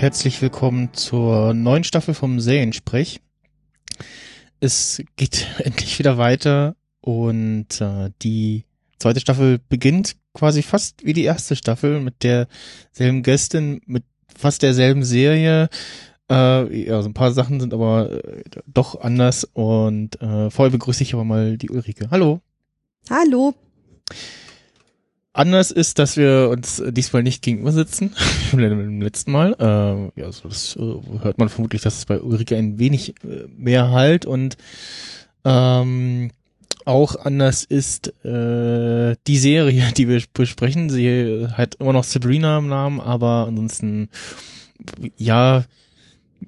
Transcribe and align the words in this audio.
herzlich 0.00 0.40
willkommen 0.40 0.94
zur 0.94 1.52
neuen 1.52 1.84
Staffel 1.84 2.14
vom 2.14 2.40
Seriensprech. 2.40 3.20
Es 4.58 5.02
geht 5.16 5.46
endlich 5.58 5.98
wieder 5.98 6.16
weiter 6.16 6.74
und 7.02 7.82
äh, 7.82 8.10
die 8.22 8.64
zweite 8.98 9.20
Staffel 9.20 9.60
beginnt 9.68 10.16
quasi 10.32 10.62
fast 10.62 11.04
wie 11.04 11.12
die 11.12 11.24
erste 11.24 11.54
Staffel 11.54 12.00
mit 12.00 12.22
derselben 12.22 13.22
Gästin, 13.22 13.82
mit 13.84 14.04
fast 14.34 14.62
derselben 14.62 15.04
Serie. 15.04 15.68
Äh, 16.30 16.86
ja, 16.86 17.02
so 17.02 17.10
ein 17.10 17.14
paar 17.14 17.32
Sachen 17.32 17.60
sind 17.60 17.74
aber 17.74 18.24
äh, 18.24 18.42
doch 18.66 19.02
anders 19.02 19.44
und 19.52 20.18
äh, 20.22 20.48
vorher 20.48 20.72
begrüße 20.72 21.02
ich 21.02 21.12
aber 21.12 21.24
mal 21.24 21.58
die 21.58 21.68
Ulrike. 21.68 22.08
Hallo. 22.10 22.40
Hallo. 23.10 23.52
Anders 25.32 25.70
ist, 25.70 26.00
dass 26.00 26.16
wir 26.16 26.48
uns 26.50 26.82
diesmal 26.88 27.22
nicht 27.22 27.42
gegenüber 27.42 27.70
sitzen, 27.70 28.14
beim 28.52 29.00
letzten 29.00 29.30
Mal. 29.30 29.54
Äh, 29.60 30.20
ja, 30.20 30.32
so 30.32 30.48
das 30.48 30.74
äh, 30.76 31.22
hört 31.22 31.38
man 31.38 31.48
vermutlich, 31.48 31.82
dass 31.82 31.98
es 31.98 32.06
bei 32.06 32.20
Ulrike 32.20 32.56
ein 32.56 32.80
wenig 32.80 33.14
äh, 33.22 33.46
mehr 33.56 33.90
halt 33.92 34.26
und 34.26 34.56
ähm, 35.44 36.32
auch 36.84 37.14
anders 37.24 37.62
ist 37.62 38.08
äh, 38.24 39.14
die 39.26 39.38
Serie, 39.38 39.92
die 39.96 40.08
wir 40.08 40.20
besprechen. 40.34 40.90
Sie 40.90 41.46
hat 41.52 41.76
immer 41.76 41.92
noch 41.92 42.04
Sabrina 42.04 42.58
im 42.58 42.68
Namen, 42.68 43.00
aber 43.00 43.46
ansonsten 43.46 44.08
ja 45.16 45.64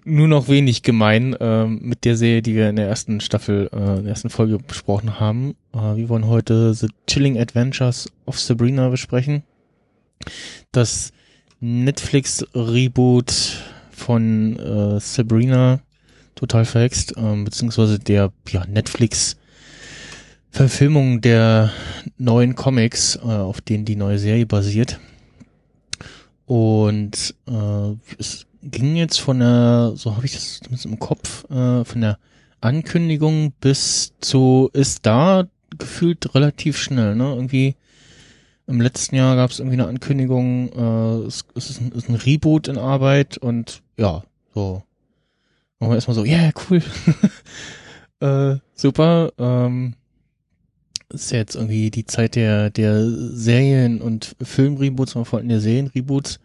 nur 0.05 0.29
noch 0.29 0.49
wenig 0.49 0.83
gemein 0.83 1.35
äh, 1.35 1.67
mit 1.67 2.05
der 2.05 2.17
Serie, 2.17 2.43
die 2.43 2.55
wir 2.55 2.69
in 2.69 2.77
der 2.77 2.89
ersten 2.89 3.21
Staffel, 3.21 3.69
äh, 3.73 3.77
in 3.77 4.05
der 4.05 4.11
ersten 4.11 4.31
Folge 4.31 4.59
besprochen 4.59 5.21
haben. 5.21 5.55
Äh, 5.75 5.97
wir 5.97 6.09
wollen 6.09 6.27
heute 6.27 6.75
The 6.75 6.89
Chilling 7.07 7.39
Adventures 7.39 8.11
of 8.27 8.39
Sabrina 8.39 8.89
besprechen. 8.89 9.43
Das 10.73 11.13
Netflix-Reboot 11.61 13.63
von 13.91 14.59
äh, 14.59 15.01
Sabrina, 15.01 15.81
total 16.35 16.65
verhext, 16.65 17.17
äh, 17.17 17.45
beziehungsweise 17.45 17.99
der 17.99 18.33
ja, 18.49 18.65
Netflix 18.67 19.37
Verfilmung 20.51 21.23
der 21.23 21.73
neuen 22.19 22.55
Comics, 22.55 23.17
äh, 23.17 23.21
auf 23.21 23.63
denen 23.63 23.87
die 23.87 23.97
neue 23.97 24.19
Serie 24.19 24.45
basiert. 24.45 25.01
Und 26.45 27.35
äh, 27.49 27.95
es 28.19 28.47
ging 28.63 28.97
jetzt 28.97 29.21
von 29.21 29.41
der, 29.41 29.93
so 29.97 30.17
habe 30.17 30.27
ich 30.27 30.33
das 30.33 30.61
zumindest 30.61 30.87
im 30.87 30.99
Kopf, 30.99 31.45
äh, 31.51 31.85
von 31.85 32.01
der 32.01 32.19
Ankündigung 32.61 33.53
bis 33.61 34.13
zu 34.21 34.71
ist 34.73 35.05
da 35.05 35.45
gefühlt 35.79 36.35
relativ 36.35 36.79
schnell, 36.79 37.15
ne? 37.17 37.25
Irgendwie 37.35 37.77
im 38.67 38.81
letzten 38.81 39.17
Jahr 39.17 39.37
gab 39.37 39.51
es 39.51 39.59
irgendwie 39.59 39.81
eine 39.81 39.89
Ankündigung, 39.89 40.73
äh, 40.73 41.27
es, 41.27 41.45
es 41.55 41.71
ist, 41.71 41.81
ein, 41.81 41.93
ist 41.93 42.09
ein 42.09 42.15
Reboot 42.15 42.69
in 42.69 42.79
Arbeit 42.79 43.39
und 43.39 43.83
ja, 43.97 44.23
so. 44.55 44.83
Machen 45.79 45.91
wir 45.91 45.97
erstmal 45.97 46.15
so, 46.15 46.25
ja, 46.25 46.39
yeah, 46.39 46.53
cool. 46.71 46.83
äh, 48.21 48.59
super. 48.75 49.33
Ähm, 49.39 49.95
ist 51.09 51.33
ja 51.33 51.39
jetzt 51.39 51.57
irgendwie 51.57 51.91
die 51.91 52.07
Zeit 52.07 52.37
der, 52.37 52.71
der 52.71 53.05
Serien- 53.11 54.01
und 54.01 54.37
Filmreboots, 54.41 55.13
vor 55.13 55.39
allem 55.39 55.49
der 55.49 55.61
Serienreboots. 55.61 56.39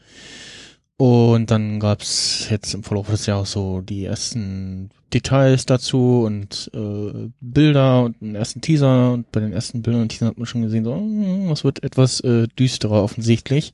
Und 0.97 1.51
dann 1.51 1.79
gab's 1.79 2.47
jetzt 2.49 2.73
im 2.73 2.83
Verlauf 2.83 3.07
des 3.07 3.27
Jahres 3.27 3.51
so 3.51 3.81
die 3.81 4.05
ersten 4.05 4.89
Details 5.13 5.67
dazu 5.67 6.23
und 6.25 6.71
äh, 6.73 7.29
Bilder 7.39 8.03
und 8.03 8.19
einen 8.19 8.33
ersten 8.33 8.61
Teaser. 8.61 9.13
Und 9.13 9.31
bei 9.31 9.39
den 9.39 9.53
ersten 9.53 9.83
Bildern 9.83 10.01
und 10.01 10.09
Teasern 10.09 10.29
hat 10.29 10.37
man 10.37 10.47
schon 10.47 10.63
gesehen, 10.63 10.83
so, 10.83 10.95
hm, 10.95 11.49
was 11.49 11.63
wird 11.63 11.83
etwas 11.83 12.19
äh, 12.21 12.47
düsterer 12.47 13.03
offensichtlich. 13.03 13.73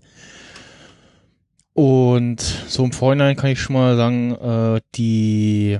Und 1.73 2.41
so 2.67 2.83
im 2.83 2.91
Vorhinein 2.91 3.37
kann 3.37 3.51
ich 3.51 3.61
schon 3.61 3.75
mal 3.75 3.95
sagen, 3.95 4.35
äh, 4.35 4.81
die 4.95 5.79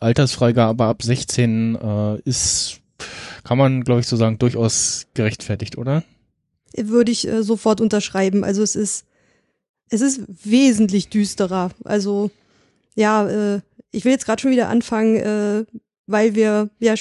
Altersfreigabe 0.00 0.84
ab 0.84 1.02
16 1.02 1.76
äh, 1.76 2.18
ist, 2.28 2.80
kann 3.44 3.58
man, 3.58 3.84
glaube 3.84 4.00
ich, 4.00 4.08
so 4.08 4.16
sagen, 4.16 4.38
durchaus 4.38 5.06
gerechtfertigt, 5.14 5.78
oder? 5.78 6.02
Würde 6.76 7.12
ich 7.12 7.28
äh, 7.28 7.44
sofort 7.44 7.80
unterschreiben. 7.80 8.42
Also 8.42 8.62
es 8.62 8.74
ist 8.74 9.06
es 9.92 10.00
ist 10.00 10.22
wesentlich 10.44 11.08
düsterer. 11.08 11.70
Also 11.84 12.30
ja, 12.94 13.28
äh, 13.28 13.60
ich 13.90 14.04
will 14.04 14.12
jetzt 14.12 14.24
gerade 14.24 14.40
schon 14.40 14.50
wieder 14.50 14.68
anfangen, 14.68 15.16
äh, 15.16 15.64
weil 16.06 16.34
wir 16.34 16.70
ja 16.80 16.94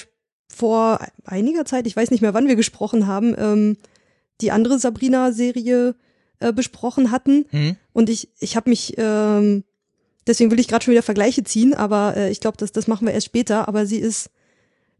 vor 0.49 0.99
einiger 1.23 1.65
Zeit, 1.65 1.87
ich 1.87 1.95
weiß 1.95 2.11
nicht 2.11 2.21
mehr, 2.21 2.33
wann 2.33 2.47
wir 2.47 2.57
gesprochen 2.57 3.07
haben, 3.07 3.33
ähm, 3.37 3.77
die 4.41 4.51
andere 4.51 4.77
Sabrina-Serie 4.77 5.95
äh, 6.39 6.51
besprochen 6.51 7.11
hatten. 7.11 7.45
Mhm. 7.51 7.77
Und 7.93 8.09
ich, 8.09 8.29
ich 8.39 8.57
habe 8.57 8.69
mich, 8.69 8.95
ähm, 8.97 9.63
deswegen 10.27 10.51
will 10.51 10.59
ich 10.59 10.67
gerade 10.67 10.83
schon 10.83 10.91
wieder 10.91 11.03
Vergleiche 11.03 11.43
ziehen, 11.43 11.73
aber 11.73 12.17
äh, 12.17 12.29
ich 12.29 12.41
glaube, 12.41 12.57
das, 12.57 12.73
das 12.73 12.87
machen 12.87 13.07
wir 13.07 13.13
erst 13.13 13.27
später. 13.27 13.69
Aber 13.69 13.85
sie 13.85 13.99
ist 13.99 14.29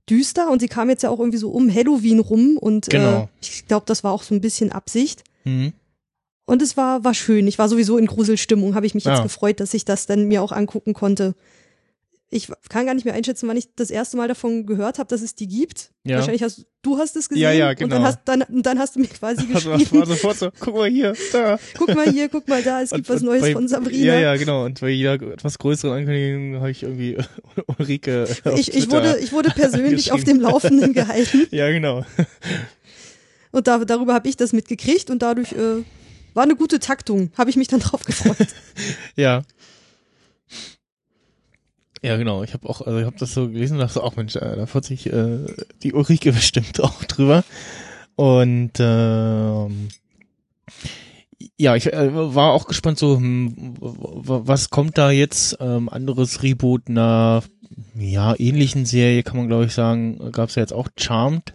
düster 0.09 0.49
und 0.49 0.61
sie 0.61 0.67
kam 0.67 0.89
jetzt 0.89 1.03
ja 1.03 1.09
auch 1.09 1.19
irgendwie 1.19 1.37
so 1.37 1.51
um 1.51 1.73
Halloween 1.73 2.19
rum 2.19 2.57
und 2.57 2.89
genau. 2.89 3.23
äh, 3.23 3.27
ich 3.41 3.67
glaube, 3.67 3.85
das 3.85 4.03
war 4.05 4.13
auch 4.13 4.23
so 4.23 4.33
ein 4.33 4.41
bisschen 4.41 4.71
Absicht. 4.71 5.23
Mhm. 5.43 5.73
Und 6.45 6.61
es 6.61 6.75
war, 6.75 7.03
war 7.03 7.13
schön. 7.13 7.47
Ich 7.47 7.57
war 7.59 7.69
sowieso 7.69 7.97
in 7.97 8.07
Gruselstimmung, 8.07 8.75
habe 8.75 8.85
ich 8.85 8.95
mich 8.95 9.05
ja. 9.05 9.13
jetzt 9.13 9.23
gefreut, 9.23 9.59
dass 9.59 9.73
ich 9.73 9.85
das 9.85 10.05
dann 10.05 10.27
mir 10.27 10.41
auch 10.41 10.51
angucken 10.51 10.93
konnte. 10.93 11.35
Ich 12.33 12.49
kann 12.69 12.85
gar 12.85 12.93
nicht 12.93 13.03
mehr 13.03 13.13
einschätzen, 13.13 13.47
wann 13.49 13.57
ich 13.57 13.75
das 13.75 13.89
erste 13.91 14.15
Mal 14.15 14.29
davon 14.29 14.65
gehört 14.65 14.99
habe, 14.99 15.09
dass 15.09 15.21
es 15.21 15.35
die 15.35 15.47
gibt. 15.47 15.91
Ja. 16.05 16.15
Wahrscheinlich 16.17 16.43
hast 16.43 16.65
du 16.81 16.97
hast 16.97 17.15
es 17.15 17.27
gesehen. 17.27 17.43
Ja, 17.43 17.51
ja, 17.51 17.73
genau. 17.73 17.83
Und 17.83 17.91
dann 17.91 18.03
hast, 18.03 18.19
dann, 18.25 18.45
dann 18.49 18.79
hast 18.79 18.95
du 18.95 19.01
mir 19.01 19.07
quasi 19.07 19.45
geschrieben. 19.45 19.71
Also, 19.81 19.99
war 19.99 20.05
sofort 20.05 20.37
so, 20.37 20.49
guck 20.59 20.75
mal 20.75 20.89
hier, 20.89 21.13
da. 21.33 21.59
guck 21.77 21.93
mal 21.93 22.09
hier, 22.09 22.29
guck 22.29 22.47
mal 22.47 22.63
da, 22.63 22.81
es 22.81 22.91
gibt 22.91 23.09
und, 23.09 23.15
was 23.15 23.21
Neues 23.21 23.41
bei, 23.41 23.51
von 23.51 23.67
Sabrina. 23.67 24.13
Ja, 24.13 24.19
ja, 24.19 24.35
genau. 24.37 24.65
Und 24.65 24.79
bei 24.79 24.89
jeder 24.89 25.13
etwas 25.15 25.59
größeren 25.59 25.93
Ankündigung 25.93 26.61
habe 26.61 26.71
ich 26.71 26.83
irgendwie 26.83 27.17
Ulrike 27.67 28.27
ich, 28.55 28.73
ich 28.73 28.89
wurde, 28.89 29.19
ich 29.19 29.31
wurde 29.33 29.49
persönlich 29.49 30.11
auf 30.13 30.23
dem 30.23 30.39
Laufenden 30.39 30.93
gehalten. 30.93 31.47
ja, 31.51 31.69
genau. 31.69 32.05
Und 33.51 33.67
da, 33.67 33.79
darüber 33.83 34.13
habe 34.13 34.29
ich 34.29 34.37
das 34.37 34.53
mitgekriegt 34.53 35.09
und 35.09 35.21
dadurch 35.21 35.51
äh, 35.51 35.83
war 36.33 36.43
eine 36.43 36.55
gute 36.55 36.79
Taktung, 36.79 37.31
habe 37.37 37.49
ich 37.49 37.55
mich 37.55 37.67
dann 37.67 37.79
drauf 37.79 38.03
gefreut. 38.03 38.47
ja. 39.15 39.43
Ja, 42.03 42.17
genau. 42.17 42.43
Ich 42.43 42.53
habe 42.53 42.67
auch, 42.67 42.81
also 42.81 42.97
ich 42.97 43.05
habe 43.05 43.17
das 43.19 43.33
so 43.33 43.47
gelesen 43.47 43.75
und 43.75 43.81
dachte 43.81 44.03
auch, 44.03 44.15
Mensch, 44.15 44.35
äh, 44.35 44.55
da 44.55 44.65
freut 44.65 44.85
sich 44.85 45.11
äh, 45.11 45.45
die 45.83 45.93
Ulrike 45.93 46.31
bestimmt 46.33 46.81
auch 46.81 47.03
drüber. 47.03 47.43
Und 48.15 48.73
ähm, 48.79 49.89
ja, 51.57 51.75
ich 51.75 51.93
äh, 51.93 52.09
war 52.13 52.51
auch 52.51 52.67
gespannt, 52.67 52.97
so 52.97 53.17
hm, 53.17 53.75
was 53.79 54.69
kommt 54.69 54.97
da 54.97 55.11
jetzt? 55.11 55.57
Ähm, 55.59 55.89
anderes 55.89 56.43
Reboot 56.43 56.87
einer 56.87 57.43
ja 57.95 58.35
ähnlichen 58.37 58.85
Serie, 58.85 59.23
kann 59.23 59.37
man 59.37 59.47
glaube 59.47 59.65
ich 59.65 59.73
sagen, 59.73 60.31
gab 60.31 60.49
es 60.49 60.55
ja 60.55 60.61
jetzt 60.61 60.73
auch 60.73 60.89
Charmed. 60.97 61.53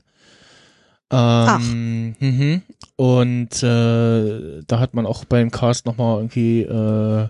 Ähm, 1.11 2.17
mhm. 2.19 2.63
Und 2.97 3.63
äh, 3.63 4.63
da 4.67 4.81
hat 4.81 4.95
man 4.95 5.07
auch 5.07 5.25
beim 5.25 5.51
Cast 5.51 5.87
nochmal 5.87 6.19
irgendwie 6.19 6.63
äh, 6.63 7.29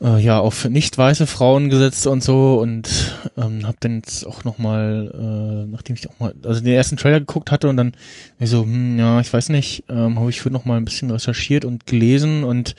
äh, 0.00 0.18
ja 0.18 0.38
auf 0.38 0.68
nicht 0.68 0.96
weiße 0.96 1.26
Frauen 1.26 1.70
gesetzt 1.70 2.06
und 2.06 2.22
so 2.22 2.60
und 2.60 3.18
ähm, 3.36 3.66
hab 3.66 3.80
dann 3.80 3.96
jetzt 3.96 4.26
auch 4.26 4.44
nochmal, 4.44 5.10
äh, 5.12 5.70
nachdem 5.70 5.96
ich 5.96 6.08
auch 6.08 6.18
mal, 6.20 6.34
also 6.44 6.60
den 6.60 6.74
ersten 6.74 6.96
Trailer 6.96 7.20
geguckt 7.20 7.50
hatte 7.50 7.68
und 7.68 7.76
dann 7.76 7.92
so, 8.40 8.62
hm, 8.62 8.98
ja, 8.98 9.20
ich 9.20 9.32
weiß 9.32 9.48
nicht, 9.48 9.84
ähm, 9.88 10.18
habe 10.18 10.30
ich 10.30 10.40
für 10.40 10.50
noch 10.50 10.64
mal 10.64 10.76
ein 10.76 10.84
bisschen 10.84 11.10
recherchiert 11.10 11.64
und 11.64 11.86
gelesen 11.86 12.44
und 12.44 12.74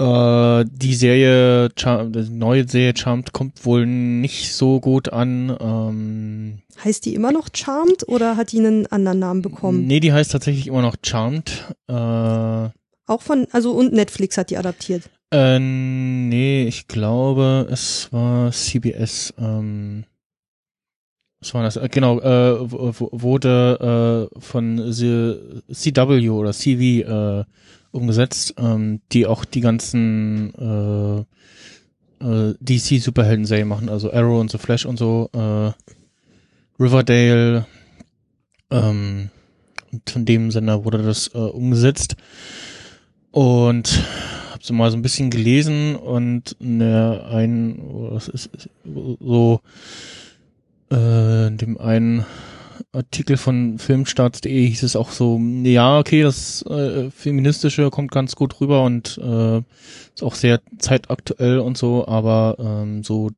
äh, 0.00 0.64
die 0.70 0.94
Serie, 0.94 1.68
die 1.68 2.30
neue 2.30 2.66
Serie 2.66 2.94
Charmed 2.96 3.32
kommt 3.32 3.64
wohl 3.66 3.84
nicht 3.86 4.54
so 4.54 4.80
gut 4.80 5.12
an. 5.12 5.56
Ähm, 5.60 6.62
heißt 6.82 7.04
die 7.04 7.14
immer 7.14 7.32
noch 7.32 7.48
Charmed 7.54 8.08
oder 8.08 8.36
hat 8.36 8.52
die 8.52 8.58
einen 8.58 8.86
anderen 8.86 9.18
Namen 9.18 9.42
bekommen? 9.42 9.86
Nee, 9.86 10.00
die 10.00 10.12
heißt 10.12 10.32
tatsächlich 10.32 10.66
immer 10.66 10.82
noch 10.82 10.96
Charmed. 11.04 11.74
Äh, 11.88 11.92
Auch 11.92 13.22
von, 13.22 13.46
also 13.52 13.72
und 13.72 13.92
Netflix 13.92 14.38
hat 14.38 14.50
die 14.50 14.56
adaptiert. 14.56 15.10
Äh, 15.32 15.58
nee, 15.58 16.64
ich 16.66 16.88
glaube, 16.88 17.68
es 17.70 18.12
war 18.12 18.50
CBS. 18.50 19.34
Ähm, 19.38 20.04
was 21.40 21.54
war 21.54 21.62
das? 21.62 21.76
Äh, 21.76 21.88
genau, 21.90 22.20
äh, 22.20 22.70
wurde 22.70 24.28
äh, 24.34 24.40
von 24.40 24.92
the 24.92 25.36
CW 25.72 26.30
oder 26.30 26.52
CV 26.52 27.40
äh, 27.40 27.44
umgesetzt, 27.92 28.54
ähm, 28.58 29.00
die 29.12 29.26
auch 29.26 29.44
die 29.44 29.60
ganzen 29.60 30.54
äh, 30.54 32.24
äh, 32.24 32.54
DC-Superhelden-Serien 32.60 33.68
machen, 33.68 33.88
also 33.88 34.12
Arrow 34.12 34.40
und 34.40 34.50
The 34.50 34.58
Flash 34.58 34.86
und 34.86 34.98
so, 34.98 35.30
äh, 35.32 35.72
Riverdale, 36.82 37.66
ähm, 38.70 39.30
und 39.92 40.08
von 40.08 40.24
dem 40.24 40.50
Sender 40.50 40.84
wurde 40.84 40.98
das 40.98 41.28
äh, 41.34 41.38
umgesetzt. 41.38 42.16
Und 43.32 44.02
habe 44.50 44.64
so 44.64 44.74
mal 44.74 44.90
so 44.90 44.96
ein 44.96 45.02
bisschen 45.02 45.30
gelesen 45.30 45.96
und 45.96 46.56
ne, 46.58 47.24
ein, 47.30 47.80
was 47.82 48.28
ist, 48.28 48.50
so 48.84 49.60
äh, 50.90 51.50
dem 51.50 51.78
einen 51.78 52.26
Artikel 52.92 53.36
von 53.36 53.78
Filmstarts.de 53.78 54.66
hieß 54.66 54.82
es 54.82 54.96
auch 54.96 55.10
so, 55.10 55.40
ja, 55.62 55.98
okay, 55.98 56.22
das 56.22 56.62
äh, 56.62 57.10
Feministische 57.10 57.90
kommt 57.90 58.10
ganz 58.10 58.34
gut 58.34 58.60
rüber 58.60 58.82
und 58.82 59.18
äh, 59.18 59.58
ist 59.58 60.22
auch 60.22 60.34
sehr 60.34 60.60
zeitaktuell 60.78 61.60
und 61.60 61.78
so, 61.78 62.08
aber 62.08 62.56
ähm, 62.58 63.04
so 63.04 63.30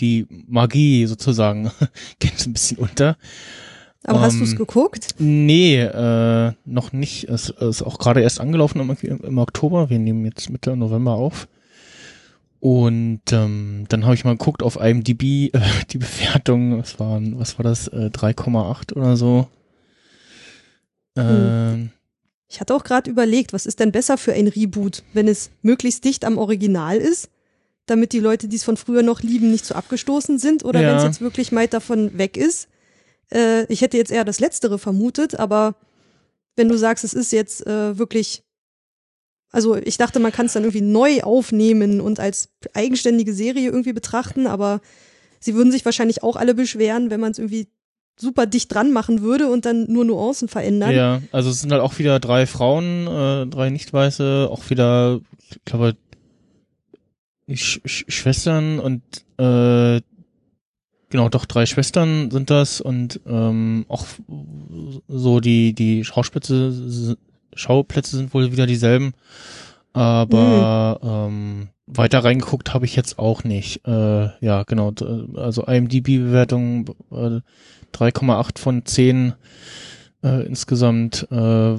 die 0.00 0.26
Magie 0.46 1.06
sozusagen 1.06 1.70
geht 2.20 2.46
ein 2.46 2.52
bisschen 2.52 2.78
unter. 2.78 3.16
Aber 4.06 4.20
hast 4.20 4.38
du 4.38 4.44
es 4.44 4.52
ähm, 4.52 4.58
geguckt? 4.58 5.14
Nee, 5.18 5.80
äh, 5.80 6.52
noch 6.66 6.92
nicht. 6.92 7.24
Es, 7.24 7.48
es 7.48 7.80
ist 7.80 7.82
auch 7.82 7.98
gerade 7.98 8.20
erst 8.20 8.38
angelaufen 8.38 8.80
im, 8.80 9.20
im, 9.22 9.38
Oktober. 9.38 9.88
Wir 9.88 9.98
nehmen 9.98 10.26
jetzt 10.26 10.50
Mitte 10.50 10.76
November 10.76 11.12
auf. 11.12 11.48
Und 12.64 13.20
ähm, 13.32 13.84
dann 13.90 14.04
habe 14.04 14.14
ich 14.14 14.24
mal 14.24 14.38
geguckt 14.38 14.62
auf 14.62 14.76
IMDb 14.76 15.54
äh, 15.54 15.60
die 15.90 15.98
Bewertung. 15.98 16.78
Was 16.78 16.98
waren, 16.98 17.38
was 17.38 17.58
war 17.58 17.64
das? 17.64 17.88
Äh, 17.88 18.10
3,8 18.12 18.94
oder 18.94 19.16
so. 19.16 19.48
Hm. 21.16 21.90
Ich 22.48 22.60
hatte 22.60 22.74
auch 22.74 22.82
gerade 22.82 23.10
überlegt, 23.10 23.52
was 23.52 23.66
ist 23.66 23.80
denn 23.80 23.92
besser 23.92 24.18
für 24.18 24.32
ein 24.32 24.48
Reboot, 24.48 25.04
wenn 25.12 25.28
es 25.28 25.50
möglichst 25.62 26.04
dicht 26.04 26.24
am 26.24 26.38
Original 26.38 26.96
ist, 26.96 27.28
damit 27.86 28.12
die 28.12 28.18
Leute, 28.18 28.48
die 28.48 28.56
es 28.56 28.64
von 28.64 28.76
früher 28.76 29.02
noch 29.02 29.20
lieben, 29.20 29.50
nicht 29.50 29.64
so 29.64 29.74
abgestoßen 29.74 30.38
sind, 30.38 30.64
oder 30.64 30.80
ja. 30.80 30.88
wenn 30.88 30.96
es 30.96 31.04
jetzt 31.04 31.20
wirklich 31.20 31.52
weit 31.52 31.72
davon 31.72 32.18
weg 32.18 32.36
ist 32.36 32.68
äh, 33.34 33.64
ich 33.72 33.82
hätte 33.82 33.96
jetzt 33.96 34.12
eher 34.12 34.24
das 34.24 34.40
Letztere 34.40 34.78
vermutet, 34.78 35.38
aber 35.38 35.74
wenn 36.56 36.68
du 36.68 36.76
sagst, 36.76 37.04
es 37.04 37.14
ist 37.14 37.32
jetzt 37.32 37.66
äh, 37.66 37.98
wirklich, 37.98 38.42
also 39.54 39.76
ich 39.76 39.96
dachte, 39.98 40.18
man 40.18 40.32
kann 40.32 40.46
es 40.46 40.52
dann 40.52 40.64
irgendwie 40.64 40.80
neu 40.80 41.22
aufnehmen 41.22 42.00
und 42.00 42.18
als 42.18 42.48
eigenständige 42.74 43.32
Serie 43.32 43.66
irgendwie 43.70 43.92
betrachten, 43.92 44.48
aber 44.48 44.80
sie 45.38 45.54
würden 45.54 45.70
sich 45.70 45.84
wahrscheinlich 45.84 46.24
auch 46.24 46.34
alle 46.34 46.54
beschweren, 46.54 47.08
wenn 47.08 47.20
man 47.20 47.30
es 47.30 47.38
irgendwie 47.38 47.68
super 48.18 48.46
dicht 48.46 48.74
dran 48.74 48.92
machen 48.92 49.22
würde 49.22 49.48
und 49.48 49.64
dann 49.64 49.90
nur 49.90 50.04
Nuancen 50.04 50.48
verändern. 50.48 50.92
Ja, 50.92 51.22
also 51.30 51.50
es 51.50 51.60
sind 51.60 51.70
halt 51.70 51.82
auch 51.82 52.00
wieder 52.00 52.18
drei 52.18 52.46
Frauen, 52.46 53.06
äh, 53.06 53.46
drei 53.46 53.70
Nicht-Weiße, 53.70 54.48
auch 54.50 54.70
wieder, 54.70 55.20
ich 55.50 55.64
glaube, 55.64 55.96
Sch 57.52 57.80
Sch 57.84 58.04
Schwestern 58.08 58.80
und 58.80 59.02
äh, 59.38 60.00
Genau, 61.10 61.28
doch 61.28 61.44
drei 61.44 61.64
Schwestern 61.64 62.32
sind 62.32 62.50
das 62.50 62.80
und 62.80 63.20
ähm, 63.24 63.84
auch 63.86 64.04
so 65.06 65.38
die 65.38 65.72
die 65.72 66.04
Schauplätze 66.04 67.16
Schauplätze 67.54 68.16
sind 68.16 68.34
wohl 68.34 68.52
wieder 68.52 68.66
dieselben, 68.66 69.14
aber 69.92 70.98
mhm. 71.02 71.08
ähm, 71.08 71.68
weiter 71.86 72.24
reingeguckt 72.24 72.74
habe 72.74 72.86
ich 72.86 72.96
jetzt 72.96 73.18
auch 73.18 73.44
nicht. 73.44 73.86
Äh, 73.86 74.28
ja, 74.40 74.62
genau, 74.64 74.92
also 75.36 75.64
IMDb-Bewertung 75.66 76.88
äh, 77.10 77.40
3,8 77.94 78.58
von 78.58 78.84
10 78.84 79.34
äh, 80.22 80.46
insgesamt 80.46 81.26
äh, 81.30 81.76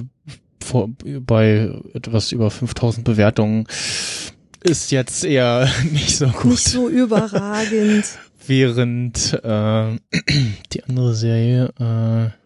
vor, 0.62 0.88
bei 1.20 1.72
etwas 1.94 2.32
über 2.32 2.50
5000 2.50 3.04
Bewertungen 3.04 3.66
ist 4.62 4.90
jetzt 4.90 5.24
eher 5.24 5.68
nicht 5.92 6.16
so 6.16 6.26
gut. 6.28 6.52
Nicht 6.52 6.68
so 6.68 6.88
überragend 6.88 8.04
während 8.46 9.38
äh, 9.42 9.96
die 10.72 10.84
andere 10.84 11.14
Serie, 11.14 11.72
äh, 11.78 12.45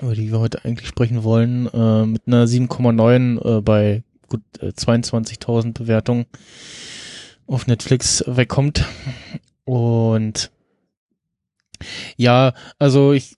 über 0.00 0.14
die 0.14 0.30
wir 0.30 0.40
heute 0.40 0.64
eigentlich 0.64 0.88
sprechen 0.88 1.24
wollen, 1.24 1.66
äh, 1.72 2.06
mit 2.06 2.22
einer 2.26 2.46
7,9 2.46 3.58
äh, 3.58 3.60
bei 3.60 4.02
gut 4.28 4.42
äh, 4.60 4.68
22.000 4.68 5.72
Bewertungen 5.72 6.26
auf 7.46 7.66
Netflix 7.66 8.24
wegkommt. 8.26 8.84
Und 9.64 10.50
ja, 12.16 12.54
also 12.78 13.12
ich 13.12 13.36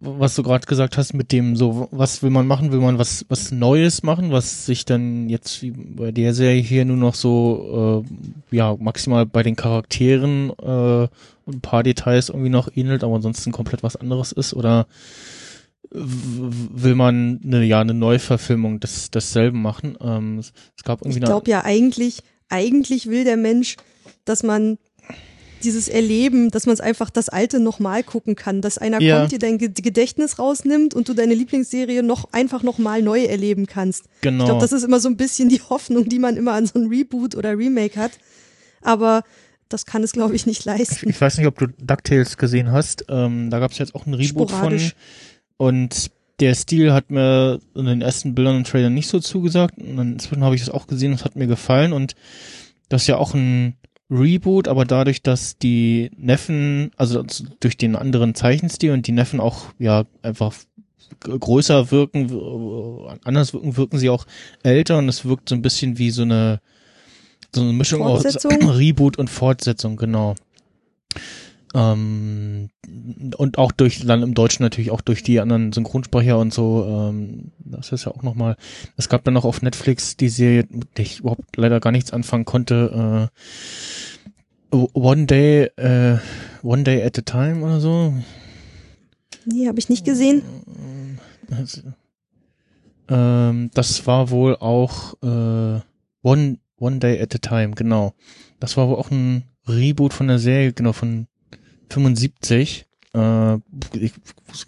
was 0.00 0.36
du 0.36 0.44
gerade 0.44 0.66
gesagt 0.66 0.96
hast 0.96 1.12
mit 1.12 1.32
dem 1.32 1.56
so, 1.56 1.88
was 1.90 2.22
will 2.22 2.30
man 2.30 2.46
machen? 2.46 2.70
Will 2.70 2.78
man 2.78 2.98
was 2.98 3.26
was 3.28 3.50
Neues 3.50 4.04
machen, 4.04 4.30
was 4.30 4.64
sich 4.64 4.84
dann 4.84 5.28
jetzt 5.28 5.60
wie 5.60 5.72
bei 5.72 6.12
der 6.12 6.34
Serie 6.34 6.62
hier 6.62 6.84
nur 6.84 6.96
noch 6.96 7.14
so 7.14 8.04
äh, 8.52 8.56
ja 8.56 8.76
maximal 8.78 9.26
bei 9.26 9.42
den 9.42 9.56
Charakteren 9.56 10.50
äh, 10.50 11.08
und 11.46 11.56
ein 11.56 11.60
paar 11.60 11.82
Details 11.82 12.28
irgendwie 12.28 12.48
noch 12.48 12.68
ähnelt, 12.76 13.02
aber 13.02 13.16
ansonsten 13.16 13.50
komplett 13.50 13.82
was 13.82 13.96
anderes 13.96 14.30
ist 14.30 14.54
oder 14.54 14.86
will 15.90 16.94
man 16.94 17.40
eine 17.44 17.64
ja 17.64 17.80
eine 17.80 17.94
Neuverfilmung 17.94 18.80
des 18.80 19.10
desselben 19.10 19.62
machen? 19.62 19.96
Ähm, 20.00 20.38
es, 20.38 20.52
es 20.76 20.84
gab 20.84 21.02
irgendwie 21.02 21.18
ich 21.18 21.24
glaube 21.24 21.50
ja 21.50 21.64
eigentlich 21.64 22.22
eigentlich 22.48 23.06
will 23.06 23.24
der 23.24 23.36
Mensch, 23.36 23.76
dass 24.24 24.42
man 24.42 24.78
dieses 25.62 25.88
Erleben, 25.88 26.50
dass 26.50 26.66
man 26.66 26.74
es 26.74 26.80
einfach 26.80 27.10
das 27.10 27.28
Alte 27.28 27.60
nochmal 27.60 28.02
gucken 28.04 28.36
kann, 28.36 28.60
dass 28.60 28.78
einer 28.78 29.00
ja. 29.00 29.18
kommt, 29.18 29.32
dir 29.32 29.38
dein 29.38 29.58
Gedächtnis 29.58 30.38
rausnimmt 30.38 30.94
und 30.94 31.08
du 31.08 31.14
deine 31.14 31.34
Lieblingsserie 31.34 32.02
noch 32.02 32.32
einfach 32.32 32.62
nochmal 32.62 33.02
neu 33.02 33.24
erleben 33.24 33.66
kannst. 33.66 34.04
Genau. 34.20 34.44
Ich 34.44 34.48
glaube, 34.48 34.60
das 34.60 34.72
ist 34.72 34.84
immer 34.84 35.00
so 35.00 35.08
ein 35.08 35.16
bisschen 35.16 35.48
die 35.48 35.60
Hoffnung, 35.68 36.08
die 36.08 36.18
man 36.18 36.36
immer 36.36 36.52
an 36.52 36.66
so 36.66 36.78
ein 36.78 36.86
Reboot 36.86 37.34
oder 37.34 37.58
Remake 37.58 37.98
hat. 37.98 38.12
Aber 38.82 39.24
das 39.68 39.84
kann 39.84 40.02
es, 40.02 40.12
glaube 40.12 40.34
ich, 40.34 40.46
nicht 40.46 40.64
leisten. 40.64 41.08
Ich, 41.08 41.16
ich, 41.16 41.20
weiß 41.20 41.38
nicht, 41.38 41.46
ob 41.46 41.58
du 41.58 41.66
DuckTales 41.66 42.36
gesehen 42.36 42.70
hast. 42.72 43.04
Ähm, 43.08 43.50
da 43.50 43.58
gab 43.58 43.72
es 43.72 43.78
jetzt 43.78 43.94
auch 43.94 44.06
ein 44.06 44.14
Reboot 44.14 44.50
Sporadisch. 44.50 44.90
von. 44.90 44.98
Und 45.58 46.10
der 46.40 46.54
Stil 46.54 46.92
hat 46.92 47.10
mir 47.10 47.60
in 47.74 47.84
den 47.84 48.00
ersten 48.00 48.34
Bildern 48.34 48.56
und 48.56 48.66
Trailern 48.66 48.94
nicht 48.94 49.08
so 49.08 49.20
zugesagt. 49.20 49.76
Und 49.78 49.98
inzwischen 49.98 50.44
habe 50.44 50.54
ich 50.54 50.62
es 50.62 50.70
auch 50.70 50.86
gesehen, 50.86 51.12
es 51.12 51.24
hat 51.24 51.36
mir 51.36 51.46
gefallen. 51.46 51.92
Und 51.92 52.14
das 52.88 53.02
ist 53.02 53.08
ja 53.08 53.18
auch 53.18 53.34
ein 53.34 53.76
Reboot, 54.10 54.68
aber 54.68 54.84
dadurch, 54.84 55.22
dass 55.22 55.58
die 55.58 56.10
Neffen, 56.16 56.92
also 56.96 57.24
durch 57.60 57.76
den 57.76 57.94
anderen 57.94 58.34
Zeichenstil 58.34 58.92
und 58.92 59.06
die 59.06 59.12
Neffen 59.12 59.40
auch 59.40 59.66
ja 59.78 60.04
einfach 60.22 60.54
größer 61.20 61.90
wirken, 61.90 62.30
anders 63.24 63.52
wirken, 63.52 63.76
wirken 63.76 63.98
sie 63.98 64.08
auch 64.08 64.26
älter 64.62 64.98
und 64.98 65.08
es 65.08 65.24
wirkt 65.24 65.48
so 65.48 65.54
ein 65.54 65.62
bisschen 65.62 65.98
wie 65.98 66.10
so 66.10 66.22
eine 66.22 66.60
so 67.54 67.62
eine 67.62 67.72
Mischung 67.72 68.02
aus 68.02 68.24
Reboot 68.44 69.18
und 69.18 69.28
Fortsetzung, 69.28 69.96
genau. 69.96 70.34
Ähm, 71.74 72.70
und 73.36 73.58
auch 73.58 73.72
durch, 73.72 74.04
dann 74.06 74.22
im 74.22 74.34
Deutschen 74.34 74.62
natürlich 74.62 74.90
auch 74.90 75.02
durch 75.02 75.22
die 75.22 75.40
anderen 75.40 75.72
Synchronsprecher 75.72 76.38
und 76.38 76.52
so, 76.52 76.86
ähm, 76.88 77.52
das 77.58 77.92
ist 77.92 78.06
ja 78.06 78.12
auch 78.12 78.22
nochmal, 78.22 78.56
es 78.96 79.08
gab 79.08 79.24
dann 79.24 79.34
noch 79.34 79.44
auf 79.44 79.60
Netflix 79.60 80.16
die 80.16 80.30
Serie, 80.30 80.64
mit 80.70 80.96
der 80.96 81.04
ich 81.04 81.20
überhaupt 81.20 81.56
leider 81.56 81.80
gar 81.80 81.92
nichts 81.92 82.12
anfangen 82.12 82.46
konnte, 82.46 83.30
äh, 84.70 84.76
One 84.92 85.26
Day, 85.26 85.64
äh, 85.76 86.18
One 86.62 86.84
Day 86.84 87.02
at 87.02 87.18
a 87.18 87.22
Time 87.22 87.64
oder 87.64 87.80
so. 87.80 88.14
Nee, 89.46 89.66
habe 89.66 89.78
ich 89.78 89.88
nicht 89.88 90.04
gesehen. 90.04 90.42
Das, 91.48 91.82
ähm, 93.08 93.70
das 93.72 94.06
war 94.06 94.30
wohl 94.30 94.56
auch 94.56 95.14
äh, 95.22 95.80
One, 96.22 96.58
One 96.78 96.98
Day 96.98 97.20
at 97.20 97.34
a 97.34 97.38
Time, 97.38 97.70
genau. 97.74 98.12
Das 98.60 98.76
war 98.76 98.88
wohl 98.88 98.96
auch 98.96 99.10
ein 99.10 99.44
Reboot 99.66 100.12
von 100.12 100.28
der 100.28 100.38
Serie, 100.38 100.72
genau, 100.72 100.92
von 100.92 101.27
75. 101.88 102.86
Äh, 103.14 103.54
ich, 103.94 104.12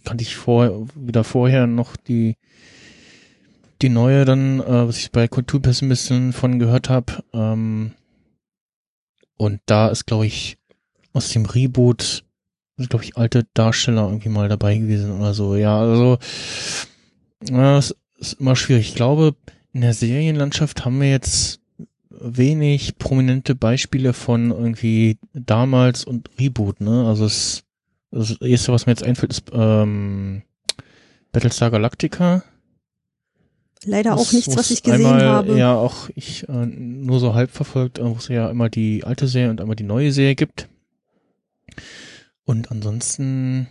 kannte 0.05 0.23
ich 0.23 0.37
vor, 0.37 0.89
wieder 0.95 1.25
vorher 1.25 1.67
noch 1.67 1.97
die 1.97 2.37
die 3.83 3.89
neue 3.89 4.25
dann, 4.25 4.61
äh, 4.61 4.89
was 4.89 4.99
ich 4.99 5.11
bei 5.11 5.29
Kulturpessimisten 5.29 6.33
von 6.33 6.59
gehört 6.59 6.89
habe. 6.89 7.25
Ähm, 7.33 7.93
und 9.37 9.61
da 9.67 9.89
ist, 9.89 10.07
glaube 10.07 10.27
ich, 10.27 10.59
aus 11.13 11.31
dem 11.31 11.47
Reboot, 11.47 12.25
glaube 12.77 13.05
ich, 13.05 13.17
alte 13.17 13.47
Darsteller 13.55 14.07
irgendwie 14.07 14.29
mal 14.29 14.49
dabei 14.49 14.77
gewesen 14.77 15.19
oder 15.19 15.35
so. 15.35 15.57
Ja, 15.57 15.81
also 15.81 16.19
es 17.41 17.95
ist 18.19 18.33
immer 18.35 18.55
schwierig. 18.55 18.91
Ich 18.91 18.95
glaube, 18.95 19.35
in 19.73 19.81
der 19.81 19.95
Serienlandschaft 19.95 20.85
haben 20.85 21.01
wir 21.01 21.11
jetzt 21.11 21.60
wenig 22.23 22.99
prominente 22.99 23.55
Beispiele 23.55 24.13
von 24.13 24.51
irgendwie 24.51 25.19
damals 25.33 26.05
und 26.05 26.31
Reboot, 26.39 26.81
ne? 26.81 27.07
Also 27.07 27.25
es, 27.25 27.65
das 28.11 28.33
erste, 28.41 28.73
was 28.73 28.87
mir 28.87 28.93
jetzt 28.93 29.03
einfällt, 29.03 29.33
ist 29.33 29.45
ähm, 29.53 30.43
Battlestar 31.33 31.71
Galactica. 31.71 32.43
Leider 33.85 34.15
auch 34.15 34.33
nichts, 34.33 34.55
was 34.57 34.71
ich 34.71 34.83
gesehen 34.83 35.07
einmal, 35.07 35.25
habe. 35.25 35.57
Ja, 35.59 35.75
auch 35.75 36.11
ich 36.15 36.47
äh, 36.49 36.67
nur 36.67 37.19
so 37.19 37.35
halb 37.35 37.51
verfolgt, 37.51 37.99
äh, 37.99 38.05
wo 38.05 38.17
es 38.17 38.29
ja 38.29 38.51
immer 38.51 38.69
die 38.69 39.05
alte 39.05 39.27
Serie 39.27 39.51
und 39.51 39.61
einmal 39.61 39.77
die 39.77 39.85
neue 39.85 40.13
Serie 40.13 40.35
gibt. 40.35 40.69
Und 42.45 42.71
ansonsten 42.71 43.69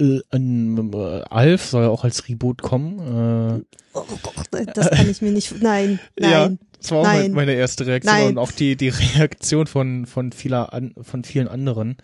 äh, 0.00 0.20
äh, 0.30 1.22
Alf 1.30 1.64
soll 1.64 1.82
ja 1.84 1.88
auch 1.88 2.04
als 2.04 2.28
Reboot 2.28 2.62
kommen. 2.62 3.64
Oh 3.94 4.02
Gott, 4.22 4.68
das 4.74 4.90
kann 4.90 5.10
ich 5.10 5.20
mir 5.20 5.32
nicht. 5.32 5.60
Nein, 5.60 5.98
Äh, 6.14 6.30
nein. 6.30 6.58
Das 6.80 6.90
war 6.90 6.98
auch 6.98 7.02
nein. 7.04 7.20
mein- 7.22 7.32
meine 7.32 7.52
erste 7.54 7.86
Reaktion 7.86 8.14
Nein. 8.14 8.28
und 8.28 8.38
auch 8.38 8.52
die 8.52 8.76
die 8.76 8.88
Reaktion 8.88 9.66
von 9.66 10.06
von 10.06 10.32
vieler 10.32 10.72
an, 10.72 10.94
von 11.00 11.24
vielen 11.24 11.48
anderen. 11.48 11.96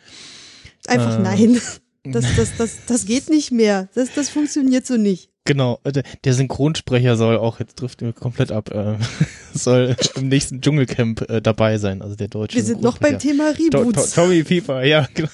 Einfach 0.87 1.19
Äh, 1.19 1.23
nein. 1.23 1.61
Das, 2.07 2.27
das, 2.37 2.51
das, 2.59 2.77
das 2.87 3.07
geht 3.07 3.31
nicht 3.31 3.51
mehr. 3.51 3.89
Das, 3.95 4.13
das 4.15 4.29
funktioniert 4.29 4.85
so 4.87 4.99
nicht. 4.99 5.31
Genau, 5.47 5.81
äh, 5.85 6.03
der, 6.23 6.35
Synchronsprecher 6.35 7.17
soll 7.17 7.39
auch, 7.39 7.61
jetzt 7.61 7.77
trifft 7.79 8.03
mir 8.03 8.13
komplett 8.13 8.53
ab, 8.53 8.71
äh, 8.75 8.97
soll 9.55 9.97
im 10.15 10.29
nächsten 10.29 10.61
Dschungelcamp 10.61 11.23
äh, 11.31 11.41
dabei 11.41 11.79
sein, 11.79 12.03
also 12.03 12.15
der 12.15 12.29
deutsche 12.29 12.57
Wir 12.57 12.63
sind 12.63 12.83
noch 12.83 12.99
beim. 12.99 13.19
Thema 13.19 13.55
To- 13.55 13.71
To- 13.71 13.79
Reboots. 13.79 14.13
Tommy 14.13 14.45
Pieper, 14.45 14.85
ja, 14.85 15.09
genau. 15.15 15.31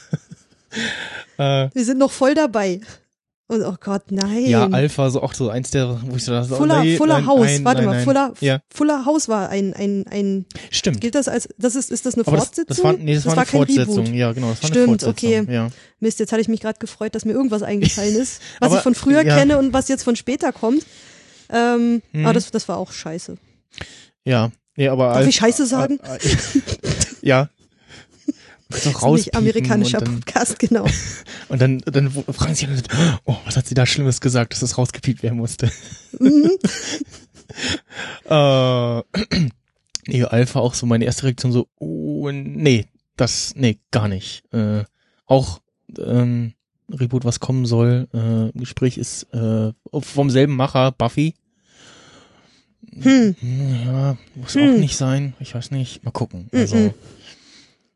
äh, 1.39 1.69
Wir 1.75 1.85
sind 1.85 1.99
noch 1.99 2.13
voll 2.13 2.35
dabei. 2.35 2.81
Und 3.51 3.63
oh 3.65 3.75
Gott, 3.81 4.13
nein. 4.13 4.47
ja, 4.47 4.69
Alpha, 4.69 5.11
so 5.11 5.23
auch 5.23 5.35
so 5.35 5.51
eins 5.51 5.73
der, 5.73 6.01
wo 6.07 6.15
ich 6.15 6.25
so 6.25 6.31
dachte, 6.31 6.53
oh, 6.53 6.57
Fuller, 6.59 6.85
nee, 6.85 6.97
Fuller 6.97 7.15
nein, 7.15 7.27
House, 7.27 7.47
nein, 7.47 7.65
warte 7.65 7.83
nein, 7.83 7.91
mal. 7.97 8.05
Fuller, 8.05 8.33
Ja. 8.39 8.61
Fuller 8.73 9.05
House 9.07 9.29
war 9.29 9.49
ein, 9.49 9.75
ein, 9.75 10.05
ein, 10.09 10.47
Stimmt. 10.71 11.01
gilt 11.01 11.17
das 11.17 11.27
als, 11.27 11.49
das 11.59 11.75
ist, 11.75 11.91
ist 11.91 12.07
das 12.07 12.15
eine 12.15 12.25
Aber 12.29 12.37
das, 12.37 12.45
Fortsetzung? 12.47 12.77
das 12.77 12.85
war, 12.85 12.93
nee, 12.93 13.15
das, 13.17 13.27
war 13.27 13.37
eine 13.37 13.47
Fortsetzung, 13.47 14.05
Reboot. 14.05 14.15
ja, 14.15 14.33
genau, 14.33 14.51
das 14.51 14.63
war 14.63 14.69
Stimmt, 14.69 14.89
eine 14.89 14.99
Fortsetzung, 15.01 15.41
okay. 15.41 15.53
ja. 15.53 15.69
Mist, 15.99 16.21
jetzt 16.21 16.31
hatte 16.31 16.43
ich 16.43 16.47
mich 16.49 16.61
gerade 16.61 16.79
gefreut, 16.79 17.13
dass 17.17 17.25
mir 17.25 17.33
irgendwas 17.33 17.63
eingefallen 17.65 18.15
ist, 18.15 18.41
was 18.61 18.69
Aber, 18.69 18.77
ich 18.77 18.83
von 18.85 18.95
früher 18.95 19.25
ja. 19.27 19.37
kenne 19.37 19.59
und 19.59 19.73
was 19.73 19.89
jetzt 19.89 20.05
von 20.05 20.15
später 20.15 20.53
kommt. 20.53 20.87
Ähm, 21.53 22.03
Hm. 22.13 22.27
Aber 22.27 22.35
das, 22.35 22.53
das 22.53 22.69
war 22.69 22.77
auch 22.79 22.93
scheiße. 22.93 23.37
Ja, 24.25 24.53
nee, 24.77 24.87
aber 24.87 25.07
Darf 25.09 25.17
Alpha- 25.17 25.29
ich 25.29 25.35
Scheiße 25.35 25.67
sagen? 25.67 25.99
Äh, 26.05 26.19
äh, 26.19 26.37
ja. 27.23 27.49
Doch 28.71 28.79
Ziemlich 28.79 29.03
rauspiepen 29.03 29.39
amerikanischer 29.39 29.99
dann, 29.99 30.21
Podcast, 30.21 30.59
genau. 30.59 30.87
und 31.49 31.61
dann, 31.61 31.79
dann 31.81 32.11
fragen 32.11 32.55
sie 32.55 32.67
oh, 33.25 33.37
was 33.45 33.57
hat 33.57 33.67
sie 33.67 33.75
da 33.75 33.85
Schlimmes 33.87 34.21
gesagt, 34.21 34.53
dass 34.53 34.61
das 34.61 34.79
rausgepiept 34.79 35.23
werden 35.23 35.39
musste. 35.39 35.71
Mhm. 36.19 36.51
Äh, 38.27 39.03
nee, 40.07 40.23
Alpha 40.25 40.61
auch 40.61 40.75
so 40.75 40.87
meine 40.87 41.05
erste 41.05 41.25
Reaktion 41.25 41.51
so, 41.51 41.67
oh, 41.81 42.31
nee, 42.31 42.87
das, 43.17 43.55
nee, 43.57 43.79
gar 43.91 44.07
nicht. 44.07 44.45
Äh, 44.53 44.85
auch 45.27 45.61
ähm, 45.99 46.55
Reboot, 46.89 47.25
was 47.25 47.41
kommen 47.41 47.67
soll, 47.67 48.09
äh, 48.15 48.51
im 48.51 48.61
Gespräch 48.61 48.99
ist 48.99 49.25
äh, 49.35 49.73
vom 49.93 50.31
selben 50.31 50.55
Macher, 50.55 50.93
Buffy. 50.93 51.35
Hm. 52.93 53.35
Hm, 53.41 53.77
Ja, 53.85 54.17
muss 54.35 54.55
Hm. 54.55 54.75
auch 54.75 54.79
nicht 54.79 54.97
sein. 54.97 55.35
Ich 55.39 55.55
weiß 55.55 55.71
nicht. 55.71 56.05
Mal 56.05 56.11
gucken. 56.13 56.49
Also 56.53 56.77
Mhm. 56.77 56.95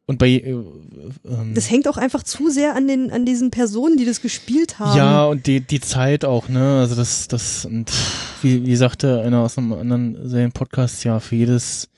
Und 0.06 0.18
bei 0.18 0.28
äh, 0.28 0.50
ähm, 0.50 1.54
Das 1.54 1.70
hängt 1.70 1.88
auch 1.88 1.96
einfach 1.96 2.22
zu 2.22 2.50
sehr 2.50 2.76
an 2.76 2.86
den, 2.88 3.10
an 3.10 3.24
diesen 3.24 3.50
Personen, 3.50 3.96
die 3.96 4.04
das 4.04 4.20
gespielt 4.20 4.78
haben. 4.78 4.96
Ja, 4.96 5.24
und 5.24 5.46
die, 5.46 5.60
die 5.60 5.80
Zeit 5.80 6.24
auch, 6.24 6.48
ne? 6.48 6.80
Also 6.80 6.94
das, 6.94 7.26
das, 7.28 7.64
und 7.64 7.90
wie, 8.42 8.66
wie 8.66 8.76
sagte 8.76 9.22
einer 9.22 9.40
aus 9.40 9.56
einem 9.56 9.72
anderen 9.72 10.28
Serienpodcast, 10.28 11.04
ja, 11.04 11.20
für 11.20 11.36
jedes 11.36 11.88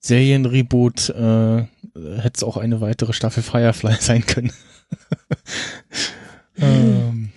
Serienreboot 0.00 1.10
äh, 1.10 1.66
hätte 1.94 2.32
es 2.34 2.42
auch 2.42 2.56
eine 2.56 2.80
weitere 2.80 3.12
Staffel 3.12 3.42
Firefly 3.42 3.96
sein 4.00 4.24
können. 4.24 4.52
ähm, 6.58 7.30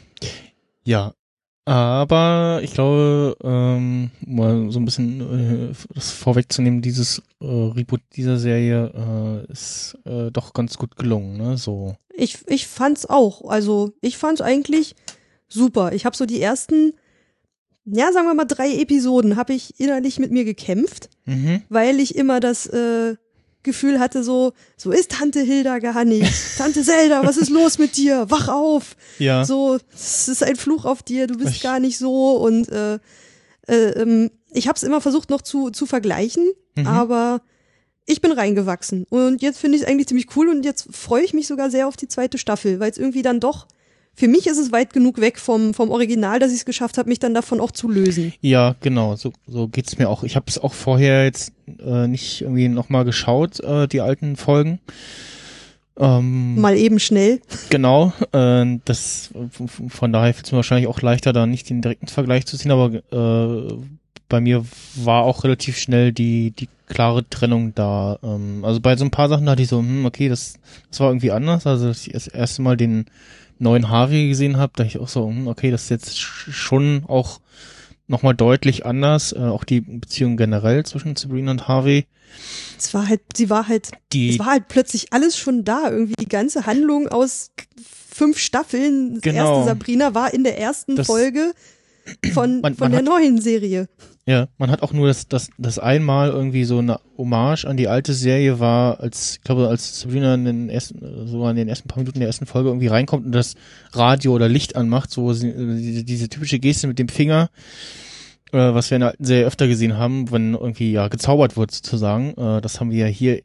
ja. 0.84 1.14
Aber 1.68 2.62
ich 2.64 2.74
glaube, 2.74 3.36
ähm, 3.44 4.10
mal 4.26 4.72
so 4.72 4.80
ein 4.80 4.86
bisschen 4.86 5.72
äh, 5.72 5.74
das 5.94 6.12
vorwegzunehmen, 6.12 6.82
dieses 6.82 7.22
äh, 7.42 7.46
Reboot 7.46 8.00
dieser 8.16 8.38
Serie 8.38 9.46
äh, 9.48 9.52
ist 9.52 9.98
äh, 10.06 10.32
doch 10.32 10.54
ganz 10.54 10.78
gut 10.78 10.96
gelungen, 10.96 11.36
ne? 11.36 11.58
So. 11.58 11.96
Ich, 12.16 12.40
ich 12.48 12.68
fand's 12.68 13.06
auch. 13.06 13.50
Also, 13.50 13.92
ich 14.00 14.18
fand's 14.18 14.40
eigentlich 14.40 14.96
super. 15.50 15.92
Ich 15.92 16.06
habe 16.06 16.16
so 16.16 16.26
die 16.26 16.42
ersten, 16.42 16.94
ja, 17.84 18.14
sagen 18.14 18.28
wir 18.28 18.34
mal 18.34 18.46
drei 18.46 18.74
Episoden, 18.80 19.36
habe 19.36 19.54
ich 19.54 19.78
innerlich 19.78 20.20
mit 20.20 20.32
mir 20.32 20.46
gekämpft, 20.46 21.10
Mhm. 21.26 21.64
weil 21.68 22.00
ich 22.00 22.16
immer 22.16 22.40
das 22.40 22.66
äh, 22.68 23.16
Gefühl 23.64 24.00
hatte, 24.00 24.24
so, 24.24 24.54
so 24.78 24.92
ist 24.92 25.12
Tante 25.12 25.42
Hilda 25.42 25.80
gar 25.80 26.06
nicht. 26.06 26.32
Tante 26.58 26.84
Zelda, 26.84 27.26
was 27.26 27.38
ist 27.38 27.50
los 27.50 27.78
mit 27.80 27.98
dir? 27.98 28.26
Wach 28.30 28.48
auf! 28.48 28.96
Ja. 29.20 29.44
So, 29.46 29.78
es 29.94 30.28
ist 30.28 30.44
ein 30.44 30.56
Fluch 30.56 30.86
auf 30.86 31.04
dir, 31.04 31.28
du 31.28 31.38
bist 31.38 31.56
Ich- 31.58 31.62
gar 31.64 31.80
nicht 31.80 31.98
so. 31.98 32.38
Und 32.38 32.70
äh, 32.70 33.00
äh, 33.68 33.90
ähm, 34.02 34.32
ich 34.52 34.68
habe 34.68 34.78
es 34.78 34.84
immer 34.84 35.02
versucht 35.02 35.30
noch 35.30 35.42
zu, 35.42 35.70
zu 35.72 35.86
vergleichen, 35.86 36.46
Mhm. 36.76 36.88
aber 36.88 37.42
ich 38.06 38.22
bin 38.22 38.32
reingewachsen. 38.32 39.06
Und 39.10 39.42
jetzt 39.42 39.58
finde 39.60 39.76
ich 39.78 39.84
es 39.84 39.88
eigentlich 39.90 40.08
ziemlich 40.08 40.28
cool 40.38 40.48
und 40.48 40.64
jetzt 40.64 40.88
freue 40.96 41.24
ich 41.24 41.34
mich 41.34 41.48
sogar 41.48 41.70
sehr 41.70 41.88
auf 41.88 41.98
die 41.98 42.08
zweite 42.08 42.38
Staffel, 42.38 42.80
weil 42.80 42.92
es 42.92 42.98
irgendwie 42.98 43.22
dann 43.24 43.40
doch, 43.42 43.68
für 44.20 44.28
mich 44.28 44.48
ist 44.48 44.58
es 44.58 44.72
weit 44.72 44.94
genug 44.94 45.22
weg 45.22 45.38
vom, 45.38 45.76
vom 45.76 45.92
Original, 45.92 46.40
dass 46.40 46.52
ich 46.52 46.58
es 46.58 46.66
geschafft 46.66 46.98
habe, 46.98 47.08
mich 47.08 47.20
dann 47.20 47.36
davon 47.36 47.62
auch 47.62 47.70
zu 47.70 47.88
lösen. 47.88 48.34
Ja, 48.42 48.76
genau, 48.82 49.16
so, 49.16 49.32
so 49.48 49.68
geht's 49.68 50.00
mir 50.00 50.10
auch. 50.10 50.24
Ich 50.24 50.36
habe 50.36 50.48
es 50.48 50.58
auch 50.58 50.74
vorher 50.74 51.24
jetzt 51.24 51.54
äh, 51.86 52.08
nicht 52.08 52.42
irgendwie 52.42 52.68
nochmal 52.68 53.06
geschaut, 53.06 53.60
äh, 53.60 53.88
die 53.88 54.02
alten 54.02 54.36
Folgen. 54.36 54.80
Ähm, 56.00 56.60
Mal 56.60 56.78
eben 56.78 57.00
schnell. 57.00 57.42
genau, 57.70 58.12
äh, 58.32 58.66
das 58.86 59.30
von- 59.90 60.12
daher 60.12 60.34
fällt 60.34 60.48
es 60.48 60.52
mir 60.52 60.58
wahrscheinlich 60.58 60.88
auch 60.88 61.02
leichter, 61.02 61.32
da 61.32 61.46
nicht 61.46 61.70
den 61.70 61.82
direkten 61.84 62.08
Vergleich 62.08 62.48
zu 62.48 62.58
ziehen, 62.58 62.72
aber 62.72 62.94
äh, 63.12 63.74
bei 64.30 64.42
mir 64.42 64.66
war 64.96 65.24
auch 65.26 65.44
relativ 65.44 65.78
schnell 65.78 66.12
die, 66.12 66.52
die 66.52 66.70
klare 66.88 67.28
Trennung 67.30 67.74
da. 67.76 68.18
Ähm, 68.24 68.66
also 68.66 68.80
bei 68.80 68.96
so 68.98 69.06
ein 69.06 69.12
paar 69.12 69.30
Sachen 69.30 69.46
da 69.46 69.52
hatte 69.52 69.62
ich 69.62 69.70
so, 69.70 69.78
hm, 69.80 70.06
okay, 70.06 70.28
das, 70.28 70.56
das 70.90 71.00
war 71.00 71.10
irgendwie 71.10 71.32
anders. 71.32 71.68
Also 71.68 71.92
ich 71.92 72.10
das 72.12 72.28
erste 72.28 72.64
Mal 72.64 72.78
den 72.78 73.06
neuen 73.60 73.90
Harvey 73.90 74.28
gesehen 74.30 74.58
habe, 74.58 74.74
da 74.76 74.84
ich 74.84 75.00
auch 75.00 75.08
so, 75.08 75.28
hm, 75.28 75.48
okay, 75.48 75.72
das 75.72 75.84
ist 75.84 75.90
jetzt 75.90 76.10
sch- 76.16 76.52
schon 76.52 77.04
auch 77.08 77.40
nochmal 78.08 78.36
deutlich 78.36 78.86
anders, 78.86 79.34
äh, 79.34 79.40
auch 79.40 79.64
die 79.64 79.82
Beziehung 79.82 80.38
generell 80.38 80.86
zwischen 80.86 81.16
Sabrina 81.16 81.52
und 81.52 81.68
Harvey. 81.68 82.06
Es 82.78 82.94
war 82.94 83.08
halt, 83.08 83.22
sie 83.36 83.50
war 83.50 83.68
halt, 83.68 83.90
Die, 84.14 84.30
es 84.30 84.40
war 84.40 84.48
halt 84.48 84.68
plötzlich 84.68 85.12
alles 85.14 85.38
schon 85.38 85.64
da. 85.64 85.90
Irgendwie 85.90 86.14
die 86.20 86.28
ganze 86.30 86.66
Handlung 86.66 87.08
aus 87.08 87.52
fünf 88.14 88.38
Staffeln, 88.38 89.20
Genau. 89.22 89.58
erste 89.60 89.70
Sabrina 89.72 90.14
war 90.14 90.34
in 90.34 90.44
der 90.44 90.58
ersten 90.60 90.96
Das- 90.96 91.08
Folge 91.08 91.54
von, 92.34 92.62
Man- 92.62 92.76
von 92.76 92.86
man 92.86 92.92
der 92.92 93.00
hat- 93.00 93.06
neuen 93.06 93.42
Serie. 93.42 93.88
Ja, 94.28 94.50
man 94.58 94.70
hat 94.70 94.84
auch 94.84 94.92
nur 94.92 95.08
das, 95.08 95.30
das, 95.30 95.50
das 95.58 95.80
einmal 95.80 96.30
irgendwie 96.30 96.66
so 96.66 96.80
eine 96.80 97.00
Hommage 97.18 97.66
an 97.66 97.78
die 97.78 97.88
alte 97.88 98.14
Serie 98.14 98.60
war, 98.60 99.00
als, 99.00 99.38
ich 99.38 99.42
glaube, 99.42 99.70
als 99.70 100.02
Sabrina 100.02 100.34
in 100.36 100.44
den 100.44 100.70
ersten, 100.70 101.28
so 101.28 101.46
an 101.46 101.56
den 101.56 101.70
ersten 101.70 101.88
paar 101.88 102.00
Minuten 102.00 102.20
der 102.20 102.28
ersten 102.28 102.46
Folge 102.46 102.68
irgendwie 102.70 102.88
reinkommt 102.88 103.26
und 103.26 103.32
das 103.32 103.56
Radio 103.94 104.34
oder 104.34 104.50
Licht 104.50 104.76
anmacht, 104.76 105.10
so 105.12 105.32
sie, 105.32 105.54
diese, 105.78 106.04
diese 106.04 106.28
typische 106.28 106.60
Geste 106.60 106.88
mit 106.88 107.00
dem 107.00 107.08
Finger, 107.08 107.50
äh, 108.52 108.58
was 108.58 108.92
wir 108.92 108.98
in 108.98 109.02
der 109.02 109.12
alten 109.12 109.24
Serie 109.26 109.46
öfter 109.46 109.68
gesehen 109.68 109.98
haben, 109.98 110.30
wenn 110.30 110.54
irgendwie 110.56 110.92
ja 110.92 111.08
gezaubert 111.08 111.56
wird 111.56 111.72
sozusagen. 111.72 112.34
Äh, 112.38 112.60
das 112.60 112.82
haben 112.82 112.92
wir 112.92 112.98
ja 112.98 113.08
hier 113.08 113.42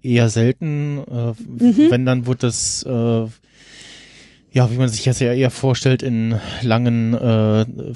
eher 0.00 0.28
selten. 0.28 0.98
Äh, 1.10 1.32
Mhm. 1.60 1.90
Wenn 1.90 2.06
dann 2.06 2.26
wird 2.26 2.42
das 2.42 2.84
äh, 2.84 3.26
ja, 4.52 4.70
wie 4.70 4.76
man 4.76 4.88
sich 4.88 5.04
das 5.04 5.20
ja 5.20 5.32
eher 5.32 5.50
vorstellt, 5.50 6.02
in 6.02 6.40
langen 6.62 7.14
äh, 7.14 7.60
äh, 7.62 7.94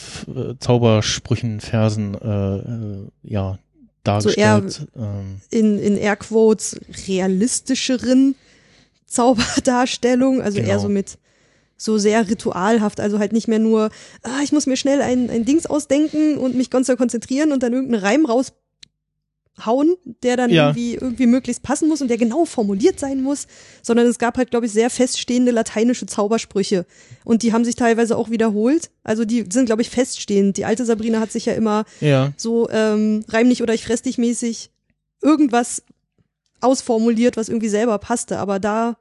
Zaubersprüchen, 0.58 1.60
Versen, 1.60 2.14
äh, 2.14 2.56
äh, 2.56 3.08
ja, 3.22 3.58
dargestellt. 4.04 4.86
ähm, 4.96 5.40
in, 5.50 5.78
in 5.78 5.96
Airquotes 5.96 6.78
realistischeren 7.08 8.34
Zauberdarstellung, 9.06 10.42
also 10.42 10.58
Genau. 10.58 10.70
eher 10.70 10.78
so 10.78 10.88
mit 10.88 11.18
so 11.76 11.98
sehr 11.98 12.28
ritualhaft, 12.28 13.00
also 13.00 13.18
halt 13.18 13.32
nicht 13.32 13.48
mehr 13.48 13.58
nur, 13.58 13.90
ah, 14.22 14.40
ich 14.42 14.52
muss 14.52 14.66
mir 14.66 14.76
schnell 14.76 15.02
ein, 15.02 15.28
ein 15.30 15.44
Dings 15.44 15.66
ausdenken 15.66 16.38
und 16.38 16.54
mich 16.54 16.70
ganz 16.70 16.88
konzentrieren 16.96 17.52
und 17.52 17.62
dann 17.62 17.72
irgendeinen 17.72 18.02
Reim 18.02 18.26
raushauen, 19.58 19.96
der 20.22 20.36
dann 20.36 20.50
Ja. 20.50 20.68
irgendwie, 20.68 20.94
irgendwie 20.94 21.26
möglichst 21.26 21.62
passen 21.62 21.88
muss 21.88 22.02
und 22.02 22.08
der 22.08 22.16
genau 22.18 22.44
formuliert 22.44 22.98
sein 23.00 23.22
muss, 23.22 23.46
sondern 23.82 24.06
es 24.06 24.18
gab 24.18 24.36
halt, 24.36 24.50
glaube 24.50 24.66
ich, 24.66 24.72
sehr 24.72 24.90
feststehende 24.90 25.52
lateinische 25.52 26.06
Zaubersprüche 26.06 26.86
und 27.24 27.42
die 27.42 27.52
haben 27.52 27.64
sich 27.64 27.76
teilweise 27.76 28.16
auch 28.16 28.30
wiederholt, 28.30 28.90
also 29.02 29.24
die 29.24 29.44
sind, 29.50 29.66
glaube 29.66 29.82
ich, 29.82 29.90
feststehend. 29.90 30.56
Die 30.56 30.64
alte 30.64 30.84
Sabrina 30.84 31.20
hat 31.20 31.32
sich 31.32 31.46
ja 31.46 31.54
immer 31.54 31.84
ja, 32.00 32.32
so 32.36 32.68
ähm, 32.70 33.24
reim 33.28 33.48
nicht 33.48 33.62
oder 33.62 33.74
ich 33.74 33.84
fress 33.84 34.02
dich 34.02 34.18
mäßig 34.18 34.70
irgendwas 35.22 35.82
ausformuliert, 36.60 37.36
was 37.36 37.48
irgendwie 37.48 37.68
selber 37.68 37.98
passte. 37.98 38.38
Aber 38.38 38.58
da 38.58 38.96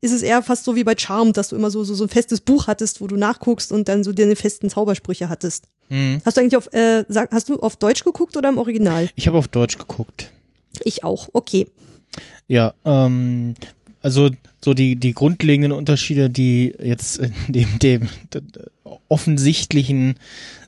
ist 0.00 0.12
es 0.12 0.22
eher 0.22 0.42
fast 0.42 0.64
so 0.64 0.76
wie 0.76 0.84
bei 0.84 0.94
Charmed, 0.96 1.36
dass 1.36 1.48
du 1.48 1.56
immer 1.56 1.70
so, 1.70 1.84
so, 1.84 1.94
so 1.94 2.04
ein 2.04 2.08
festes 2.10 2.40
Buch 2.40 2.66
hattest, 2.66 3.00
wo 3.00 3.06
du 3.06 3.16
nachguckst 3.16 3.72
und 3.72 3.88
dann 3.88 4.04
so 4.04 4.12
deine 4.12 4.36
festen 4.36 4.68
Zaubersprüche 4.70 5.28
hattest. 5.28 5.64
Hm. 5.88 6.20
Hast 6.24 6.36
du 6.36 6.40
eigentlich 6.40 6.56
auf, 6.56 6.72
äh, 6.72 7.04
sag, 7.08 7.32
hast 7.32 7.48
du 7.48 7.60
auf 7.60 7.76
Deutsch 7.76 8.04
geguckt 8.04 8.36
oder 8.36 8.48
im 8.48 8.58
Original? 8.58 9.08
ich 9.14 9.26
habe 9.26 9.38
auf 9.38 9.48
Deutsch 9.48 9.78
geguckt. 9.78 10.30
Ich 10.84 11.04
auch, 11.04 11.28
okay. 11.32 11.66
Ja, 12.48 12.74
ähm, 12.84 13.54
also 14.02 14.30
so 14.62 14.74
die 14.74 14.96
die 14.96 15.14
grundlegenden 15.14 15.72
Unterschiede, 15.72 16.30
die 16.30 16.74
jetzt 16.82 17.18
in 17.18 17.32
dem 17.48 17.78
dem 17.78 18.08
offensichtlichen 19.08 20.16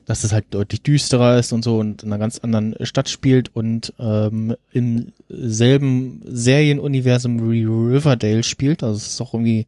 dass 0.09 0.23
es 0.23 0.33
halt 0.33 0.45
deutlich 0.49 0.81
düsterer 0.81 1.37
ist 1.37 1.53
und 1.53 1.63
so 1.63 1.77
und 1.77 2.01
in 2.01 2.09
einer 2.09 2.17
ganz 2.17 2.39
anderen 2.39 2.75
Stadt 2.81 3.09
spielt 3.09 3.55
und 3.55 3.93
ähm, 3.99 4.55
im 4.71 5.11
selben 5.29 6.23
Serienuniversum 6.25 7.51
wie 7.51 7.63
Riverdale 7.63 8.41
spielt. 8.41 8.81
Also 8.81 8.97
es 8.97 9.05
ist 9.05 9.21
auch 9.21 9.35
irgendwie 9.35 9.67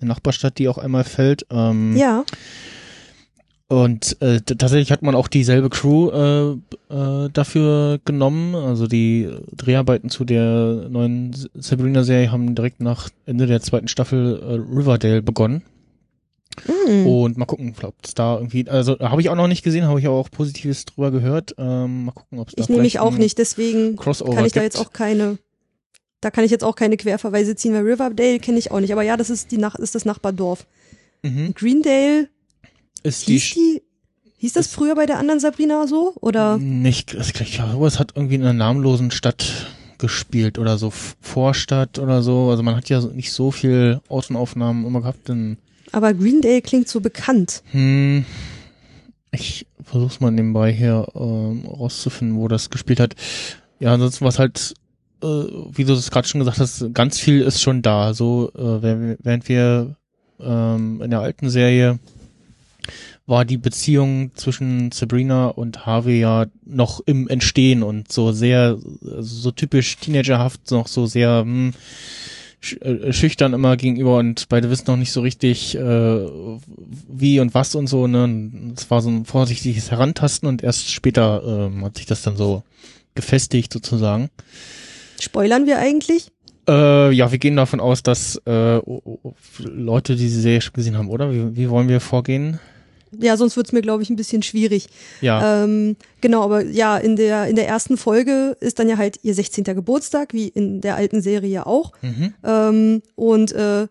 eine 0.00 0.08
Nachbarstadt, 0.08 0.56
die 0.58 0.68
auch 0.68 0.78
einmal 0.78 1.04
fällt. 1.04 1.44
Ähm, 1.50 1.94
Ja, 1.94 2.24
und 3.72 4.20
äh, 4.20 4.42
tatsächlich 4.42 4.92
hat 4.92 5.00
man 5.00 5.14
auch 5.14 5.28
dieselbe 5.28 5.70
Crew 5.70 6.10
äh, 6.10 6.50
äh, 6.94 7.30
dafür 7.32 8.00
genommen. 8.04 8.54
Also 8.54 8.86
die 8.86 9.30
Dreharbeiten 9.56 10.10
zu 10.10 10.26
der 10.26 10.88
neuen 10.90 11.34
Sabrina-Serie 11.54 12.30
haben 12.30 12.54
direkt 12.54 12.82
nach 12.82 13.08
Ende 13.24 13.46
der 13.46 13.62
zweiten 13.62 13.88
Staffel 13.88 14.42
äh, 14.42 14.76
Riverdale 14.76 15.22
begonnen. 15.22 15.62
Hm. 16.66 17.06
Und 17.06 17.38
mal 17.38 17.46
gucken, 17.46 17.74
ob 17.82 17.94
es 18.02 18.12
da 18.12 18.36
irgendwie, 18.36 18.68
also 18.68 18.98
habe 18.98 19.22
ich 19.22 19.30
auch 19.30 19.36
noch 19.36 19.48
nicht 19.48 19.62
gesehen, 19.62 19.86
habe 19.86 20.00
ich 20.00 20.06
auch 20.06 20.30
Positives 20.30 20.84
drüber 20.84 21.10
gehört. 21.10 21.54
Ähm, 21.56 22.04
mal 22.04 22.12
gucken, 22.12 22.40
ob 22.40 22.48
es 22.48 22.56
da 22.56 22.62
ich 22.64 22.68
nehme 22.68 22.82
mich 22.82 23.00
auch 23.00 23.16
nicht, 23.16 23.38
deswegen 23.38 23.96
Crossover 23.96 24.34
kann 24.34 24.44
ich 24.44 24.52
da 24.52 24.60
gibt. 24.60 24.74
jetzt 24.74 24.86
auch 24.86 24.92
keine, 24.92 25.38
da 26.20 26.30
kann 26.30 26.44
ich 26.44 26.50
jetzt 26.50 26.62
auch 26.62 26.76
keine 26.76 26.98
Querverweise 26.98 27.56
ziehen, 27.56 27.72
weil 27.72 27.88
Riverdale 27.88 28.38
kenne 28.38 28.58
ich 28.58 28.70
auch 28.70 28.80
nicht. 28.80 28.92
Aber 28.92 29.02
ja, 29.02 29.16
das 29.16 29.30
ist 29.30 29.50
die 29.50 29.56
Nach 29.56 29.76
ist 29.76 29.94
das 29.94 30.04
Nachbardorf. 30.04 30.66
Mhm. 31.22 31.54
Greendale, 31.54 32.28
Ist 33.02 33.28
die, 33.28 33.32
hieß 33.38 33.54
die, 33.54 33.82
hieß 34.38 34.52
das 34.54 34.66
früher 34.68 34.94
bei 34.94 35.06
der 35.06 35.18
anderen 35.18 35.40
Sabrina 35.40 35.86
so? 35.86 36.14
Oder? 36.20 36.58
nicht, 36.58 37.14
ich 37.14 37.32
glaube, 37.32 37.86
es 37.86 37.98
hat 37.98 38.12
irgendwie 38.14 38.36
in 38.36 38.42
einer 38.42 38.52
namenlosen 38.52 39.10
Stadt 39.10 39.66
gespielt 39.98 40.58
oder 40.58 40.78
so 40.78 40.90
Vorstadt 40.90 41.98
oder 41.98 42.22
so. 42.22 42.50
Also 42.50 42.62
man 42.62 42.74
hat 42.76 42.88
ja 42.88 43.00
nicht 43.00 43.32
so 43.32 43.50
viel 43.52 44.00
Außenaufnahmen 44.08 44.84
immer 44.84 45.00
gehabt. 45.00 45.28
In, 45.28 45.58
Aber 45.92 46.12
Greendale 46.12 46.60
klingt 46.62 46.88
so 46.88 47.00
bekannt. 47.00 47.62
hm, 47.70 48.24
ich 49.30 49.66
versuch's 49.82 50.20
mal 50.20 50.30
nebenbei 50.30 50.72
hier 50.72 51.06
ähm, 51.14 51.64
rauszufinden, 51.66 52.36
wo 52.36 52.48
das 52.48 52.68
gespielt 52.68 53.00
hat. 53.00 53.14
Ja, 53.78 53.94
ansonsten 53.94 54.24
was 54.24 54.38
halt, 54.38 54.74
äh, 55.22 55.26
wie 55.26 55.84
du 55.84 55.92
es 55.94 56.10
gerade 56.10 56.28
schon 56.28 56.40
gesagt 56.40 56.58
hast, 56.58 56.92
ganz 56.92 57.18
viel 57.18 57.40
ist 57.40 57.62
schon 57.62 57.80
da. 57.80 58.12
So 58.12 58.50
äh, 58.54 58.82
während 58.82 59.18
während 59.24 59.48
wir 59.48 59.96
ähm, 60.40 61.00
in 61.02 61.10
der 61.10 61.20
alten 61.20 61.48
Serie 61.48 61.98
war 63.26 63.44
die 63.44 63.58
Beziehung 63.58 64.32
zwischen 64.34 64.90
Sabrina 64.92 65.46
und 65.46 65.86
Harvey 65.86 66.20
ja 66.20 66.46
noch 66.64 67.00
im 67.06 67.28
Entstehen 67.28 67.82
und 67.82 68.10
so 68.10 68.32
sehr, 68.32 68.78
so 69.00 69.50
typisch 69.52 69.96
teenagerhaft, 69.96 70.70
noch 70.70 70.88
so 70.88 71.06
sehr 71.06 71.42
hm, 71.42 71.72
äh, 72.80 73.12
schüchtern 73.12 73.54
immer 73.54 73.76
gegenüber 73.76 74.18
und 74.18 74.48
beide 74.48 74.70
wissen 74.70 74.84
noch 74.86 74.96
nicht 74.96 75.12
so 75.12 75.20
richtig, 75.20 75.76
äh, 75.76 75.80
wie 77.08 77.40
und 77.40 77.54
was 77.54 77.74
und 77.74 77.86
so. 77.86 78.06
Ne? 78.06 78.72
Es 78.76 78.90
war 78.90 79.02
so 79.02 79.10
ein 79.10 79.24
vorsichtiges 79.24 79.90
Herantasten 79.90 80.48
und 80.48 80.62
erst 80.62 80.90
später 80.90 81.42
ähm, 81.44 81.84
hat 81.84 81.96
sich 81.96 82.06
das 82.06 82.22
dann 82.22 82.36
so 82.36 82.62
gefestigt 83.14 83.72
sozusagen. 83.72 84.30
Spoilern 85.20 85.66
wir 85.66 85.78
eigentlich? 85.78 86.28
Äh, 86.68 87.12
ja, 87.12 87.32
wir 87.32 87.38
gehen 87.38 87.56
davon 87.56 87.80
aus, 87.80 88.02
dass 88.02 88.40
äh, 88.46 88.80
Leute 89.58 90.16
die 90.16 90.28
Serie 90.28 90.60
schon 90.60 90.74
gesehen 90.74 90.96
haben, 90.96 91.08
oder? 91.08 91.32
Wie, 91.32 91.56
wie 91.56 91.70
wollen 91.70 91.88
wir 91.88 92.00
vorgehen? 92.00 92.60
Ja, 93.18 93.36
sonst 93.36 93.56
wird's 93.56 93.72
mir, 93.72 93.82
glaube 93.82 94.02
ich, 94.02 94.10
ein 94.10 94.16
bisschen 94.16 94.42
schwierig. 94.42 94.88
Ja. 95.20 95.64
Ähm, 95.64 95.96
genau, 96.20 96.42
aber 96.42 96.64
ja, 96.64 96.96
in 96.96 97.16
der, 97.16 97.46
in 97.46 97.56
der 97.56 97.68
ersten 97.68 97.96
Folge 97.96 98.56
ist 98.60 98.78
dann 98.78 98.88
ja 98.88 98.96
halt 98.96 99.20
ihr 99.22 99.34
16. 99.34 99.64
Geburtstag, 99.64 100.32
wie 100.32 100.48
in 100.48 100.80
der 100.80 100.96
alten 100.96 101.20
Serie 101.20 101.50
ja 101.50 101.66
auch. 101.66 101.92
Mhm. 102.02 102.34
Ähm, 102.44 103.02
und 103.14 103.52
äh, 103.52 103.86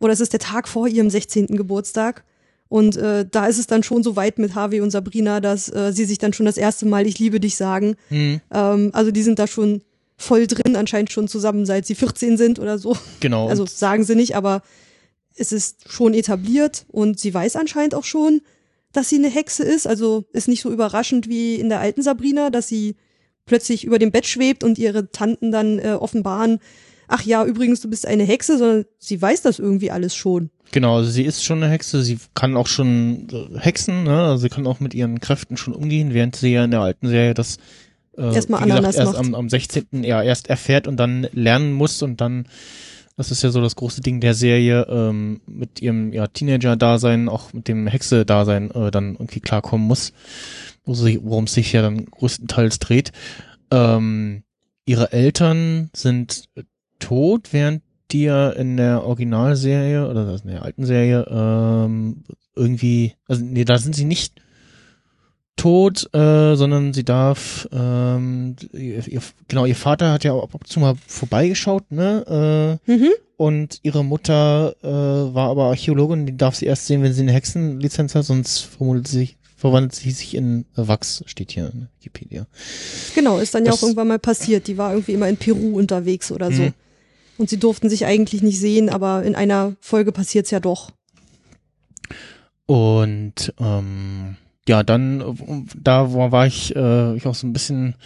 oder 0.00 0.12
es 0.12 0.20
ist 0.20 0.32
der 0.32 0.40
Tag 0.40 0.68
vor 0.68 0.88
ihrem 0.88 1.10
16. 1.10 1.46
Geburtstag. 1.48 2.24
Und 2.68 2.96
äh, 2.96 3.26
da 3.30 3.46
ist 3.46 3.58
es 3.58 3.66
dann 3.66 3.82
schon 3.82 4.02
so 4.02 4.16
weit 4.16 4.38
mit 4.38 4.54
Harvey 4.54 4.80
und 4.80 4.90
Sabrina, 4.90 5.40
dass 5.40 5.68
äh, 5.72 5.92
sie 5.92 6.06
sich 6.06 6.18
dann 6.18 6.32
schon 6.32 6.46
das 6.46 6.56
erste 6.56 6.86
Mal 6.86 7.06
Ich 7.06 7.18
liebe 7.18 7.38
dich 7.38 7.56
sagen. 7.56 7.96
Mhm. 8.10 8.40
Ähm, 8.52 8.90
also 8.92 9.10
die 9.10 9.22
sind 9.22 9.38
da 9.38 9.46
schon 9.46 9.82
voll 10.16 10.46
drin, 10.46 10.76
anscheinend 10.76 11.12
schon 11.12 11.28
zusammen, 11.28 11.66
seit 11.66 11.86
sie 11.86 11.94
14 11.94 12.36
sind 12.36 12.58
oder 12.58 12.78
so. 12.78 12.96
Genau. 13.20 13.48
Also 13.48 13.66
sagen 13.66 14.04
sie 14.04 14.14
nicht, 14.14 14.36
aber 14.36 14.62
es 15.36 15.52
ist 15.52 15.90
schon 15.90 16.14
etabliert 16.14 16.86
und 16.88 17.18
sie 17.18 17.32
weiß 17.32 17.56
anscheinend 17.56 17.94
auch 17.94 18.04
schon, 18.04 18.40
dass 18.92 19.08
sie 19.08 19.16
eine 19.16 19.28
Hexe 19.28 19.64
ist. 19.64 19.86
Also 19.86 20.24
ist 20.32 20.48
nicht 20.48 20.62
so 20.62 20.70
überraschend 20.70 21.28
wie 21.28 21.56
in 21.56 21.68
der 21.68 21.80
alten 21.80 22.02
Sabrina, 22.02 22.50
dass 22.50 22.68
sie 22.68 22.96
plötzlich 23.46 23.84
über 23.84 23.98
dem 23.98 24.10
Bett 24.10 24.26
schwebt 24.26 24.64
und 24.64 24.78
ihre 24.78 25.10
Tanten 25.10 25.50
dann 25.50 25.78
äh, 25.78 25.92
offenbaren, 25.92 26.60
ach 27.08 27.22
ja, 27.22 27.44
übrigens, 27.44 27.80
du 27.80 27.90
bist 27.90 28.06
eine 28.06 28.24
Hexe, 28.24 28.58
sondern 28.58 28.84
sie 28.98 29.20
weiß 29.20 29.42
das 29.42 29.58
irgendwie 29.58 29.90
alles 29.90 30.14
schon. 30.14 30.50
Genau, 30.72 30.96
also 30.96 31.10
sie 31.10 31.24
ist 31.24 31.44
schon 31.44 31.62
eine 31.62 31.70
Hexe, 31.70 32.02
sie 32.02 32.18
kann 32.34 32.56
auch 32.56 32.66
schon 32.66 33.28
äh, 33.30 33.58
hexen, 33.58 34.04
ne? 34.04 34.24
also 34.24 34.38
sie 34.38 34.48
kann 34.48 34.66
auch 34.66 34.80
mit 34.80 34.94
ihren 34.94 35.20
Kräften 35.20 35.56
schon 35.56 35.74
umgehen, 35.74 36.14
während 36.14 36.36
sie 36.36 36.52
ja 36.52 36.64
in 36.64 36.70
der 36.70 36.80
alten 36.80 37.08
Serie 37.08 37.34
das 37.34 37.58
äh, 38.16 38.34
Erstmal 38.34 38.64
wie 38.64 38.70
gesagt, 38.70 38.84
erst 38.84 39.04
macht. 39.04 39.16
am, 39.16 39.34
am 39.34 39.48
16. 39.48 40.04
ja 40.04 40.22
erst 40.22 40.48
erfährt 40.48 40.86
und 40.86 40.96
dann 40.96 41.28
lernen 41.32 41.72
muss 41.72 42.02
und 42.02 42.20
dann, 42.20 42.46
das 43.16 43.30
ist 43.30 43.42
ja 43.42 43.50
so 43.50 43.60
das 43.60 43.76
große 43.76 44.00
Ding 44.00 44.20
der 44.20 44.34
Serie, 44.34 44.86
ähm, 44.88 45.40
mit 45.46 45.80
ihrem 45.80 46.12
ja, 46.12 46.26
Teenager-Dasein, 46.26 47.28
auch 47.28 47.52
mit 47.52 47.68
dem 47.68 47.86
Hexe-Dasein 47.86 48.70
äh, 48.72 48.90
dann 48.90 49.12
irgendwie 49.12 49.40
klarkommen 49.40 49.86
muss, 49.86 50.12
worum 50.84 51.44
es 51.44 51.54
sich 51.54 51.72
ja 51.72 51.82
dann 51.82 52.06
größtenteils 52.06 52.78
dreht. 52.80 53.12
Ähm, 53.70 54.42
ihre 54.84 55.12
Eltern 55.12 55.90
sind 55.94 56.48
tot, 56.98 57.52
während 57.52 57.82
die 58.10 58.24
ja 58.24 58.50
in 58.50 58.76
der 58.76 59.04
Originalserie 59.04 60.08
oder 60.08 60.38
in 60.42 60.50
der 60.50 60.62
alten 60.62 60.84
Serie 60.84 61.26
ähm, 61.28 62.24
irgendwie, 62.54 63.14
also 63.26 63.44
nee, 63.44 63.64
da 63.64 63.78
sind 63.78 63.94
sie 63.94 64.04
nicht 64.04 64.40
tot, 65.64 66.10
äh, 66.14 66.56
sondern 66.56 66.92
sie 66.92 67.04
darf, 67.04 67.66
ähm, 67.72 68.54
ihr, 68.74 69.06
ihr, 69.08 69.22
genau, 69.48 69.64
ihr 69.64 69.74
Vater 69.74 70.12
hat 70.12 70.22
ja 70.22 70.34
ab 70.38 70.54
und 70.54 70.66
zu 70.66 70.78
mal 70.78 70.94
vorbeigeschaut, 71.06 71.90
ne? 71.90 72.78
Äh, 72.86 72.92
Mhm. 72.92 73.08
und 73.38 73.78
ihre 73.82 74.04
Mutter 74.04 74.74
äh, 74.82 75.34
war 75.34 75.48
aber 75.48 75.64
Archäologin, 75.64 76.26
die 76.26 76.36
darf 76.36 76.54
sie 76.54 76.66
erst 76.66 76.86
sehen, 76.86 77.02
wenn 77.02 77.14
sie 77.14 77.22
eine 77.22 77.32
Hexenlizenz 77.32 78.14
hat, 78.14 78.26
sonst 78.26 78.58
verwandelt 78.60 79.08
sie 79.08 79.18
sich, 79.20 79.36
verwandelt 79.56 79.94
sie 79.94 80.10
sich 80.10 80.34
in 80.34 80.66
Wachs, 80.76 81.22
steht 81.24 81.52
hier 81.52 81.70
in 81.72 81.88
Wikipedia. 81.96 82.46
Genau, 83.14 83.38
ist 83.38 83.54
dann 83.54 83.64
ja 83.64 83.70
Das- 83.70 83.78
auch 83.80 83.84
irgendwann 83.84 84.08
mal 84.08 84.18
passiert. 84.18 84.66
Die 84.66 84.76
war 84.76 84.92
irgendwie 84.92 85.12
immer 85.12 85.30
in 85.30 85.38
Peru 85.38 85.78
unterwegs 85.78 86.30
oder 86.30 86.52
so. 86.52 86.60
Mhm. 86.64 86.74
Und 87.38 87.48
sie 87.48 87.56
durften 87.58 87.88
sich 87.88 88.04
eigentlich 88.04 88.42
nicht 88.42 88.60
sehen, 88.60 88.90
aber 88.90 89.22
in 89.22 89.34
einer 89.34 89.76
Folge 89.80 90.12
passiert's 90.12 90.50
ja 90.50 90.60
doch. 90.60 90.90
Und 92.66 93.54
ähm, 93.58 94.36
ja, 94.68 94.82
dann 94.82 95.36
da 95.76 96.14
war, 96.14 96.32
war 96.32 96.46
ich, 96.46 96.74
äh, 96.74 97.16
ich 97.16 97.26
auch 97.26 97.34
so 97.34 97.46
ein 97.46 97.52
bisschen 97.52 97.96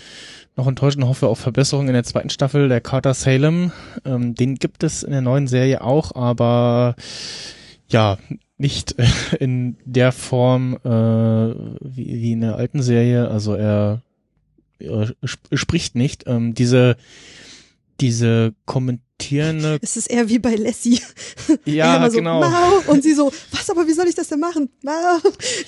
noch 0.57 0.67
enttäuscht 0.67 0.97
und 0.97 1.07
hoffe 1.07 1.29
auf 1.29 1.39
Verbesserung 1.39 1.87
in 1.87 1.95
der 1.95 2.05
zweiten 2.05 2.31
Staffel 2.31 2.69
der 2.69 2.81
Carter 2.81 3.15
Salem. 3.15 3.71
Ähm, 4.05 4.35
den 4.35 4.57
gibt 4.57 4.83
es 4.83 5.03
in 5.03 5.13
der 5.13 5.21
neuen 5.21 5.47
Serie 5.47 5.83
auch, 5.83 6.15
aber 6.17 6.97
ja, 7.89 8.19
nicht 8.57 8.97
in 9.39 9.77
der 9.85 10.11
Form 10.13 10.75
äh, 10.85 10.89
wie, 10.89 12.23
wie 12.23 12.33
in 12.33 12.41
der 12.41 12.57
alten 12.57 12.83
Serie. 12.83 13.29
Also 13.29 13.55
er, 13.55 14.03
er 14.81 15.15
sp 15.23 15.47
spricht 15.55 15.95
nicht. 15.95 16.25
Ähm, 16.27 16.55
diese 16.55 16.97
diese 18.01 18.55
kommentierende 19.19 19.79
Es 19.83 19.97
ist 19.97 20.11
eher 20.11 20.29
wie 20.29 20.39
bei 20.39 20.55
Lassie. 20.55 21.01
Ja 21.65 22.05
so, 22.11 22.17
genau 22.17 22.41
Mau, 22.41 22.93
und 22.93 23.03
sie 23.03 23.15
so, 23.15 23.33
was, 23.51 23.69
aber 23.71 23.87
wie 23.87 23.93
soll 23.93 24.07
ich 24.07 24.15
das 24.15 24.29
denn 24.29 24.41
machen? 24.41 24.71
Mau. 24.83 24.93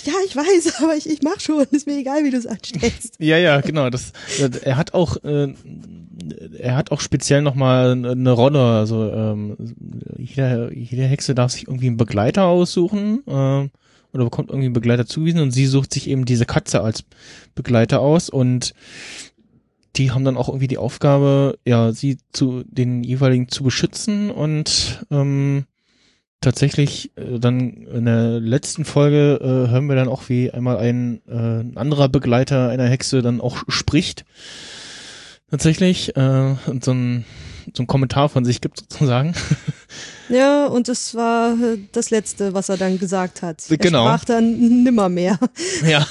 Ja, 0.04 0.12
ich 0.24 0.36
weiß, 0.36 0.80
aber 0.82 0.96
ich, 0.96 1.08
ich 1.08 1.22
mach 1.22 1.40
schon. 1.40 1.64
Ist 1.70 1.86
mir 1.86 1.98
egal, 1.98 2.24
wie 2.24 2.30
du 2.30 2.36
es 2.36 2.46
anstellst. 2.46 3.16
Ja, 3.18 3.36
ja, 3.36 3.60
genau. 3.60 3.90
Das, 3.90 4.12
er 4.62 4.76
hat 4.76 4.94
auch, 4.94 5.16
äh, 5.24 5.52
er 6.58 6.76
hat 6.76 6.92
auch 6.92 7.00
speziell 7.00 7.42
nochmal 7.42 7.92
eine 7.92 8.30
Rolle. 8.30 8.60
Also 8.60 9.10
ähm, 9.10 9.56
jeder, 10.16 10.72
jede 10.72 11.02
Hexe 11.04 11.34
darf 11.34 11.52
sich 11.52 11.66
irgendwie 11.66 11.88
einen 11.88 11.96
Begleiter 11.96 12.44
aussuchen 12.44 13.22
äh, 13.26 13.68
oder 14.12 14.24
bekommt 14.24 14.50
irgendwie 14.50 14.66
einen 14.66 14.74
Begleiter 14.74 15.06
zugewiesen 15.06 15.40
und 15.40 15.52
sie 15.52 15.66
sucht 15.66 15.92
sich 15.92 16.08
eben 16.08 16.24
diese 16.24 16.46
Katze 16.46 16.80
als 16.80 17.04
Begleiter 17.54 18.00
aus 18.00 18.28
und 18.28 18.74
die 19.96 20.11
haben 20.11 20.24
dann 20.24 20.37
auch 20.37 20.48
irgendwie 20.48 20.68
die 20.68 20.79
Aufgabe, 20.79 21.59
ja, 21.64 21.92
sie 21.92 22.18
zu 22.33 22.64
den 22.66 23.03
jeweiligen 23.03 23.48
zu 23.48 23.64
beschützen 23.64 24.31
und 24.31 25.05
ähm, 25.11 25.64
tatsächlich 26.40 27.12
äh, 27.16 27.38
dann 27.38 27.83
in 27.83 28.05
der 28.05 28.40
letzten 28.40 28.85
Folge 28.85 29.38
äh, 29.40 29.70
hören 29.70 29.87
wir 29.87 29.96
dann 29.96 30.09
auch, 30.09 30.29
wie 30.29 30.50
einmal 30.50 30.79
ein, 30.79 31.20
äh, 31.29 31.61
ein 31.61 31.76
anderer 31.76 32.09
Begleiter 32.09 32.68
einer 32.68 32.88
Hexe 32.88 33.22
dann 33.22 33.40
auch 33.40 33.64
spricht. 33.68 34.24
Tatsächlich 35.50 36.16
äh, 36.16 36.55
und 36.66 36.85
so 36.85 36.92
ein, 36.92 37.24
so 37.74 37.83
ein 37.83 37.87
Kommentar 37.87 38.29
von 38.29 38.44
sich 38.44 38.61
gibt 38.61 38.79
sozusagen. 38.79 39.35
Ja, 40.30 40.66
und 40.66 40.88
das 40.88 41.14
war 41.14 41.52
äh, 41.60 41.78
das 41.92 42.10
Letzte, 42.10 42.54
was 42.54 42.68
er 42.68 42.76
dann 42.76 42.98
gesagt 42.98 43.42
hat. 43.42 43.62
Er 43.68 43.76
Genau. 43.78 44.04
sprach 44.06 44.24
dann 44.24 44.82
nimmer 44.82 45.08
mehr. 45.08 45.38
ja. 45.86 46.06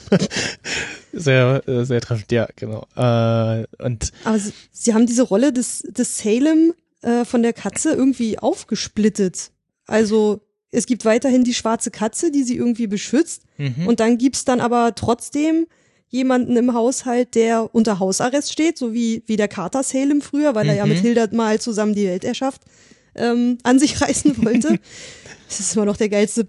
sehr, 1.12 1.62
äh, 1.68 1.84
sehr 1.84 2.00
treffend, 2.00 2.30
ja, 2.32 2.48
genau. 2.56 2.86
Äh, 2.96 3.66
und 3.82 4.12
Aber 4.24 4.38
sie, 4.38 4.52
sie 4.72 4.94
haben 4.94 5.06
diese 5.06 5.22
Rolle 5.22 5.52
des, 5.52 5.80
des 5.88 6.18
Salem 6.18 6.74
äh, 7.02 7.24
von 7.24 7.42
der 7.42 7.52
Katze 7.52 7.92
irgendwie 7.92 8.38
aufgesplittet. 8.38 9.50
Also 9.86 10.40
es 10.70 10.86
gibt 10.86 11.04
weiterhin 11.04 11.44
die 11.44 11.54
schwarze 11.54 11.90
Katze, 11.90 12.30
die 12.30 12.42
sie 12.42 12.56
irgendwie 12.56 12.86
beschützt. 12.86 13.42
Mhm. 13.58 13.86
Und 13.86 14.00
dann 14.00 14.18
gibt's 14.18 14.44
dann 14.44 14.60
aber 14.60 14.94
trotzdem 14.94 15.66
jemanden 16.08 16.56
im 16.56 16.74
Haushalt, 16.74 17.34
der 17.34 17.74
unter 17.74 17.98
Hausarrest 17.98 18.52
steht, 18.52 18.78
so 18.78 18.92
wie, 18.92 19.22
wie 19.26 19.36
der 19.36 19.48
Carter 19.48 19.82
Salem 19.82 20.20
früher, 20.20 20.54
weil 20.54 20.68
er 20.68 20.74
ja 20.76 20.84
Mhm. 20.86 20.92
mit 20.92 21.00
Hilda 21.00 21.26
mal 21.32 21.60
zusammen 21.60 21.94
die 21.94 22.06
Weltherrschaft 22.06 22.62
ähm, 23.16 23.58
an 23.62 23.78
sich 23.78 24.00
reißen 24.00 24.36
wollte. 24.44 24.78
das 25.48 25.60
ist 25.60 25.74
immer 25.74 25.84
noch 25.84 25.96
der 25.96 26.08
geilste, 26.08 26.46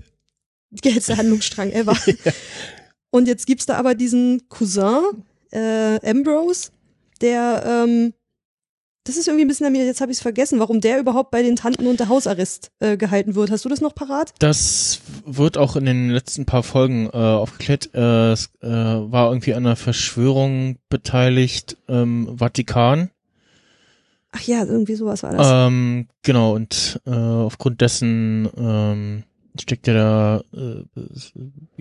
geilste 0.82 1.18
Handlungsstrang 1.18 1.72
ever. 1.72 1.98
Und 3.12 3.28
jetzt 3.28 3.48
gibt's 3.48 3.66
da 3.66 3.76
aber 3.76 3.96
diesen 3.96 4.50
Cousin, 4.50 5.24
äh, 5.52 6.00
Ambrose, 6.06 6.72
der, 7.22 7.64
ähm, 7.66 8.14
das 9.06 9.18
ist 9.18 9.28
irgendwie 9.28 9.46
ein 9.46 9.48
bisschen 9.48 9.68
an 9.68 9.72
mir, 9.72 9.86
jetzt 9.86 10.02
habe 10.02 10.12
ich 10.12 10.18
es 10.18 10.22
vergessen, 10.22 10.60
warum 10.60 10.82
der 10.82 11.00
überhaupt 11.00 11.32
bei 11.32 11.44
den 11.44 11.56
Tanten 11.56 11.88
unter 11.88 12.10
Hausarrest 12.10 12.72
äh, 12.80 12.98
gehalten 12.98 13.36
wird. 13.36 13.52
Hast 13.52 13.64
du 13.64 13.70
das 13.70 13.80
noch 13.80 13.94
parat? 13.94 14.34
Das 14.40 15.00
wird 15.26 15.58
auch 15.58 15.76
in 15.76 15.86
den 15.86 16.10
letzten 16.10 16.46
paar 16.46 16.64
Folgen 16.64 17.06
äh, 17.08 17.16
aufgeklärt. 17.16 17.92
Äh, 17.94 18.32
es 18.32 18.50
äh, 18.62 18.68
war 18.68 19.30
irgendwie 19.30 19.54
an 19.54 19.66
einer 19.66 19.76
Verschwörung 19.76 20.78
beteiligt, 20.90 21.78
ähm, 21.88 22.36
Vatikan. 22.38 23.12
Ach 24.36 24.42
ja, 24.42 24.66
irgendwie 24.66 24.96
sowas 24.96 25.24
war 25.24 25.32
das. 25.34 25.48
Ähm, 25.50 26.08
genau, 26.24 26.54
und 26.56 27.00
äh, 27.06 27.12
aufgrund 27.12 27.80
dessen 27.82 28.50
ähm, 28.58 29.24
steckt 29.60 29.88
er 29.88 29.94
da, 29.94 30.42
äh, 30.54 30.84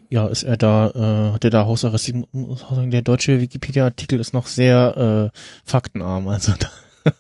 ja, 0.09 0.27
ist 0.29 0.45
er 0.45 0.57
da, 0.57 0.91
äh, 0.91 1.33
hat 1.35 1.43
er 1.45 1.51
da 1.51 1.67
Hausarrest. 1.67 2.09
Ich 2.09 2.15
muss 2.33 2.63
auch 2.63 2.77
sagen, 2.77 2.93
der 2.93 3.03
deutsche 3.03 3.41
Wikipedia-Artikel 3.41 4.21
ist 4.21 4.33
noch 4.35 4.47
sehr 4.47 5.31
äh, 5.35 5.39
faktenarm. 5.65 6.29
Also 6.29 6.53
da, 6.59 6.69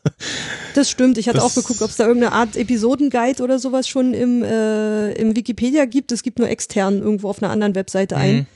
Das 0.74 0.90
stimmt. 0.90 1.18
Ich 1.18 1.28
hatte 1.28 1.38
Das- 1.38 1.44
auch 1.46 1.54
geguckt, 1.60 1.82
ob 1.82 1.90
es 1.90 1.96
da 1.96 2.06
irgendeine 2.06 2.32
Art 2.32 2.56
Episodenguide 2.56 3.42
oder 3.42 3.58
sowas 3.58 3.88
schon 3.88 4.14
im, 4.14 4.42
äh, 4.42 5.12
im 5.12 5.34
Wikipedia 5.36 5.84
gibt. 5.84 6.12
Es 6.12 6.22
gibt 6.22 6.38
nur 6.38 6.48
extern 6.48 7.00
irgendwo 7.00 7.28
auf 7.28 7.42
einer 7.42 7.50
anderen 7.52 7.74
Webseite 7.74 8.16
ein. 8.16 8.46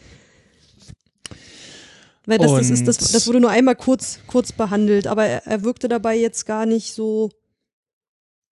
Weil 2.28 2.36
das, 2.36 2.52
das 2.52 2.68
ist, 2.68 2.86
das, 2.86 2.98
das 2.98 3.26
wurde 3.26 3.40
nur 3.40 3.48
einmal 3.48 3.74
kurz, 3.74 4.18
kurz 4.26 4.52
behandelt, 4.52 5.06
aber 5.06 5.24
er, 5.24 5.46
er 5.46 5.64
wirkte 5.64 5.88
dabei 5.88 6.14
jetzt 6.14 6.44
gar 6.44 6.66
nicht 6.66 6.92
so 6.92 7.30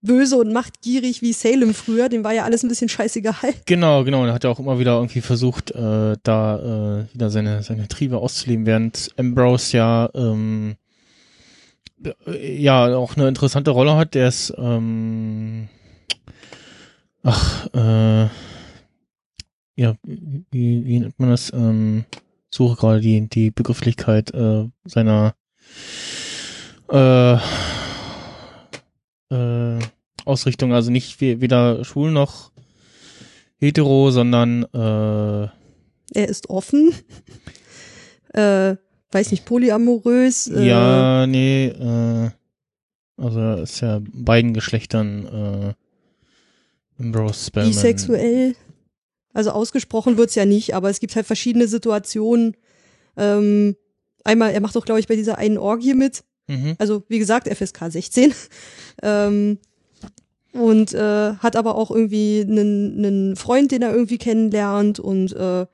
böse 0.01 0.39
und 0.39 0.51
machtgierig 0.51 1.21
wie 1.21 1.35
Salem 1.35 1.75
früher. 1.75 2.09
Dem 2.09 2.25
war 2.25 2.33
ja 2.33 2.45
alles 2.45 2.62
ein 2.62 2.71
bisschen 2.71 2.89
scheißegal. 2.89 3.53
Genau, 3.67 4.03
genau. 4.03 4.23
Und 4.23 4.29
er 4.29 4.35
hat 4.35 4.45
ja 4.45 4.51
auch 4.51 4.59
immer 4.59 4.79
wieder 4.79 4.95
irgendwie 4.95 5.21
versucht, 5.21 5.73
äh, 5.73 6.17
da 6.23 7.05
äh, 7.05 7.15
wieder 7.15 7.29
seine, 7.29 7.62
seine 7.62 7.87
Triebe 7.87 8.17
auszuleben, 8.17 8.65
während 8.65 9.11
Ambrose 9.19 9.77
ja 9.77 10.09
ähm, 10.15 10.77
äh, 12.27 12.57
ja 12.57 12.97
auch 12.97 13.15
eine 13.15 13.29
interessante 13.29 13.73
Rolle 13.73 13.97
hat. 13.97 14.15
Der 14.15 14.29
ist 14.29 14.55
ähm, 14.57 15.69
ach, 17.23 17.67
äh, 17.75 18.29
ja, 19.79 19.95
wie, 20.03 20.87
wie 20.87 21.01
nennt 21.01 21.21
man 21.21 21.29
das? 21.29 21.53
Ähm, 21.53 22.07
suche 22.57 22.77
gerade 22.77 23.01
die, 23.01 23.29
die 23.29 23.51
Begrifflichkeit 23.51 24.33
äh, 24.35 24.69
seiner 24.85 25.35
äh, 26.90 27.35
äh, 29.31 29.79
Ausrichtung, 30.25 30.73
also 30.73 30.90
nicht 30.90 31.21
we- 31.21 31.40
weder 31.40 31.85
schwul 31.85 32.11
noch 32.11 32.51
hetero, 33.59 34.11
sondern 34.11 34.64
äh, 34.73 35.49
Er 36.14 36.29
ist 36.29 36.51
offen. 36.51 36.92
äh, 38.35 38.77
weiß 39.12 39.31
nicht, 39.31 39.45
polyamorös. 39.45 40.49
Äh, 40.49 40.66
ja, 40.66 41.27
nee, 41.27 41.66
äh, 41.69 42.31
also 43.16 43.62
ist 43.62 43.81
ja 43.81 44.01
beiden 44.12 44.53
Geschlechtern 44.53 45.75
äh, 46.99 47.03
Ambrose 47.03 47.47
Spellman. 47.47 47.71
bisexuell. 47.73 48.55
Also 49.37 49.51
ausgesprochen 49.51 50.16
wird's 50.16 50.35
ja 50.35 50.46
nicht, 50.46 50.75
aber 50.75 50.88
es 50.88 50.99
gibt 50.99 51.14
halt 51.14 51.27
verschiedene 51.27 51.68
Situationen. 51.68 52.57
Ähm, 53.18 53.77
einmal, 54.25 54.53
er 54.53 54.62
macht 54.62 54.75
doch, 54.75 54.87
glaube 54.87 54.99
ich, 54.99 55.09
bei 55.09 55.14
dieser 55.14 55.37
einen 55.37 55.59
Orgie 55.59 55.92
mit. 55.92 56.25
Mhm. 56.46 56.75
Also, 56.79 57.05
wie 57.09 57.18
gesagt, 57.18 57.46
FSK 57.46 57.92
16. 57.92 58.33
ähm, 59.03 59.59
und 60.55 60.94
äh, 60.94 61.35
hat 61.35 61.55
aber 61.55 61.75
auch 61.75 61.90
irgendwie 61.90 62.46
einen, 62.49 62.96
einen 62.96 63.37
Freund, 63.37 63.72
den 63.72 63.83
er 63.83 63.92
irgendwie 63.94 64.16
kennenlernt 64.16 65.01
und 65.01 65.35
äh, 65.35 65.66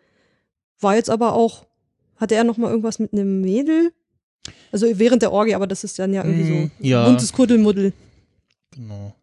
war 0.80 0.96
jetzt 0.96 1.08
aber 1.08 1.34
auch, 1.34 1.64
hatte 2.16 2.34
er 2.34 2.42
noch 2.42 2.56
mal 2.56 2.68
irgendwas 2.68 2.98
mit 2.98 3.12
einem 3.12 3.42
Mädel? 3.42 3.92
Also 4.72 4.86
während 4.98 5.22
der 5.22 5.30
Orgie, 5.30 5.54
aber 5.54 5.68
das 5.68 5.84
ist 5.84 6.00
dann 6.00 6.12
ja 6.12 6.24
irgendwie 6.24 6.48
so 6.48 6.70
ja. 6.80 7.06
buntes 7.06 7.32
Kuddelmuddel. 7.32 7.92
Genau. 8.72 9.14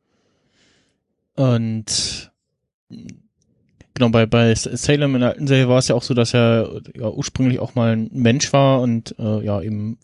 Und 1.36 2.32
genau, 4.00 4.10
bei, 4.10 4.26
bei 4.26 4.56
Salem 4.56 5.14
in 5.16 5.22
der 5.22 5.30
alten 5.32 5.48
Serie 5.48 5.70
war 5.70 5.78
es 5.78 5.90
ja 5.90 5.96
auch 5.96 6.02
so, 6.02 6.14
dass 6.14 6.34
er 6.34 6.82
ja 6.96 7.10
ursprünglich 7.10 7.60
auch 7.60 7.76
mal 7.76 7.96
ein 7.96 8.10
Mensch 8.12 8.52
war 8.54 8.82
und 8.82 9.14
äh, 9.20 9.44
ja 9.46 9.62
eben 9.62 10.00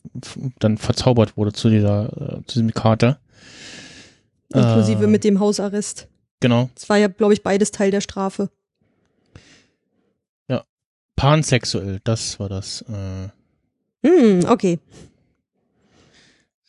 dann 0.60 0.77
verzaubert 0.77 1.38
wurde 1.38 1.53
zu 1.53 1.69
dieser, 1.69 2.39
äh, 2.39 2.45
zu 2.45 2.60
diesem 2.60 2.73
Kater. 2.73 3.19
Inklusive 4.53 5.05
Äh, 5.05 5.08
mit 5.08 5.23
dem 5.23 5.39
Hausarrest. 5.39 6.08
Genau. 6.39 6.69
Das 6.75 6.88
war 6.89 6.97
ja, 6.97 7.08
glaube 7.08 7.34
ich, 7.34 7.41
beides 7.41 7.71
Teil 7.71 7.91
der 7.91 8.01
Strafe. 8.01 8.49
Pansexuell, 11.15 12.01
das 12.03 12.39
war 12.39 12.49
das. 12.49 12.84
Äh, 12.84 13.29
Hm, 14.08 14.45
okay. 14.47 14.79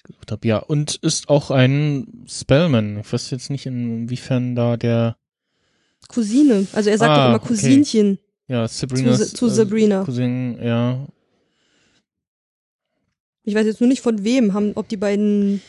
gesucht. 0.02 0.44
Ja, 0.44 0.58
und 0.58 0.94
ist 0.96 1.28
auch 1.28 1.50
ein 1.50 2.24
Spellman. 2.26 3.00
Ich 3.00 3.12
weiß 3.12 3.30
jetzt 3.30 3.50
nicht, 3.50 3.66
inwiefern 3.66 4.54
da 4.54 4.76
der 4.76 5.16
Cousine. 6.08 6.66
Also 6.72 6.90
er 6.90 6.98
sagt 6.98 7.10
Ah, 7.10 7.16
doch 7.16 7.28
immer 7.34 7.36
okay. 7.42 7.48
Cousinchen 7.48 8.18
ja, 8.48 8.66
Sabrina. 8.68 9.16
zu, 9.16 9.32
zu 9.34 9.48
Sabrina. 9.48 10.04
Cousin, 10.04 10.58
ja. 10.62 11.06
Ich 13.44 13.54
weiß 13.54 13.66
jetzt 13.66 13.80
nur 13.80 13.88
nicht 13.88 14.02
von 14.02 14.24
wem, 14.24 14.54
haben, 14.54 14.72
ob 14.74 14.88
die 14.88 14.96
beiden 14.96 15.62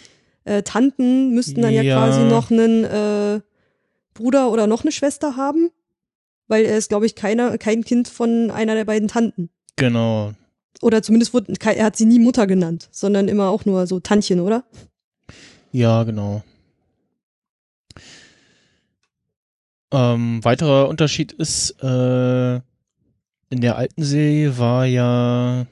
äh, 0.45 0.63
Tanten 0.63 1.33
müssten 1.33 1.61
dann 1.61 1.73
ja, 1.73 1.81
Ja. 1.83 1.97
quasi 1.97 2.21
noch 2.23 2.49
einen 2.51 2.83
äh, 2.83 3.41
Bruder 4.13 4.51
oder 4.51 4.65
noch 4.67 4.83
eine 4.83 4.91
Schwester 4.91 5.35
haben. 5.37 5.69
Weil 6.47 6.63
er 6.65 6.77
ist, 6.77 6.89
glaube 6.89 7.05
ich, 7.05 7.15
keiner, 7.15 7.57
kein 7.57 7.83
Kind 7.83 8.07
von 8.07 8.51
einer 8.51 8.73
der 8.73 8.85
beiden 8.85 9.09
Tanten. 9.09 9.49
Genau. 9.75 10.31
Oder 10.81 11.03
zumindest 11.03 11.33
wurde, 11.33 11.53
er 11.61 11.85
hat 11.85 11.97
sie 11.97 12.05
nie 12.05 12.19
Mutter 12.19 12.47
genannt, 12.47 12.87
sondern 12.91 13.27
immer 13.27 13.49
auch 13.49 13.65
nur 13.65 13.85
so 13.85 13.99
Tantchen, 13.99 14.39
oder? 14.39 14.63
Ja, 15.73 16.03
genau. 16.03 16.43
Ähm, 19.91 20.43
weiterer 20.43 20.89
Unterschied 20.89 21.31
ist, 21.33 21.71
äh, 21.81 22.55
in 22.55 23.61
der 23.61 23.77
alten 23.77 24.03
Serie 24.03 24.57
war 24.57 24.85
ja 24.85 25.65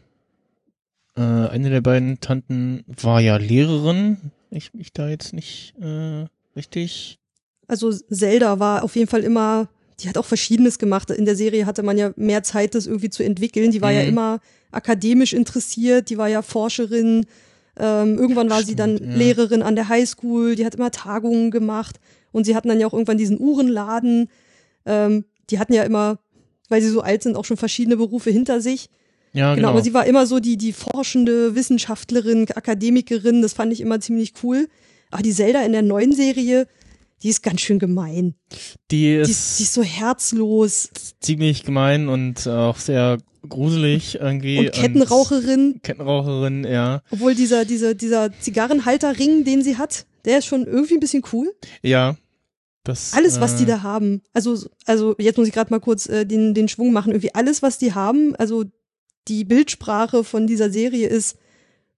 äh, 1.18 1.22
eine 1.22 1.70
der 1.70 1.82
beiden 1.82 2.20
Tanten 2.22 2.84
war 3.02 3.20
ja 3.20 3.36
Lehrerin. 3.38 4.18
Ich 4.52 4.74
mich 4.74 4.94
da 4.94 5.10
jetzt 5.10 5.34
nicht 5.34 5.74
äh, 5.82 6.26
richtig. 6.56 7.20
Also 7.68 7.92
Zelda 7.92 8.60
war 8.60 8.84
auf 8.84 8.96
jeden 8.96 9.10
Fall 9.10 9.24
immer, 9.24 9.68
die 10.00 10.08
hat 10.08 10.18
auch 10.18 10.26
Verschiedenes 10.26 10.80
gemacht. 10.80 11.10
In 11.10 11.26
der 11.26 11.36
Serie 11.36 11.66
hatte 11.66 11.84
man 11.84 11.98
ja 11.98 12.12
mehr 12.16 12.44
Zeit, 12.44 12.76
das 12.76 12.88
irgendwie 12.88 13.10
zu 13.10 13.24
entwickeln. 13.24 13.72
Die 13.72 13.82
war 13.82 13.92
ja 13.92 14.04
Mhm. 14.04 14.10
immer 14.10 14.40
akademisch 14.72 15.34
interessiert, 15.34 16.10
die 16.10 16.18
war 16.18 16.30
ja 16.30 16.42
Forscherin. 16.42 17.26
Ähm, 17.78 18.18
irgendwann 18.18 18.50
war 18.50 18.64
sie 18.64 18.76
dann 18.76 18.96
Stimmt, 18.98 19.12
ja. 19.12 19.18
Lehrerin 19.18 19.62
an 19.62 19.76
der 19.76 19.90
Highschool, 19.90 20.56
die 20.56 20.66
hat 20.66 20.76
immer 20.76 20.92
Tagungen 20.92 21.52
gemacht 21.52 22.00
und 22.36 22.44
sie 22.46 22.56
hatten 22.56 22.68
dann 22.68 22.80
ja 22.80 22.88
auch 22.88 22.94
irgendwann 22.94 23.18
diesen 23.18 23.40
Uhrenladen. 23.40 24.30
Ähm, 24.86 25.26
die 25.50 25.58
hatten 25.58 25.74
ja 25.74 25.84
immer, 25.84 26.20
weil 26.70 26.82
sie 26.82 26.90
so 26.90 27.02
alt 27.02 27.24
sind, 27.24 27.38
auch 27.38 27.46
schon 27.46 27.58
verschiedene 27.58 27.98
Berufe 27.98 28.30
hinter 28.30 28.60
sich. 28.62 28.90
Ja, 29.34 29.54
Genau, 29.54 29.56
genau. 29.56 29.70
aber 29.70 29.82
sie 29.82 29.94
war 29.94 30.06
immer 30.06 30.26
so 30.28 30.40
die, 30.40 30.58
die 30.58 30.74
forschende 30.74 31.56
Wissenschaftlerin, 31.56 32.48
Akademikerin, 32.54 33.42
das 33.42 33.54
fand 33.54 33.72
ich 33.74 33.82
immer 33.82 34.00
ziemlich 34.00 34.34
cool. 34.44 34.68
Aber 35.12 35.24
die 35.24 35.32
Zelda 35.34 35.62
in 35.64 35.72
der 35.72 35.82
neuen 35.82 36.14
Serie, 36.14 36.68
die 37.24 37.30
ist 37.30 37.42
ganz 37.42 37.62
schön 37.62 37.80
gemein. 37.80 38.36
die 38.92 38.98
Die 38.98 39.16
ist, 39.16 39.30
ist, 39.30 39.60
die 39.60 39.64
ist 39.64 39.74
so 39.74 39.84
herzlos 39.84 40.90
ziemlich 41.22 41.64
gemein 41.64 42.10
und 42.10 42.48
auch 42.48 42.78
sehr 42.78 43.18
gruselig 43.48 44.16
irgendwie. 44.20 44.60
und 44.60 44.72
Kettenraucherin, 44.72 45.80
Kettenraucherin, 45.84 46.64
ja. 46.66 47.02
obwohl 47.12 47.36
dieser, 47.36 47.64
dieser, 47.66 47.94
dieser 47.94 48.32
Zigarrenhalterring, 48.40 49.44
den 49.44 49.62
sie 49.64 49.78
hat, 49.78 50.06
der 50.26 50.40
ist 50.40 50.46
schon 50.48 50.66
irgendwie 50.66 50.96
ein 50.96 51.00
bisschen 51.00 51.24
cool. 51.32 51.54
Ja. 51.82 52.18
Das, 52.86 53.14
Alles, 53.14 53.42
was 53.42 53.58
die 53.58 53.64
äh, 53.64 53.68
da 53.68 53.82
haben, 53.82 54.22
also, 54.32 54.58
also 54.86 55.16
jetzt 55.18 55.38
muss 55.38 55.48
ich 55.48 55.54
gerade 55.54 55.74
mal 55.74 55.80
kurz 55.80 56.08
äh, 56.08 56.26
den, 56.26 56.54
den 56.54 56.68
Schwung 56.70 56.94
machen, 56.94 57.12
irgendwie 57.12 57.34
alles, 57.36 57.62
was 57.62 57.78
die 57.78 57.94
haben, 57.94 58.36
also 58.36 58.64
die 59.28 59.44
Bildsprache 59.44 60.24
von 60.24 60.46
dieser 60.48 60.70
Serie 60.70 61.08
ist 61.08 61.36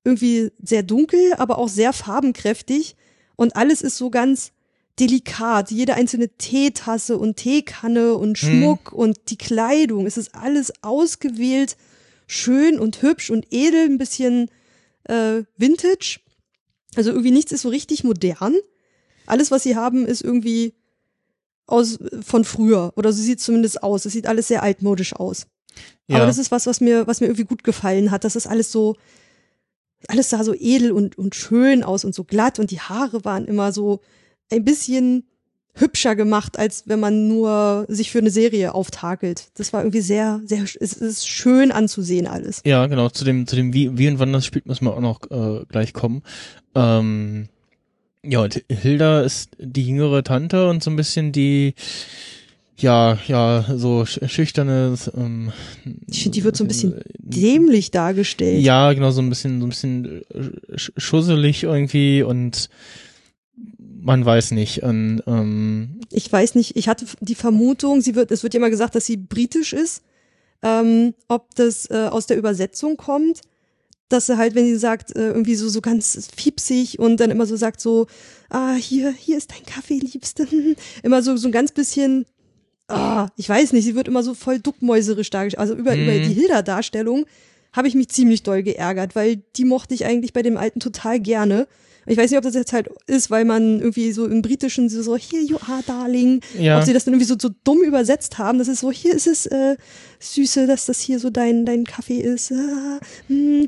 irgendwie 0.06 0.50
sehr 0.63 0.84
dunkel, 0.84 1.34
aber 1.38 1.58
auch 1.58 1.67
sehr 1.67 1.91
farbenkräftig 1.91 2.95
und 3.36 3.56
alles 3.58 3.82
ist 3.82 3.97
so 3.97 4.10
ganz 4.10 4.54
delikat. 5.00 5.69
Jede 5.71 5.95
einzelne 5.95 6.30
Teetasse 6.30 7.17
und 7.17 7.36
Teekanne 7.36 8.15
und 8.15 8.41
Mhm. 8.41 8.47
Schmuck 8.47 8.93
und 8.93 9.17
die 9.30 9.38
Kleidung, 9.38 10.06
es 10.08 10.17
ist 10.17 10.34
alles 10.34 10.71
ausgewählt, 10.82 11.76
schön 12.28 12.80
und 12.80 13.02
hübsch 13.02 13.30
und 13.30 13.45
edel, 13.52 13.86
ein 13.86 13.97
bisschen 13.97 14.50
äh, 15.04 15.43
Vintage. 15.58 16.19
Also 16.95 17.12
irgendwie 17.12 17.32
nichts 17.32 17.52
ist 17.52 17.62
so 17.62 17.69
richtig 17.69 18.04
modern. 18.06 18.56
Alles, 19.26 19.52
was 19.52 19.63
sie 19.63 19.76
haben, 19.76 20.06
ist 20.06 20.23
irgendwie 20.23 20.73
aus 21.67 21.99
von 22.25 22.43
früher 22.43 22.93
oder 22.95 23.12
so 23.13 23.21
sieht 23.21 23.39
es 23.39 23.45
zumindest 23.45 23.84
aus. 23.84 24.06
Es 24.06 24.13
sieht 24.13 24.27
alles 24.27 24.47
sehr 24.47 24.63
altmodisch 24.63 25.15
aus. 25.15 25.45
Ja. 26.08 26.17
Aber 26.17 26.25
das 26.25 26.38
ist 26.38 26.51
was, 26.51 26.65
was 26.65 26.82
mir, 26.82 27.06
was 27.08 27.21
mir 27.21 27.27
irgendwie 27.27 27.43
gut 27.43 27.63
gefallen 27.63 28.12
hat. 28.12 28.23
Das 28.23 28.36
ist 28.36 28.47
alles 28.47 28.71
so, 28.71 28.95
alles 30.08 30.30
sah 30.30 30.43
so 30.43 30.53
edel 30.53 30.91
und, 30.91 31.17
und 31.17 31.36
schön 31.36 31.84
aus 31.84 32.06
und 32.06 32.15
so 32.15 32.23
glatt 32.23 32.60
und 32.60 32.71
die 32.71 32.80
Haare 32.80 33.25
waren 33.25 33.45
immer 33.45 33.71
so 33.71 33.99
ein 34.51 34.63
bisschen 34.63 35.25
hübscher 35.73 36.15
gemacht, 36.15 36.58
als 36.58 36.84
wenn 36.88 36.99
man 36.99 37.27
nur 37.27 37.86
sich 37.88 38.12
für 38.12 38.19
eine 38.19 38.32
Serie 38.32 38.73
auftakelt. 38.73 39.49
Das 39.56 39.73
war 39.73 39.82
irgendwie 39.82 40.01
sehr, 40.01 40.41
sehr, 40.45 40.63
es 40.63 40.93
ist 40.93 41.27
schön 41.27 41.71
anzusehen 41.71 42.25
alles. 42.25 42.62
Ja, 42.65 42.88
genau, 42.88 43.10
zu 43.10 43.23
dem, 43.25 43.45
zu 43.45 43.56
dem 43.56 43.73
wie, 43.73 43.95
wie 43.97 44.08
und 44.08 44.17
wann 44.17 44.34
das 44.34 44.45
spielt, 44.45 44.65
müssen 44.65 44.86
wir 44.86 44.95
auch 44.95 45.01
noch 45.01 45.21
äh, 45.30 45.65
gleich 45.67 45.93
kommen. 45.93 46.23
Ähm, 46.73 47.49
ja, 48.23 48.41
und 48.43 48.63
Hilda 48.69 49.21
ist 49.21 49.51
die 49.60 49.88
jüngere 49.88 50.23
Tante 50.23 50.69
und 50.69 50.84
so 50.84 50.89
ein 50.89 50.95
bisschen 50.95 51.32
die, 51.32 51.73
ja, 52.77 53.17
ja, 53.27 53.65
so 53.75 54.01
sch- 54.01 54.27
schüchterne, 54.27 54.95
ähm, 55.15 55.51
Ich 56.08 56.23
finde, 56.23 56.36
die 56.38 56.43
wird 56.43 56.56
so 56.58 56.63
ein 56.63 56.67
bisschen 56.67 56.97
äh, 56.97 57.03
dämlich 57.17 57.91
dargestellt. 57.91 58.63
Ja, 58.63 58.93
genau, 58.93 59.12
so 59.12 59.21
ein 59.21 59.30
bisschen, 59.30 59.60
so 59.60 59.65
ein 59.65 59.69
bisschen 59.69 60.21
äh, 60.34 60.41
sch- 60.75 60.91
schusselig 60.97 61.63
irgendwie 61.63 62.23
und 62.23 62.69
man 64.01 64.23
weiß 64.25 64.51
nicht. 64.51 64.84
Und, 64.84 65.21
ähm, 65.27 65.99
Ich 66.12 66.32
weiß 66.32 66.56
nicht, 66.56 66.75
ich 66.77 66.88
hatte 66.88 67.06
die 67.19 67.36
Vermutung, 67.36 68.01
sie 68.01 68.15
wird, 68.15 68.32
es 68.32 68.43
wird 68.43 68.53
ja 68.53 68.60
immer 68.60 68.69
gesagt, 68.69 68.95
dass 68.95 69.06
sie 69.06 69.17
britisch 69.17 69.73
ist. 69.73 70.03
Ähm, 70.63 71.13
ob 71.27 71.53
das 71.56 71.89
äh, 71.91 72.08
aus 72.10 72.25
der 72.25 72.38
Übersetzung 72.38 72.97
kommt, 72.97 73.41
dass 74.10 74.28
sie 74.28 74.38
halt, 74.38 74.56
wenn 74.56 74.65
sie 74.65 74.78
sagt, 74.78 75.15
äh, 75.15 75.28
irgendwie 75.30 75.56
so, 75.56 75.67
so 75.70 75.82
ganz 75.82 76.30
fiepsig 76.36 77.00
und 77.00 77.20
dann 77.20 77.32
immer 77.32 77.46
so 77.46 77.56
sagt 77.56 77.82
so, 77.82 78.08
ah, 78.50 78.74
hier, 78.76 79.12
hier 79.12 79.38
ist 79.38 79.52
dein 79.52 79.65
Kaffee, 79.65 80.00
Liebste. 80.00 80.48
immer 81.04 81.22
so, 81.24 81.36
so 81.38 81.48
ein 81.48 81.52
ganz 81.52 81.72
bisschen, 81.72 82.26
ah, 82.88 83.28
ich 83.36 83.50
weiß 83.50 83.74
nicht, 83.74 83.84
sie 83.86 83.96
wird 83.96 84.08
immer 84.08 84.24
so 84.24 84.34
voll 84.34 84.60
duckmäuserisch 84.60 85.30
dargestellt. 85.30 85.60
Also 85.60 85.74
über, 85.76 85.96
Mhm. 85.96 86.04
über 86.04 86.13
die 86.20 86.34
Hilda-Darstellung 86.34 87.26
habe 87.74 87.88
ich 87.89 87.96
mich 87.96 88.08
ziemlich 88.10 88.43
doll 88.43 88.63
geärgert, 88.63 89.15
weil 89.15 89.43
die 89.56 89.65
mochte 89.65 89.93
ich 89.93 90.06
eigentlich 90.06 90.34
bei 90.34 90.41
dem 90.41 90.58
Alten 90.58 90.80
total 90.80 91.20
gerne. 91.20 91.67
Ich 92.10 92.17
weiß 92.17 92.32
nicht, 92.32 92.38
ob 92.38 92.43
das 92.46 92.56
jetzt 92.56 92.72
halt 92.72 92.88
ist, 93.08 93.30
weil 93.30 93.43
man 93.43 93.80
irgendwie 93.82 94.13
so 94.13 94.26
im 94.26 94.41
Britischen 94.41 94.88
so, 94.88 95.04
so 95.04 95.17
here 95.17 95.43
you 95.43 95.58
are, 95.58 95.84
darling. 95.86 96.39
ja, 96.58 96.78
Ob 96.80 96.86
sie 96.86 96.93
das 96.93 97.04
dann 97.04 97.13
irgendwie 97.13 97.28
so, 97.28 97.36
so 97.38 97.50
dumm 97.65 97.84
übersetzt 97.84 98.38
haben, 98.38 98.58
das 98.60 98.70
ist 98.70 98.80
so, 98.80 98.89
hier 98.93 99.13
ist 99.13 99.28
es 99.28 99.46
äh, 99.48 99.76
Süße, 100.22 100.65
dass 100.67 100.86
das 100.86 101.02
hier 101.02 101.20
so 101.20 101.30
dein, 101.30 101.65
dein 101.65 101.84
Kaffee 101.84 102.22
ist. 102.22 102.54
Ah, 102.54 103.00
hm. 103.28 103.67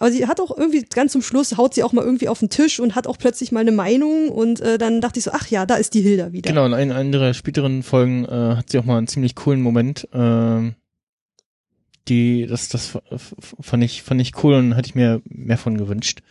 Aber 0.00 0.10
sie 0.10 0.26
hat 0.26 0.40
auch 0.40 0.56
irgendwie 0.56 0.82
ganz 0.82 1.12
zum 1.12 1.20
Schluss, 1.20 1.58
haut 1.58 1.74
sie 1.74 1.84
auch 1.84 1.92
mal 1.92 2.04
irgendwie 2.04 2.28
auf 2.28 2.38
den 2.38 2.48
Tisch 2.48 2.80
und 2.80 2.94
hat 2.94 3.06
auch 3.06 3.18
plötzlich 3.18 3.52
mal 3.52 3.60
eine 3.60 3.70
Meinung 3.70 4.30
und 4.30 4.58
äh, 4.60 4.78
dann 4.78 5.02
dachte 5.02 5.18
ich 5.18 5.24
so, 5.24 5.30
ach 5.32 5.46
ja, 5.48 5.66
da 5.66 5.74
ist 5.74 5.92
die 5.92 6.00
Hilda 6.00 6.32
wieder. 6.32 6.48
genau, 6.48 6.64
in 6.64 6.90
einer 6.90 7.18
der 7.18 7.34
späteren 7.34 7.82
Folgen 7.82 8.24
äh, 8.24 8.56
hat 8.56 8.70
sie 8.70 8.78
auch 8.78 8.84
mal 8.84 8.96
einen 8.96 9.08
ziemlich 9.08 9.34
coolen 9.34 9.60
Moment. 9.60 10.08
ähm, 10.14 10.74
die, 12.08 12.46
das, 12.46 12.70
das 12.70 12.98
fand 13.60 13.84
ich, 13.84 14.02
fand 14.02 14.22
ich 14.22 14.42
cool 14.42 14.54
und 14.54 14.74
hätte 14.74 14.88
ich 14.88 14.94
mir 14.94 15.20
mehr 15.26 15.58
von 15.58 15.76
gewünscht. 15.76 16.22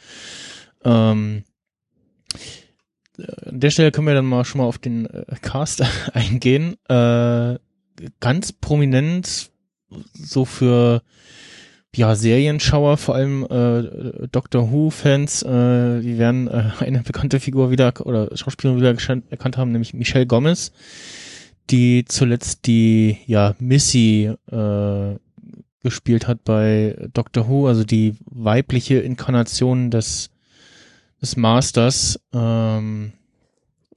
Ähm, 0.83 1.43
an 3.45 3.59
der 3.59 3.69
Stelle 3.69 3.91
können 3.91 4.07
wir 4.07 4.15
dann 4.15 4.25
mal 4.25 4.45
schon 4.45 4.61
mal 4.61 4.67
auf 4.67 4.79
den 4.79 5.05
äh, 5.05 5.25
Cast 5.41 5.83
eingehen. 6.13 6.75
Äh, 6.89 7.59
ganz 8.19 8.51
prominent 8.51 9.51
so 10.13 10.45
für 10.45 11.03
ja 11.95 12.15
Serienschauer, 12.15 12.97
vor 12.97 13.15
allem 13.15 13.43
äh, 13.49 14.27
Doctor 14.31 14.71
Who 14.71 14.89
Fans, 14.89 15.43
äh, 15.43 16.01
die 16.01 16.17
werden 16.17 16.47
äh, 16.47 16.71
eine 16.79 17.01
bekannte 17.01 17.39
Figur 17.39 17.71
wieder 17.71 17.93
oder 18.05 18.35
Schauspielerin 18.35 18.79
wieder 18.79 19.21
erkannt 19.29 19.57
haben, 19.57 19.71
nämlich 19.71 19.93
Michelle 19.93 20.27
Gomez, 20.27 20.71
die 21.69 22.05
zuletzt 22.05 22.67
die 22.67 23.17
ja 23.25 23.55
Missy 23.59 24.31
äh, 24.51 25.15
gespielt 25.81 26.27
hat 26.27 26.43
bei 26.43 26.95
Doctor 27.13 27.47
Who, 27.47 27.67
also 27.67 27.83
die 27.83 28.15
weibliche 28.25 28.99
Inkarnation 28.99 29.91
des 29.91 30.29
des 31.21 31.35
Masters. 31.35 32.19
Ähm, 32.33 33.13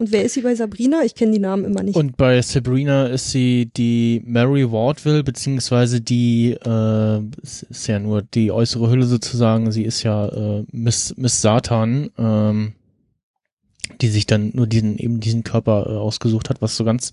Und 0.02 0.10
wer 0.10 0.24
ist 0.24 0.34
sie 0.34 0.40
bei 0.40 0.56
Sabrina? 0.56 1.04
Ich 1.04 1.14
kenne 1.14 1.30
die 1.30 1.38
Namen 1.38 1.64
immer 1.64 1.80
nicht. 1.84 1.94
und 1.94 2.16
bei 2.16 2.42
Sabrina 2.42 3.06
ist 3.06 3.30
sie 3.30 3.70
die 3.76 4.20
Mary 4.26 4.72
Wardville, 4.72 5.22
beziehungsweise 5.22 6.00
die, 6.00 6.54
äh, 6.54 7.20
ist 7.40 7.86
ja 7.86 8.00
nur 8.00 8.22
die 8.22 8.50
äußere 8.50 8.90
Hülle 8.90 9.06
sozusagen, 9.06 9.70
sie 9.70 9.84
ist 9.84 10.02
ja 10.02 10.26
äh, 10.26 10.64
Miss, 10.72 11.14
Miss 11.16 11.40
Satan, 11.40 12.10
ähm, 12.18 12.72
die 14.00 14.08
sich 14.08 14.26
dann 14.26 14.50
nur 14.54 14.66
diesen, 14.66 14.98
eben 14.98 15.20
diesen 15.20 15.44
Körper 15.44 15.86
äh, 15.86 15.90
ausgesucht 15.90 16.50
hat, 16.50 16.60
was 16.60 16.76
so 16.76 16.82
ganz 16.82 17.12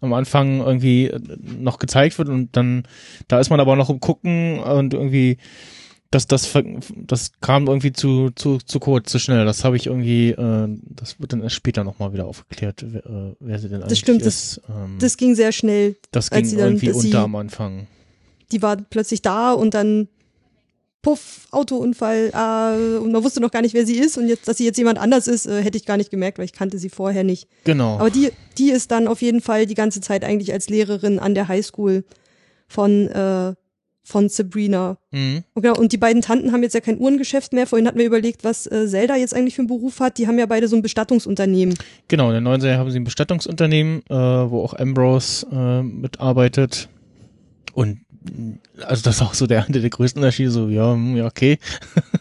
am 0.00 0.12
Anfang 0.12 0.58
irgendwie 0.58 1.06
äh, 1.06 1.20
noch 1.56 1.78
gezeigt 1.78 2.18
wird 2.18 2.30
und 2.30 2.56
dann, 2.56 2.82
da 3.28 3.38
ist 3.38 3.50
man 3.50 3.60
aber 3.60 3.76
noch 3.76 3.90
im 3.90 4.00
Gucken 4.00 4.58
und 4.58 4.92
irgendwie, 4.92 5.38
das, 6.14 6.26
das, 6.26 6.50
das 7.06 7.32
kam 7.40 7.66
irgendwie 7.66 7.92
zu, 7.92 8.30
zu, 8.34 8.58
zu 8.58 8.78
kurz, 8.80 9.10
zu 9.10 9.18
schnell. 9.18 9.44
Das 9.44 9.64
habe 9.64 9.76
ich 9.76 9.86
irgendwie, 9.86 10.30
äh, 10.30 10.68
das 10.96 11.20
wird 11.20 11.32
dann 11.32 11.42
erst 11.42 11.56
später 11.56 11.84
nochmal 11.84 12.12
wieder 12.12 12.26
aufgeklärt, 12.26 12.84
wer, 12.86 13.04
äh, 13.04 13.34
wer 13.40 13.58
sie 13.58 13.68
denn 13.68 13.82
eigentlich 13.82 13.98
stimmt, 13.98 14.22
ist. 14.22 14.60
ähm, 14.68 14.96
das 15.00 15.16
ging 15.16 15.34
sehr 15.34 15.52
schnell. 15.52 15.96
das 16.12 16.30
ging 16.30 16.44
sie 16.44 16.56
dann- 16.56 16.66
irgendwie 16.68 16.86
dass 16.86 17.00
sie- 17.00 17.08
unter 17.08 17.20
am 17.20 17.34
Anfang. 17.36 17.86
Die 18.52 18.62
war 18.62 18.76
plötzlich 18.76 19.22
da 19.22 19.52
und 19.52 19.74
dann 19.74 20.08
puff, 21.02 21.48
Autounfall, 21.50 22.30
äh, 22.32 22.96
und 22.98 23.12
man 23.12 23.22
wusste 23.22 23.40
noch 23.40 23.50
gar 23.50 23.60
nicht, 23.60 23.74
wer 23.74 23.84
sie 23.84 23.96
ist. 23.98 24.16
Und 24.16 24.26
jetzt, 24.28 24.48
dass 24.48 24.56
sie 24.56 24.64
jetzt 24.64 24.78
jemand 24.78 24.98
anders 24.98 25.26
ist, 25.28 25.44
äh, 25.46 25.62
hätte 25.62 25.76
ich 25.76 25.84
gar 25.84 25.98
nicht 25.98 26.10
gemerkt, 26.10 26.38
weil 26.38 26.46
ich 26.46 26.52
kannte 26.54 26.78
sie 26.78 26.88
vorher 26.88 27.24
nicht. 27.24 27.46
Genau. 27.64 27.98
Aber 27.98 28.08
die, 28.10 28.30
die 28.56 28.70
ist 28.70 28.90
dann 28.90 29.06
auf 29.06 29.20
jeden 29.20 29.42
Fall 29.42 29.66
die 29.66 29.74
ganze 29.74 30.00
Zeit 30.00 30.24
eigentlich 30.24 30.52
als 30.54 30.70
Lehrerin 30.70 31.18
an 31.18 31.34
der 31.34 31.48
Highschool 31.48 32.04
von, 32.68 33.08
äh, 33.08 33.54
von 34.04 34.28
Sabrina. 34.28 34.98
mhm. 35.10 35.42
Und, 35.54 35.62
genau, 35.62 35.76
und 35.76 35.92
die 35.92 35.96
beiden 35.96 36.22
Tanten 36.22 36.52
haben 36.52 36.62
jetzt 36.62 36.74
ja 36.74 36.80
kein 36.80 36.98
Uhrengeschäft 36.98 37.52
mehr. 37.52 37.66
Vorhin 37.66 37.88
hatten 37.88 37.98
wir 37.98 38.06
überlegt, 38.06 38.44
was 38.44 38.66
äh, 38.66 38.86
Zelda 38.86 39.16
jetzt 39.16 39.34
eigentlich 39.34 39.54
für 39.54 39.62
einen 39.62 39.68
Beruf 39.68 39.98
hat. 40.00 40.18
Die 40.18 40.28
haben 40.28 40.38
ja 40.38 40.46
beide 40.46 40.68
so 40.68 40.76
ein 40.76 40.82
Bestattungsunternehmen. 40.82 41.74
Genau, 42.08 42.26
in 42.26 42.32
der 42.32 42.40
neuen 42.42 42.60
Serie 42.60 42.78
haben 42.78 42.90
sie 42.90 43.00
ein 43.00 43.04
Bestattungsunternehmen, 43.04 44.02
äh, 44.08 44.14
wo 44.14 44.62
auch 44.62 44.74
Ambrose 44.74 45.46
äh, 45.50 45.82
mitarbeitet. 45.82 46.88
Und 47.72 48.00
mh, 48.22 48.58
also 48.86 49.02
das 49.02 49.16
ist 49.16 49.22
auch 49.22 49.34
so 49.34 49.46
der, 49.46 49.62
der 49.68 49.90
größten 49.90 50.22
Unterschiede, 50.22 50.50
so, 50.50 50.68
ja, 50.68 50.92
hm, 50.92 51.16
ja, 51.16 51.26
okay. 51.26 51.58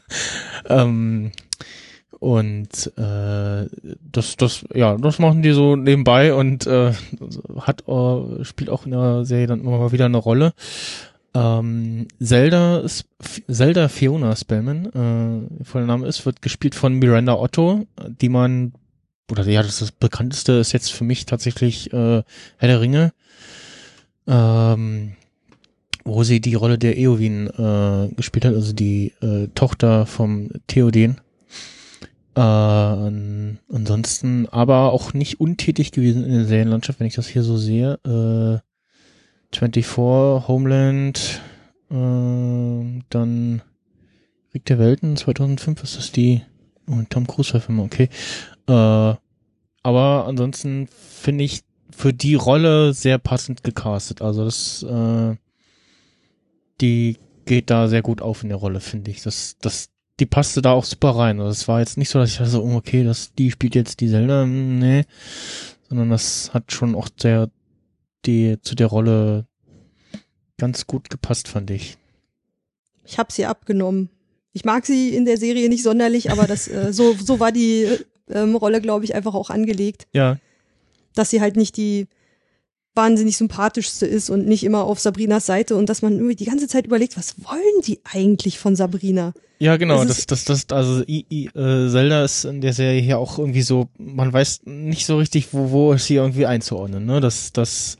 ähm, 0.69 1.31
und 2.23 2.93
äh, 2.95 3.67
das, 4.09 4.37
das, 4.37 4.63
ja, 4.73 4.95
das 4.95 5.19
machen 5.19 5.41
die 5.41 5.51
so 5.51 5.75
nebenbei 5.75 6.33
und 6.33 6.65
äh, 6.65 6.93
hat 7.59 7.85
äh, 7.85 8.45
spielt 8.45 8.69
auch 8.69 8.85
in 8.85 8.91
der 8.91 9.25
Serie 9.25 9.47
dann 9.47 9.59
immer 9.59 9.77
mal 9.77 9.91
wieder 9.91 10.05
eine 10.05 10.19
Rolle. 10.19 10.53
Ähm, 11.35 12.07
Zelda, 12.21 12.85
Zelda 13.49 13.87
Fiona 13.87 14.35
Spellman, 14.35 14.85
äh, 14.85 15.63
voller 15.63 15.85
Name 15.85 16.07
ist, 16.07 16.25
wird 16.25 16.41
gespielt 16.41 16.75
von 16.75 16.93
Miranda 16.93 17.33
Otto, 17.35 17.87
die 18.21 18.29
man 18.29 18.73
oder 19.31 19.45
ja, 19.47 19.61
das, 19.63 19.73
ist 19.73 19.81
das 19.81 19.91
bekannteste 19.91 20.53
ist 20.53 20.73
jetzt 20.73 20.91
für 20.91 21.03
mich 21.03 21.25
tatsächlich 21.25 21.91
äh, 21.91 22.23
Herr 22.57 22.67
der 22.67 22.81
Ringe, 22.81 23.13
ähm, 24.27 25.13
wo 26.03 26.23
sie 26.23 26.39
die 26.39 26.55
Rolle 26.55 26.77
der 26.77 26.97
Eowyn 26.97 27.47
äh, 27.47 28.13
gespielt 28.15 28.45
hat, 28.45 28.53
also 28.53 28.73
die 28.73 29.13
äh, 29.21 29.47
Tochter 29.55 30.05
vom 30.05 30.49
Theoden. 30.67 31.21
Äh, 32.35 32.41
an, 32.41 33.59
ansonsten 33.71 34.47
aber 34.49 34.91
auch 34.91 35.13
nicht 35.13 35.39
untätig 35.39 35.91
gewesen 35.91 36.25
in 36.25 36.33
der 36.33 36.45
Serienlandschaft, 36.45 36.99
wenn 36.99 37.07
ich 37.07 37.15
das 37.15 37.27
hier 37.27 37.43
so 37.43 37.57
sehe. 37.57 37.99
Äh, 38.05 38.59
24, 39.57 40.47
Homeland, 40.47 41.41
äh, 41.89 43.01
dann 43.09 43.61
Krieg 44.51 44.65
der 44.65 44.79
Welten 44.79 45.17
2005 45.17 45.83
ist 45.83 45.97
das 45.97 46.11
die 46.11 46.41
oh, 46.87 47.01
Tom 47.09 47.27
Cruise 47.27 47.59
Film, 47.59 47.79
okay. 47.79 48.09
Äh, 48.67 49.15
aber 49.83 50.25
ansonsten 50.27 50.87
finde 50.87 51.43
ich 51.43 51.61
für 51.91 52.13
die 52.13 52.35
Rolle 52.35 52.93
sehr 52.93 53.17
passend 53.17 53.63
gecastet. 53.63 54.21
Also 54.21 54.45
das, 54.45 54.83
äh, 54.83 55.35
die 56.81 57.17
geht 57.45 57.69
da 57.69 57.87
sehr 57.87 58.01
gut 58.01 58.21
auf 58.21 58.43
in 58.43 58.49
der 58.49 58.57
Rolle, 58.57 58.79
finde 58.79 59.11
ich. 59.11 59.21
Das, 59.21 59.57
das, 59.61 59.89
die 60.19 60.25
passte 60.25 60.61
da 60.61 60.71
auch 60.71 60.85
super 60.85 61.11
rein. 61.11 61.39
Also 61.39 61.51
es 61.51 61.67
war 61.67 61.79
jetzt 61.79 61.97
nicht 61.97 62.09
so, 62.09 62.19
dass 62.19 62.29
ich 62.29 62.37
dachte, 62.37 62.51
so, 62.51 62.63
oh, 62.63 62.75
okay, 62.75 63.03
das, 63.03 63.33
die 63.33 63.51
spielt 63.51 63.75
jetzt 63.75 63.99
die 63.99 64.09
Zelda, 64.09 64.45
nee, 64.45 65.05
sondern 65.89 66.09
das 66.09 66.53
hat 66.53 66.71
schon 66.71 66.95
auch 66.95 67.09
sehr 67.19 67.49
die 68.25 68.57
zu 68.61 68.75
der 68.75 68.87
Rolle 68.87 69.45
ganz 70.57 70.87
gut 70.87 71.09
gepasst, 71.09 71.47
fand 71.47 71.71
ich. 71.71 71.97
Ich 73.05 73.17
habe 73.17 73.33
sie 73.33 73.45
abgenommen. 73.45 74.09
Ich 74.53 74.65
mag 74.65 74.85
sie 74.85 75.15
in 75.15 75.25
der 75.25 75.37
Serie 75.37 75.67
nicht 75.67 75.83
sonderlich, 75.83 76.31
aber 76.31 76.47
das 76.47 76.67
äh, 76.67 76.93
so 76.93 77.13
so 77.13 77.39
war 77.39 77.51
die 77.51 77.87
ähm, 78.29 78.55
Rolle, 78.55 78.81
glaube 78.81 79.03
ich, 79.05 79.15
einfach 79.15 79.33
auch 79.33 79.49
angelegt, 79.49 80.07
Ja, 80.13 80.37
dass 81.15 81.29
sie 81.29 81.41
halt 81.41 81.55
nicht 81.55 81.75
die 81.77 82.07
wahnsinnig 82.95 83.37
sympathischste 83.37 84.05
ist 84.05 84.29
und 84.29 84.47
nicht 84.47 84.63
immer 84.63 84.83
auf 84.83 84.99
Sabrinas 84.99 85.45
Seite 85.45 85.75
und 85.75 85.89
dass 85.89 86.01
man 86.01 86.13
irgendwie 86.13 86.35
die 86.35 86.45
ganze 86.45 86.67
Zeit 86.67 86.85
überlegt, 86.85 87.17
was 87.17 87.35
wollen 87.43 87.81
die 87.85 87.99
eigentlich 88.03 88.59
von 88.59 88.75
Sabrina? 88.75 89.33
Ja, 89.59 89.77
genau, 89.77 90.03
das, 90.03 90.25
das, 90.25 90.43
das, 90.43 90.65
also 90.71 91.03
I, 91.07 91.25
I, 91.31 91.45
äh, 91.47 91.89
Zelda 91.89 92.25
ist 92.25 92.43
in 92.43 92.59
der 92.59 92.73
Serie 92.73 93.01
hier 93.01 93.17
auch 93.17 93.39
irgendwie 93.39 93.61
so, 93.61 93.87
man 93.97 94.33
weiß 94.33 94.61
nicht 94.65 95.05
so 95.05 95.17
richtig, 95.17 95.53
wo, 95.53 95.71
wo 95.71 95.93
ist 95.93 96.05
sie 96.05 96.15
irgendwie 96.15 96.45
einzuordnen, 96.45 97.05
ne? 97.05 97.21
Das, 97.21 97.53
das 97.53 97.97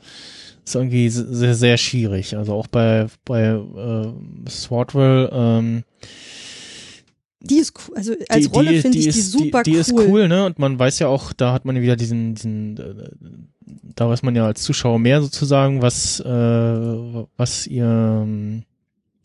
ist 0.64 0.74
irgendwie 0.74 1.08
sehr, 1.08 1.54
sehr 1.54 1.76
schwierig. 1.76 2.36
Also 2.36 2.54
auch 2.54 2.66
bei, 2.66 3.06
bei 3.24 3.42
äh, 3.42 4.48
Swordwell, 4.50 5.30
ähm, 5.32 5.84
Die 7.44 7.56
ist 7.56 7.74
cool, 7.76 7.96
also 7.96 8.14
als 8.28 8.52
Rolle 8.52 8.80
finde 8.80 8.98
ich 8.98 9.04
die 9.04 9.10
ist, 9.10 9.32
super 9.32 9.62
die, 9.62 9.72
die 9.72 9.76
cool. 9.76 9.80
ist 9.80 9.92
cool, 9.92 10.28
ne? 10.28 10.46
Und 10.46 10.58
man 10.58 10.78
weiß 10.78 10.98
ja 10.98 11.08
auch, 11.08 11.32
da 11.32 11.52
hat 11.52 11.64
man 11.64 11.80
wieder 11.80 11.96
diesen, 11.96 12.34
diesen, 12.34 12.76
äh, 12.78 13.30
da 13.94 14.08
weiß 14.08 14.22
man 14.22 14.34
ja 14.34 14.46
als 14.46 14.62
Zuschauer 14.62 14.98
mehr 14.98 15.20
sozusagen, 15.22 15.82
was, 15.82 16.20
äh, 16.20 16.24
was 17.36 17.66
ihr, 17.66 17.84
ähm, 17.84 18.62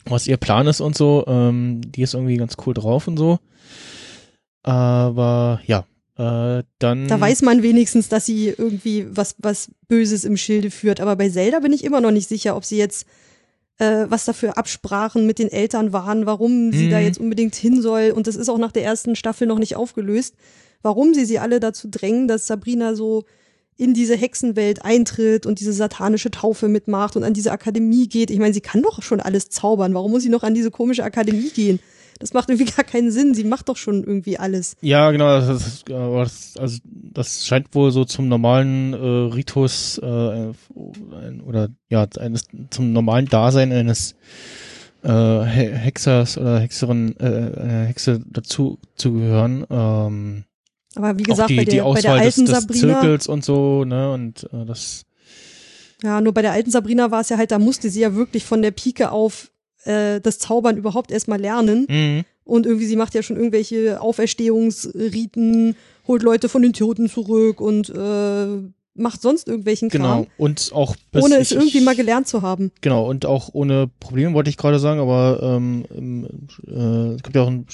was 0.05 0.27
ihr 0.27 0.37
Plan 0.37 0.67
ist 0.67 0.81
und 0.81 0.97
so. 0.97 1.23
Ähm, 1.27 1.81
die 1.85 2.01
ist 2.01 2.13
irgendwie 2.13 2.37
ganz 2.37 2.55
cool 2.65 2.73
drauf 2.73 3.07
und 3.07 3.17
so. 3.17 3.39
Aber 4.63 5.61
ja, 5.65 5.85
äh, 6.17 6.63
dann. 6.79 7.07
Da 7.07 7.19
weiß 7.19 7.41
man 7.43 7.63
wenigstens, 7.63 8.09
dass 8.09 8.25
sie 8.25 8.49
irgendwie 8.49 9.07
was, 9.09 9.35
was 9.39 9.69
Böses 9.87 10.25
im 10.25 10.35
Schilde 10.35 10.71
führt. 10.71 10.99
Aber 10.99 11.15
bei 11.15 11.29
Zelda 11.29 11.59
bin 11.59 11.73
ich 11.73 11.83
immer 11.83 12.01
noch 12.01 12.11
nicht 12.11 12.27
sicher, 12.27 12.55
ob 12.55 12.65
sie 12.65 12.77
jetzt 12.77 13.05
äh, 13.79 14.05
was 14.09 14.25
dafür 14.25 14.57
Absprachen 14.57 15.25
mit 15.25 15.39
den 15.39 15.51
Eltern 15.51 15.91
waren, 15.93 16.25
warum 16.25 16.71
sie 16.71 16.85
Mhm. 16.87 16.91
da 16.91 16.99
jetzt 16.99 17.19
unbedingt 17.19 17.55
hin 17.55 17.81
soll. 17.81 18.11
Und 18.15 18.27
das 18.27 18.35
ist 18.35 18.49
auch 18.49 18.57
nach 18.57 18.71
der 18.71 18.83
ersten 18.83 19.15
Staffel 19.15 19.47
noch 19.47 19.57
nicht 19.59 19.75
aufgelöst, 19.75 20.35
warum 20.81 21.13
sie 21.13 21.25
sie 21.25 21.39
alle 21.39 21.59
dazu 21.59 21.87
drängen, 21.89 22.27
dass 22.27 22.45
Sabrina 22.47 22.93
so 22.95 23.23
in 23.77 23.93
diese 23.93 24.15
Hexenwelt 24.17 24.83
eintritt 24.83 25.45
und 25.45 25.61
diese 25.61 25.71
satanische 25.71 26.29
Taufe 26.31 26.67
mitmacht 26.67 27.15
und 27.15 27.23
an 27.23 27.33
diese 27.33 27.51
Akademie 27.53 28.09
geht. 28.09 28.29
Ich 28.29 28.37
meine, 28.39 28.53
sie 28.53 28.59
kann 28.61 28.81
doch 28.81 29.01
schon 29.01 29.21
alles 29.21 29.49
zaubern. 29.49 29.93
Warum 29.93 30.11
muss 30.11 30.23
sie 30.23 30.29
noch 30.29 30.43
an 30.43 30.53
diese 30.53 30.69
komische 30.71 31.03
Akademie 31.05 31.49
gehen? 31.49 31.79
Das 32.19 32.33
macht 32.33 32.49
irgendwie 32.49 32.71
gar 32.75 32.83
keinen 32.85 33.11
Sinn. 33.11 33.33
Sie 33.33 33.43
macht 33.45 33.69
doch 33.69 33.77
schon 33.77 34.03
irgendwie 34.03 34.37
alles. 34.37 34.75
Ja, 34.81 35.09
genau, 35.11 35.39
das, 35.39 35.83
aber 35.89 36.23
das, 36.23 36.55
also 36.57 36.79
das 36.83 37.45
scheint 37.47 37.73
wohl 37.73 37.91
so 37.91 38.05
zum 38.05 38.27
normalen 38.27 38.93
äh, 38.93 38.97
Ritus 39.33 39.97
äh, 39.99 40.51
oder 41.45 41.69
ja, 41.89 42.07
eines 42.19 42.45
zum 42.69 42.91
normalen 42.93 43.25
Dasein 43.27 43.71
eines 43.71 44.15
äh, 45.03 45.07
He- 45.09 45.71
Hexers 45.73 46.37
oder 46.37 46.59
Hexerin, 46.59 47.15
äh, 47.19 47.23
einer 47.25 47.85
Hexe 47.85 48.21
dazu 48.29 48.79
zu 48.95 49.13
gehören. 49.13 49.65
Ähm, 49.69 50.43
Aber 50.95 51.17
wie 51.17 51.23
gesagt, 51.23 51.49
die, 51.49 51.55
bei, 51.55 51.63
die 51.65 51.71
der, 51.77 51.83
bei 51.85 52.01
der 52.01 52.11
Auswahl 52.13 52.25
des, 52.25 52.37
alten 52.37 52.45
des 52.51 52.59
Sabrina, 52.61 52.99
Zirkels 53.01 53.27
und 53.27 53.45
so, 53.45 53.85
ne, 53.85 54.11
und 54.11 54.43
äh, 54.51 54.65
das 54.65 55.05
ja, 56.03 56.21
nur 56.21 56.33
bei 56.33 56.41
der 56.41 56.53
alten 56.53 56.71
Sabrina 56.71 57.11
war 57.11 57.21
es 57.21 57.29
ja 57.29 57.37
halt, 57.37 57.51
da 57.51 57.59
musste 57.59 57.89
sie 57.89 57.99
ja 58.01 58.15
wirklich 58.15 58.45
von 58.45 58.61
der 58.61 58.71
Pike 58.71 59.11
auf 59.11 59.51
äh, 59.85 60.19
das 60.21 60.39
Zaubern 60.39 60.77
überhaupt 60.77 61.11
erstmal 61.11 61.39
lernen. 61.39 61.85
mhm. 61.89 62.25
Und 62.45 62.65
irgendwie, 62.65 62.87
sie 62.87 62.95
macht 62.95 63.13
ja 63.13 63.21
schon 63.21 63.37
irgendwelche 63.37 64.01
Auferstehungsriten, 64.01 65.75
holt 66.07 66.23
Leute 66.23 66.49
von 66.49 66.63
den 66.63 66.73
Toten 66.73 67.07
zurück 67.07 67.61
und 67.61 67.89
äh, 67.89 68.47
macht 68.95 69.21
sonst 69.21 69.47
irgendwelchen 69.47 69.89
genau 69.89 70.23
Kram, 70.23 70.27
und 70.37 70.71
auch 70.73 70.95
ohne 71.13 71.35
ich, 71.35 71.41
es 71.41 71.51
irgendwie 71.51 71.81
mal 71.81 71.95
gelernt 71.95 72.27
zu 72.27 72.41
haben. 72.41 72.71
Genau, 72.81 73.07
und 73.07 73.27
auch 73.27 73.49
ohne 73.53 73.89
Probleme, 73.99 74.33
wollte 74.33 74.49
ich 74.49 74.57
gerade 74.57 74.79
sagen, 74.79 74.99
aber 74.99 75.39
ähm, 75.43 76.25
äh, 76.67 77.15
es 77.15 77.21
gibt 77.21 77.35
ja 77.35 77.43
auch 77.43 77.49
in 77.49 77.67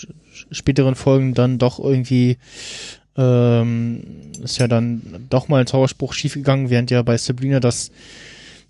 späteren 0.51 0.95
Folgen 0.95 1.33
dann 1.33 1.57
doch 1.57 1.79
irgendwie 1.79 2.37
ähm, 3.17 4.03
ist 4.43 4.57
ja 4.57 4.67
dann 4.67 5.25
doch 5.29 5.47
mal 5.47 5.61
ein 5.61 5.67
Zauberspruch 5.67 6.13
schiefgegangen, 6.13 6.69
während 6.69 6.91
ja 6.91 7.01
bei 7.01 7.17
Sabrina 7.17 7.59
das 7.59 7.91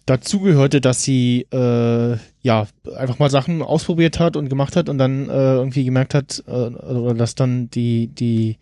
dazugehörte, 0.06 0.82
dass 0.82 1.04
sie 1.04 1.48
äh, 1.52 2.18
ja 2.41 2.68
einfach 2.96 3.20
mal 3.20 3.30
Sachen 3.30 3.62
ausprobiert 3.62 4.20
hat 4.20 4.36
und 4.38 4.50
gemacht 4.50 4.76
hat 4.76 4.89
und 4.89 4.98
dann 4.98 5.30
äh, 5.30 5.56
irgendwie 5.56 5.84
gemerkt 5.84 6.13
hat, 6.13 6.44
äh, 6.48 6.52
oder 6.52 7.13
dass 7.13 7.36
dann 7.36 7.70
die 7.72 8.08
die 8.08 8.58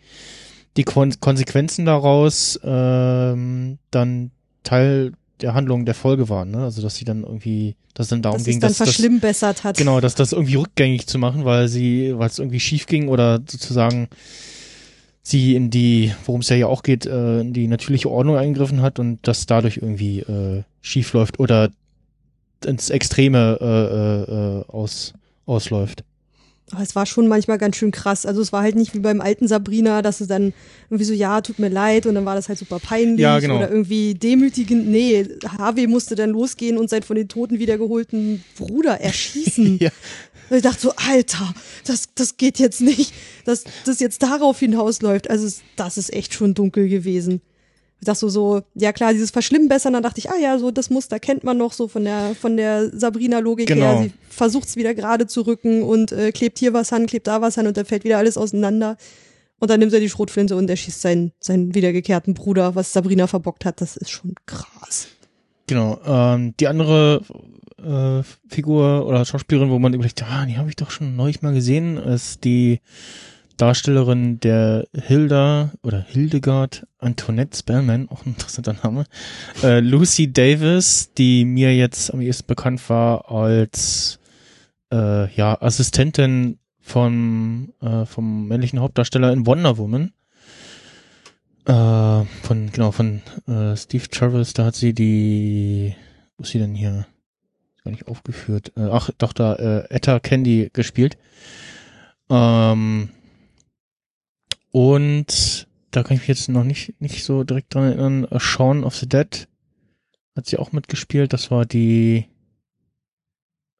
die 0.77 0.83
Kon 0.83 1.13
Konsequenzen 1.19 1.85
daraus 1.85 2.59
ähm, 2.63 3.77
dann 3.91 4.31
Teil 4.63 5.13
der 5.41 5.53
Handlung 5.53 5.85
der 5.85 5.95
Folge 5.95 6.29
waren, 6.29 6.51
ne? 6.51 6.63
Also 6.63 6.81
dass 6.81 6.95
sie 6.95 7.05
dann 7.05 7.23
irgendwie, 7.23 7.75
dass 7.93 8.05
es 8.05 8.09
dann 8.11 8.21
darum 8.21 8.37
dass 8.37 8.45
ging, 8.45 8.59
dann 8.59 8.69
dass 8.69 8.77
das 8.77 8.87
verschlimmbessert 8.89 9.63
hat. 9.63 9.77
genau, 9.77 9.99
dass 9.99 10.15
das 10.15 10.31
irgendwie 10.31 10.55
rückgängig 10.55 11.07
zu 11.07 11.17
machen, 11.17 11.43
weil 11.43 11.67
sie, 11.67 12.13
weil 12.17 12.29
es 12.29 12.39
irgendwie 12.39 12.61
schief 12.61 12.85
ging 12.85 13.09
oder 13.09 13.41
sozusagen 13.45 14.07
sie 15.23 15.55
in 15.55 15.69
die, 15.69 16.13
worum 16.25 16.41
es 16.41 16.49
ja 16.49 16.57
hier 16.57 16.69
auch 16.69 16.83
geht, 16.83 17.05
äh, 17.05 17.39
in 17.39 17.53
die 17.53 17.67
natürliche 17.67 18.11
Ordnung 18.11 18.35
eingegriffen 18.35 18.81
hat 18.81 18.99
und 18.99 19.19
das 19.23 19.45
dadurch 19.45 19.77
irgendwie 19.77 20.19
äh, 20.19 20.63
schief 20.81 21.13
läuft 21.13 21.39
oder 21.39 21.69
ins 22.65 22.89
Extreme 22.89 23.57
äh, 23.59 23.65
äh, 23.65 24.59
äh, 24.59 24.65
aus, 24.67 25.13
ausläuft. 25.45 26.03
Aber 26.71 26.81
es 26.81 26.95
war 26.95 27.05
schon 27.05 27.27
manchmal 27.27 27.57
ganz 27.57 27.75
schön 27.75 27.91
krass. 27.91 28.25
Also 28.25 28.41
es 28.41 28.51
war 28.51 28.63
halt 28.63 28.75
nicht 28.75 28.93
wie 28.95 28.99
beim 28.99 29.21
alten 29.21 29.47
Sabrina, 29.47 30.01
dass 30.01 30.21
es 30.21 30.27
dann 30.27 30.53
irgendwie 30.89 31.03
so, 31.03 31.13
ja, 31.13 31.41
tut 31.41 31.59
mir 31.59 31.69
leid 31.69 32.05
und 32.05 32.15
dann 32.15 32.25
war 32.25 32.35
das 32.35 32.49
halt 32.49 32.57
super 32.57 32.79
peinlich 32.79 33.19
Ja, 33.19 33.39
genau. 33.39 33.57
oder 33.57 33.69
irgendwie 33.69 34.15
demütigend. 34.15 34.87
Nee, 34.87 35.27
Harvey 35.57 35.87
musste 35.87 36.15
dann 36.15 36.31
losgehen 36.31 36.77
und 36.77 36.89
seinen 36.89 37.03
von 37.03 37.15
den 37.15 37.27
Toten 37.27 37.59
wiedergeholten 37.59 38.43
Bruder 38.57 38.99
erschießen. 38.99 39.79
Ja. 39.83 39.89
Und 40.49 40.57
ich 40.57 40.63
dachte 40.63 40.81
so, 40.81 40.93
Alter, 40.95 41.53
das, 41.85 42.09
das 42.15 42.37
geht 42.37 42.59
jetzt 42.59 42.81
nicht, 42.81 43.13
dass 43.45 43.63
das 43.85 43.99
jetzt 43.99 44.21
darauf 44.21 44.59
hinausläuft. 44.59 45.29
Also 45.29 45.49
das 45.75 45.97
ist 45.97 46.13
echt 46.13 46.33
schon 46.33 46.53
dunkel 46.53 46.89
gewesen. 46.89 47.41
Dachte 48.05 48.19
so, 48.21 48.29
so, 48.29 48.61
ja 48.75 48.91
klar, 48.93 49.13
dieses 49.13 49.31
Verschlimmbessern, 49.31 49.93
dann 49.93 50.03
dachte 50.03 50.19
ich, 50.19 50.29
ah 50.29 50.37
ja, 50.41 50.57
so 50.59 50.71
das 50.71 50.89
Muster 50.89 51.19
kennt 51.19 51.43
man 51.43 51.57
noch 51.57 51.73
so 51.73 51.87
von 51.87 52.03
der, 52.03 52.35
von 52.39 52.57
der 52.57 52.89
Sabrina-Logik 52.97 53.67
Genau. 53.67 53.85
her. 53.85 54.03
Sie 54.03 54.11
versucht 54.29 54.67
es 54.67 54.75
wieder 54.75 54.93
gerade 54.93 55.27
zu 55.27 55.41
rücken 55.41 55.83
und 55.83 56.11
äh, 56.11 56.31
klebt 56.31 56.59
hier 56.59 56.73
was 56.73 56.91
an, 56.93 57.05
klebt 57.05 57.27
da 57.27 57.41
was 57.41 57.57
an 57.57 57.67
und 57.67 57.77
dann 57.77 57.85
fällt 57.85 58.03
wieder 58.03 58.17
alles 58.17 58.37
auseinander. 58.37 58.97
Und 59.59 59.69
dann 59.69 59.79
nimmt 59.79 59.93
er 59.93 59.99
die 60.01 60.09
Schrotflinte 60.09 60.55
und 60.57 60.69
erschießt 60.69 61.01
seinen, 61.01 61.31
seinen 61.39 61.73
wiedergekehrten 61.73 62.33
Bruder, 62.33 62.75
was 62.75 62.91
Sabrina 62.91 63.27
verbockt 63.27 63.63
hat. 63.63 63.79
Das 63.79 63.95
ist 63.95 64.11
schon 64.11 64.35
krass. 64.45 65.07
Genau. 65.67 65.99
Ähm, 66.05 66.53
die 66.59 66.67
andere 66.67 67.21
äh, 67.77 68.23
Figur 68.49 69.05
oder 69.05 69.23
Schauspielerin, 69.23 69.69
wo 69.69 69.79
man 69.79 69.93
überlegt, 69.93 70.21
ah, 70.23 70.45
die 70.45 70.57
habe 70.57 70.69
ich 70.69 70.75
doch 70.75 70.91
schon 70.91 71.15
neulich 71.15 71.41
mal 71.41 71.53
gesehen, 71.53 71.97
ist 71.97 72.43
die 72.43 72.81
Darstellerin 73.63 74.41
der 74.41 74.89
Hilda 74.93 75.71
oder 75.83 76.01
Hildegard 76.01 76.85
Antoinette 76.97 77.57
Spellman, 77.57 78.09
auch 78.09 78.25
ein 78.25 78.31
interessanter 78.31 78.75
Name. 78.83 79.05
Äh, 79.63 79.79
Lucy 79.79 80.33
Davis, 80.33 81.13
die 81.13 81.45
mir 81.45 81.73
jetzt 81.73 82.13
am 82.13 82.19
ehesten 82.19 82.45
bekannt 82.47 82.89
war 82.89 83.31
als 83.31 84.19
äh, 84.91 85.33
ja 85.33 85.61
Assistentin 85.61 86.59
vom 86.81 87.71
äh, 87.79 88.03
vom 88.03 88.49
männlichen 88.49 88.81
Hauptdarsteller 88.81 89.31
in 89.31 89.47
Wonder 89.47 89.77
Woman. 89.77 90.11
Äh, 91.65 92.25
von 92.41 92.69
genau 92.69 92.91
von 92.91 93.21
äh, 93.47 93.77
Steve 93.77 94.09
Travis, 94.09 94.51
da 94.51 94.65
hat 94.65 94.75
sie 94.75 94.91
die 94.91 95.95
wo 96.37 96.43
ist 96.43 96.49
sie 96.49 96.59
denn 96.59 96.75
hier? 96.75 97.07
Ist 97.77 97.85
gar 97.85 97.91
nicht 97.91 98.09
aufgeführt. 98.09 98.73
Äh, 98.75 98.89
ach, 98.91 99.09
doch 99.17 99.31
da 99.31 99.55
äh, 99.55 99.87
Etta 99.89 100.19
Candy 100.19 100.69
gespielt. 100.73 101.17
Ähm, 102.29 103.07
und 104.73 105.67
da 105.91 106.01
kann 106.01 106.15
ich 106.15 106.21
mich 106.21 106.27
jetzt 106.27 106.49
noch 106.49 106.63
nicht 106.63 106.99
nicht 106.99 107.23
so 107.23 107.43
direkt 107.43 107.75
dran 107.75 107.83
erinnern. 107.83 108.25
Äh, 108.25 108.39
Shaun 108.39 108.83
of 108.83 108.95
the 108.95 109.07
Dead 109.07 109.47
hat 110.35 110.47
sie 110.47 110.57
auch 110.57 110.71
mitgespielt. 110.71 111.31
Das 111.31 111.51
war 111.51 111.67
die 111.67 112.25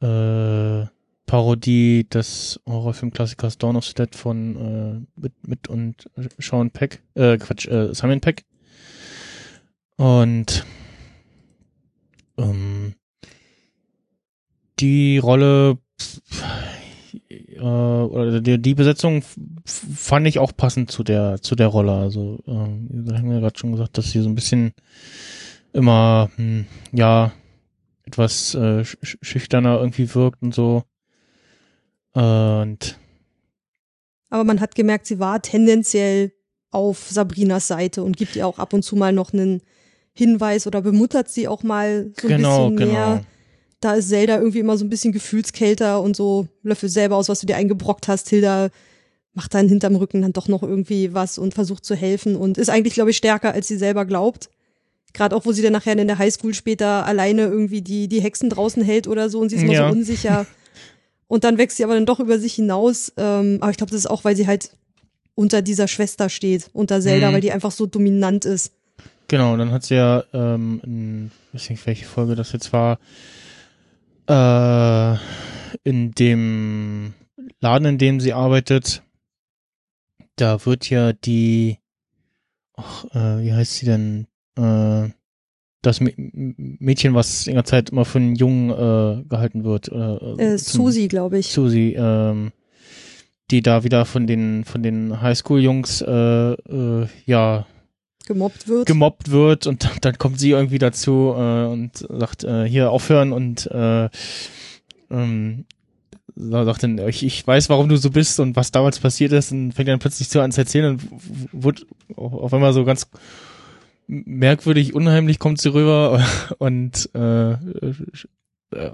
äh, 0.02 0.86
Parodie 1.26 2.08
des 2.08 2.60
Horrorfilmklassikers 2.68 3.58
Dawn 3.58 3.76
of 3.76 3.86
the 3.86 3.96
Dead 3.96 4.16
von 4.16 5.08
äh, 5.18 5.20
mit, 5.20 5.48
mit 5.48 5.68
und 5.68 6.08
Sean 6.38 6.70
Peck, 6.70 7.02
äh, 7.16 7.40
Quatsch, 7.40 7.68
äh, 7.68 7.92
Simon 7.96 8.22
Peck. 8.22 8.46
Und 9.96 10.64
ähm, 12.38 12.94
die 14.80 15.18
Rolle 15.18 15.80
äh, 17.56 17.60
oder 17.62 18.42
die, 18.42 18.62
die 18.62 18.76
Besetzung 18.76 19.24
fand 19.66 20.28
ich 20.28 20.40
auch 20.40 20.52
passend 20.56 20.92
zu 20.92 21.04
der 21.04 21.42
zu 21.42 21.56
der 21.56 21.68
Rolle. 21.68 21.94
Also 21.94 22.40
wir 22.46 23.18
haben 23.18 23.32
ja 23.32 23.40
gerade 23.40 23.58
schon 23.58 23.72
gesagt, 23.72 23.98
dass 23.98 24.12
sie 24.12 24.22
so 24.22 24.30
ein 24.30 24.36
bisschen 24.36 24.74
immer 25.74 26.30
hm, 26.36 26.66
ja 26.92 27.32
etwas 28.06 28.54
äh, 28.56 28.82
sch- 28.82 28.98
sch- 29.02 29.18
schüchterner 29.22 29.80
irgendwie 29.80 30.14
wirkt 30.14 30.42
und 30.42 30.54
so. 30.54 30.84
Und 32.14 32.98
Aber 34.30 34.44
man 34.44 34.60
hat 34.60 34.76
gemerkt, 34.76 35.08
sie 35.08 35.20
war 35.20 35.42
tendenziell 35.42 36.32
auf 36.72 37.08
Sabrinas 37.10 37.68
Seite 37.68 38.04
und 38.04 38.18
gibt 38.18 38.36
ihr 38.36 38.48
auch 38.48 38.60
ab 38.60 38.74
und 38.74 38.84
zu 38.84 38.96
mal 38.96 39.14
noch 39.14 39.34
einen 39.34 39.62
Hinweis 40.14 40.68
oder 40.68 40.82
bemuttert 40.82 41.30
sie 41.30 41.48
auch 41.48 41.64
mal 41.64 42.12
so 42.20 42.28
ein 42.28 42.38
genau, 42.38 42.70
bisschen 42.70 42.90
mehr. 42.90 43.06
genau. 43.16 43.26
Da 43.84 43.94
ist 43.96 44.10
Zelda 44.10 44.38
irgendwie 44.38 44.60
immer 44.60 44.78
so 44.78 44.86
ein 44.86 44.90
bisschen 44.90 45.12
gefühlskälter 45.12 46.02
und 46.02 46.16
so 46.16 46.48
löffelt 46.64 46.92
selber 46.92 47.18
aus, 47.18 47.28
was 47.30 47.40
du 47.42 47.46
dir 47.48 47.56
eingebrockt 47.58 48.08
hast. 48.08 48.30
Hilda 48.30 48.70
macht 49.34 49.54
dann 49.54 49.68
hinterm 49.68 49.96
Rücken 49.96 50.22
dann 50.22 50.32
doch 50.34 50.48
noch 50.48 50.64
irgendwie 50.64 51.14
was 51.14 51.38
und 51.38 51.54
versucht 51.54 51.84
zu 51.86 51.96
helfen 51.96 52.36
und 52.36 52.58
ist 52.58 52.70
eigentlich, 52.70 52.94
glaube 52.94 53.10
ich, 53.12 53.18
stärker, 53.18 53.54
als 53.54 53.68
sie 53.68 53.78
selber 53.78 54.06
glaubt. 54.06 54.50
Gerade 55.14 55.36
auch, 55.36 55.46
wo 55.46 55.52
sie 55.52 55.62
dann 55.62 55.74
nachher 55.74 55.98
in 55.98 56.08
der 56.08 56.18
Highschool 56.18 56.54
später 56.54 57.06
alleine 57.06 57.44
irgendwie 57.44 57.82
die, 57.82 58.08
die 58.08 58.22
Hexen 58.22 58.50
draußen 58.50 58.84
hält 58.84 59.08
oder 59.08 59.30
so 59.30 59.40
und 59.40 59.50
sie 59.50 59.58
ist 59.58 59.64
immer 59.64 59.74
Ja. 59.74 59.88
so 59.90 59.94
unsicher. 59.96 60.46
Und 61.28 61.44
dann 61.46 61.58
wächst 61.58 61.78
sie 61.78 61.84
aber 61.84 61.96
dann 61.96 62.06
doch 62.06 62.20
über 62.20 62.38
sich 62.38 62.54
hinaus. 62.54 63.12
Ähm, 63.18 63.58
aber 63.60 63.72
ich 63.72 63.78
glaube, 63.78 63.90
das 63.92 64.02
ist 64.02 64.06
auch, 64.10 64.24
weil 64.24 64.36
sie 64.36 64.46
halt 64.46 64.70
unter 65.34 65.64
dieser 65.64 65.88
Schwester 65.88 66.30
steht, 66.30 66.70
unter 66.74 67.02
Zelda, 67.02 67.30
Mhm. 67.30 67.34
weil 67.34 67.42
die 67.42 67.52
einfach 67.52 67.72
so 67.72 67.88
dominant 67.88 68.46
ist. 68.46 68.72
Genau, 69.30 69.58
dann 69.58 69.72
hat 69.72 69.84
sie 69.84 69.96
ja, 69.96 70.24
ähm, 70.32 70.80
in, 70.86 71.32
weiß 71.54 71.72
nicht, 71.72 71.88
welche 71.88 72.06
Folge 72.06 72.36
das 72.36 72.52
jetzt 72.52 72.72
war, 72.72 73.00
äh, 74.28 75.18
in 75.84 76.12
dem 76.12 77.14
Laden, 77.60 77.86
in 77.86 77.98
dem 77.98 78.20
sie 78.20 78.34
arbeitet, 78.34 79.04
da 80.36 80.66
wird 80.66 80.90
ja 80.90 81.14
die, 81.14 81.78
ach, 82.76 83.06
äh, 83.14 83.42
wie 83.44 83.54
heißt 83.54 83.76
sie 83.76 83.86
denn, 83.86 84.28
äh, 84.58 85.10
das 85.82 86.00
Mä- 86.00 86.14
Mädchen, 86.80 87.14
was 87.14 87.44
die 87.44 87.54
ganze 87.54 87.72
Zeit 87.72 87.90
immer 87.90 88.06
für 88.06 88.20
einen 88.20 88.36
Jungen 88.36 88.70
äh, 88.70 89.24
gehalten 89.28 89.64
wird. 89.66 89.90
Äh, 89.90 90.58
zum- 90.58 90.86
Susi, 90.86 91.08
glaube 91.10 91.40
ich. 91.40 91.48
Susi, 91.52 91.96
ähm, 91.98 92.52
die 93.52 93.62
da 93.62 93.84
wieder 93.84 94.06
von 94.06 94.26
den 94.26 94.64
von 94.64 94.82
den 94.82 95.22
Highschool-Jungs 95.22 96.02
äh, 96.02 96.54
äh, 96.54 97.08
ja 97.26 97.66
gemobbt 98.26 98.68
wird. 98.68 98.86
gemobbt 98.88 99.32
wird 99.32 99.68
und 99.68 99.88
dann, 100.02 100.18
kommt 100.18 100.40
sie 100.40 100.52
irgendwie 100.52 100.80
dazu 100.80 101.34
äh, 101.36 101.66
und 101.66 101.98
sagt 101.98 102.44
äh, 102.44 102.66
hier 102.68 102.92
aufhören 102.92 103.32
und 103.34 103.68
äh, 103.72 104.10
ähm, 105.12 105.66
sa- 106.36 106.66
sagt 106.66 106.84
dann 106.84 106.98
ich, 107.08 107.24
ich 107.24 107.46
weiß 107.46 107.70
warum 107.70 107.90
du 107.90 107.98
so 107.98 108.10
bist 108.10 108.40
und 108.40 108.56
was 108.56 108.72
damals 108.72 109.00
passiert 109.00 109.32
ist 109.34 109.52
und 109.52 109.74
fängt 109.74 109.90
dann 109.90 110.00
plötzlich 110.00 110.30
so 110.30 110.42
an 110.42 110.52
zu 110.52 110.62
erzählen 110.62 110.94
und 110.94 111.64
wird 111.64 111.86
auf, 112.16 112.54
einmal 112.54 112.74
so 112.74 112.86
ganz 112.86 113.08
merkwürdig 114.08 114.94
unheimlich 114.94 115.40
kommt 115.40 115.60
sie 115.62 115.74
rüber 115.74 116.24
und 116.60 117.10
äh, 117.14 117.56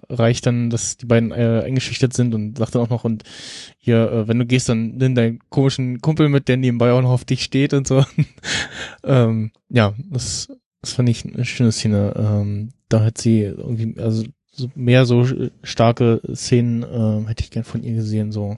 reicht 0.09 0.45
dann, 0.45 0.69
dass 0.69 0.97
die 0.97 1.05
beiden 1.05 1.31
äh, 1.31 1.63
eingeschüchtert 1.65 2.13
sind 2.13 2.33
und 2.35 2.57
sagt 2.57 2.75
dann 2.75 2.81
auch 2.83 2.89
noch 2.89 3.03
und 3.03 3.23
hier, 3.77 4.11
äh, 4.11 4.27
wenn 4.27 4.39
du 4.39 4.45
gehst, 4.45 4.69
dann 4.69 4.97
nimm 4.97 5.15
deinen 5.15 5.39
komischen 5.49 6.01
Kumpel 6.01 6.29
mit, 6.29 6.47
der 6.47 6.57
nebenbei 6.57 6.91
auch 6.91 7.01
noch 7.01 7.11
auf 7.11 7.25
dich 7.25 7.43
steht 7.43 7.73
und 7.73 7.87
so. 7.87 8.03
ähm, 9.03 9.51
ja, 9.69 9.93
das, 10.09 10.47
das 10.81 10.93
fand 10.93 11.09
ich 11.09 11.25
eine 11.25 11.45
schöne 11.45 11.71
Szene. 11.71 12.13
Ähm, 12.15 12.69
da 12.89 13.03
hat 13.03 13.17
sie 13.17 13.41
irgendwie, 13.41 13.99
also 13.99 14.23
so 14.51 14.69
mehr 14.75 15.05
so 15.05 15.25
starke 15.63 16.21
Szenen 16.33 16.83
ähm, 16.91 17.27
hätte 17.27 17.43
ich 17.43 17.51
gern 17.51 17.63
von 17.63 17.83
ihr 17.83 17.93
gesehen, 17.95 18.31
so 18.31 18.57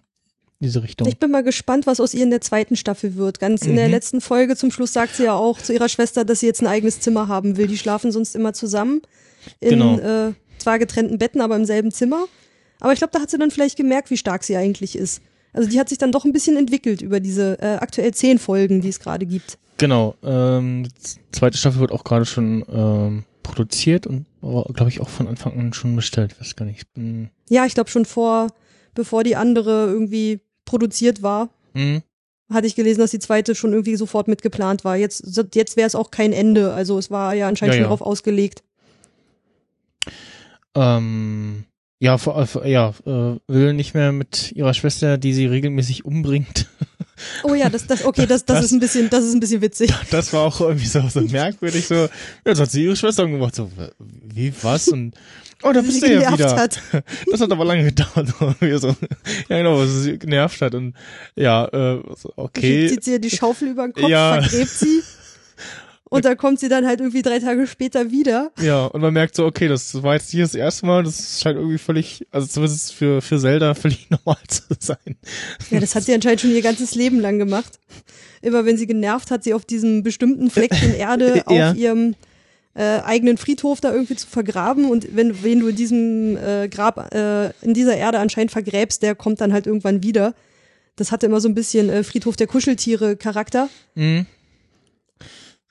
diese 0.59 0.83
Richtung. 0.83 1.07
Ich 1.07 1.17
bin 1.17 1.31
mal 1.31 1.43
gespannt, 1.43 1.87
was 1.87 1.99
aus 1.99 2.13
ihr 2.13 2.23
in 2.23 2.29
der 2.29 2.41
zweiten 2.41 2.75
Staffel 2.75 3.15
wird. 3.15 3.39
Ganz 3.39 3.65
in 3.65 3.75
der 3.75 3.85
Mhm. 3.87 3.91
letzten 3.93 4.21
Folge 4.21 4.55
zum 4.55 4.71
Schluss 4.71 4.93
sagt 4.93 5.15
sie 5.15 5.23
ja 5.23 5.33
auch 5.33 5.59
zu 5.59 5.73
ihrer 5.73 5.89
Schwester, 5.89 6.23
dass 6.23 6.39
sie 6.39 6.45
jetzt 6.45 6.61
ein 6.61 6.67
eigenes 6.67 6.99
Zimmer 6.99 7.27
haben 7.27 7.57
will. 7.57 7.67
Die 7.67 7.77
schlafen 7.77 8.11
sonst 8.11 8.35
immer 8.35 8.53
zusammen 8.53 9.01
in 9.59 9.69
Genau. 9.69 9.97
äh, 9.99 10.33
zwar 10.61 10.79
getrennten 10.79 11.17
Betten, 11.17 11.41
aber 11.41 11.55
im 11.55 11.65
selben 11.65 11.91
Zimmer. 11.91 12.25
Aber 12.79 12.93
ich 12.93 12.99
glaube, 12.99 13.11
da 13.13 13.21
hat 13.21 13.29
sie 13.29 13.37
dann 13.37 13.51
vielleicht 13.51 13.77
gemerkt, 13.77 14.09
wie 14.09 14.17
stark 14.17 14.43
sie 14.43 14.57
eigentlich 14.57 14.95
ist. 14.95 15.21
Also 15.53 15.69
die 15.69 15.79
hat 15.79 15.89
sich 15.89 15.97
dann 15.97 16.11
doch 16.11 16.25
ein 16.25 16.31
bisschen 16.31 16.57
entwickelt 16.57 17.01
über 17.01 17.19
diese 17.19 17.59
äh, 17.61 17.75
aktuell 17.75 18.13
zehn 18.13 18.39
Folgen, 18.39 18.81
die 18.81 18.89
es 18.89 18.99
gerade 18.99 19.25
gibt. 19.25 19.57
Genau, 19.77 20.15
ähm, 20.23 20.83
die 20.83 21.31
zweite 21.31 21.57
Staffel 21.57 21.81
wird 21.81 21.91
auch 21.91 22.03
gerade 22.03 22.25
schon 22.25 22.63
ähm, 22.71 23.23
produziert 23.43 24.07
und 24.07 24.25
glaube 24.41 24.89
ich 24.89 25.01
auch 25.01 25.09
von 25.09 25.27
Anfang 25.27 25.59
an 25.59 25.73
schon 25.73 25.95
bestellt. 25.95 26.33
Ich 26.33 26.39
weiß 26.41 26.55
gar 26.55 26.65
nicht. 26.65 26.85
Ich 26.95 27.29
Ja, 27.49 27.65
ich 27.65 27.73
glaube 27.73 27.89
schon 27.89 28.05
vor, 28.05 28.47
bevor 28.93 29.23
die 29.23 29.35
andere 29.35 29.87
irgendwie 29.87 30.41
produziert 30.65 31.21
war, 31.21 31.49
hm, 31.73 32.01
hatte 32.51 32.67
ich 32.67 32.75
gelesen, 32.75 32.99
dass 32.99 33.11
die 33.11 33.19
zweite 33.19 33.55
schon 33.55 33.71
irgendwie 33.71 33.95
sofort 33.95 34.27
mitgeplant 34.27 34.83
war. 34.83 34.95
Jetzt, 34.97 35.23
jetzt 35.53 35.77
wäre 35.77 35.87
es 35.87 35.95
auch 35.95 36.11
kein 36.11 36.33
Ende. 36.33 36.73
Also 36.73 36.97
es 36.97 37.09
war 37.09 37.33
ja 37.33 37.47
anscheinend 37.47 37.73
Ja, 37.73 37.77
schon 37.77 37.83
ja. 37.83 37.89
darauf 37.89 38.01
ausgelegt. 38.01 38.63
Ähm, 40.75 41.65
ja, 41.99 42.17
vor, 42.17 42.45
vor- 42.47 42.65
ja, 42.65 42.89
äh, 43.05 43.35
will 43.47 43.73
nicht 43.73 43.93
mehr 43.93 44.11
mit 44.11 44.51
ihrer 44.53 44.73
Schwester, 44.73 45.17
die 45.17 45.33
sie 45.33 45.45
regelmäßig 45.45 46.05
umbringt. 46.05 46.67
Oh 47.43 47.53
ja, 47.53 47.69
das, 47.69 47.85
das, 47.85 48.03
okay, 48.03 48.25
das, 48.25 48.45
das, 48.45 48.57
Das- 48.57 48.65
ist 48.65 48.71
ein 48.71 48.79
bisschen, 48.79 49.07
das 49.11 49.23
ist 49.23 49.35
ein 49.35 49.39
bisschen 49.39 49.61
witzig. 49.61 49.93
Das 50.09 50.33
war 50.33 50.41
auch 50.41 50.59
irgendwie 50.59 50.87
so, 50.87 51.07
so 51.07 51.21
merkwürdig, 51.21 51.85
so, 51.85 51.93
ja, 51.93 52.09
jetzt 52.47 52.59
hat 52.59 52.71
sie 52.71 52.85
ihre 52.85 52.95
Schwester 52.95 53.25
umgebracht, 53.25 53.53
so, 53.53 53.69
wie, 53.99 54.51
was? 54.63 54.87
Und, 54.87 55.13
oh, 55.61 55.71
da 55.71 55.81
bist 55.81 56.01
sie 56.01 56.07
du 56.07 56.19
ja 56.19 56.33
wieder. 56.33 56.55
hat. 56.55 56.81
Das 57.31 57.39
hat 57.41 57.51
aber 57.51 57.63
lange 57.63 57.83
gedauert. 57.83 58.29
so, 58.81 58.87
ja, 59.49 59.57
genau, 59.57 59.77
was 59.77 60.01
sie 60.01 60.17
genervt 60.17 60.59
hat. 60.61 60.73
Und 60.73 60.95
ja, 61.35 61.65
äh, 61.67 62.01
okay. 62.37 62.89
Zieht 62.89 63.03
sie 63.03 63.11
ihr 63.11 63.19
die 63.19 63.29
Schaufel 63.29 63.67
über 63.67 63.87
den 63.87 63.93
Kopf, 63.93 64.09
Ja. 64.09 64.41
vergräbt 64.41 64.71
sie. 64.71 65.03
Und 66.13 66.25
dann 66.25 66.35
kommt 66.35 66.59
sie 66.59 66.67
dann 66.67 66.85
halt 66.85 66.99
irgendwie 66.99 67.21
drei 67.21 67.39
Tage 67.39 67.65
später 67.67 68.11
wieder. 68.11 68.51
Ja, 68.61 68.85
und 68.87 68.99
man 68.99 69.13
merkt 69.13 69.33
so, 69.33 69.45
okay, 69.45 69.69
das 69.69 70.03
war 70.03 70.15
jetzt 70.15 70.29
hier 70.29 70.43
das 70.43 70.55
erste 70.55 70.85
Mal, 70.85 71.03
das 71.03 71.39
scheint 71.41 71.55
irgendwie 71.57 71.77
völlig, 71.77 72.27
also 72.31 72.47
zumindest 72.47 72.93
für, 72.93 73.21
für 73.21 73.39
Zelda 73.39 73.73
völlig 73.75 74.09
normal 74.09 74.37
zu 74.49 74.63
sein. 74.77 75.15
Ja, 75.69 75.79
das 75.79 75.95
hat 75.95 76.03
sie 76.03 76.13
anscheinend 76.13 76.41
schon 76.41 76.51
ihr 76.51 76.61
ganzes 76.61 76.95
Leben 76.95 77.21
lang 77.21 77.39
gemacht. 77.39 77.79
Immer 78.41 78.65
wenn 78.65 78.75
sie 78.75 78.87
genervt 78.87 79.31
hat, 79.31 79.45
sie 79.45 79.53
auf 79.53 79.63
diesem 79.63 80.03
bestimmten 80.03 80.49
Fleckchen 80.49 80.93
Erde 80.93 81.43
Ja. 81.49 81.71
auf 81.71 81.77
ihrem 81.77 82.15
äh, 82.73 82.99
eigenen 82.99 83.37
Friedhof 83.37 83.79
da 83.79 83.93
irgendwie 83.93 84.17
zu 84.17 84.27
vergraben. 84.27 84.91
Und 84.91 85.15
wenn, 85.15 85.43
wen 85.43 85.61
du 85.61 85.67
in 85.69 85.75
diesem 85.77 86.35
äh, 86.35 86.67
Grab, 86.67 87.13
äh, 87.15 87.51
in 87.61 87.73
dieser 87.73 87.95
Erde 87.95 88.19
anscheinend 88.19 88.51
vergräbst, 88.51 89.01
der 89.01 89.15
kommt 89.15 89.39
dann 89.39 89.53
halt 89.53 89.65
irgendwann 89.65 90.03
wieder. 90.03 90.33
Das 90.97 91.13
hatte 91.13 91.27
immer 91.27 91.39
so 91.39 91.47
ein 91.47 91.55
bisschen 91.55 91.89
äh, 91.89 92.03
Friedhof 92.03 92.35
der 92.35 92.47
Kuscheltiere 92.47 93.15
Charakter. 93.15 93.69
Mhm. 93.95 94.25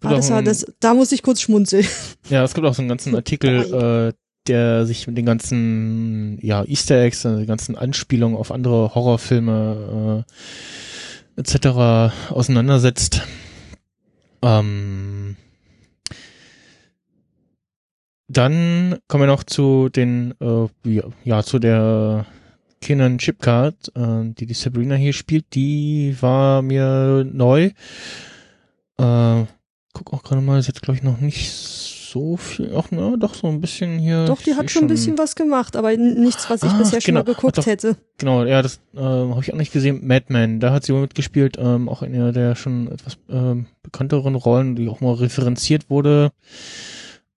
Ah, 0.02 0.10
das 0.10 0.30
war 0.30 0.42
das, 0.42 0.66
da 0.80 0.94
musste 0.94 1.14
ich 1.14 1.22
kurz 1.22 1.40
schmunzeln. 1.40 1.86
Ja, 2.30 2.44
es 2.44 2.54
gibt 2.54 2.66
auch 2.66 2.74
so 2.74 2.82
einen 2.82 2.88
ganzen 2.88 3.14
Artikel, 3.14 4.12
äh, 4.12 4.12
der 4.46 4.86
sich 4.86 5.06
mit 5.06 5.18
den 5.18 5.26
ganzen 5.26 6.38
ja, 6.40 6.64
Easter 6.64 7.02
Eggs, 7.02 7.26
also 7.26 7.40
die 7.40 7.46
ganzen 7.46 7.76
Anspielungen 7.76 8.36
auf 8.36 8.50
andere 8.50 8.94
Horrorfilme 8.94 10.24
äh, 11.36 11.40
etc. 11.40 12.12
auseinandersetzt. 12.30 13.22
Ähm, 14.42 15.36
dann 18.28 18.98
kommen 19.08 19.24
wir 19.24 19.26
noch 19.26 19.44
zu 19.44 19.88
den, 19.88 20.34
äh, 20.40 20.66
ja, 20.84 21.04
ja, 21.24 21.42
zu 21.42 21.58
der 21.58 22.26
Kenan 22.80 23.18
Chipcard, 23.18 23.92
äh, 23.94 24.32
die 24.38 24.46
die 24.46 24.54
Sabrina 24.54 24.94
hier 24.94 25.12
spielt. 25.12 25.54
Die 25.54 26.16
war 26.20 26.62
mir 26.62 27.26
neu. 27.30 27.70
Äh, 28.98 29.44
guck 29.92 30.12
auch 30.12 30.22
gerade 30.22 30.40
mal, 30.42 30.58
ist 30.58 30.66
jetzt 30.68 30.82
glaube 30.82 30.96
ich 30.98 31.02
noch 31.02 31.20
nicht 31.20 31.50
so 31.52 32.36
viel, 32.36 32.72
ach 32.76 32.86
na, 32.90 33.16
doch 33.16 33.34
so 33.34 33.46
ein 33.46 33.60
bisschen 33.60 33.98
hier. 34.00 34.24
Doch, 34.26 34.42
die 34.42 34.54
hat 34.56 34.68
schon 34.70 34.82
ein 34.84 34.88
bisschen 34.88 35.16
was 35.16 35.36
gemacht, 35.36 35.76
aber 35.76 35.96
nichts, 35.96 36.50
was 36.50 36.62
ich 36.64 36.70
Ah, 36.70 36.78
bisher 36.78 37.00
schon 37.00 37.14
genau. 37.14 37.20
mal 37.24 37.32
geguckt 37.34 37.56
Hat 37.56 37.64
doch- 37.64 37.70
hätte. 37.70 37.96
Genau, 38.18 38.44
ja, 38.44 38.62
das 38.62 38.80
äh, 38.94 38.98
habe 39.00 39.40
ich 39.42 39.52
auch 39.52 39.56
nicht 39.56 39.72
gesehen. 39.72 40.04
Madman, 40.06 40.58
da 40.58 40.72
hat 40.72 40.84
sie 40.84 40.92
wohl 40.92 41.02
mitgespielt, 41.02 41.56
ähm, 41.60 41.88
auch 41.88 42.02
eine 42.02 42.32
der 42.32 42.56
schon 42.56 42.90
etwas 42.90 43.16
ähm, 43.28 43.66
bekannteren 43.82 44.34
Rollen, 44.34 44.74
die 44.74 44.88
auch 44.88 45.00
mal 45.00 45.14
referenziert 45.14 45.88
wurde. 45.88 46.32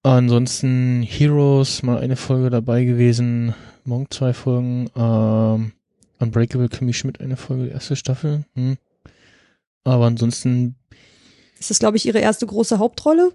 Ansonsten 0.02 1.02
Heroes, 1.04 1.82
mal 1.84 1.98
eine 2.00 2.16
Folge 2.18 2.50
dabei 2.50 2.84
gewesen, 2.84 3.54
Monk 3.86 4.14
zwei 4.14 4.34
Folgen, 4.34 4.90
ähm, 4.96 5.72
Unbreakable 6.20 6.68
Kimmy 6.70 6.94
Schmidt 6.94 7.22
eine 7.22 7.38
Folge, 7.38 7.68
erste 7.68 7.96
Staffel. 7.96 8.44
Hm. 8.56 8.78
Aber 9.86 10.06
ansonsten, 10.06 10.76
Ist 11.64 11.70
das, 11.70 11.80
glaube 11.80 11.96
ich, 11.96 12.06
ihre 12.06 12.20
erste 12.20 12.46
große 12.46 12.78
Hauptrolle? 12.80 13.32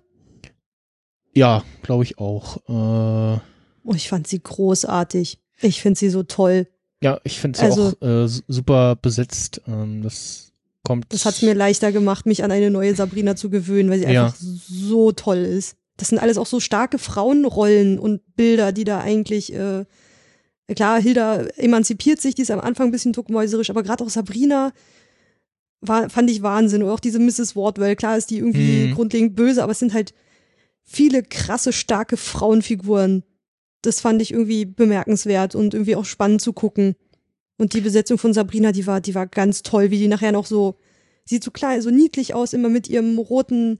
ja, 1.34 1.62
glaube 1.82 2.04
ich 2.04 2.18
auch. 2.18 2.56
Äh, 2.68 3.40
Oh, 3.84 3.94
ich 3.94 4.08
fand 4.10 4.26
sie 4.26 4.42
großartig. 4.42 5.38
Ich 5.62 5.80
finde 5.80 5.98
sie 5.98 6.10
so 6.10 6.22
toll. 6.22 6.66
ja, 7.02 7.18
ich 7.24 7.38
finde 7.40 7.58
sie 7.58 7.64
Also- 7.64 7.94
auch 8.00 8.02
äh, 8.06 8.28
su- 8.28 8.42
super 8.48 8.96
besetzt. 8.96 9.62
Ähm, 9.66 10.02
das 10.02 10.52
kommt. 10.84 11.06
Das 11.12 11.24
hat 11.24 11.34
es 11.36 11.42
mir 11.42 11.54
leichter 11.54 11.90
gemacht, 11.92 12.26
mich 12.26 12.44
an 12.44 12.50
eine 12.52 12.70
neue 12.70 12.94
Sabrina 12.94 13.34
zu 13.36 13.48
gewöhnen, 13.50 13.88
weil 13.88 14.00
sie 14.00 14.12
Ja. 14.12 14.26
einfach 14.26 14.36
so 14.38 15.12
toll 15.12 15.38
ist. 15.38 15.76
Das 15.96 16.08
sind 16.08 16.18
alles 16.18 16.36
auch 16.38 16.46
so 16.46 16.60
starke 16.60 16.98
Frauenrollen 16.98 17.98
und 17.98 18.20
Bilder, 18.36 18.72
die 18.72 18.84
da 18.84 19.00
eigentlich, 19.00 19.52
äh, 19.54 19.84
klar, 20.74 21.00
Hilda 21.00 21.42
emanzipiert 21.56 22.20
sich, 22.20 22.34
die 22.34 22.42
ist 22.42 22.50
am 22.50 22.60
Anfang 22.60 22.88
ein 22.88 22.92
bisschen 22.92 23.12
duckmäuserisch, 23.14 23.70
aber 23.70 23.82
gerade 23.82 24.04
auch 24.04 24.10
Sabrina 24.10 24.72
war, 25.80 26.10
fand 26.10 26.30
ich 26.30 26.42
Wahnsinn. 26.42 26.82
Und 26.82 26.90
auch 26.90 27.00
diese 27.00 27.18
Mrs. 27.18 27.54
Wardwell, 27.56 27.96
klar 27.96 28.16
ist 28.16 28.30
die 28.30 28.38
irgendwie 28.38 28.86
Mhm. 28.86 28.94
grundlegend 28.94 29.36
böse, 29.36 29.62
aber 29.62 29.72
es 29.72 29.78
sind 29.78 29.94
halt 29.94 30.12
viele 30.84 31.22
krasse, 31.22 31.72
starke 31.72 32.16
Frauenfiguren. 32.16 33.22
Das 33.82 34.00
fand 34.00 34.20
ich 34.22 34.32
irgendwie 34.32 34.64
bemerkenswert 34.64 35.54
und 35.54 35.74
irgendwie 35.74 35.96
auch 35.96 36.04
spannend 36.04 36.40
zu 36.40 36.52
gucken. 36.52 36.96
Und 37.58 37.74
die 37.74 37.80
Besetzung 37.80 38.18
von 38.18 38.32
Sabrina, 38.32 38.72
die 38.72 38.86
war, 38.86 39.00
die 39.00 39.14
war 39.14 39.26
ganz 39.26 39.62
toll, 39.62 39.90
wie 39.90 39.98
die 39.98 40.08
nachher 40.08 40.32
noch 40.32 40.46
so, 40.46 40.76
sieht 41.24 41.44
so 41.44 41.50
klein, 41.50 41.82
so 41.82 41.90
niedlich 41.90 42.34
aus, 42.34 42.52
immer 42.52 42.68
mit 42.68 42.88
ihrem 42.88 43.18
roten 43.18 43.78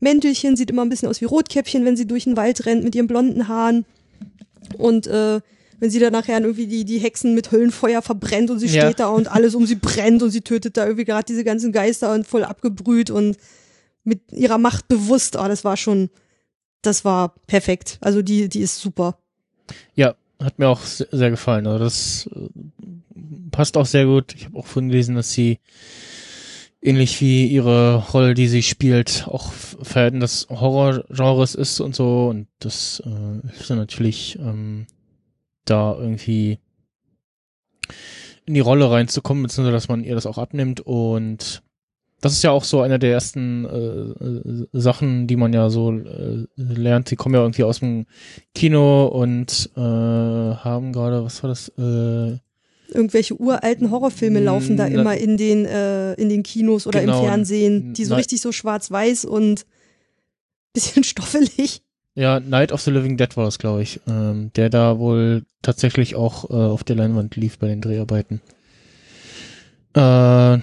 Mäntelchen, 0.00 0.56
sieht 0.56 0.70
immer 0.70 0.82
ein 0.84 0.88
bisschen 0.88 1.08
aus 1.08 1.20
wie 1.20 1.26
Rotkäppchen, 1.26 1.84
wenn 1.84 1.96
sie 1.96 2.06
durch 2.06 2.24
den 2.24 2.36
Wald 2.36 2.64
rennt 2.66 2.84
mit 2.84 2.94
ihren 2.94 3.06
blonden 3.06 3.48
Haaren. 3.48 3.84
Und 4.76 5.06
äh, 5.06 5.40
wenn 5.80 5.90
sie 5.90 5.98
dann 6.00 6.12
nachher 6.12 6.40
irgendwie 6.40 6.66
die, 6.66 6.84
die 6.84 6.98
Hexen 6.98 7.34
mit 7.34 7.52
Höllenfeuer 7.52 8.02
verbrennt 8.02 8.50
und 8.50 8.58
sie 8.58 8.66
Ja. 8.66 8.82
steht 8.86 9.00
da 9.00 9.08
und 9.08 9.28
alles 9.28 9.54
um 9.54 9.64
sie 9.66 9.76
brennt 9.76 10.22
und 10.22 10.30
sie 10.30 10.40
tötet 10.40 10.76
da 10.76 10.84
irgendwie 10.84 11.04
gerade 11.04 11.24
diese 11.26 11.44
ganzen 11.44 11.72
Geister 11.72 12.12
und 12.12 12.26
voll 12.26 12.44
abgebrüht 12.44 13.10
und 13.10 13.36
mit 14.04 14.20
ihrer 14.32 14.58
Macht 14.58 14.88
bewusst. 14.88 15.36
Ah, 15.36 15.48
das 15.48 15.64
war 15.64 15.76
schon, 15.76 16.10
das 16.82 17.04
war 17.04 17.34
perfekt. 17.46 17.98
Also 18.00 18.22
die, 18.22 18.48
die 18.48 18.60
ist 18.60 18.78
super. 18.80 19.18
Ja, 19.94 20.14
hat 20.42 20.58
mir 20.58 20.68
auch 20.68 20.80
se- 20.82 21.08
sehr 21.12 21.30
gefallen. 21.30 21.66
Also 21.66 21.84
das 21.84 22.28
äh, 22.34 22.48
passt 23.50 23.76
auch 23.76 23.86
sehr 23.86 24.06
gut. 24.06 24.34
Ich 24.34 24.46
habe 24.46 24.58
auch 24.58 24.66
vorhin 24.66 24.88
gelesen, 24.90 25.14
dass 25.14 25.32
sie 25.32 25.58
ähnlich 26.80 27.20
wie 27.20 27.46
ihre 27.46 27.96
Rolle, 28.12 28.34
die 28.34 28.48
sie 28.48 28.62
spielt, 28.62 29.24
auch 29.26 29.52
Fan 29.52 30.20
des 30.20 30.46
Horrorgenres 30.48 31.54
ist 31.54 31.80
und 31.80 31.94
so. 31.94 32.28
Und 32.28 32.46
das 32.60 33.02
äh, 33.04 33.46
hilft 33.48 33.70
dann 33.70 33.78
natürlich, 33.78 34.38
ähm, 34.40 34.86
da 35.70 35.96
irgendwie 35.98 36.58
in 38.46 38.54
die 38.54 38.60
Rolle 38.60 38.90
reinzukommen, 38.90 39.42
beziehungsweise 39.42 39.72
dass 39.72 39.88
man 39.88 40.04
ihr 40.04 40.14
das 40.14 40.26
auch 40.26 40.38
abnimmt. 40.38 40.80
Und 40.80 41.62
das 42.20 42.32
ist 42.32 42.42
ja 42.42 42.50
auch 42.50 42.64
so 42.64 42.80
eine 42.80 42.98
der 42.98 43.12
ersten 43.12 43.64
äh, 43.64 44.24
äh, 44.24 44.66
Sachen, 44.72 45.26
die 45.26 45.36
man 45.36 45.52
ja 45.52 45.68
so 45.70 45.92
äh, 45.92 46.46
lernt. 46.56 47.10
Die 47.10 47.16
kommen 47.16 47.34
ja 47.34 47.42
irgendwie 47.42 47.64
aus 47.64 47.80
dem 47.80 48.06
Kino 48.54 49.06
und 49.06 49.70
äh, 49.76 49.80
haben 49.80 50.92
gerade, 50.92 51.22
was 51.24 51.42
war 51.42 51.48
das? 51.48 51.68
Äh, 51.78 52.38
Irgendwelche 52.90 53.38
uralten 53.38 53.90
Horrorfilme 53.90 54.40
laufen 54.40 54.78
da 54.78 54.86
immer 54.86 55.14
in 55.14 55.36
den, 55.36 55.66
äh, 55.66 56.14
in 56.14 56.30
den 56.30 56.42
Kinos 56.42 56.86
oder 56.86 57.02
Genau. 57.02 57.20
im 57.20 57.26
Fernsehen, 57.26 57.92
die 57.92 58.06
so 58.06 58.14
richtig 58.14 58.40
so 58.40 58.50
schwarz-weiß 58.50 59.26
und 59.26 59.66
bisschen 60.72 61.04
stoffelig. 61.04 61.82
Ja, 62.18 62.40
Night 62.40 62.72
of 62.72 62.80
the 62.80 62.90
Living 62.90 63.16
Dead 63.16 63.36
war 63.36 63.44
das, 63.44 63.60
glaube 63.60 63.80
ich, 63.80 64.00
ähm, 64.08 64.50
der 64.56 64.70
da 64.70 64.98
wohl 64.98 65.44
tatsächlich 65.62 66.16
auch 66.16 66.50
äh, 66.50 66.52
auf 66.52 66.82
der 66.82 66.96
Leinwand 66.96 67.36
lief 67.36 67.58
bei 67.58 67.68
den 67.68 67.80
Dreharbeiten. 67.80 68.40
Äh, 69.94 70.58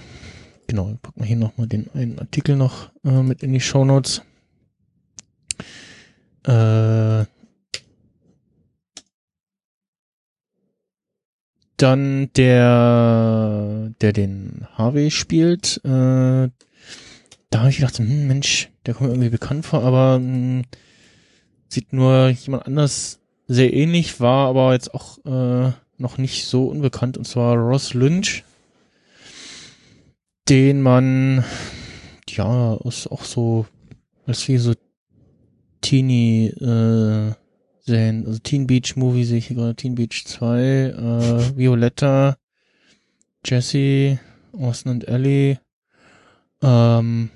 genau, 0.66 0.98
packen 1.00 1.20
wir 1.20 1.24
hier 1.24 1.36
nochmal 1.36 1.66
den 1.66 1.88
einen 1.94 2.18
Artikel 2.18 2.56
noch 2.56 2.90
äh, 3.04 3.22
mit 3.22 3.42
in 3.42 3.54
die 3.54 3.60
Shownotes. 3.60 4.20
Äh, 6.44 7.24
dann 11.78 12.30
der, 12.36 13.94
der 14.02 14.12
den 14.12 14.66
Harvey 14.74 15.10
spielt, 15.10 15.80
äh, 15.84 16.50
da 17.48 17.60
habe 17.60 17.70
ich 17.70 17.76
gedacht, 17.76 17.98
hm, 17.98 18.26
Mensch, 18.26 18.68
der 18.84 18.92
kommt 18.92 19.08
mir 19.08 19.14
irgendwie 19.14 19.30
bekannt 19.30 19.64
vor, 19.64 19.82
aber 19.82 20.16
hm, 20.16 20.64
sieht 21.68 21.92
nur 21.92 22.28
jemand 22.28 22.66
anders 22.66 23.20
sehr 23.48 23.72
ähnlich, 23.72 24.20
war 24.20 24.48
aber 24.48 24.72
jetzt 24.72 24.92
auch 24.94 25.18
äh, 25.24 25.72
noch 25.98 26.18
nicht 26.18 26.46
so 26.46 26.66
unbekannt, 26.66 27.16
und 27.16 27.26
zwar 27.26 27.56
Ross 27.56 27.94
Lynch, 27.94 28.44
den 30.48 30.82
man 30.82 31.44
ja 32.28 32.44
aus 32.44 33.06
auch 33.06 33.24
so 33.24 33.66
als 34.26 34.46
wie 34.48 34.58
so 34.58 34.74
Teenie 35.80 36.48
äh, 36.48 37.32
sehen, 37.80 38.26
also 38.26 38.38
Teen 38.40 38.66
Beach 38.66 38.96
Movie 38.96 39.24
sehe 39.24 39.38
ich 39.38 39.46
hier 39.46 39.56
gerade, 39.56 39.76
Teen 39.76 39.94
Beach 39.94 40.24
2, 40.26 40.58
äh, 40.58 41.56
Violetta, 41.56 42.36
Jesse, 43.44 44.18
Austin 44.52 44.92
und 44.92 45.08
Ellie, 45.08 45.60
ähm, 46.62 47.30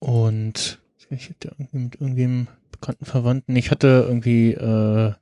und 0.00 0.80
ich 1.10 1.30
hatte 1.30 1.54
irgendwie 1.58 1.78
mit 1.78 2.00
irgendwem 2.00 2.48
bekannten 2.72 3.04
Verwandten, 3.04 3.54
ich 3.56 3.70
hatte 3.70 4.04
irgendwie 4.08 4.52
äh, 4.52 5.12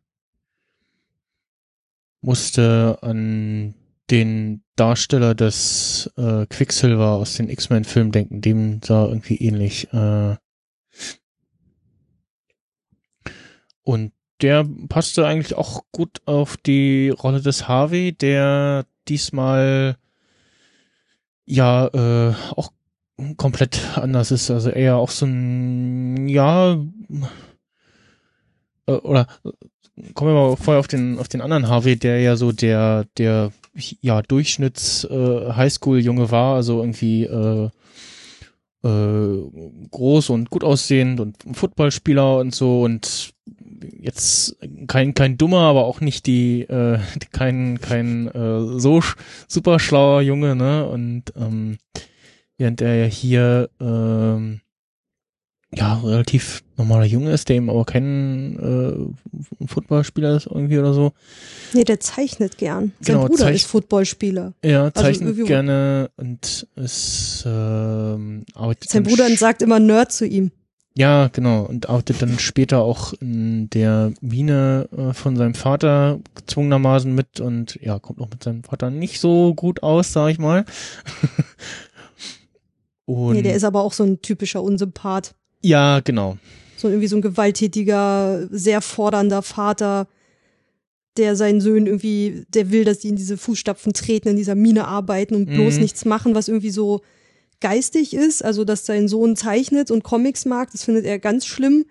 musste 2.20 2.98
an 3.02 3.74
den 4.10 4.62
Darsteller 4.76 5.34
des 5.34 6.10
äh, 6.16 6.46
Quicksilver 6.46 7.12
aus 7.12 7.34
den 7.34 7.50
X-Men-Filmen 7.50 8.12
denken, 8.12 8.40
dem 8.40 8.80
sah 8.82 9.06
irgendwie 9.06 9.36
ähnlich. 9.36 9.92
Äh, 9.92 10.36
und 13.82 14.12
der 14.40 14.64
passte 14.88 15.26
eigentlich 15.26 15.56
auch 15.56 15.82
gut 15.92 16.22
auf 16.26 16.56
die 16.56 17.10
Rolle 17.10 17.40
des 17.40 17.66
Harvey, 17.68 18.12
der 18.12 18.86
diesmal 19.08 19.96
ja 21.44 21.86
äh, 21.88 22.34
auch 22.54 22.72
komplett 23.36 23.98
anders 23.98 24.30
ist. 24.30 24.50
Also 24.50 24.70
eher 24.70 24.96
auch 24.96 25.10
so 25.10 25.26
ein 25.26 26.28
ja 26.28 26.78
äh, 28.86 28.92
oder 28.92 29.26
kommen 30.14 30.32
wir 30.32 30.34
mal 30.34 30.56
vorher 30.56 30.80
auf 30.80 30.88
den 30.88 31.18
auf 31.18 31.28
den 31.28 31.40
anderen 31.40 31.68
Harvey, 31.68 31.96
der 31.96 32.20
ja 32.20 32.36
so 32.36 32.52
der 32.52 33.06
der 33.16 33.52
ja 34.00 34.22
Durchschnitts 34.22 35.04
äh, 35.04 35.52
Highschool-Junge 35.52 36.30
war, 36.30 36.56
also 36.56 36.80
irgendwie 36.80 37.24
äh, 37.24 37.70
äh, 38.84 39.42
groß 39.90 40.30
und 40.30 40.50
gut 40.50 40.64
aussehend 40.64 41.20
und 41.20 41.36
Footballspieler 41.52 42.38
und 42.38 42.54
so 42.54 42.82
und 42.82 43.34
jetzt 44.00 44.56
kein 44.86 45.14
kein 45.14 45.38
dummer, 45.38 45.60
aber 45.60 45.84
auch 45.84 46.00
nicht 46.00 46.26
die 46.26 46.62
äh, 46.62 46.98
kein 47.32 47.80
kein 47.80 48.28
äh, 48.28 48.78
so 48.78 49.02
super 49.48 49.78
schlauer 49.78 50.22
Junge, 50.22 50.56
ne? 50.56 50.88
Und 50.88 51.32
ähm, 51.36 51.78
während 52.58 52.80
er 52.82 52.94
ja 52.96 53.06
hier 53.06 53.70
ähm, 53.80 54.60
ja 55.74 55.94
relativ 55.98 56.62
normaler 56.76 57.04
Junge 57.04 57.30
ist, 57.32 57.48
der 57.48 57.56
eben 57.56 57.70
aber 57.70 57.84
kein 57.84 58.58
äh, 58.58 59.66
Footballspieler 59.66 60.36
ist 60.36 60.46
irgendwie 60.46 60.78
oder 60.78 60.94
so. 60.94 61.12
Nee, 61.74 61.84
der 61.84 62.00
zeichnet 62.00 62.56
gern. 62.58 62.92
Sein 63.00 63.16
Genau, 63.16 63.26
Bruder 63.28 63.50
ist 63.52 63.66
Footballspieler. 63.66 64.54
Er 64.62 64.92
zeichnet 64.94 65.30
irgendwie- 65.30 65.48
gerne 65.48 66.10
und 66.16 66.66
ist 66.76 67.44
ähm, 67.46 68.44
arbeitet 68.54 68.90
Sein 68.90 69.02
Bruder 69.02 69.28
sagt 69.36 69.62
immer 69.62 69.78
Nerd 69.78 70.12
zu 70.12 70.26
ihm. 70.26 70.50
Ja, 70.94 71.28
genau. 71.28 71.62
Und 71.62 71.88
arbeitet 71.88 72.22
dann 72.22 72.40
später 72.40 72.78
auch 72.80 73.12
in 73.20 73.70
der 73.70 74.12
Mine 74.20 74.88
äh, 74.96 75.12
von 75.12 75.36
seinem 75.36 75.54
Vater 75.54 76.18
gezwungenermaßen 76.34 77.14
mit 77.14 77.38
und 77.38 77.78
ja, 77.80 78.00
kommt 78.00 78.20
auch 78.20 78.28
mit 78.30 78.42
seinem 78.42 78.64
Vater 78.64 78.90
nicht 78.90 79.20
so 79.20 79.54
gut 79.54 79.84
aus, 79.84 80.12
sag 80.12 80.30
ich 80.30 80.38
mal. 80.40 80.64
und 83.08 83.32
Nee, 83.32 83.42
der 83.42 83.54
ist 83.56 83.64
aber 83.64 83.80
auch 83.82 83.92
so 83.94 84.04
ein 84.04 84.20
typischer 84.20 84.62
Unsympath. 84.62 85.34
ja, 85.62 86.00
genau. 86.00 86.36
So 86.76 86.88
irgendwie 86.88 87.08
so 87.08 87.16
ein 87.16 87.22
gewalttätiger, 87.22 88.46
sehr 88.50 88.80
fordernder 88.80 89.42
Vater, 89.42 90.06
der 91.16 91.34
seinen 91.34 91.60
Söhnen 91.60 91.86
irgendwie, 91.86 92.44
der 92.50 92.70
will, 92.70 92.84
dass 92.84 93.00
die 93.00 93.08
in 93.08 93.16
diese 93.16 93.36
Fußstapfen 93.36 93.92
treten, 93.94 94.28
in 94.28 94.36
dieser 94.36 94.54
Mine 94.54 94.86
arbeiten 94.86 95.34
und 95.34 95.46
bloß 95.46 95.74
Mhm. 95.76 95.80
nichts 95.82 96.04
machen, 96.04 96.34
was 96.36 96.46
irgendwie 96.46 96.70
so 96.70 97.00
geistig 97.60 98.14
ist. 98.14 98.44
Also, 98.44 98.64
dass 98.64 98.86
sein 98.86 99.08
Sohn 99.08 99.34
zeichnet 99.34 99.90
und 99.90 100.04
Comics 100.04 100.44
mag, 100.44 100.70
das 100.70 100.84
findet 100.84 101.04
er 101.06 101.18
ganz 101.18 101.46
schlimm. 101.46 101.86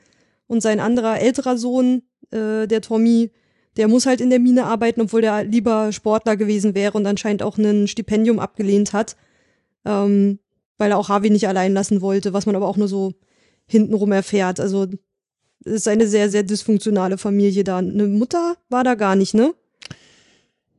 Und 0.45 0.61
sein 0.61 0.79
anderer 0.79 1.19
älterer 1.19 1.57
Sohn, 1.57 2.03
äh, 2.31 2.67
der 2.67 2.79
Tommy, 2.81 3.31
der 3.75 3.89
muss 3.89 4.05
halt 4.05 4.21
in 4.21 4.29
der 4.29 4.39
Mine 4.39 4.63
arbeiten, 4.65 5.01
obwohl 5.01 5.19
der 5.21 5.43
lieber 5.43 5.91
Sportler 5.91 6.37
gewesen 6.37 6.73
wäre 6.75 6.93
und 6.97 7.05
anscheinend 7.05 7.43
auch 7.43 7.57
ein 7.57 7.87
Stipendium 7.89 8.39
abgelehnt 8.39 8.93
hat, 8.93 9.17
ähm, 9.83 10.39
weil 10.77 10.91
er 10.91 10.97
auch 10.97 11.09
Harvey 11.09 11.29
nicht 11.29 11.47
allein 11.47 11.73
lassen 11.73 12.01
wollte, 12.01 12.33
was 12.33 12.45
man 12.45 12.55
aber 12.55 12.67
auch 12.67 12.77
nur 12.77 12.87
so 12.87 13.13
hintenrum 13.65 14.11
erfährt. 14.11 14.59
Also 14.59 14.87
es 15.65 15.73
ist 15.73 15.87
eine 15.87 16.07
sehr, 16.07 16.29
sehr 16.29 16.43
dysfunktionale 16.43 17.17
Familie 17.17 17.63
da. 17.63 17.79
Eine 17.79 18.07
Mutter 18.07 18.55
war 18.69 18.83
da 18.83 18.95
gar 18.95 19.15
nicht, 19.15 19.33
ne? 19.33 19.53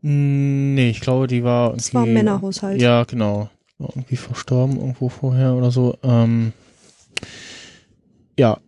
Nee, 0.00 0.90
ich 0.90 1.00
glaube, 1.00 1.26
die 1.26 1.42
war 1.42 1.74
Es 1.74 1.92
war 1.92 2.04
ein 2.04 2.12
Männerhaushalt. 2.12 2.80
Ja, 2.80 3.04
genau. 3.04 3.50
War 3.78 3.90
irgendwie 3.90 4.16
verstorben 4.16 4.78
irgendwo 4.78 5.08
vorher 5.08 5.54
oder 5.54 5.70
so. 5.70 5.98
Ähm, 6.02 6.52
ja. 8.38 8.58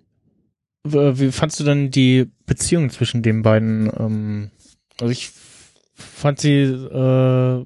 Wie 0.82 1.30
fandst 1.30 1.60
du 1.60 1.64
denn 1.64 1.90
die 1.90 2.30
Beziehung 2.46 2.90
zwischen 2.90 3.22
den 3.22 3.42
beiden? 3.42 3.90
Ähm, 3.98 4.50
also 5.00 5.12
ich 5.12 5.30
fand 5.94 6.40
sie, 6.40 6.62
äh, 6.62 7.64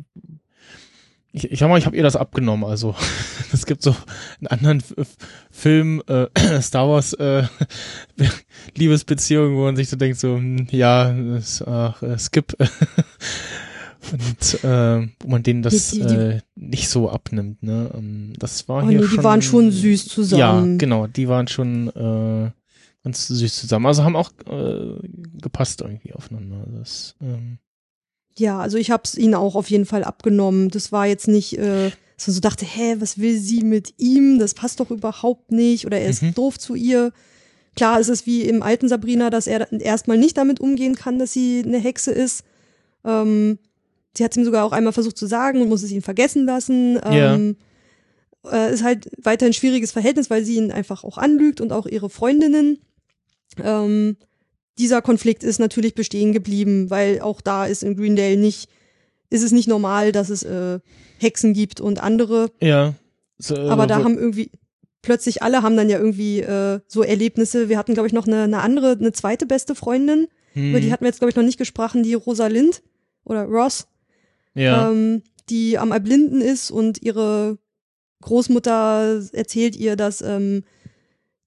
ich, 1.37 1.51
ich 1.51 1.59
sag 1.59 1.69
mal, 1.69 1.79
ich 1.79 1.85
habe 1.87 1.97
ihr 1.97 2.03
das 2.05 2.15
abgenommen. 2.17 2.65
Also 2.65 2.95
es 3.53 3.67
gibt 3.67 3.83
so 3.83 3.95
einen 4.39 4.47
anderen 4.47 4.83
Film, 5.51 6.01
äh, 6.07 6.27
Star 6.63 6.89
Wars 6.89 7.13
äh, 7.15 7.43
Liebesbeziehung, 8.77 9.57
wo 9.57 9.65
man 9.65 9.77
sich 9.77 9.89
so 9.89 9.97
denkt, 9.97 10.19
so 10.19 10.37
hm, 10.37 10.69
ja, 10.71 11.13
das, 11.13 11.63
ach, 11.67 12.03
äh, 12.03 12.19
Skip. 12.19 12.55
Und 14.13 14.65
äh, 14.65 15.09
wo 15.21 15.29
man 15.29 15.43
denen 15.43 15.63
das 15.63 15.93
Die- 15.93 16.01
die- 16.01 16.15
äh, 16.15 16.41
nicht 16.57 16.89
so 16.91 17.09
abnimmt, 17.09 17.63
ne? 17.63 17.91
Ähm, 17.95 18.35
Das 18.39 18.69
war 18.69 18.85
Oh 18.85 18.89
hier 18.89 19.01
nee, 19.01 19.07
schon. 19.07 19.17
die 19.19 19.25
waren 19.25 19.43
schon 19.43 19.71
süß 19.71 20.07
zusammen. 20.09 20.73
Ja, 20.73 20.77
genau, 20.79 21.07
die 21.07 21.27
waren 21.27 21.49
schon 21.49 21.89
äh, 21.89 22.51
ganz 23.03 23.27
süß 23.29 23.57
zusammen. 23.61 23.87
Also 23.87 24.05
haben 24.05 24.15
auch 24.17 24.31
äh, 24.47 25.09
gepasst 25.41 25.81
irgendwie 25.81 26.13
aufeinander. 26.13 26.67
Das, 26.79 27.17
ähm, 27.23 27.57
Ja, 28.37 28.59
also 28.59 28.79
ich 28.79 28.91
hab's 28.91 29.15
ihnen 29.17 29.35
auch 29.35 29.55
auf 29.55 29.71
jeden 29.71 29.87
Fall 29.87 30.03
abgenommen. 30.05 30.69
Das 30.71 30.91
war 30.93 31.07
jetzt 31.07 31.29
nicht, 31.29 31.57
äh, 31.59 31.91
dass 32.17 32.27
man 32.27 32.35
so 32.35 32.41
dachte, 32.41 32.65
hä, 32.65 32.97
was 32.99 33.19
will 33.19 33.39
sie 33.39 33.63
mit 33.63 33.95
ihm? 33.99 34.39
Das 34.39 34.55
passt 34.55 34.81
doch 34.81 34.91
überhaupt 34.91 35.53
nicht. 35.53 35.87
Oder 35.87 36.01
er 36.01 36.09
ist 36.11 36.23
Mhm. 36.23 36.35
doof 36.35 36.59
zu 36.59 36.75
ihr. 36.75 37.13
Klar 37.77 38.01
ist 38.01 38.09
es 38.09 38.27
wie 38.27 38.43
im 38.43 38.63
alten 38.63 38.89
Sabrina, 38.89 39.31
dass 39.31 39.47
er 39.47 39.71
erstmal 39.73 40.17
nicht 40.19 40.37
damit 40.37 40.61
umgehen 40.61 40.95
kann, 40.95 41.19
dass 41.19 41.33
sie 41.33 41.63
eine 41.65 41.79
Hexe 41.79 42.13
ist. 42.13 42.45
Ähm, 43.05 43.59
sie 44.17 44.25
hat 44.25 44.37
ihm 44.37 44.45
sogar 44.45 44.65
auch 44.65 44.73
einmal 44.73 44.93
versucht 44.93 45.19
zu 45.19 45.27
sagen 45.27 45.61
und 45.61 45.69
muss 45.69 45.83
es 45.83 45.91
ihm 45.91 46.03
vergessen 46.03 46.45
lassen. 46.45 46.99
Ähm, 47.05 47.57
äh, 48.51 48.73
ist 48.73 48.85
halt 48.85 49.11
weiterhin 49.23 49.51
ein 49.51 49.55
schwieriges 49.55 49.91
Verhältnis, 49.93 50.31
weil 50.31 50.45
sie 50.45 50.57
ihn 50.57 50.71
einfach 50.73 51.03
auch 51.05 51.19
anlügt 51.19 51.61
und 51.61 51.73
auch 51.73 51.87
ihre 51.87 52.11
Freundinnen. 52.11 52.79
Ähm, 53.63 54.17
dieser 54.79 55.03
Konflikt 55.03 55.45
ist 55.45 55.59
natürlich 55.59 55.95
bestehen 55.95 56.33
geblieben, 56.33 56.91
weil 56.91 57.21
auch 57.21 57.41
da 57.41 57.67
ist 57.67 57.83
in 57.83 57.97
Greendale 57.97 58.37
nicht, 58.37 58.69
ist 59.31 59.43
es 59.43 59.53
nicht 59.53 59.69
normal, 59.69 60.13
dass 60.13 60.31
es 60.31 60.43
äh, 60.43 60.81
Hexen 61.19 61.55
gibt 61.55 61.81
und 61.81 62.03
andere. 62.03 62.51
Ja. 62.61 62.95
So, 63.39 63.55
äh, 63.55 63.69
Aber 63.69 63.87
da 63.87 64.03
haben 64.03 64.19
irgendwie 64.19 64.51
plötzlich 65.03 65.43
alle 65.43 65.63
haben 65.63 65.77
dann 65.77 65.91
ja 65.91 65.99
irgendwie 65.99 66.41
äh, 66.41 66.81
so 66.89 67.03
Erlebnisse. 67.03 67.69
Wir 67.69 67.79
hatten 67.79 67.95
glaube 67.95 68.07
ich 68.07 68.13
noch 68.13 68.27
eine, 68.27 68.43
eine 68.43 68.61
andere, 68.63 68.93
eine 68.93 69.13
zweite 69.13 69.47
beste 69.47 69.75
Freundin, 69.75 70.29
über 70.55 70.79
die 70.79 70.87
hm, 70.87 70.93
hatten 70.93 71.05
wir 71.05 71.09
jetzt 71.09 71.19
glaube 71.19 71.31
ich 71.31 71.37
noch 71.37 71.43
nicht 71.43 71.59
gesprochen, 71.59 72.03
die 72.03 72.15
Rosalind 72.15 72.83
oder 73.25 73.45
Ross, 73.45 73.89
ja. 74.55 74.91
ähm, 74.91 75.23
die 75.51 75.79
am 75.79 75.91
Erblinden 75.93 76.41
ist 76.41 76.71
und 76.71 77.03
ihre 77.03 77.59
Großmutter 78.23 79.21
erzählt 79.33 79.77
ihr, 79.77 79.97
dass 79.97 80.23
ähm, 80.23 80.63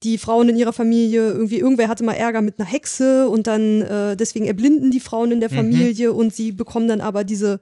die 0.03 0.17
Frauen 0.17 0.49
in 0.49 0.57
ihrer 0.57 0.73
Familie 0.73 1.31
irgendwie 1.31 1.57
irgendwer 1.59 1.87
hatte 1.87 2.03
mal 2.03 2.13
Ärger 2.13 2.41
mit 2.41 2.59
einer 2.59 2.69
Hexe 2.69 3.27
und 3.29 3.47
dann 3.47 3.81
äh, 3.81 4.15
deswegen 4.15 4.45
erblinden 4.45 4.91
die 4.91 4.99
Frauen 4.99 5.31
in 5.31 5.39
der 5.39 5.49
Mhm. 5.51 5.55
Familie 5.55 6.13
und 6.13 6.33
sie 6.35 6.51
bekommen 6.51 6.87
dann 6.87 7.01
aber 7.01 7.23
diese 7.23 7.59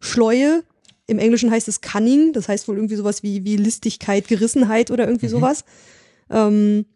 Schleue. 0.00 0.62
Im 1.08 1.18
Englischen 1.18 1.50
heißt 1.50 1.66
es 1.66 1.80
Cunning, 1.80 2.32
das 2.32 2.48
heißt 2.48 2.68
wohl 2.68 2.76
irgendwie 2.76 2.94
sowas 2.96 3.22
wie 3.24 3.44
wie 3.44 3.56
Listigkeit, 3.56 4.28
Gerissenheit 4.28 4.90
oder 4.90 5.06
irgendwie 5.06 5.26
Mhm. 5.26 5.30
sowas. 5.30 5.64
Ähm, 6.30 6.86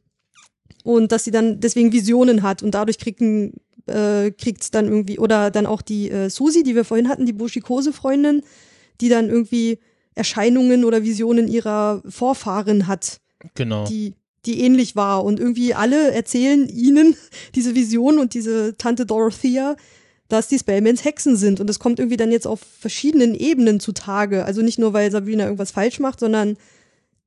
und 0.85 1.11
dass 1.11 1.25
sie 1.25 1.33
dann 1.33 1.59
deswegen 1.61 1.93
Visionen 1.93 2.43
hat 2.43 2.63
und 2.63 2.73
dadurch 2.75 2.99
kriegen 2.99 3.55
äh, 3.87 4.31
kriegt's 4.33 4.71
dann 4.71 4.87
irgendwie 4.87 5.19
oder 5.19 5.51
dann 5.51 5.67
auch 5.67 5.83
die 5.83 6.11
äh, 6.11 6.29
Susi, 6.31 6.63
die 6.63 6.75
wir 6.77 6.85
vorhin 6.85 7.09
hatten, 7.09 7.27
die 7.27 7.33
Bushikose-Freundin, 7.33 8.43
die 9.01 9.09
dann 9.09 9.29
irgendwie 9.29 9.79
Erscheinungen 10.15 10.85
oder 10.85 11.03
Visionen 11.03 11.47
ihrer 11.49 12.03
Vorfahren 12.09 12.87
hat, 12.87 13.21
genau. 13.55 13.85
die 13.87 14.15
die 14.47 14.61
ähnlich 14.61 14.97
war. 14.97 15.25
Und 15.25 15.41
irgendwie 15.41 15.75
alle 15.75 16.13
erzählen 16.13 16.69
ihnen 16.69 17.17
diese 17.55 17.75
Vision 17.75 18.19
und 18.19 18.35
diese 18.35 18.77
Tante 18.77 19.07
Dorothea, 19.07 19.77
dass 20.29 20.49
die 20.49 20.59
Spellmans 20.59 21.05
Hexen 21.05 21.37
sind. 21.37 21.61
Und 21.61 21.71
es 21.71 21.79
kommt 21.79 21.99
irgendwie 21.99 22.17
dann 22.17 22.33
jetzt 22.33 22.47
auf 22.47 22.61
verschiedenen 22.81 23.35
Ebenen 23.35 23.81
zutage, 23.81 24.45
also 24.45 24.63
nicht 24.63 24.79
nur 24.79 24.93
weil 24.93 25.11
Sabrina 25.11 25.45
irgendwas 25.45 25.71
falsch 25.71 26.01
macht, 26.01 26.21
sondern 26.21 26.57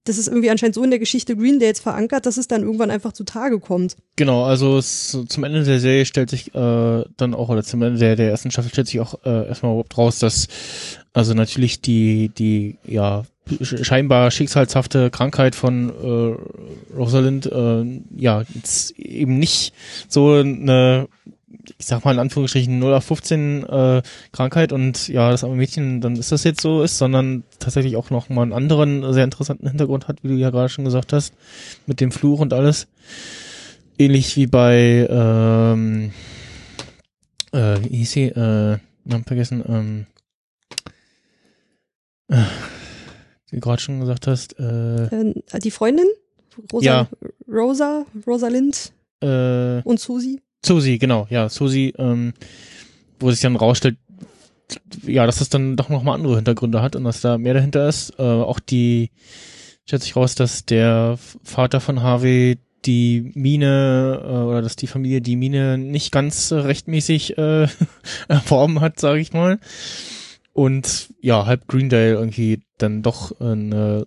das 0.05 0.17
ist 0.17 0.27
irgendwie 0.27 0.49
anscheinend 0.49 0.75
so 0.75 0.83
in 0.83 0.89
der 0.89 0.99
Geschichte 0.99 1.35
Greendales 1.35 1.79
verankert, 1.79 2.25
dass 2.25 2.37
es 2.37 2.47
dann 2.47 2.63
irgendwann 2.63 2.89
einfach 2.89 3.13
zutage 3.13 3.59
kommt. 3.59 3.95
Genau, 4.15 4.43
also 4.43 4.77
es, 4.77 5.17
zum 5.27 5.43
Ende 5.43 5.63
der 5.63 5.79
Serie 5.79 6.05
stellt 6.05 6.29
sich 6.29 6.53
äh, 6.55 7.03
dann 7.17 7.33
auch, 7.35 7.49
oder 7.49 7.63
zum 7.63 7.81
Ende 7.83 7.99
der, 7.99 8.15
der 8.15 8.31
ersten 8.31 8.49
Staffel 8.49 8.71
stellt 8.71 8.87
sich 8.87 8.99
auch 8.99 9.23
äh, 9.23 9.47
erstmal 9.47 9.73
überhaupt 9.73 9.97
raus, 9.97 10.19
dass 10.19 10.47
also 11.13 11.33
natürlich 11.33 11.81
die, 11.81 12.29
die, 12.29 12.77
ja, 12.85 13.23
sch- 13.49 13.83
scheinbar 13.83 14.31
schicksalshafte 14.31 15.09
Krankheit 15.09 15.55
von 15.55 15.89
äh, 15.89 16.95
Rosalind, 16.95 17.45
äh, 17.47 17.83
ja, 18.17 18.43
jetzt 18.53 18.91
eben 18.99 19.39
nicht 19.39 19.73
so 20.07 20.33
eine, 20.33 21.07
ich 21.79 21.85
sag 21.87 22.05
mal 22.05 22.13
in 22.13 22.19
Anführungsstrichen 22.19 22.77
0 22.79 22.93
auf 22.93 23.05
15 23.05 23.63
äh, 23.63 24.01
Krankheit 24.31 24.71
und 24.71 25.07
ja, 25.07 25.31
das 25.31 25.43
arme 25.43 25.55
Mädchen, 25.55 25.99
dann 26.01 26.15
ist 26.15 26.31
das 26.31 26.43
jetzt 26.43 26.61
so 26.61 26.83
ist, 26.83 26.97
sondern 26.97 27.43
tatsächlich 27.59 27.95
auch 27.95 28.11
noch 28.11 28.29
mal 28.29 28.43
einen 28.43 28.53
anderen 28.53 29.11
sehr 29.13 29.23
interessanten 29.23 29.67
Hintergrund 29.67 30.07
hat, 30.07 30.23
wie 30.23 30.27
du 30.29 30.35
ja 30.35 30.51
gerade 30.51 30.69
schon 30.69 30.85
gesagt 30.85 31.11
hast, 31.13 31.33
mit 31.87 32.01
dem 32.01 32.11
Fluch 32.11 32.39
und 32.39 32.53
alles. 32.53 32.87
Ähnlich 33.97 34.37
wie 34.37 34.47
bei 34.47 35.07
ähm, 35.09 36.11
äh, 37.51 37.77
wie 37.83 37.97
hieß 37.97 38.11
sie, 38.11 38.23
äh, 38.25 38.77
Namen 39.05 39.23
vergessen, 39.25 39.63
ähm, 39.67 40.05
äh, 40.05 40.18
du 42.29 43.59
gerade 43.59 43.81
schon 43.81 43.99
gesagt 43.99 44.27
hast, 44.27 44.57
äh, 44.59 45.05
Äh, 45.05 45.33
die 45.63 45.71
Freundin? 45.71 46.05
Rosa, 46.71 46.85
Ja. 46.85 47.07
Rosa, 47.51 48.05
Rosalind 48.27 48.91
äh, 49.21 49.81
und 49.83 49.99
Susi? 49.99 50.41
Susi, 50.65 50.97
genau, 50.97 51.25
ja, 51.29 51.47
Susi, 51.49 51.93
ähm, 51.97 52.33
wo 53.19 53.31
sich 53.31 53.39
dann 53.39 53.55
rausstellt, 53.55 53.97
ja, 55.05 55.25
dass 55.25 55.39
das 55.39 55.49
dann 55.49 55.77
doch 55.77 55.89
nochmal 55.89 56.15
andere 56.15 56.35
Hintergründe 56.35 56.81
hat 56.81 56.95
und 56.95 57.03
dass 57.05 57.21
da 57.21 57.37
mehr 57.37 57.53
dahinter 57.53 57.87
ist. 57.87 58.13
Äh, 58.19 58.23
auch 58.23 58.59
die, 58.59 59.09
stellt 59.85 60.03
sich 60.03 60.15
raus, 60.15 60.35
dass 60.35 60.65
der 60.65 61.17
Vater 61.43 61.79
von 61.79 62.03
Harvey 62.03 62.57
die 62.85 63.31
Mine 63.35 64.21
äh, 64.23 64.27
oder 64.27 64.61
dass 64.61 64.75
die 64.75 64.87
Familie 64.87 65.21
die 65.21 65.35
Mine 65.37 65.77
nicht 65.77 66.11
ganz 66.11 66.51
äh, 66.51 66.55
rechtmäßig 66.55 67.37
äh, 67.37 67.67
erworben 68.27 68.81
hat, 68.81 68.99
sage 68.99 69.19
ich 69.19 69.33
mal. 69.33 69.59
Und 70.59 71.13
ja, 71.21 71.45
halb 71.45 71.69
Greendale 71.69 72.15
irgendwie 72.15 72.59
dann 72.77 73.01
doch 73.01 73.39
eine 73.39 74.05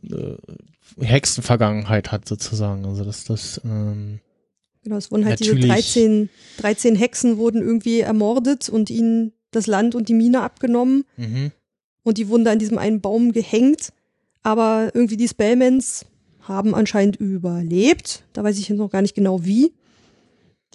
Hexenvergangenheit 1.00 2.12
hat 2.12 2.28
sozusagen. 2.28 2.84
Also 2.84 3.05
dass 3.05 3.24
das 3.24 3.59
ähm, 3.64 4.20
Genau, 4.82 4.96
es 4.96 5.11
wurden 5.11 5.24
halt 5.24 5.40
diese 5.40 5.55
Natürlich. 5.55 5.72
13, 5.72 6.28
13 6.59 6.94
Hexen 6.94 7.38
wurden 7.38 7.62
irgendwie 7.62 8.00
ermordet 8.00 8.68
und 8.68 8.90
ihnen 8.90 9.32
das 9.50 9.66
Land 9.66 9.94
und 9.94 10.11
die 10.11 10.14
Mine 10.14 10.42
abgenommen 10.42 11.05
mhm. 11.16 11.53
und 12.03 12.18
die 12.18 12.28
wurden 12.28 12.44
da 12.44 12.53
an 12.53 12.59
diesem 12.59 12.76
einen 12.76 13.00
Baum 13.00 13.32
gehängt. 13.32 13.94
Aber 14.42 14.90
irgendwie 14.92 15.16
die 15.16 15.28
Spellmans 15.28 16.05
haben 16.42 16.74
anscheinend 16.74 17.16
überlebt. 17.16 18.24
Da 18.34 18.44
weiß 18.44 18.59
ich 18.59 18.68
jetzt 18.68 18.76
noch 18.76 18.90
gar 18.90 19.00
nicht 19.00 19.14
genau 19.14 19.42
wie. 19.42 19.72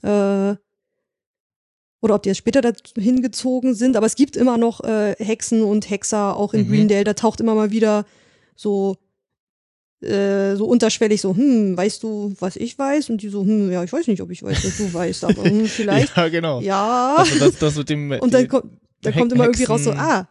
Äh, 0.01 0.55
oder 2.01 2.15
ob 2.15 2.23
die 2.23 2.29
erst 2.29 2.39
später 2.39 2.61
dahin 2.61 3.21
gezogen 3.21 3.73
sind. 3.73 3.95
Aber 3.97 4.05
es 4.05 4.15
gibt 4.15 4.35
immer 4.35 4.57
noch 4.57 4.83
äh, 4.83 5.15
Hexen 5.17 5.63
und 5.63 5.89
Hexer 5.89 6.35
auch 6.35 6.53
in 6.53 6.67
Mhm. 6.67 6.71
Greendale. 6.71 7.03
Da 7.03 7.13
taucht 7.13 7.39
immer 7.41 7.55
mal 7.55 7.71
wieder 7.71 8.05
so 8.55 8.97
äh, 10.01 10.55
so 10.55 10.65
unterschwellig 10.65 11.21
so, 11.21 11.35
hm, 11.35 11.75
weißt 11.75 12.03
du, 12.03 12.35
was 12.39 12.55
ich 12.55 12.77
weiß? 12.77 13.09
Und 13.09 13.23
die 13.23 13.29
so, 13.29 13.41
hm, 13.43 13.71
ja, 13.71 13.83
ich 13.83 13.91
weiß 13.91 14.05
nicht, 14.07 14.21
ob 14.21 14.29
ich 14.29 14.43
weiß, 14.43 14.63
was 14.63 14.77
du 14.77 14.93
weißt, 14.93 15.23
aber 15.23 15.43
hm, 15.43 15.65
vielleicht, 15.65 16.15
Ja, 16.15 16.27
genau. 16.29 16.61
ja. 16.61 17.15
Also 17.17 17.39
das, 17.39 17.57
das 17.57 17.75
mit 17.75 17.89
dem 17.89 18.11
und 18.11 18.31
dann 18.33 18.47
kommt, 18.47 18.65
dann 19.01 19.13
He- 19.13 19.19
kommt 19.19 19.31
immer 19.33 19.45
irgendwie 19.45 19.63
raus 19.63 19.83
so, 19.85 19.91
ah, 19.93 20.27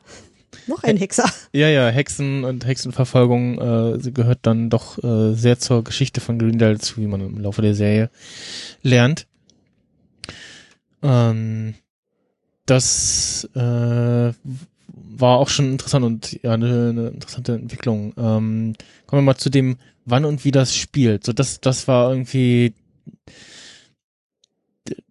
noch 0.69 0.85
ein 0.85 0.97
Hexer. 0.97 1.29
ja, 1.53 1.69
ja, 1.69 1.89
Hexen 1.89 2.45
und 2.45 2.64
Hexenverfolgung 2.64 3.59
äh, 4.05 4.11
gehört 4.12 4.39
dann 4.43 4.71
doch 4.71 5.03
äh, 5.03 5.35
sehr 5.35 5.59
zur 5.59 5.83
Geschichte 5.83 6.21
von 6.21 6.39
Greendale 6.39 6.79
zu, 6.79 6.99
wie 7.01 7.09
man 7.09 7.21
im 7.21 7.39
Laufe 7.41 7.61
der 7.61 7.75
Serie 7.75 8.09
lernt. 8.83 9.27
Ähm, 11.07 11.75
das 12.67 13.49
äh, 13.55 13.59
war 13.59 15.39
auch 15.39 15.49
schon 15.49 15.73
interessant 15.73 16.05
und 16.05 16.43
ja 16.43 16.53
eine, 16.53 16.91
eine 16.91 17.09
interessante 17.09 17.55
Entwicklung. 17.55 18.13
Ähm, 18.17 18.75
kommen 19.07 19.23
wir 19.23 19.33
mal 19.33 19.37
zu 19.37 19.51
dem, 19.51 19.77
wann 20.05 20.25
und 20.25 20.45
wie 20.45 20.51
das 20.51 20.75
spielt. 20.75 21.25
So 21.25 21.33
das, 21.33 21.61
das 21.61 21.89
war 21.89 22.11
irgendwie. 22.11 22.75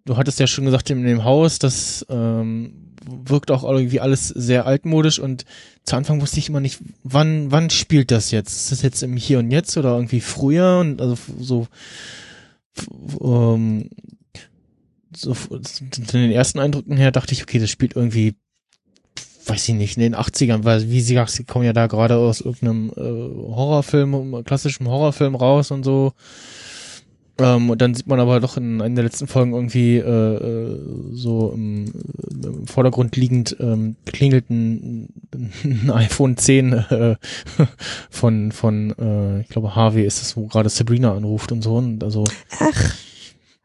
Du 0.04 0.16
hattest 0.16 0.38
ja 0.38 0.46
schon 0.46 0.64
gesagt 0.64 0.88
in 0.90 1.04
dem 1.04 1.24
Haus, 1.24 1.58
das 1.58 2.06
ähm, 2.08 2.94
wirkt 3.04 3.50
auch 3.50 3.64
irgendwie 3.64 4.00
alles 4.00 4.28
sehr 4.28 4.66
altmodisch 4.66 5.18
und 5.18 5.44
zu 5.84 5.96
Anfang 5.96 6.20
wusste 6.20 6.38
ich 6.38 6.48
immer 6.48 6.60
nicht, 6.60 6.80
wann, 7.04 7.50
wann 7.50 7.70
spielt 7.70 8.10
das 8.10 8.30
jetzt? 8.30 8.56
Ist 8.56 8.72
das 8.72 8.82
jetzt 8.82 9.02
im 9.02 9.16
Hier 9.16 9.38
und 9.38 9.50
Jetzt 9.50 9.76
oder 9.76 9.94
irgendwie 9.94 10.20
früher? 10.20 10.78
Und 10.80 11.00
also 11.00 11.16
so, 11.38 11.66
ähm, 13.20 13.90
so 15.16 15.34
von 15.34 15.62
den 16.12 16.30
ersten 16.30 16.58
Eindrücken 16.58 16.96
her 16.96 17.10
dachte 17.10 17.32
ich, 17.32 17.42
okay, 17.42 17.58
das 17.58 17.70
spielt 17.70 17.96
irgendwie, 17.96 18.34
weiß 19.46 19.68
ich 19.68 19.74
nicht, 19.74 19.96
in 19.96 20.02
den 20.02 20.16
80ern, 20.16 20.64
weil 20.64 20.90
wie 20.90 21.00
sie 21.00 21.14
sagt, 21.14 21.30
sie 21.30 21.44
kommen 21.44 21.64
ja 21.64 21.72
da 21.72 21.86
gerade 21.86 22.16
aus 22.16 22.40
irgendeinem 22.40 22.90
äh, 22.90 23.54
Horrorfilm, 23.54 24.44
klassischem 24.44 24.88
Horrorfilm 24.88 25.34
raus 25.34 25.70
und 25.70 25.84
so. 25.84 26.12
Ähm, 27.38 27.68
und 27.68 27.82
dann 27.82 27.94
sieht 27.94 28.06
man 28.06 28.18
aber 28.18 28.40
doch 28.40 28.56
in 28.56 28.80
einer 28.80 28.94
der 28.94 29.04
letzten 29.04 29.26
Folgen 29.26 29.52
irgendwie 29.52 29.98
äh, 29.98 30.00
äh, 30.00 30.80
so 31.12 31.52
im, 31.52 31.92
im 32.42 32.66
Vordergrund 32.66 33.14
liegend 33.16 33.56
ähm, 33.60 33.96
klingelt 34.06 34.48
ein, 34.48 35.08
ein 35.62 35.90
iPhone 35.94 36.38
10 36.38 36.72
äh, 36.72 37.16
von 38.10 38.52
von 38.52 38.94
äh, 38.98 39.40
ich 39.42 39.48
glaube 39.48 39.76
Harvey 39.76 40.06
ist 40.06 40.22
es, 40.22 40.36
wo 40.36 40.46
gerade 40.46 40.70
Sabrina 40.70 41.14
anruft 41.14 41.52
und 41.52 41.60
so 41.60 41.76
und 41.76 42.02
also 42.02 42.24
Ach, 42.58 42.94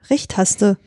recht 0.10 0.36
hast 0.36 0.62
du. 0.62 0.78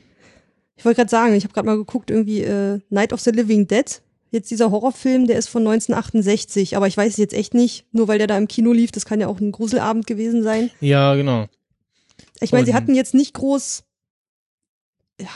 Ich 0.84 0.86
wollte 0.86 0.98
gerade 0.98 1.10
sagen, 1.10 1.32
ich 1.34 1.44
habe 1.44 1.54
gerade 1.54 1.64
mal 1.64 1.78
geguckt, 1.78 2.10
irgendwie 2.10 2.42
äh, 2.42 2.78
Night 2.90 3.14
of 3.14 3.20
the 3.20 3.30
Living 3.30 3.66
Dead. 3.66 4.02
Jetzt 4.30 4.50
dieser 4.50 4.70
Horrorfilm, 4.70 5.26
der 5.26 5.38
ist 5.38 5.48
von 5.48 5.62
1968, 5.62 6.76
aber 6.76 6.86
ich 6.88 6.94
weiß 6.94 7.12
es 7.12 7.16
jetzt 7.16 7.32
echt 7.32 7.54
nicht, 7.54 7.86
nur 7.92 8.06
weil 8.06 8.18
der 8.18 8.26
da 8.26 8.36
im 8.36 8.48
Kino 8.48 8.70
lief, 8.74 8.92
das 8.92 9.06
kann 9.06 9.18
ja 9.18 9.28
auch 9.28 9.40
ein 9.40 9.50
Gruselabend 9.50 10.06
gewesen 10.06 10.42
sein. 10.42 10.70
ja 10.80 11.14
genau 11.14 11.46
Ich 12.42 12.52
meine, 12.52 12.66
sie 12.66 12.74
hatten 12.74 12.94
jetzt 12.94 13.14
nicht 13.14 13.32
groß. 13.32 13.84
Ja, 15.18 15.28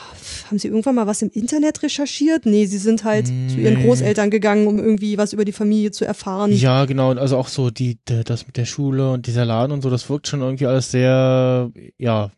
haben 0.51 0.59
sie 0.59 0.69
irgendwann 0.69 0.97
mal 0.97 1.07
was 1.07 1.23
im 1.23 1.31
Internet 1.31 1.83
recherchiert? 1.83 2.45
Nee, 2.45 2.67
sie 2.67 2.77
sind 2.77 3.05
halt 3.05 3.29
zu 3.29 3.33
ihren 3.57 3.79
Nee. 3.79 3.85
Großeltern 3.87 4.29
gegangen, 4.29 4.67
um 4.67 4.79
irgendwie 4.79 5.17
was 5.17 5.33
über 5.33 5.47
die 5.47 5.53
Familie 5.53 5.93
zu 5.93 6.05
erfahren. 6.05 6.53
ja 6.53 6.85
genau 6.85 7.13
also 7.15 7.39
auch 7.39 7.49
so 7.49 7.71
die 7.71 7.97
das 8.05 8.47
mit 8.47 8.59
der 8.59 8.67
Schule 8.67 9.13
und 9.13 9.27
dieser 9.27 9.47
Laden 9.47 9.73
und 9.73 9.81
so 9.81 9.89
das 9.89 10.11
wirkt 10.11 10.27
schon 10.29 10.43
irgendwie 10.43 10.67
alles 10.67 10.91
sehr 10.91 11.71
ja 11.97 12.33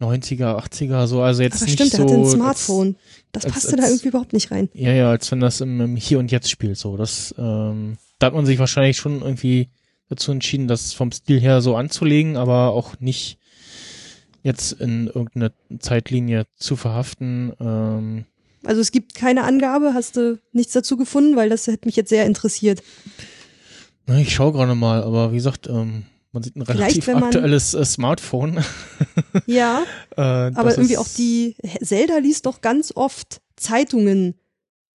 90er 0.00 0.56
80er 0.62 1.06
so 1.06 1.22
also 1.22 1.42
jetzt 1.42 1.56
Aber 1.56 1.64
nicht 1.64 1.74
stimmt, 1.74 1.92
so 1.92 1.98
er 1.98 2.04
hatte 2.04 2.14
ein 2.14 2.20
als- 2.22 2.32
Smartphone. 2.32 2.96
Das 3.32 3.44
als- 3.44 3.54
passte 3.54 3.76
da 3.76 3.82
als- 3.84 3.92
irgendwie 3.92 4.08
überhaupt 4.08 4.32
nicht 4.32 4.50
rein. 4.50 4.68
Ja, 4.74 4.92
ja, 4.92 5.10
als 5.10 5.30
wenn 5.32 5.40
das 5.40 5.60
im, 5.60 5.80
im 5.80 5.96
Hier 5.96 6.18
und 6.18 6.30
Jetzt 6.30 6.50
spielt, 6.50 6.76
so. 6.78 6.96
Das, 6.96 7.34
ähm, 7.38 7.96
da 8.18 8.26
hat 8.28 8.34
man 8.34 8.44
sich 8.46 8.58
wahrscheinlich 8.58 8.96
schon 8.98 9.22
irgendwie 9.22 9.68
dazu 10.08 10.32
entschieden, 10.32 10.68
das 10.68 10.92
vom 10.92 11.12
Stil 11.12 11.40
her 11.40 11.60
so 11.60 11.76
anzulegen, 11.76 12.36
aber 12.36 12.70
auch 12.72 13.00
nicht 13.00 13.38
jetzt 14.42 14.72
in 14.72 15.06
irgendeine 15.08 15.52
Zeitlinie 15.80 16.46
zu 16.56 16.76
verhaften. 16.76 17.52
Ähm, 17.58 18.24
Also 18.64 18.80
es 18.80 18.92
gibt 18.92 19.14
keine 19.14 19.42
Angabe, 19.44 19.92
hast 19.94 20.16
du 20.16 20.38
nichts 20.52 20.72
dazu 20.72 20.96
gefunden, 20.96 21.36
weil 21.36 21.48
das 21.48 21.66
hätte 21.66 21.86
mich 21.88 21.96
jetzt 21.96 22.10
sehr 22.10 22.26
interessiert. 22.26 22.82
na, 24.06 24.18
ich 24.20 24.32
schaue 24.34 24.52
gerade 24.52 24.74
mal, 24.76 25.02
aber 25.02 25.32
wie 25.32 25.36
gesagt, 25.36 25.66
ähm, 25.68 26.04
man 26.36 26.42
sieht 26.42 26.54
ein 26.56 26.62
relativ 26.62 27.06
man- 27.08 27.24
aktuelles 27.24 27.72
äh, 27.74 27.84
Smartphone. 27.84 28.62
Ja, 29.46 29.82
äh, 30.16 30.20
aber 30.20 30.72
irgendwie 30.72 30.92
ist- 30.94 30.98
auch 30.98 31.08
die 31.08 31.56
Zelda 31.82 32.18
liest 32.18 32.44
doch 32.46 32.60
ganz 32.60 32.92
oft 32.94 33.40
Zeitungen 33.56 34.34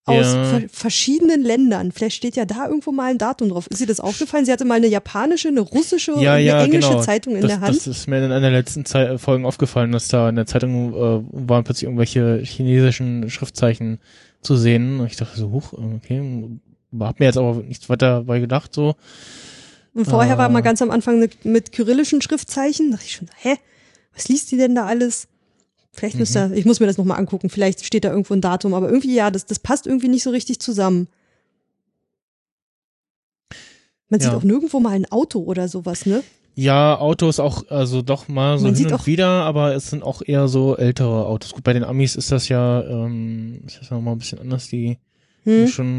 aus 0.05 0.27
Ja. 0.35 0.45
ver 0.45 0.63
verschiedenen 0.71 1.43
Ländern. 1.43 1.93
Vielleicht 1.93 2.17
steht 2.17 2.37
ja 2.37 2.45
da 2.45 2.67
irgendwo 2.67 2.93
mal 2.93 3.11
ein 3.11 3.19
Datum 3.19 3.49
drauf. 3.51 3.67
Ist 3.69 3.81
ihr 3.81 3.87
das 3.87 4.01
aufgefallen? 4.01 4.45
Sie 4.45 4.53
hatte 4.53 4.65
mal 4.67 4.75
eine 4.75 4.87
japanische, 4.89 5.49
eine 5.49 5.61
russische 5.61 6.15
und 6.15 6.21
ja, 6.23 6.35
eine 6.35 6.45
ja, 6.45 6.63
englische 6.65 6.89
genau. 6.91 7.03
Zeitung 7.03 7.35
in 7.37 7.43
das, 7.43 7.51
der 7.53 7.61
Hand. 7.61 7.77
Das 7.77 7.87
ist 7.87 8.07
mir 8.07 8.19
in 8.19 8.25
einer 8.25 8.41
der 8.41 8.51
letzten 8.51 8.85
Zei 8.85 9.17
Folgen 9.19 9.47
aufgefallen, 9.47 9.93
dass 9.93 10.09
da 10.09 10.29
in 10.29 10.37
der 10.37 10.47
Zeitung 10.47 10.93
äh, 10.95 11.23
waren 11.33 11.65
plötzlich 11.65 11.85
irgendwelche 11.85 12.39
chinesischen 12.45 13.31
Schriftzeichen 13.31 13.99
zu 14.43 14.57
sehen. 14.57 15.01
Und 15.01 15.07
ich 15.07 15.17
dachte 15.17 15.39
so, 15.39 15.51
huch, 15.53 15.73
okay, 15.73 16.59
hab 16.99 17.21
mir 17.21 17.27
jetzt 17.27 17.39
aber 17.39 17.55
nichts 17.63 17.89
weiter 17.89 18.25
bei 18.25 18.41
gedacht, 18.41 18.75
so. 18.75 18.97
Und 19.95 20.05
vorher 20.05 20.39
war 20.39 20.47
Ah. 20.47 20.51
mal 20.51 20.61
ganz 20.61 20.81
am 20.83 20.91
Anfang 20.91 21.29
mit 21.45 21.73
kyrillischen 21.73 22.23
Schriftzeichen. 22.23 22.91
Da 22.91 22.97
dachte 22.97 23.07
ich 23.09 23.15
schon, 23.17 23.29
hä? 23.37 23.57
Was 24.15 24.29
liest 24.29 24.51
die 24.53 24.57
denn 24.57 24.75
da 24.75 24.87
alles? 24.87 25.27
Vielleicht 25.93 26.15
Mhm. 26.15 26.21
müsste, 26.21 26.53
ich 26.55 26.65
muss 26.65 26.79
mir 26.81 26.87
das 26.87 26.97
nochmal 26.99 27.19
angucken. 27.19 27.51
Vielleicht 27.51 27.85
steht 27.85 28.05
da 28.05 28.11
irgendwo 28.11 28.35
ein 28.35 28.41
Datum. 28.41 28.75
Aber 28.75 28.89
irgendwie, 28.89 29.15
ja, 29.15 29.31
das, 29.31 29.47
das 29.47 29.59
passt 29.59 29.87
irgendwie 29.87 30.09
nicht 30.09 30.23
so 30.23 30.31
richtig 30.31 30.61
zusammen. 30.61 31.09
Man 34.09 34.21
sieht 34.21 34.31
Ja. 34.31 34.37
auch 34.37 34.43
nirgendwo 34.43 34.81
mal 34.81 34.91
ein 34.91 35.11
Auto 35.11 35.41
oder 35.41 35.69
sowas, 35.69 36.07
ne? 36.07 36.23
Ja, 36.57 36.99
Autos 36.99 37.39
auch, 37.39 37.69
also 37.71 38.03
doch 38.03 38.29
mal 38.29 38.59
so 38.59 38.65
Man 38.65 38.75
hin 38.75 38.85
sieht 38.85 38.93
und 38.93 39.01
auch- 39.01 39.07
wieder, 39.07 39.29
aber 39.29 39.75
es 39.75 39.91
sind 39.91 40.03
auch 40.03 40.21
eher 40.25 40.49
so 40.49 40.77
ältere 40.77 41.27
Autos. 41.27 41.53
Gut, 41.53 41.63
bei 41.65 41.73
den 41.73 41.85
Amis 41.85 42.17
ist 42.17 42.33
das 42.33 42.49
ja, 42.49 42.83
ähm, 42.83 43.63
ist 43.67 43.79
das 43.81 43.91
nochmal 43.91 44.15
ein 44.15 44.19
bisschen 44.19 44.41
anders, 44.41 44.69
die 44.69 44.99
Hm. 45.45 45.69
schon, 45.69 45.99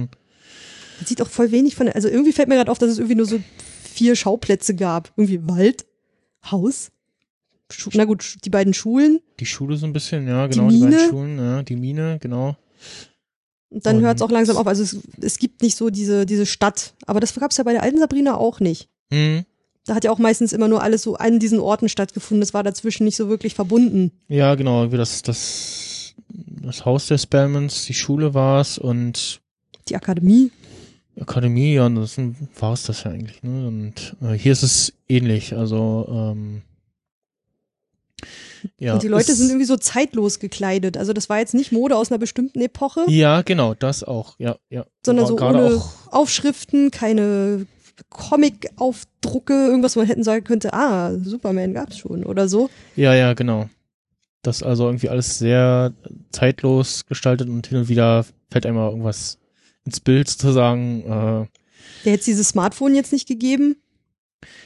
Man 0.99 1.05
sieht 1.07 1.21
auch 1.21 1.27
voll 1.29 1.51
wenig 1.51 1.75
von, 1.75 1.87
also 1.89 2.07
irgendwie 2.09 2.31
fällt 2.33 2.47
mir 2.49 2.55
gerade 2.55 2.69
auf, 2.69 2.77
dass 2.77 2.91
es 2.91 2.99
irgendwie 2.99 3.15
nur 3.15 3.25
so 3.25 3.39
vier 3.91 4.15
Schauplätze 4.15 4.75
gab. 4.75 5.11
Irgendwie 5.17 5.47
Wald, 5.47 5.85
Haus, 6.49 6.91
Schu 7.71 7.89
na 7.93 8.05
gut, 8.05 8.37
die 8.43 8.49
beiden 8.49 8.73
Schulen. 8.73 9.19
die 9.39 9.45
Schule 9.45 9.77
so 9.77 9.85
ein 9.85 9.93
bisschen, 9.93 10.27
ja, 10.27 10.47
Die 10.47 10.55
genau, 10.57 10.69
die, 10.69 10.79
beiden 10.79 10.89
Mine. 10.95 11.09
Schulen, 11.09 11.37
ja, 11.37 11.63
die 11.63 11.75
Mine, 11.75 12.17
genau. 12.19 12.55
Und 13.69 13.85
dann 13.85 14.01
hört 14.01 14.17
es 14.17 14.21
auch 14.21 14.31
langsam 14.31 14.57
auf. 14.57 14.67
Also 14.67 14.83
es, 14.83 14.97
es 15.21 15.39
gibt 15.39 15.61
nicht 15.61 15.77
so 15.77 15.89
diese, 15.89 16.25
diese 16.25 16.45
Stadt. 16.45 16.93
Aber 17.05 17.21
das 17.21 17.33
gab 17.35 17.51
es 17.51 17.57
ja 17.57 17.63
bei 17.63 17.71
der 17.71 17.83
alten 17.83 17.99
Sabrina 17.99 18.35
auch 18.35 18.59
nicht. 18.59 18.89
Hm. 19.11 19.45
Da 19.85 19.95
hat 19.95 20.03
ja 20.03 20.11
auch 20.11 20.19
meistens 20.19 20.51
immer 20.51 20.67
nur 20.67 20.83
alles 20.83 21.03
so 21.03 21.15
an 21.15 21.39
diesen 21.39 21.59
Orten 21.59 21.87
stattgefunden. 21.87 22.41
Das 22.41 22.53
war 22.53 22.63
dazwischen 22.63 23.05
nicht 23.05 23.15
so 23.15 23.29
wirklich 23.29 23.55
verbunden. 23.55 24.11
Ja, 24.27 24.55
genau, 24.55 24.91
wie 24.91 24.97
das, 24.97 25.21
das, 25.21 26.13
das 26.29 26.83
Haus 26.83 27.07
der 27.07 27.17
Spellmans, 27.17 27.85
die 27.85 27.93
Schule 27.93 28.33
war's 28.33 28.77
und 28.77 29.39
Die 29.87 29.95
Akademie. 29.95 30.51
Akademie, 31.22 31.76
ja, 31.76 31.86
und 31.86 31.95
das 31.95 32.17
war 32.59 32.74
es 32.74 32.84
das 32.84 33.03
ja 33.03 33.11
eigentlich, 33.11 33.41
ne? 33.43 33.67
Und 33.67 34.15
äh, 34.22 34.34
hier 34.34 34.51
ist 34.51 34.63
es 34.63 34.93
ähnlich, 35.07 35.55
also 35.55 36.07
ähm, 36.09 36.61
ja. 38.80 38.93
und 38.93 39.03
die 39.03 39.07
Leute 39.07 39.34
sind 39.34 39.49
irgendwie 39.49 39.65
so 39.65 39.78
zeitlos 39.78 40.39
gekleidet. 40.39 40.97
Also 40.97 41.13
das 41.13 41.30
war 41.30 41.39
jetzt 41.39 41.53
nicht 41.53 41.72
Mode 41.72 41.95
aus 41.95 42.11
einer 42.11 42.19
bestimmten 42.19 42.61
Epoche, 42.61 43.05
Ja, 43.07 43.41
genau, 43.43 43.74
das 43.74 44.03
auch, 44.03 44.36
ja, 44.39 44.57
ja. 44.69 44.86
sondern 45.05 45.28
so 45.28 45.38
ohne 45.38 45.78
auch, 45.78 46.11
Aufschriften, 46.11 46.91
keine 46.91 47.67
Comic-Aufdrucke, 48.09 49.53
irgendwas, 49.53 49.95
wo 49.95 49.99
man 49.99 50.07
hätten 50.07 50.24
sagen 50.24 50.43
könnte, 50.43 50.74
ah, 50.74 51.13
Superman 51.24 51.74
gab's 51.74 51.97
schon 51.97 52.26
oder 52.26 52.47
so. 52.49 52.69
ja, 52.95 53.13
ja, 53.13 53.34
genau. 53.34 53.69
Das 54.43 54.63
also 54.63 54.88
irgendwie 54.88 55.09
alles 55.09 55.38
sehr 55.38 55.93
zeitlos 56.32 57.05
gestaltet 57.05 57.47
und 57.47 57.67
hin 57.67 57.78
und 57.78 57.89
wieder 57.89 58.26
fällt 58.49 58.65
einem 58.65 58.78
mal 58.78 58.89
irgendwas 58.89 59.38
ins 59.86 59.99
Bild 59.99 60.29
sozusagen. 60.29 61.01
Äh, 61.01 61.47
Der 62.05 62.13
hätte 62.13 62.25
dieses 62.25 62.49
Smartphone 62.49 62.95
jetzt 62.95 63.11
nicht 63.11 63.27
gegeben. 63.27 63.77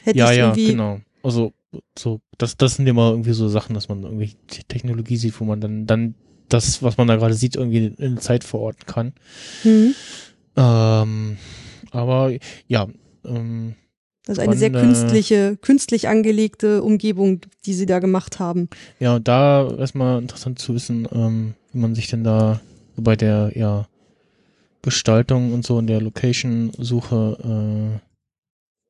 Hätte 0.04 0.20
ja, 0.20 0.32
ja, 0.32 0.52
genau. 0.54 1.00
Also 1.24 1.54
so, 1.98 2.22
das, 2.38 2.56
das 2.58 2.76
sind 2.76 2.88
immer 2.88 3.10
irgendwie 3.12 3.34
so 3.34 3.50
Sachen, 3.50 3.74
dass 3.74 3.90
man 3.90 4.04
irgendwie 4.04 4.34
Technologie 4.68 5.18
sieht, 5.18 5.40
wo 5.40 5.46
man 5.46 5.60
dann, 5.60 5.86
dann 5.86 6.16
das, 6.48 6.82
was 6.84 6.98
man 6.98 7.08
da 7.08 7.16
gerade 7.16 7.34
sieht, 7.34 7.56
irgendwie 7.56 7.88
in 7.98 8.18
Zeit 8.20 8.44
verorten 8.44 8.86
kann. 8.86 9.14
Hm. 9.64 9.96
Ähm, 10.56 11.38
aber 11.92 12.32
ja, 12.68 12.88
ähm, 13.26 13.76
Also 14.28 14.42
eine 14.42 14.56
sehr 14.56 14.74
äh, 14.74 14.80
künstliche, 14.80 15.58
künstlich 15.58 16.08
angelegte 16.08 16.84
Umgebung, 16.84 17.42
die 17.66 17.74
sie 17.74 17.86
da 17.86 18.00
gemacht 18.00 18.40
haben. 18.40 18.70
ja, 19.00 19.16
und 19.16 19.28
da 19.28 19.68
wäre 19.70 19.84
es 19.84 19.94
mal 19.96 20.20
interessant 20.22 20.60
zu 20.60 20.76
wissen, 20.76 21.08
ähm, 21.12 21.56
wie 21.74 21.80
man 21.80 21.96
sich 21.96 22.08
denn 22.08 22.24
da 22.24 22.62
bei 22.96 23.16
der 23.16 23.52
ja 23.56 23.88
Gestaltung 24.86 25.52
und 25.54 25.66
so 25.66 25.78
in 25.80 25.88
der 25.88 26.00
Location-Suche 26.02 28.00
äh, 28.00 28.00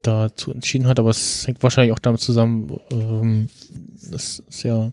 dazu 0.04 0.52
entschieden 0.52 0.86
hat, 0.88 1.00
aber 1.00 1.10
es 1.10 1.48
hängt 1.48 1.64
wahrscheinlich 1.64 1.94
auch 1.94 2.00
damit 2.00 2.22
zusammen, 2.22 2.80
ähm, 2.92 3.50
dass 4.12 4.44
es 4.48 4.62
ja 4.64 4.92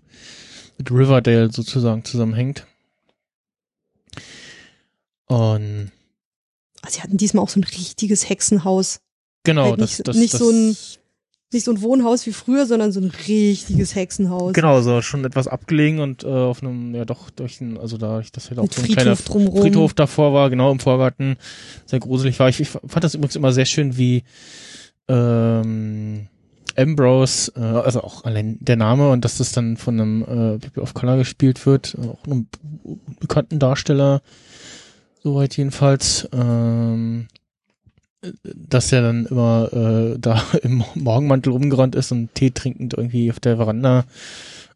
mit 0.79 0.91
Riverdale 0.91 1.53
sozusagen 1.53 2.05
zusammenhängt. 2.05 2.67
Und 5.27 5.91
Also 6.83 6.97
sie 6.97 7.03
hatten 7.03 7.17
diesmal 7.17 7.45
auch 7.45 7.49
so 7.49 7.61
ein 7.61 7.65
richtiges 7.65 8.29
Hexenhaus. 8.29 9.01
genau, 9.45 9.71
Halt 9.71 9.81
das, 9.81 9.99
nicht- 9.99 10.09
das, 10.09 10.17
nicht 10.17 10.35
das, 10.35 10.41
so 10.41 10.51
ein- 10.51 10.77
Nicht 11.53 11.65
so 11.65 11.73
ein 11.73 11.83
Wohnhaus 11.83 12.27
wie 12.27 12.33
früher, 12.33 12.67
sondern 12.67 12.93
so 12.93 13.01
ein 13.01 13.13
richtiges 13.29 13.95
Hexenhaus. 13.95 14.55
Genau, 14.55 14.81
so 14.81 15.03
schon 15.03 15.25
etwas 15.25 15.49
abgelegen 15.49 16.01
und 16.01 16.25
äh, 16.25 16.27
auf 16.27 16.63
einem, 16.63 16.95
ja 16.95 17.05
doch, 17.05 17.29
durch 17.31 17.59
den, 17.59 17.77
also 17.77 17.99
da, 17.99 18.23
dass 18.33 18.49
halt 18.49 18.59
auch 18.59 18.65
Mit 18.65 18.75
so 18.75 18.83
ein 18.83 18.89
kleiner 18.89 19.17
Friedhof 19.17 19.25
drumrum. 19.33 19.63
Friedhof 19.63 19.95
davor 19.95 20.33
war, 20.33 20.49
genau 20.49 20.73
im 20.73 20.81
Vorgarten, 20.81 21.37
sehr 21.85 22.01
gruselig 22.01 22.39
war. 22.39 22.49
Ich, 22.49 22.61
ich 22.61 22.69
fand 22.69 23.05
das 23.05 23.15
übrigens 23.15 23.37
immer 23.37 23.53
sehr 23.53 23.67
schön, 23.67 23.99
wie 23.99 24.25
ähm, 25.09 26.29
Ambrose, 26.77 27.53
äh, 27.57 27.61
also 27.61 28.03
auch 28.03 28.25
allein 28.25 28.57
der 28.61 28.77
Name 28.77 29.11
und 29.11 29.25
dass 29.25 29.39
das 29.39 29.53
dann 29.53 29.77
von 29.77 30.01
einem 30.01 30.23
äh, 30.23 30.59
People 30.59 30.83
of 30.83 30.95
Color 30.95 31.19
gespielt 31.19 31.67
wird, 31.67 31.97
auch 32.01 32.25
einem 32.27 32.47
bekannten 33.21 33.59
Darsteller, 33.59 34.23
soweit 35.23 35.57
jedenfalls, 35.57 36.29
ähm, 36.33 37.29
dass 38.43 38.93
er 38.93 39.03
dann 39.03 39.27
immer 39.27 39.73
äh, 39.73 40.19
da 40.19 40.43
im 40.63 40.85
Morgenmantel 40.95 41.53
rumgerannt 41.53 41.95
ist 41.95 42.13
und 42.13 42.35
Tee 42.35 42.51
trinkend 42.51 42.95
irgendwie 42.95 43.31
auf 43.31 43.41
der 43.41 43.57
Veranda 43.57 44.05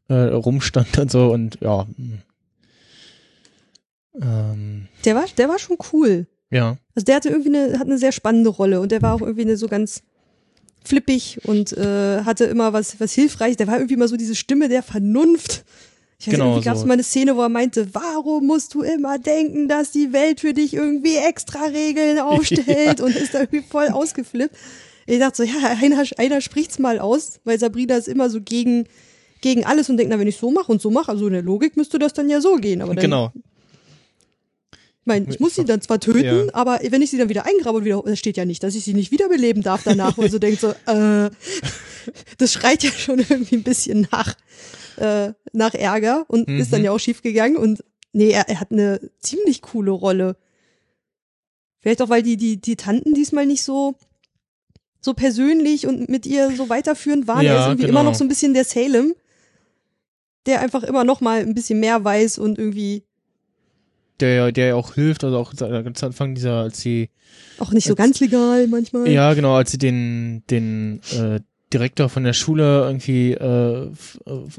äh, 0.08 0.14
rumstand 0.14 0.98
und 0.98 1.10
so 1.10 1.32
und 1.32 1.58
ja. 1.60 1.86
mh. 1.96 2.18
Ähm, 4.20 4.88
Der 5.04 5.14
war, 5.14 5.24
der 5.36 5.48
war 5.48 5.58
schon 5.58 5.76
cool. 5.92 6.26
ja, 6.50 6.78
Also 6.94 7.04
der 7.04 7.16
hatte 7.16 7.28
irgendwie 7.28 7.54
eine, 7.54 7.78
hat 7.78 7.86
eine 7.86 7.98
sehr 7.98 8.12
spannende 8.12 8.50
Rolle 8.50 8.80
und 8.80 8.92
der 8.92 9.02
war 9.02 9.14
auch 9.14 9.20
irgendwie 9.20 9.42
eine 9.42 9.56
so 9.56 9.68
ganz 9.68 10.02
flippig 10.84 11.40
und 11.44 11.72
äh, 11.72 12.22
hatte 12.22 12.44
immer 12.44 12.72
was, 12.72 12.98
was 13.00 13.12
hilfreich. 13.12 13.56
Der 13.56 13.66
war 13.66 13.76
irgendwie 13.76 13.94
immer 13.94 14.08
so 14.08 14.16
diese 14.16 14.34
Stimme 14.34 14.68
der 14.68 14.82
Vernunft. 14.82 15.64
Ich 16.18 16.26
weiß 16.28 16.32
Genau 16.32 16.44
nicht, 16.46 16.52
irgendwie 16.54 16.64
gab 16.64 16.74
es 16.76 16.80
so. 16.80 16.86
mal 16.86 16.92
eine 16.94 17.02
Szene, 17.02 17.36
wo 17.36 17.42
er 17.42 17.48
meinte, 17.50 17.88
warum 17.92 18.46
musst 18.46 18.72
du 18.74 18.82
immer 18.82 19.18
denken, 19.18 19.68
dass 19.68 19.90
die 19.90 20.12
Welt 20.14 20.40
für 20.40 20.54
dich 20.54 20.72
irgendwie 20.72 21.16
extra 21.16 21.64
Regeln 21.66 22.18
aufstellt 22.20 23.00
und 23.00 23.14
ist 23.14 23.34
da 23.34 23.40
irgendwie 23.40 23.62
voll 23.68 23.88
ausgeflippt. 23.88 24.54
Ich 25.06 25.18
dachte 25.18 25.36
so, 25.36 25.42
ja, 25.44 25.76
einer, 25.80 26.04
einer 26.16 26.40
spricht's 26.40 26.78
mal 26.78 26.98
aus, 26.98 27.38
weil 27.44 27.58
Sabrina 27.58 27.96
ist 27.96 28.08
immer 28.08 28.30
so 28.30 28.40
gegen, 28.40 28.86
gegen 29.42 29.64
alles 29.66 29.90
und 29.90 29.98
denkt, 29.98 30.10
na, 30.10 30.18
wenn 30.18 30.26
ich 30.26 30.36
so 30.38 30.50
mache 30.50 30.72
und 30.72 30.80
so 30.80 30.90
mache, 30.90 31.10
also 31.12 31.26
in 31.26 31.34
der 31.34 31.42
Logik 31.42 31.76
müsste 31.76 31.98
das 31.98 32.12
dann 32.14 32.28
ja 32.30 32.40
so 32.40 32.56
gehen. 32.56 32.80
Aber 32.82 32.94
dann, 32.94 33.02
genau. 33.02 33.32
ich 34.72 35.04
meine, 35.04 35.26
ich 35.28 35.38
muss 35.38 35.54
sie 35.54 35.64
dann 35.64 35.80
zwar 35.82 36.00
töten, 36.00 36.24
Ja. 36.24 36.54
aber 36.54 36.80
wenn 36.88 37.02
ich 37.02 37.10
sie 37.10 37.18
dann 37.18 37.28
wieder 37.28 37.44
eingrabe 37.46 37.78
und 37.78 37.84
wieder, 37.84 38.02
das 38.04 38.18
steht 38.18 38.36
ja 38.38 38.44
nicht, 38.46 38.62
dass 38.62 38.74
ich 38.74 38.84
sie 38.84 38.94
nicht 38.94 39.12
wiederbeleben 39.12 39.62
darf 39.62 39.82
danach. 39.84 40.16
Und 40.18 40.30
so 40.30 40.38
denkt 40.38 40.60
so, 40.60 40.70
äh, 40.86 41.30
das 42.38 42.52
schreit 42.54 42.82
ja 42.82 42.90
schon 42.90 43.18
irgendwie 43.18 43.56
ein 43.56 43.62
bisschen 43.62 44.08
nach, 44.10 44.34
äh, 44.98 45.32
nach 45.52 45.74
Ärger 45.74 46.24
und 46.28 46.48
Mhm. 46.48 46.58
ist 46.60 46.72
dann 46.72 46.82
ja 46.84 46.90
auch 46.92 46.98
schief 46.98 47.22
gegangen. 47.22 47.56
Und 47.56 47.84
nee, 48.12 48.30
er, 48.30 48.48
er 48.48 48.60
hat 48.60 48.70
eine 48.72 49.00
ziemlich 49.20 49.62
coole 49.62 49.90
Rolle. 49.90 50.36
Vielleicht 51.80 52.02
auch, 52.02 52.08
weil 52.08 52.22
die, 52.22 52.36
die, 52.36 52.56
die 52.60 52.76
Tanten 52.76 53.14
diesmal 53.14 53.46
nicht 53.46 53.62
so, 53.62 53.94
so 55.00 55.14
persönlich 55.14 55.86
und 55.86 56.08
mit 56.08 56.26
ihr 56.26 56.50
so 56.56 56.68
weiterführend 56.68 57.28
waren. 57.28 57.38
er 57.46 57.54
Ja, 57.54 57.60
ist 57.60 57.66
irgendwie 57.68 57.86
genau. 57.86 58.00
immer 58.00 58.10
noch 58.10 58.16
so 58.16 58.24
ein 58.24 58.28
bisschen 58.28 58.54
der 58.54 58.64
Salem, 58.64 59.14
der 60.46 60.60
einfach 60.60 60.82
immer 60.82 61.04
noch 61.04 61.20
mal 61.20 61.40
ein 61.40 61.54
bisschen 61.54 61.78
mehr 61.80 62.02
weiß 62.02 62.38
und 62.38 62.58
irgendwie 62.58 63.04
Der, 64.20 64.50
der 64.50 64.66
ja 64.68 64.74
auch 64.74 64.94
hilft, 64.94 65.22
also 65.24 65.36
auch 65.38 65.54
ganz 65.54 66.02
am 66.02 66.08
Anfang 66.08 66.34
dieser, 66.34 66.60
als 66.62 66.80
sie, 66.80 67.10
auch 67.58 67.70
nicht 67.72 67.84
so 67.84 67.90
Als- 67.92 67.98
ganz 67.98 68.20
legal 68.20 68.66
manchmal. 68.66 69.08
ja 69.08 69.34
genau, 69.34 69.54
als 69.54 69.70
sie 69.70 69.78
den, 69.78 70.42
den 70.50 71.00
äh, 71.12 71.40
Direktor 71.72 72.08
von 72.08 72.24
der 72.24 72.32
Schule 72.32 72.82
irgendwie 72.84 73.32
äh, 73.32 73.86
äh, 73.86 73.90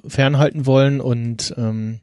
fernhalten 0.07 0.65
wollen 0.65 0.99
und 0.99 1.53
ähm, 1.57 2.01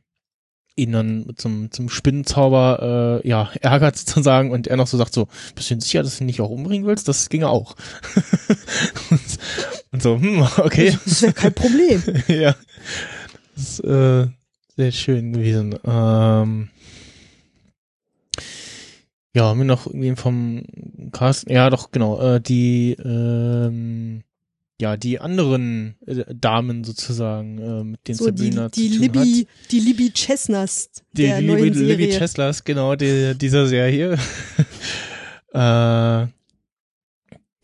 ihn 0.77 0.93
dann 0.93 1.33
zum, 1.37 1.71
zum 1.71 1.89
Spinnenzauber 1.89 3.21
äh, 3.23 3.29
ja, 3.29 3.51
ärgert 3.61 3.97
sozusagen 3.97 4.51
und 4.51 4.67
er 4.67 4.77
noch 4.77 4.87
so 4.87 4.97
sagt 4.97 5.15
so, 5.15 5.29
bist 5.55 5.71
du 5.71 5.81
sicher, 5.81 6.03
dass 6.03 6.19
du 6.19 6.25
ihn 6.25 6.27
nicht 6.27 6.41
auch 6.41 6.51
umbringen 6.51 6.87
willst? 6.87 7.07
Das 7.09 7.29
ginge 7.29 7.49
auch. 7.49 7.77
und, 9.11 9.21
und 9.93 10.03
so, 10.03 10.19
hm, 10.19 10.43
okay. 10.59 10.97
Das 11.05 11.23
wäre 11.23 11.33
kein 11.33 11.55
Problem. 11.55 12.03
ja. 12.29 12.55
Das 13.55 13.79
ist 13.79 13.81
äh, 13.85 14.27
sehr 14.77 14.93
schön 14.93 15.33
gewesen. 15.33 15.79
Ähm, 15.85 16.71
ja, 19.37 19.45
haben 19.45 19.59
wir 19.59 19.65
noch 19.65 19.87
irgendwie 19.87 20.15
vom 20.17 20.65
Cast, 21.13 21.51
ja 21.51 21.71
doch, 21.71 21.91
genau, 21.91 22.21
äh, 22.21 22.41
die 22.41 22.97
ähm, 23.05 24.23
ja, 24.81 24.97
die 24.97 25.21
anderen 25.21 25.97
äh, 26.07 26.25
Damen 26.35 26.85
sozusagen, 26.85 27.59
äh, 27.59 27.85
mit 27.85 28.09
denen 28.09 28.19
So 28.19 28.31
die, 28.31 28.51
Sabrina 28.51 28.69
die 28.69 28.91
zu 28.91 28.97
tun 28.97 29.03
Libby, 29.03 29.47
hat. 29.49 29.71
die 29.71 29.81
Libby 29.81 30.11
Chesners 30.11 30.91
Die 31.13 31.23
der 31.23 31.41
Libby. 31.41 31.71
Libby 31.71 32.09
Cheslers, 32.11 32.65
genau, 32.65 32.97
die, 32.97 33.35
dieser 33.37 33.67
Serie. 33.67 34.19
äh, 35.53 36.27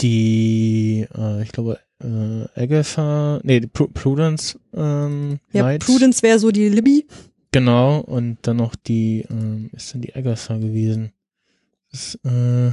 die, 0.00 1.06
äh, 1.16 1.42
ich 1.42 1.52
glaube, 1.52 1.80
äh, 2.02 2.60
Agatha, 2.60 3.40
nee, 3.42 3.60
die 3.60 3.66
Pru 3.66 3.88
Prudence 3.88 4.58
ähm, 4.74 5.40
ja, 5.52 5.62
Knight. 5.62 5.84
Prudence 5.84 6.22
wäre 6.22 6.38
so 6.38 6.50
die 6.50 6.68
Libby. 6.68 7.06
Genau, 7.52 7.98
und 7.98 8.38
dann 8.42 8.58
noch 8.58 8.76
die, 8.76 9.26
ähm, 9.28 9.70
ist 9.72 9.92
dann 9.92 10.00
die 10.00 10.14
Agatha 10.14 10.56
gewesen. 10.56 11.12
Das, 11.90 12.14
äh, 12.24 12.70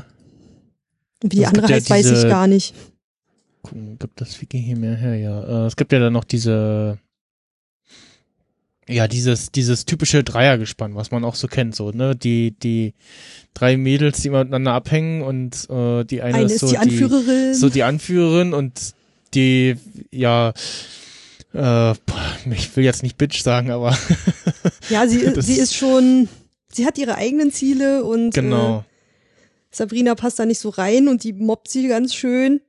Wie 1.21 1.29
die 1.29 1.45
andere 1.47 1.65
gibt 1.65 1.69
ja 1.69 1.75
heißt, 1.77 1.89
weiß 1.89 2.11
ich 2.11 2.29
gar 2.29 2.45
nicht. 2.45 2.75
Gucken, 3.61 3.97
gibt 3.99 4.21
das 4.21 4.39
Wiki 4.41 4.61
hier 4.61 4.77
mehr 4.77 4.95
her, 4.95 5.15
ja. 5.15 5.43
Äh, 5.43 5.67
es 5.67 5.75
gibt 5.75 5.91
ja 5.91 5.99
dann 5.99 6.13
noch 6.13 6.23
diese, 6.23 6.99
ja, 8.87 9.07
dieses, 9.07 9.51
dieses 9.51 9.85
typische 9.85 10.23
Dreiergespann, 10.23 10.95
was 10.95 11.11
man 11.11 11.25
auch 11.25 11.35
so 11.35 11.47
kennt, 11.47 11.75
so, 11.75 11.91
ne, 11.91 12.15
die, 12.15 12.51
die 12.51 12.93
drei 13.53 13.77
Mädels, 13.77 14.21
die 14.21 14.29
immer 14.29 14.43
miteinander 14.43 14.73
abhängen 14.73 15.21
und, 15.21 15.69
äh, 15.69 16.05
die 16.05 16.21
eine, 16.21 16.37
Eine 16.37 16.45
ist 16.45 16.59
so 16.59 16.69
die 16.69 16.77
Anführerin. 16.77 17.53
so 17.53 17.69
die 17.69 17.83
Anführerin 17.83 18.53
und 18.53 18.93
die, 19.33 19.75
ja, 20.11 20.53
äh, 21.53 21.91
ich 22.51 22.75
will 22.75 22.83
jetzt 22.83 23.03
nicht 23.03 23.17
Bitch 23.17 23.41
sagen, 23.41 23.71
aber 23.71 23.97
ja, 24.89 25.07
sie, 25.07 25.33
sie 25.41 25.59
ist 25.59 25.75
schon, 25.75 26.29
sie 26.71 26.85
hat 26.85 26.97
ihre 26.97 27.15
eigenen 27.15 27.51
Ziele 27.51 28.03
und 28.05 28.33
genau. 28.33 28.79
äh, 28.79 28.83
Sabrina 29.71 30.15
passt 30.15 30.39
da 30.39 30.45
nicht 30.45 30.59
so 30.59 30.69
rein 30.69 31.07
und 31.07 31.23
die 31.23 31.33
mobbt 31.33 31.69
sie 31.69 31.87
ganz 31.87 32.13
schön. 32.13 32.61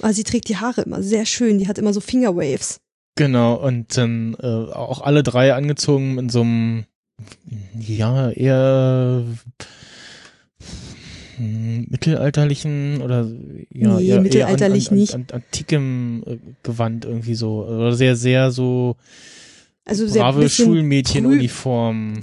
Aber 0.00 0.12
sie 0.12 0.24
trägt 0.24 0.48
die 0.48 0.56
Haare 0.56 0.82
immer 0.82 1.02
sehr 1.02 1.26
schön. 1.26 1.58
Die 1.58 1.68
hat 1.68 1.78
immer 1.78 1.92
so 1.92 2.00
Fingerwaves. 2.00 2.80
Genau, 3.16 3.54
und 3.54 3.96
dann 3.96 4.36
äh, 4.40 4.46
auch 4.46 5.00
alle 5.00 5.24
drei 5.24 5.52
angezogen 5.52 6.18
in 6.18 6.28
so 6.28 6.42
einem, 6.42 6.84
ja, 7.76 8.30
eher 8.30 9.24
hm, 11.36 11.86
mittelalterlichen 11.88 13.02
oder 13.02 13.28
ja, 13.70 13.96
Nee, 13.96 14.06
eher, 14.06 14.20
mittelalterlich 14.20 14.86
eher 14.86 14.92
an, 14.92 14.94
an, 14.94 15.00
nicht. 15.00 15.14
An, 15.14 15.26
an, 15.32 15.42
antikem 15.42 16.22
äh, 16.26 16.36
Gewand 16.62 17.04
irgendwie 17.06 17.34
so. 17.34 17.64
Oder 17.64 17.94
sehr, 17.94 18.14
sehr 18.14 18.52
so 18.52 18.96
Also 19.84 20.06
sehr 20.06 20.22
brave 20.22 20.48
Schulmädchenuniform. 20.48 22.22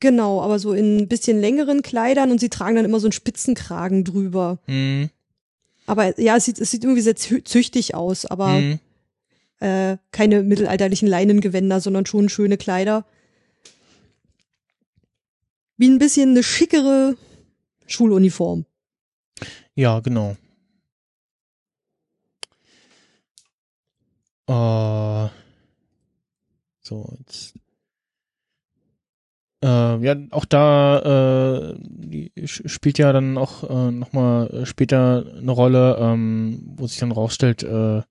Genau, 0.00 0.42
aber 0.42 0.58
so 0.58 0.74
in 0.74 0.98
ein 0.98 1.08
bisschen 1.08 1.40
längeren 1.40 1.80
Kleidern 1.80 2.30
und 2.30 2.40
sie 2.40 2.50
tragen 2.50 2.76
dann 2.76 2.84
immer 2.84 3.00
so 3.00 3.06
einen 3.06 3.12
Spitzenkragen 3.12 4.04
drüber. 4.04 4.58
Hm, 4.66 5.08
Aber 5.86 6.18
ja, 6.20 6.36
es 6.36 6.44
sieht, 6.44 6.58
es 6.58 6.70
sieht 6.70 6.84
irgendwie 6.84 7.02
sehr 7.02 7.16
zü- 7.16 7.44
züchtig 7.44 7.94
aus, 7.94 8.26
aber 8.26 8.54
hm. 8.54 8.78
äh, 9.60 9.96
keine 10.10 10.42
mittelalterlichen 10.42 11.08
Leinengewänder, 11.08 11.80
sondern 11.80 12.06
schon 12.06 12.28
schöne 12.28 12.56
Kleider. 12.56 13.06
Wie 15.76 15.88
ein 15.88 15.98
bisschen 15.98 16.30
eine 16.30 16.42
schickere 16.42 17.16
Schuluniform. 17.86 18.64
Ja, 19.74 20.00
genau. 20.00 20.36
Äh, 24.48 25.28
so, 26.80 27.16
jetzt. 27.18 27.54
Äh, 29.62 30.04
ja, 30.04 30.16
auch 30.30 30.44
da 30.44 31.72
äh, 31.72 32.46
spielt 32.46 32.98
ja 32.98 33.12
dann 33.12 33.38
auch 33.38 33.64
äh, 33.68 33.90
nochmal 33.90 34.66
später 34.66 35.24
eine 35.38 35.50
Rolle, 35.50 35.96
ähm, 35.98 36.62
wo 36.76 36.86
sich 36.86 36.98
dann 36.98 37.12
rausstellt, 37.12 37.62
äh, 37.62 38.02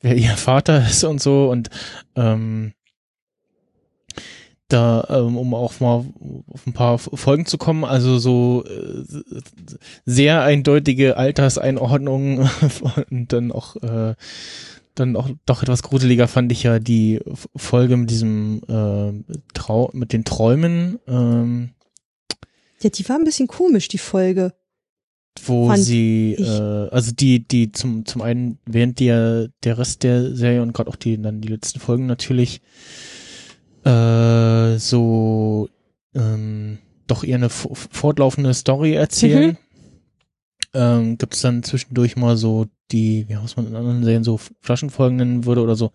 wer 0.00 0.16
ihr 0.16 0.36
Vater 0.36 0.86
ist 0.88 1.04
und 1.04 1.22
so 1.22 1.50
und 1.50 1.70
ähm, 2.14 2.74
da, 4.68 5.06
ähm, 5.10 5.36
um 5.36 5.54
auch 5.54 5.80
mal 5.80 6.04
auf 6.48 6.66
ein 6.66 6.72
paar 6.72 6.98
Folgen 6.98 7.46
zu 7.46 7.58
kommen, 7.58 7.84
also 7.84 8.18
so 8.18 8.64
äh, 8.64 9.04
sehr 10.04 10.42
eindeutige 10.42 11.16
Alterseinordnungen 11.16 12.48
und 13.10 13.32
dann 13.32 13.52
auch 13.52 13.76
äh, 13.76 14.14
dann 14.94 15.16
auch 15.16 15.28
doch 15.46 15.62
etwas 15.62 15.82
gruseliger 15.82 16.28
fand 16.28 16.52
ich 16.52 16.62
ja 16.64 16.78
die 16.78 17.20
Folge 17.56 17.96
mit 17.96 18.10
diesem 18.10 18.62
äh, 18.68 19.34
Trau 19.54 19.90
mit 19.92 20.12
den 20.12 20.24
Träumen, 20.24 20.98
ähm, 21.06 21.70
Ja, 22.80 22.90
die 22.90 23.08
war 23.08 23.16
ein 23.16 23.24
bisschen 23.24 23.48
komisch, 23.48 23.88
die 23.88 23.98
Folge. 23.98 24.52
wo 25.46 25.74
sie 25.76 26.34
ich. 26.38 26.46
äh, 26.46 26.88
also 26.90 27.12
die 27.12 27.46
die 27.46 27.72
zum 27.72 28.04
zum 28.04 28.20
einen 28.22 28.58
während 28.66 29.00
der 29.00 29.48
der 29.64 29.78
Rest 29.78 30.02
der 30.02 30.34
Serie 30.36 30.60
und 30.62 30.72
gerade 30.74 30.90
auch 30.90 30.96
die 30.96 31.20
dann 31.20 31.40
die 31.40 31.48
letzten 31.48 31.80
Folgen 31.80 32.06
natürlich 32.06 32.60
äh, 33.84 34.76
so 34.78 35.68
ähm, 36.14 36.78
doch 37.06 37.24
eher 37.24 37.36
eine 37.36 37.48
fortlaufende 37.48 38.54
Story 38.54 38.92
erzählen. 38.94 39.56
Ähm, 40.74 41.18
Gibt 41.18 41.34
es 41.34 41.42
dann 41.42 41.62
zwischendurch 41.62 42.16
mal 42.16 42.36
so 42.36 42.66
die, 42.90 43.26
wie 43.28 43.36
was 43.36 43.56
man 43.56 43.66
in 43.66 43.76
anderen 43.76 44.02
Serien 44.04 44.24
so 44.24 44.38
Flaschenfolgen 44.60 45.16
nennen 45.16 45.44
würde 45.44 45.60
oder 45.62 45.76
so 45.76 45.92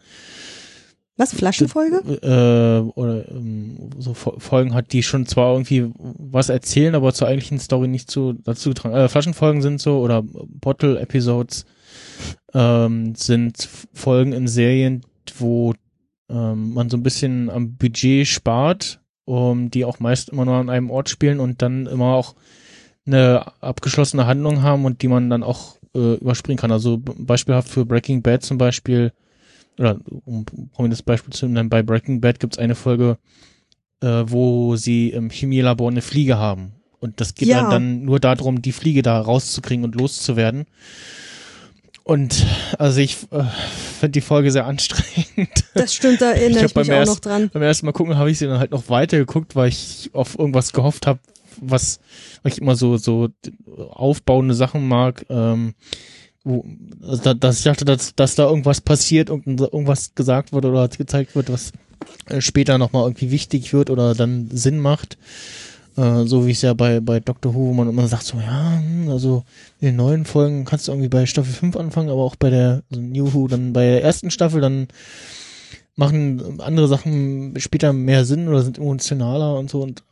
Was, 1.15 1.33
Flaschenfolge? 1.33 1.97
äh, 2.21 2.89
oder 2.91 3.27
ähm, 3.31 3.89
so 3.97 4.13
Fo- 4.13 4.39
Folgen 4.39 4.75
hat, 4.75 4.93
die 4.93 5.01
schon 5.01 5.25
zwar 5.25 5.53
irgendwie 5.53 5.91
was 5.97 6.49
erzählen, 6.49 6.93
aber 6.93 7.13
zur 7.13 7.27
eigentlichen 7.27 7.59
Story 7.59 7.87
nicht 7.87 8.11
zu, 8.11 8.33
dazu 8.33 8.69
getragen. 8.69 8.95
Äh, 8.95 9.09
Flaschenfolgen 9.09 9.63
sind 9.63 9.81
so 9.81 9.99
oder 9.99 10.21
Bottle 10.23 10.99
Episodes 10.99 11.65
ähm, 12.53 13.15
sind 13.15 13.67
Folgen 13.93 14.33
in 14.33 14.47
Serien, 14.47 15.01
wo 15.39 15.73
ähm, 16.29 16.73
man 16.73 16.89
so 16.89 16.97
ein 16.97 17.03
bisschen 17.03 17.49
am 17.49 17.77
Budget 17.77 18.27
spart, 18.27 19.01
um 19.25 19.71
die 19.71 19.85
auch 19.85 19.99
meist 19.99 20.29
immer 20.29 20.45
nur 20.45 20.55
an 20.55 20.69
einem 20.69 20.91
Ort 20.91 21.09
spielen 21.09 21.39
und 21.39 21.61
dann 21.61 21.87
immer 21.87 22.13
auch 22.13 22.35
eine 23.07 23.51
abgeschlossene 23.61 24.27
Handlung 24.27 24.61
haben 24.61 24.85
und 24.85 25.01
die 25.01 25.07
man 25.07 25.29
dann 25.29 25.43
auch 25.43 25.77
äh, 25.95 26.15
überspringen 26.15 26.57
kann. 26.59 26.71
Also 26.71 26.99
beispielhaft 27.01 27.69
für 27.69 27.85
Breaking 27.85 28.21
Bad 28.21 28.43
zum 28.43 28.57
Beispiel 28.57 29.11
oder 29.79 29.97
um 30.25 30.39
ein 30.57 30.69
prominentes 30.73 31.03
Beispiel 31.03 31.33
zu 31.33 31.47
nennen, 31.47 31.69
bei 31.69 31.83
Breaking 31.83 32.19
Bad 32.21 32.39
gibt's 32.39 32.57
eine 32.57 32.75
Folge, 32.75 33.17
äh, 34.01 34.23
wo 34.25 34.75
sie 34.75 35.09
im 35.09 35.29
Chemielabor 35.29 35.89
eine 35.89 36.01
Fliege 36.01 36.37
haben. 36.37 36.73
Und 36.99 37.21
das 37.21 37.35
geht 37.35 37.47
Ja. 37.49 37.61
dann, 37.61 37.69
dann 37.69 38.01
nur 38.05 38.19
darum, 38.19 38.61
die 38.63 38.71
Fliege 38.71 39.03
da 39.03 39.19
rauszukriegen 39.21 39.85
und 39.85 39.93
loszuwerden. 39.95 40.65
Und 42.03 42.45
also 42.79 43.01
ich 43.01 43.17
äh, 43.31 43.43
finde 43.99 44.11
die 44.13 44.21
Folge 44.21 44.49
sehr 44.51 44.65
anstrengend. 44.65 45.65
Das 45.73 45.93
stimmt, 45.93 46.21
da 46.21 46.31
Ich 46.33 46.41
erinnere 46.41 46.63
hab 46.63 46.69
ich, 46.71 46.75
mich 46.75 46.91
auch 46.91 46.95
erst- 46.95 47.11
noch 47.11 47.19
dran. 47.19 47.49
Beim 47.53 47.61
ersten 47.61 47.85
Mal 47.85 47.91
gucken 47.91 48.17
habe 48.17 48.31
ich 48.31 48.39
sie 48.39 48.47
dann 48.47 48.59
halt 48.59 48.71
noch 48.71 48.89
weiter 48.89 49.17
geguckt, 49.17 49.55
weil 49.55 49.69
ich 49.69 50.09
auf 50.13 50.39
irgendwas 50.39 50.71
gehofft 50.73 51.05
habe, 51.05 51.19
was, 51.61 51.99
weil 52.43 52.51
ich 52.53 52.59
immer 52.61 52.75
so 52.75 52.97
so 52.97 53.29
aufbauende 53.91 54.53
Sachen 54.53 54.87
mag. 54.87 55.25
Ähm, 55.29 55.73
wo, 56.43 56.63
also 57.01 57.21
da, 57.23 57.33
dass 57.33 57.57
ich 57.59 57.63
dachte, 57.65 57.83
dass, 57.85 58.15
dass 58.15 58.35
da 58.35 58.47
irgendwas 58.49 58.81
passiert, 58.81 59.29
irgend- 59.29 59.59
irgendwas 59.59 60.15
gesagt 60.15 60.53
wird 60.53 60.65
oder 60.65 60.87
gezeigt 60.87 61.35
wird, 61.35 61.51
was 61.51 61.73
äh, 62.29 62.39
später 62.41 62.77
nochmal 62.77 63.03
irgendwie 63.03 63.31
wichtig 63.31 63.73
wird 63.73 63.89
oder 63.89 64.15
dann 64.15 64.49
Sinn 64.51 64.79
macht. 64.79 65.17
Äh, 65.97 66.25
so 66.25 66.45
wie 66.47 66.51
es 66.51 66.61
ja 66.61 66.73
bei, 66.73 66.99
bei 66.99 67.19
Doctor 67.19 67.53
Who, 67.53 67.59
wo 67.69 67.73
man 67.73 67.89
immer 67.89 68.07
sagt, 68.07 68.23
so, 68.23 68.37
ja, 68.37 68.77
hm, 68.79 69.09
also 69.09 69.43
in 69.81 69.87
den 69.87 69.95
neuen 69.97 70.25
Folgen 70.25 70.63
kannst 70.63 70.87
du 70.87 70.91
irgendwie 70.91 71.09
bei 71.09 71.25
Staffel 71.25 71.51
5 71.53 71.75
anfangen, 71.75 72.09
aber 72.09 72.21
auch 72.21 72.35
bei 72.35 72.49
der 72.49 72.83
also 72.89 73.01
New 73.01 73.33
Who, 73.33 73.47
dann 73.47 73.73
bei 73.73 73.83
der 73.83 74.03
ersten 74.03 74.31
Staffel, 74.31 74.61
dann 74.61 74.87
machen 75.95 76.59
andere 76.61 76.87
Sachen 76.87 77.55
später 77.57 77.91
mehr 77.93 78.23
Sinn 78.25 78.47
oder 78.47 78.61
sind 78.61 78.77
emotionaler 78.77 79.57
und 79.57 79.69
so 79.69 79.81
und 79.81 80.03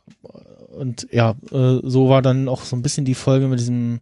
und 0.76 1.08
ja, 1.10 1.34
äh, 1.50 1.80
so 1.82 2.08
war 2.08 2.22
dann 2.22 2.48
auch 2.48 2.62
so 2.64 2.76
ein 2.76 2.82
bisschen 2.82 3.04
die 3.04 3.14
Folge 3.14 3.48
mit 3.48 3.58
diesem 3.60 4.00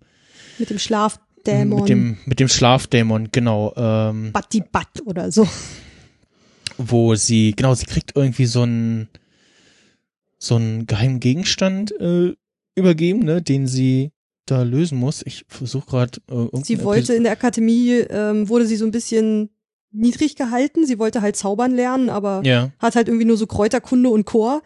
Mit 0.58 0.70
dem 0.70 0.78
Schlafdämon. 0.78 1.80
mit 1.80 1.88
dem 1.88 2.18
mit 2.26 2.40
dem 2.40 2.48
Schlafdämon, 2.48 3.28
genau, 3.32 3.72
ähm, 3.76 4.32
Batti 4.32 4.62
Batt 4.70 5.02
oder 5.04 5.30
so. 5.32 5.46
wo 6.78 7.14
sie 7.14 7.52
genau, 7.56 7.74
sie 7.74 7.86
kriegt 7.86 8.16
irgendwie 8.16 8.46
so 8.46 8.62
einen 8.62 9.08
so 10.38 10.56
einen 10.56 10.86
geheimen 10.86 11.20
Gegenstand 11.20 11.92
äh, 12.00 12.34
übergeben, 12.74 13.20
ne, 13.20 13.40
den 13.40 13.66
sie 13.66 14.10
da 14.46 14.62
lösen 14.62 14.98
muss. 14.98 15.22
Ich 15.24 15.44
versuche 15.48 15.86
gerade 15.86 16.20
äh, 16.30 16.60
Sie 16.62 16.82
wollte 16.82 17.14
in 17.14 17.22
der 17.22 17.32
Akademie, 17.32 17.92
ähm, 18.10 18.48
wurde 18.48 18.66
sie 18.66 18.76
so 18.76 18.84
ein 18.84 18.90
bisschen 18.90 19.50
niedrig 19.90 20.36
gehalten. 20.36 20.86
Sie 20.86 20.98
wollte 20.98 21.22
halt 21.22 21.36
zaubern 21.36 21.72
lernen, 21.72 22.10
aber 22.10 22.42
ja, 22.44 22.70
hat 22.78 22.96
halt 22.96 23.08
irgendwie 23.08 23.24
nur 23.24 23.36
so 23.36 23.46
Kräuterkunde 23.46 24.10
und 24.10 24.26
Chor. 24.26 24.62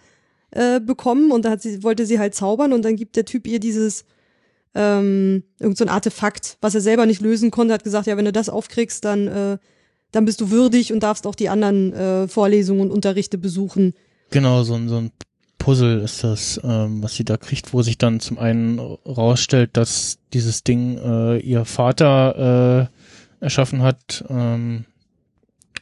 Äh, 0.50 0.80
bekommen 0.80 1.30
und 1.30 1.44
da 1.44 1.50
hat 1.50 1.62
sie, 1.62 1.82
wollte 1.82 2.06
sie 2.06 2.18
halt 2.18 2.34
zaubern 2.34 2.72
und 2.72 2.84
dann 2.84 2.96
gibt 2.96 3.16
der 3.16 3.24
Typ 3.24 3.46
ihr 3.46 3.60
dieses 3.60 4.04
ähm, 4.74 5.42
irgend 5.58 5.78
so 5.78 5.84
ein 5.84 5.88
Artefakt, 5.88 6.56
was 6.60 6.74
er 6.74 6.80
selber 6.80 7.06
nicht 7.06 7.20
lösen 7.20 7.50
konnte, 7.50 7.74
hat 7.74 7.84
gesagt, 7.84 8.06
ja, 8.06 8.16
wenn 8.16 8.24
du 8.24 8.32
das 8.32 8.48
aufkriegst, 8.48 9.04
dann, 9.04 9.26
äh, 9.26 9.58
dann 10.12 10.24
bist 10.24 10.40
du 10.40 10.50
würdig 10.50 10.92
und 10.92 11.02
darfst 11.02 11.26
auch 11.26 11.34
die 11.34 11.48
anderen 11.48 11.92
äh, 11.92 12.28
Vorlesungen 12.28 12.82
und 12.82 12.90
Unterrichte 12.90 13.38
besuchen. 13.38 13.94
Genau, 14.30 14.62
so, 14.62 14.74
ein 14.74 14.88
so 14.88 14.98
ein 14.98 15.10
Puzzle 15.58 16.00
ist 16.00 16.22
das, 16.22 16.60
ähm, 16.62 17.02
was 17.02 17.14
sie 17.14 17.24
da 17.24 17.36
kriegt, 17.36 17.72
wo 17.72 17.82
sich 17.82 17.98
dann 17.98 18.20
zum 18.20 18.38
einen 18.38 18.78
rausstellt, 18.78 19.76
dass 19.76 20.18
dieses 20.32 20.64
Ding 20.64 20.98
äh, 20.98 21.38
ihr 21.38 21.64
Vater 21.64 22.88
äh, 23.40 23.44
erschaffen 23.44 23.82
hat. 23.82 24.24
Ähm, 24.28 24.84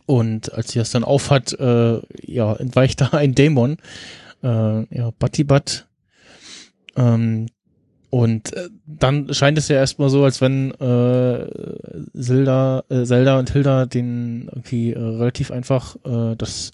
und 0.07 0.53
als 0.53 0.73
sie 0.73 0.79
das 0.79 0.91
dann 0.91 1.05
aufhat, 1.05 1.53
äh, 1.59 2.01
ja, 2.25 2.55
entweicht 2.55 3.01
da 3.01 3.09
ein 3.09 3.35
Dämon, 3.35 3.77
äh, 4.43 4.97
ja, 4.97 5.11
Batibat. 5.19 5.89
Ähm, 6.97 7.47
und 8.11 8.53
äh, 8.55 8.69
dann 8.87 9.33
scheint 9.35 9.59
es 9.59 9.69
ja 9.69 9.77
erstmal 9.77 10.09
so, 10.09 10.25
als 10.25 10.41
wenn 10.41 10.71
äh, 10.73 11.47
Zelda, 12.19 12.85
äh, 12.89 13.05
Zelda 13.05 13.39
und 13.39 13.51
Hilda 13.51 13.87
den 13.87 14.49
irgendwie 14.53 14.93
äh, 14.93 14.99
relativ 14.99 15.51
einfach 15.51 15.97
äh, 16.05 16.37
das 16.37 16.71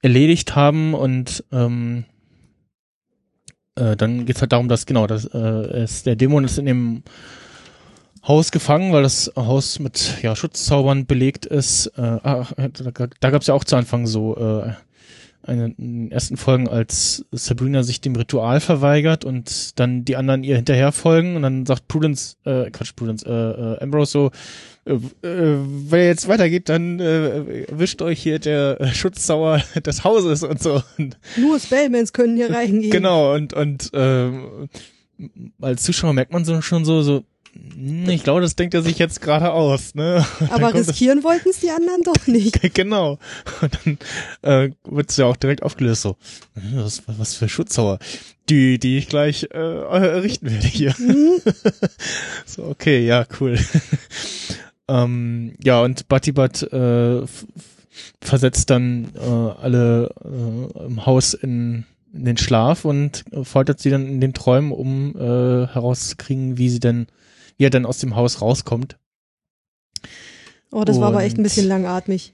erledigt 0.00 0.54
haben 0.54 0.94
und 0.94 1.44
ähm, 1.52 2.04
äh, 3.74 3.96
dann 3.96 4.26
geht's 4.26 4.40
halt 4.40 4.52
darum, 4.52 4.68
dass 4.68 4.86
genau, 4.86 5.06
dass 5.06 5.24
äh, 5.26 5.38
es, 5.38 6.02
der 6.04 6.16
Dämon 6.16 6.44
ist 6.44 6.58
in 6.58 6.66
dem 6.66 7.02
Haus 8.26 8.50
gefangen, 8.52 8.92
weil 8.92 9.02
das 9.02 9.32
Haus 9.36 9.78
mit 9.80 10.22
ja, 10.22 10.34
Schutzzaubern 10.34 11.06
belegt 11.06 11.44
ist. 11.46 11.88
Äh, 11.98 12.20
ach, 12.22 12.52
da, 12.56 13.06
da 13.20 13.30
gab 13.30 13.42
es 13.42 13.48
ja 13.48 13.54
auch 13.54 13.64
zu 13.64 13.76
Anfang 13.76 14.06
so 14.06 14.36
äh, 14.36 14.72
in 15.46 15.74
den 15.76 16.10
ersten 16.10 16.36
Folgen, 16.36 16.68
als 16.68 17.24
Sabrina 17.30 17.82
sich 17.82 18.00
dem 18.00 18.16
Ritual 18.16 18.60
verweigert 18.60 19.24
und 19.24 19.78
dann 19.78 20.04
die 20.04 20.16
anderen 20.16 20.42
ihr 20.42 20.56
hinterher 20.56 20.92
folgen 20.92 21.36
und 21.36 21.42
dann 21.42 21.66
sagt 21.66 21.88
Prudence, 21.88 22.36
äh, 22.44 22.70
Quatsch, 22.70 22.96
Prudence, 22.96 23.24
äh, 23.24 23.30
äh, 23.30 23.78
Ambrose 23.80 24.10
so, 24.10 24.30
äh, 24.86 24.94
äh, 24.94 25.58
wenn 25.90 26.00
ihr 26.00 26.06
jetzt 26.06 26.28
weitergeht, 26.28 26.68
dann 26.68 27.00
äh, 27.00 27.66
wischt 27.70 28.00
euch 28.02 28.22
hier 28.22 28.38
der 28.38 28.80
äh, 28.80 28.88
Schutzzauber 28.88 29.62
des 29.84 30.04
Hauses 30.04 30.42
und 30.42 30.62
so. 30.62 30.82
Und, 30.98 31.18
Nur 31.36 31.58
Spellmans 31.60 32.12
können 32.12 32.36
hier 32.36 32.50
reingehen. 32.54 32.90
genau, 32.90 33.34
und, 33.34 33.52
und 33.52 33.90
ähm, 33.92 34.68
als 35.60 35.82
Zuschauer 35.82 36.12
merkt 36.12 36.32
man 36.32 36.44
so 36.44 36.60
schon 36.62 36.84
so, 36.84 37.02
so, 37.02 37.24
ich 38.08 38.24
glaube, 38.24 38.40
das 38.40 38.56
denkt 38.56 38.74
er 38.74 38.82
sich 38.82 38.98
jetzt 38.98 39.20
gerade 39.20 39.52
aus, 39.52 39.94
ne? 39.94 40.24
Aber 40.50 40.74
riskieren 40.74 41.22
wollten 41.22 41.48
es 41.50 41.60
die 41.60 41.70
anderen 41.70 42.02
doch 42.02 42.26
nicht. 42.26 42.60
genau. 42.74 43.18
Und 43.60 43.78
dann 43.84 43.98
äh, 44.42 44.70
wird 44.84 45.10
es 45.10 45.16
ja 45.16 45.26
auch 45.26 45.36
direkt 45.36 45.62
aufgelöst 45.62 46.02
so. 46.02 46.16
hm, 46.54 46.76
Was, 46.84 47.02
was 47.06 47.34
für 47.34 47.48
Schutzzauber. 47.48 47.98
Die, 48.50 48.78
die 48.78 48.98
ich 48.98 49.08
gleich 49.08 49.44
äh, 49.52 49.56
errichten 49.58 50.50
werde 50.50 50.66
hier. 50.66 50.92
Hm, 50.96 51.40
So, 52.46 52.64
okay, 52.64 53.04
ja, 53.06 53.24
cool. 53.40 53.58
ähm, 54.88 55.54
ja, 55.62 55.80
und 55.82 56.08
Batibat 56.08 56.62
äh, 56.62 57.22
versetzt 58.20 58.70
dann 58.70 59.08
äh, 59.16 59.20
alle 59.20 60.10
äh, 60.24 60.84
im 60.86 61.06
Haus 61.06 61.34
in, 61.34 61.84
in 62.12 62.24
den 62.24 62.36
Schlaf 62.36 62.84
und 62.84 63.24
foltert 63.44 63.80
sie 63.80 63.90
dann 63.90 64.06
in 64.06 64.20
den 64.20 64.34
Träumen, 64.34 64.72
um 64.72 65.14
äh, 65.16 65.66
herauszukriegen, 65.68 66.58
wie 66.58 66.68
sie 66.68 66.80
denn, 66.80 67.06
wie 67.56 67.64
er 67.66 67.70
dann 67.70 67.86
aus 67.86 67.98
dem 67.98 68.16
Haus 68.16 68.40
rauskommt. 68.40 68.96
Oh, 70.70 70.84
das 70.84 70.98
war 71.00 71.08
aber 71.08 71.22
echt 71.22 71.36
ein 71.36 71.38
Und- 71.38 71.44
bisschen 71.44 71.68
langatmig. 71.68 72.32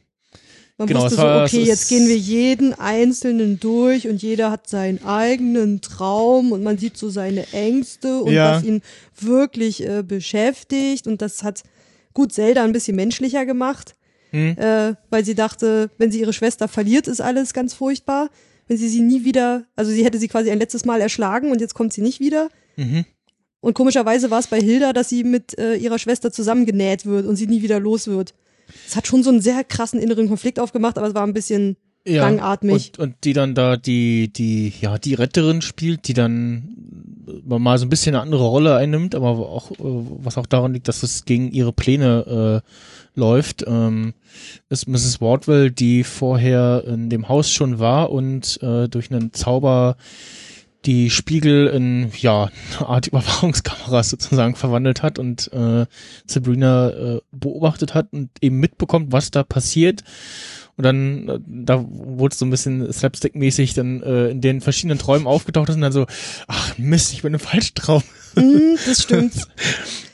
Man 0.79 0.89
Genau, 0.89 1.03
wusste 1.05 1.17
so, 1.21 1.27
okay, 1.29 1.63
jetzt 1.63 1.91
gehen 1.91 2.09
wir 2.09 2.17
jeden 2.17 2.73
Einzelnen 2.73 3.61
durch 3.61 4.09
und 4.09 4.23
jeder 4.23 4.51
hat 4.51 4.67
seinen 4.67 5.05
eigenen 5.05 5.83
Traum 5.83 6.53
und 6.53 6.63
man 6.63 6.79
sieht 6.79 6.97
so 6.97 7.11
seine 7.11 7.47
Ängste 7.53 8.23
und 8.23 8.33
Ja. 8.33 8.57
was 8.57 8.65
ihn 8.65 8.81
wirklich 9.21 9.87
äh, 9.87 10.03
beschäftigt 10.03 11.07
und 11.07 11.21
das 11.21 11.43
hat 11.43 11.65
gut 12.15 12.33
Zelda 12.33 12.65
ein 12.65 12.73
bisschen 12.73 12.97
menschlicher 12.97 13.45
gemacht, 13.45 13.95
Hm? 14.31 14.57
äh, 14.57 14.95
weil 15.11 15.23
sie 15.23 15.35
dachte, 15.35 15.91
wenn 15.99 16.11
sie 16.11 16.21
ihre 16.21 16.33
Schwester 16.33 16.67
verliert, 16.67 17.09
ist 17.09 17.21
alles 17.21 17.53
ganz 17.53 17.75
furchtbar. 17.75 18.31
Wenn 18.67 18.79
sie 18.79 18.89
sie 18.89 19.01
nie 19.01 19.25
wieder, 19.25 19.67
also 19.77 19.91
sie 19.91 20.03
hätte 20.05 20.19
sie 20.19 20.29
quasi 20.29 20.51
ein 20.51 20.59
letztes 20.61 20.87
Mal 20.87 21.03
erschlagen 21.03 21.51
und 21.51 21.61
jetzt 21.61 21.75
kommt 21.75 21.93
sie 21.93 22.01
nicht 22.01 22.21
wieder. 22.21 22.49
Mhm. 22.77 23.05
Und 23.61 23.75
komischerweise 23.75 24.31
war 24.31 24.39
es 24.39 24.47
bei 24.47 24.61
Hilda, 24.61 24.93
dass 24.93 25.09
sie 25.09 25.25
mit 25.25 25.59
äh, 25.59 25.75
ihrer 25.75 25.99
Schwester 25.99 26.33
zusammengenäht 26.33 27.05
wird 27.05 27.27
und 27.27 27.37
sie 27.37 27.47
nie 27.47 27.63
wieder 27.63 27.79
los 27.79 28.07
wird. 28.07 28.35
Es 28.87 28.97
hat 28.97 29.07
schon 29.07 29.23
so 29.23 29.31
einen 29.31 29.41
sehr 29.41 29.65
krassen 29.65 30.01
inneren 30.01 30.29
Konflikt 30.29 30.59
aufgemacht, 30.59 30.97
aber 30.97 31.09
es 31.09 31.15
war 31.15 31.27
ein 31.27 31.35
bisschen 31.35 31.77
ja. 32.07 32.23
langatmig. 32.23 32.93
Und, 32.97 32.99
und 32.99 33.15
die 33.25 33.33
dann 33.33 33.55
da 33.55 33.77
die, 33.77 34.33
die, 34.33 34.73
ja, 34.81 34.99
die 34.99 35.15
Retterin 35.15 35.63
spielt, 35.63 36.09
die 36.09 36.15
dann 36.15 36.77
mal 37.45 37.79
so 37.79 37.87
ein 37.87 37.91
bisschen 37.91 38.15
eine 38.15 38.23
andere 38.23 38.45
Rolle 38.45 38.77
einnimmt, 38.77 39.15
aber 39.15 39.29
auch, 39.29 39.71
äh, 39.73 39.77
was 39.79 40.39
auch 40.39 40.47
daran 40.47 40.73
liegt, 40.73 40.89
dass 40.89 41.03
es 41.03 41.25
gegen 41.25 41.51
ihre 41.53 41.73
Pläne 41.73 42.63
äh, 42.65 43.19
läuft, 43.19 43.65
ähm, 43.67 44.15
ist 44.69 44.89
Mrs. 44.89 45.21
Wardwell, 45.21 45.71
die 45.71 46.05
vorher 46.05 46.85
in 46.87 47.11
dem 47.11 47.29
Haus 47.29 47.51
schon 47.51 47.79
war 47.79 48.11
und 48.11 48.61
äh, 48.63 48.89
durch 48.89 49.11
einen 49.11 49.33
Zauber 49.33 49.97
die 50.87 51.11
Spiegel 51.11 51.67
in 51.67 52.11
ja 52.19 52.51
eine 52.79 52.89
Art 52.89 53.07
Überwachungskameras 53.07 54.11
sozusagen 54.11 54.55
verwandelt 54.55 55.03
hat 55.03 55.19
und 55.19 55.53
äh, 55.53 55.87
Sabrina 56.27 56.91
äh, 56.91 57.21
beobachtet 57.33 57.95
hat 57.95 58.13
und 58.13 58.31
eben 58.41 58.59
mitbekommt, 58.59 59.13
was 59.13 59.31
da 59.31 59.43
passiert. 59.43 60.05
Und 60.77 60.85
dann, 60.85 61.29
äh, 61.29 61.39
da 61.47 61.85
wurde 61.87 62.33
es 62.33 62.39
so 62.39 62.47
ein 62.47 62.51
bisschen 62.51 62.91
slapstick-mäßig 62.91 63.75
dann 63.75 64.03
äh, 64.03 64.29
in 64.29 64.41
den 64.41 64.63
verschiedenen 64.63 64.99
Träumen 64.99 65.27
aufgetaucht 65.27 65.69
ist 65.69 65.75
und 65.75 65.83
dann 65.83 65.93
so, 65.93 66.07
ach 66.47 66.79
Mist, 66.79 67.13
ich 67.13 67.23
bin 67.23 67.35
im 67.35 67.41
falschen 67.41 67.75
Traum. 67.75 68.03
Mm, 68.35 68.77
das 68.87 69.03
stimmt. 69.03 69.35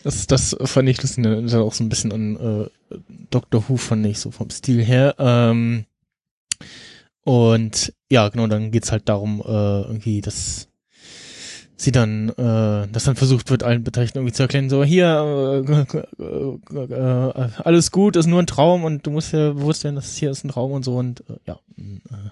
Das, 0.03 0.29
das 0.29 0.57
fand 0.63 0.89
ich 0.89 1.03
lustig. 1.03 1.25
Das 1.25 1.53
hat 1.53 1.61
auch 1.63 1.73
so 1.73 1.83
ein 1.83 1.89
bisschen 1.89 2.13
an 2.13 2.37
äh, 2.37 2.97
Doctor 3.31 3.65
Who, 3.69 3.77
fand 3.77 4.07
ich, 4.07 4.21
so 4.21 4.31
vom 4.31 4.51
Stil 4.51 4.85
her. 4.85 5.17
Ähm, 5.19 5.85
und 7.27 7.93
ja, 8.09 8.29
genau, 8.29 8.47
dann 8.47 8.71
geht's 8.71 8.93
halt 8.93 9.09
darum, 9.09 9.43
äh, 9.45 9.81
irgendwie, 9.83 10.21
dass 10.21 10.69
sie 11.77 11.91
dann, 11.91 12.29
äh, 12.29 12.87
dass 12.87 13.03
dann 13.03 13.17
versucht 13.17 13.51
wird, 13.51 13.65
allen 13.65 13.83
Beteiligten 13.83 14.19
irgendwie 14.19 14.33
zu 14.33 14.45
erklären, 14.45 14.71
so, 14.71 14.85
hier, 14.85 15.65
äh, 15.67 16.23
äh, 16.23 16.85
äh, 16.85 17.49
alles 17.65 17.91
gut, 17.91 18.15
ist 18.15 18.27
nur 18.29 18.41
ein 18.41 18.47
Traum 18.47 18.85
und 18.85 19.05
du 19.09 19.11
musst 19.11 19.33
ja 19.33 19.55
bewusst 19.55 19.81
sein, 19.81 19.97
dass 19.97 20.15
hier 20.15 20.31
ist 20.31 20.45
ein 20.45 20.51
Traum 20.51 20.71
und 20.71 20.85
so 20.85 20.99
und 20.99 21.29
äh, 21.29 21.35
ja. 21.49 21.59
Äh, 21.77 22.31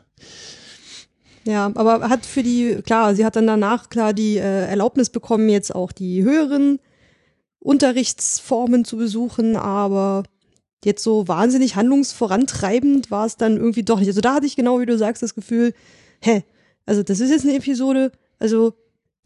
Ja, 1.51 1.73
aber 1.75 2.09
hat 2.09 2.25
für 2.25 2.45
die, 2.45 2.81
klar, 2.87 3.17
sie 3.17 3.25
hat 3.25 3.35
dann 3.35 3.49
danach 3.49 3.91
klar 3.91 4.13
die 4.13 4.37
äh, 4.37 4.67
Erlaubnis 4.67 5.11
bekommen, 5.11 5.49
jetzt 5.49 5.75
auch 5.75 5.91
die 5.91 6.23
höheren 6.23 6.79
Unterrichtsformen 7.59 8.85
zu 8.85 8.97
besuchen, 8.97 9.57
aber 9.57 10.23
jetzt 10.85 11.03
so 11.03 11.27
wahnsinnig 11.29 11.77
handlungsvorantreibend 11.77 13.11
war 13.11 13.27
es 13.27 13.37
dann 13.37 13.57
irgendwie 13.57 13.83
doch 13.83 13.99
nicht. 13.99 14.09
Also 14.09 14.21
da 14.21 14.35
hatte 14.35 14.47
ich 14.47 14.57
genau, 14.57 14.81
wie 14.81 14.87
du 14.87 14.97
sagst, 14.99 15.23
das 15.23 15.35
Gefühl, 15.35 15.75
hä, 16.21 16.45
also 16.87 17.03
das 17.03 17.21
ist 17.21 17.31
jetzt 17.31 17.45
eine 17.45 17.57
Episode, 17.57 18.13
also 18.39 18.75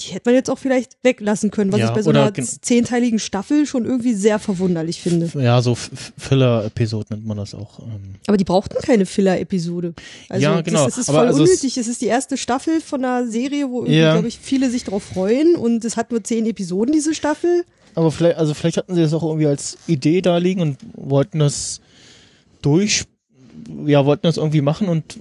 die 0.00 0.12
hätte 0.12 0.28
man 0.30 0.34
jetzt 0.36 0.48
auch 0.48 0.60
vielleicht 0.60 0.96
weglassen 1.02 1.50
können, 1.50 1.72
was 1.72 1.80
Ja, 1.80 1.88
ich 1.88 1.92
bei 1.92 2.02
so 2.02 2.10
einer 2.10 2.30
gen- 2.30 2.46
zehnteiligen 2.46 3.18
Staffel 3.18 3.66
schon 3.66 3.84
irgendwie 3.84 4.14
sehr 4.14 4.38
verwunderlich 4.38 5.00
finde. 5.02 5.28
ja, 5.34 5.60
so 5.60 5.74
Filler-Episode 5.74 7.06
nennt 7.14 7.26
man 7.26 7.36
das 7.36 7.52
auch. 7.54 7.80
Ähm. 7.80 8.14
Aber 8.28 8.36
die 8.36 8.44
brauchten 8.44 8.78
keine 8.80 9.06
Filler-Episode. 9.06 9.94
Also 10.28 10.42
Ja, 10.44 10.60
genau. 10.60 10.84
Das, 10.84 10.94
das 10.94 10.98
ist 10.98 11.08
Aber 11.08 11.18
voll 11.18 11.26
also 11.28 11.42
unnötig. 11.42 11.76
Es 11.78 11.88
ist 11.88 12.00
die 12.00 12.06
erste 12.06 12.36
Staffel 12.36 12.80
von 12.80 13.04
einer 13.04 13.26
Serie, 13.26 13.68
wo 13.70 13.80
irgendwie, 13.80 13.98
Ja. 13.98 14.12
glaube 14.12 14.28
ich, 14.28 14.38
viele 14.40 14.70
sich 14.70 14.84
drauf 14.84 15.02
freuen. 15.02 15.56
Und 15.56 15.84
es 15.84 15.96
hat 15.96 16.12
nur 16.12 16.22
zehn 16.22 16.46
Episoden, 16.46 16.92
diese 16.92 17.12
Staffel. 17.14 17.64
Aber 17.98 18.12
vielleicht, 18.12 18.38
also 18.38 18.54
vielleicht 18.54 18.76
hatten 18.76 18.94
sie 18.94 19.02
das 19.02 19.12
auch 19.12 19.24
irgendwie 19.24 19.48
als 19.48 19.76
Idee 19.88 20.20
da 20.20 20.36
liegen 20.36 20.60
und 20.60 20.78
wollten 20.94 21.40
das 21.40 21.80
durch, 22.62 23.06
ja, 23.86 24.06
wollten 24.06 24.22
das 24.22 24.36
irgendwie 24.36 24.60
machen 24.60 24.88
und 24.88 25.18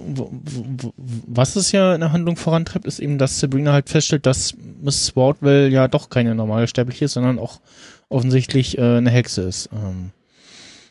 was 1.26 1.56
es 1.56 1.72
ja 1.72 1.92
in 1.92 2.00
der 2.02 2.12
Handlung 2.12 2.36
vorantreibt, 2.36 2.86
ist 2.86 3.00
eben, 3.00 3.18
dass 3.18 3.40
Sabrina 3.40 3.72
halt 3.72 3.88
feststellt, 3.88 4.26
dass 4.26 4.54
Miss 4.80 5.16
Wardwell 5.16 5.72
ja 5.72 5.88
doch 5.88 6.08
keine 6.08 6.36
normale 6.36 6.68
Sterbliche 6.68 7.06
ist, 7.06 7.14
sondern 7.14 7.40
auch 7.40 7.58
offensichtlich 8.10 8.78
äh, 8.78 8.98
eine 8.98 9.10
Hexe 9.10 9.42
ist. 9.42 9.70
Ähm, 9.72 10.12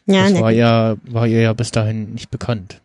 Ja, 0.08 0.30
das 0.30 0.42
war 0.42 0.52
ja, 0.52 0.98
war 1.10 1.26
ihr 1.26 1.40
ja 1.40 1.54
bis 1.54 1.72
dahin 1.72 2.16
nicht 2.16 2.30
bekannt. 2.30 2.82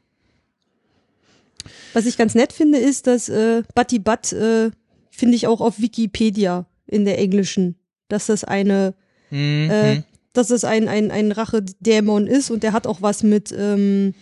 Was 1.93 2.07
ich 2.07 2.17
ganz 2.17 2.37
nett 2.37 2.53
finde, 2.53 2.79
ist, 2.79 3.09
dass 3.09 3.29
äh, 3.29 3.65
Buddy 3.75 3.99
Butt 3.99 4.33
äh, 4.33 4.71
finde 5.11 5.35
ich 5.35 5.49
auch 5.49 5.61
auf 5.61 5.81
Wikipedia 5.81 6.67
in 6.87 7.05
der 7.05 7.19
englischen, 7.19 7.75
dass 8.13 8.27
das 8.27 8.45
eine, 8.45 8.95
Mhm. 9.31 9.71
äh, 9.71 10.03
dass 10.35 10.49
das 10.49 10.65
ein, 10.65 10.89
ein, 10.89 11.11
ein 11.11 11.33
Rachedämon 11.33 12.27
ist 12.27 12.51
und 12.51 12.63
der 12.63 12.73
hat 12.73 12.87
auch 12.87 13.01
was 13.03 13.23
mit 13.23 13.53
ähm, 13.57 14.15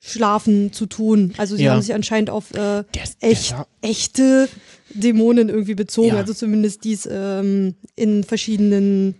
Schlafen 0.00 0.72
zu 0.72 0.86
tun. 0.86 1.32
Also 1.38 1.56
sie 1.56 1.64
Ja. 1.64 1.72
haben 1.72 1.80
sich 1.82 1.94
anscheinend 1.94 2.28
auf 2.30 2.50
äh, 2.52 2.54
der, 2.54 2.84
echt, 3.20 3.50
Der, 3.52 3.66
echte 3.80 4.48
Dämonen 4.92 5.48
irgendwie 5.48 5.74
bezogen. 5.74 6.08
Ja. 6.08 6.16
Also 6.16 6.34
zumindest 6.34 6.84
dies 6.84 7.08
ähm, 7.10 7.74
in 7.96 8.22
verschiedenen 8.24 9.14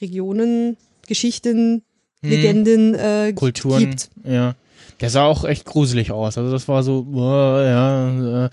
Regionen, 0.00 0.76
Geschichten, 1.06 1.82
Mhm. 2.22 2.30
Legenden 2.30 2.94
äh, 2.94 3.32
Kulturen, 3.36 3.80
gibt. 3.90 4.08
ja. 4.24 4.54
Der 5.00 5.10
sah 5.10 5.24
auch 5.26 5.44
echt 5.44 5.66
gruselig 5.66 6.10
aus. 6.10 6.38
Also 6.38 6.50
das 6.50 6.66
war 6.68 6.82
so, 6.82 7.00
uh, 7.12 7.60
ja, 7.60 8.46
uh, 8.46 8.48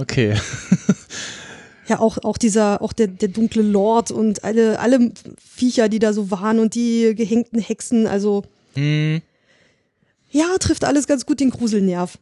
okay. 0.00 0.34
Ja, 1.88 2.00
auch, 2.00 2.18
auch 2.24 2.38
dieser, 2.38 2.80
auch 2.82 2.92
der, 2.92 3.08
der 3.08 3.28
dunkle 3.28 3.62
Lord 3.62 4.10
und 4.10 4.42
alle, 4.44 4.78
alle 4.80 5.12
Viecher, 5.38 5.88
die 5.88 5.98
da 5.98 6.12
so 6.12 6.30
waren 6.30 6.58
und 6.58 6.74
die 6.74 7.14
gehängten 7.14 7.60
Hexen, 7.60 8.06
also 8.06 8.42
hm, 8.74 9.20
ja, 10.30 10.46
trifft 10.58 10.84
alles 10.84 11.06
ganz 11.06 11.26
gut 11.26 11.40
den 11.40 11.50
Gruselnerv. 11.50 12.18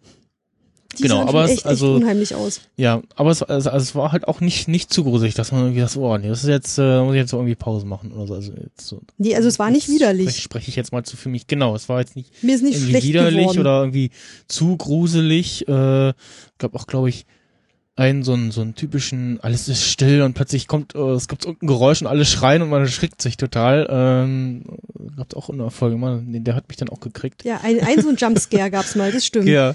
Die 0.98 1.04
Genau, 1.04 1.18
sahen 1.20 1.28
aber 1.28 1.42
schon 1.44 1.50
es- 1.52 1.56
echt, 1.60 1.66
also- 1.66 1.94
echt 1.94 2.02
unheimlich 2.02 2.34
aus. 2.34 2.60
ja, 2.76 3.02
aber 3.16 3.30
es, 3.30 3.42
also, 3.42 3.70
also 3.70 3.82
es 3.82 3.94
war 3.94 4.12
halt 4.12 4.28
auch 4.28 4.40
nicht 4.42 4.68
nicht 4.68 4.92
zu 4.92 5.04
gruselig, 5.04 5.32
dass 5.32 5.50
man 5.50 5.62
irgendwie 5.62 5.80
das, 5.80 5.96
oh 5.96 6.18
nee, 6.18 6.28
das 6.28 6.42
ist 6.42 6.50
jetzt, 6.50 6.76
äh, 6.76 7.00
muss 7.02 7.14
ich 7.14 7.20
jetzt 7.20 7.32
irgendwie 7.32 7.54
Pause 7.54 7.86
machen 7.86 8.12
oder 8.12 8.26
so. 8.26 8.34
Also 8.34 8.52
jetzt 8.52 8.86
so. 8.86 9.00
Nee, 9.16 9.34
also 9.34 9.48
es 9.48 9.58
war 9.58 9.70
nicht 9.70 9.88
widerlich. 9.88 10.26
Spreche, 10.28 10.42
spreche 10.42 10.68
ich 10.68 10.76
jetzt 10.76 10.92
mal 10.92 11.02
zu 11.02 11.16
für 11.16 11.30
mich. 11.30 11.46
Genau, 11.46 11.74
es 11.74 11.88
war 11.88 12.00
jetzt 12.00 12.14
nicht 12.14 12.42
Mir 12.42 12.54
ist 12.56 12.62
nicht 12.62 12.74
irgendwie 12.78 13.02
widerlich 13.04 13.38
geworden. 13.40 13.60
oder 13.60 13.80
irgendwie 13.80 14.10
zu 14.48 14.76
gruselig. 14.76 15.66
Äh, 15.66 16.12
gab 16.58 16.74
auch, 16.74 16.86
glaube 16.86 17.08
ich, 17.08 17.24
einen 17.94 18.22
so 18.22 18.32
einen 18.32 18.50
so 18.52 18.62
einen 18.62 18.74
typischen, 18.74 19.38
alles 19.42 19.68
ist 19.68 19.84
still 19.84 20.22
und 20.22 20.32
plötzlich 20.34 20.66
kommt, 20.66 20.94
äh, 20.94 20.98
es 21.10 21.28
gibt 21.28 21.44
irgendein 21.44 21.68
Geräusch 21.68 22.00
und 22.00 22.06
alle 22.06 22.24
schreien 22.24 22.62
und 22.62 22.70
man 22.70 22.80
erschrickt 22.80 23.20
sich 23.20 23.36
total. 23.36 23.86
Ähm, 23.90 24.62
gab's 25.16 25.34
auch 25.34 25.50
eine 25.50 25.70
Folge 25.70 25.96
mal, 25.96 26.22
der 26.24 26.54
hat 26.54 26.68
mich 26.68 26.78
dann 26.78 26.88
auch 26.88 27.00
gekriegt. 27.00 27.44
ja, 27.44 27.60
ein, 27.62 27.80
ein 27.80 28.00
so 28.00 28.08
ein 28.08 28.16
Jumpscare 28.16 28.70
gab's 28.72 28.94
mal, 28.96 29.12
das 29.12 29.26
stimmt. 29.26 29.46
Ja, 29.46 29.74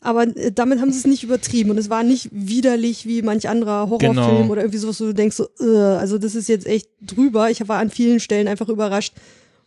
Aber 0.00 0.22
äh, 0.36 0.52
damit 0.52 0.80
haben 0.80 0.90
sie 0.90 0.98
es 1.00 1.06
nicht 1.06 1.22
übertrieben 1.22 1.70
und 1.70 1.76
es 1.76 1.90
war 1.90 2.02
nicht 2.02 2.30
widerlich 2.32 3.04
wie 3.06 3.20
manch 3.20 3.46
anderer 3.48 3.90
Horrorfilm 3.90 4.14
Genau. 4.14 4.46
oder 4.50 4.62
irgendwie 4.62 4.78
sowas, 4.78 4.98
wo 5.02 5.04
du 5.04 5.12
denkst 5.14 5.36
so, 5.36 5.48
äh, 5.60 5.76
also 5.98 6.16
das 6.16 6.34
ist 6.34 6.48
jetzt 6.48 6.66
echt 6.66 6.88
drüber. 7.02 7.50
Ich 7.50 7.66
war 7.68 7.78
an 7.78 7.90
vielen 7.90 8.20
Stellen 8.20 8.48
einfach 8.48 8.70
überrascht. 8.70 9.12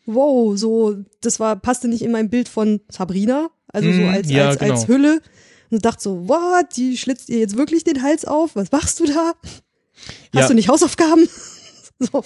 Wow, 0.07 0.57
so, 0.57 0.95
das 1.21 1.39
war, 1.39 1.57
passte 1.57 1.87
nicht 1.89 2.01
in 2.01 2.11
mein 2.11 2.29
Bild 2.29 2.47
von 2.49 2.79
Sabrina, 2.89 3.49
also 3.67 3.91
so 3.91 4.01
Mhm, 4.01 4.07
als, 4.09 4.31
ja, 4.31 4.47
als, 4.47 4.57
als 4.61 4.85
genau. 4.85 4.87
Hülle. 4.87 5.21
Und 5.69 5.83
dachte 5.85 6.01
so, 6.03 6.27
what, 6.27 6.75
die 6.77 6.97
schlitzt 6.97 7.29
ihr 7.29 7.39
jetzt 7.39 7.57
wirklich 7.57 7.83
den 7.83 8.01
Hals 8.01 8.25
auf? 8.25 8.55
Was 8.55 8.71
machst 8.71 8.99
du 8.99 9.05
da? 9.05 9.33
Hast 10.33 10.41
Ja. 10.41 10.47
du 10.47 10.53
nicht 10.53 10.69
Hausaufgaben? 10.69 11.27
so. 11.99 12.23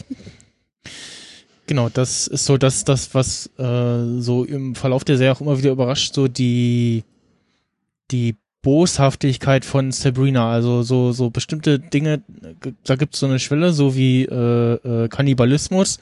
genau, 1.67 1.89
das 1.89 2.27
ist 2.27 2.45
so 2.45 2.57
das, 2.57 2.83
das, 2.85 3.13
was 3.15 3.49
äh, 3.57 4.19
so 4.21 4.43
im 4.43 4.75
Verlauf 4.75 5.03
der 5.03 5.17
Serie 5.17 5.33
auch 5.33 5.41
immer 5.41 5.57
wieder 5.57 5.71
überrascht, 5.71 6.13
so 6.13 6.27
die, 6.27 7.03
die 8.11 8.35
Boshaftigkeit 8.61 9.65
von 9.65 9.91
Sabrina, 9.91 10.51
also 10.51 10.83
so, 10.83 11.11
so 11.13 11.31
bestimmte 11.31 11.79
Dinge, 11.79 12.21
da 12.83 12.95
gibt's 12.95 13.19
so 13.19 13.25
eine 13.25 13.39
Schwelle, 13.39 13.73
so 13.73 13.95
wie 13.95 14.23
äh, 14.25 14.73
äh, 15.05 15.07
Kannibalismus, 15.07 15.99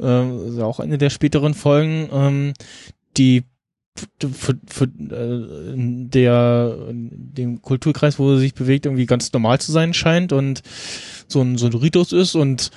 äh, 0.00 0.60
auch 0.60 0.80
eine 0.80 0.98
der 0.98 1.10
späteren 1.10 1.54
Folgen, 1.54 2.08
ähm, 2.12 2.52
die 3.16 3.44
für, 4.32 4.58
für 4.66 4.84
äh, 4.84 5.74
der 5.74 6.76
dem 6.90 7.62
Kulturkreis, 7.62 8.18
wo 8.18 8.34
sie 8.34 8.40
sich 8.40 8.54
bewegt, 8.54 8.86
irgendwie 8.86 9.06
ganz 9.06 9.32
normal 9.32 9.60
zu 9.60 9.72
sein 9.72 9.94
scheint 9.94 10.32
und 10.32 10.62
so 11.28 11.40
ein 11.42 11.58
so 11.58 11.66
ein 11.66 11.74
Ritus 11.74 12.12
ist 12.12 12.34
und 12.34 12.70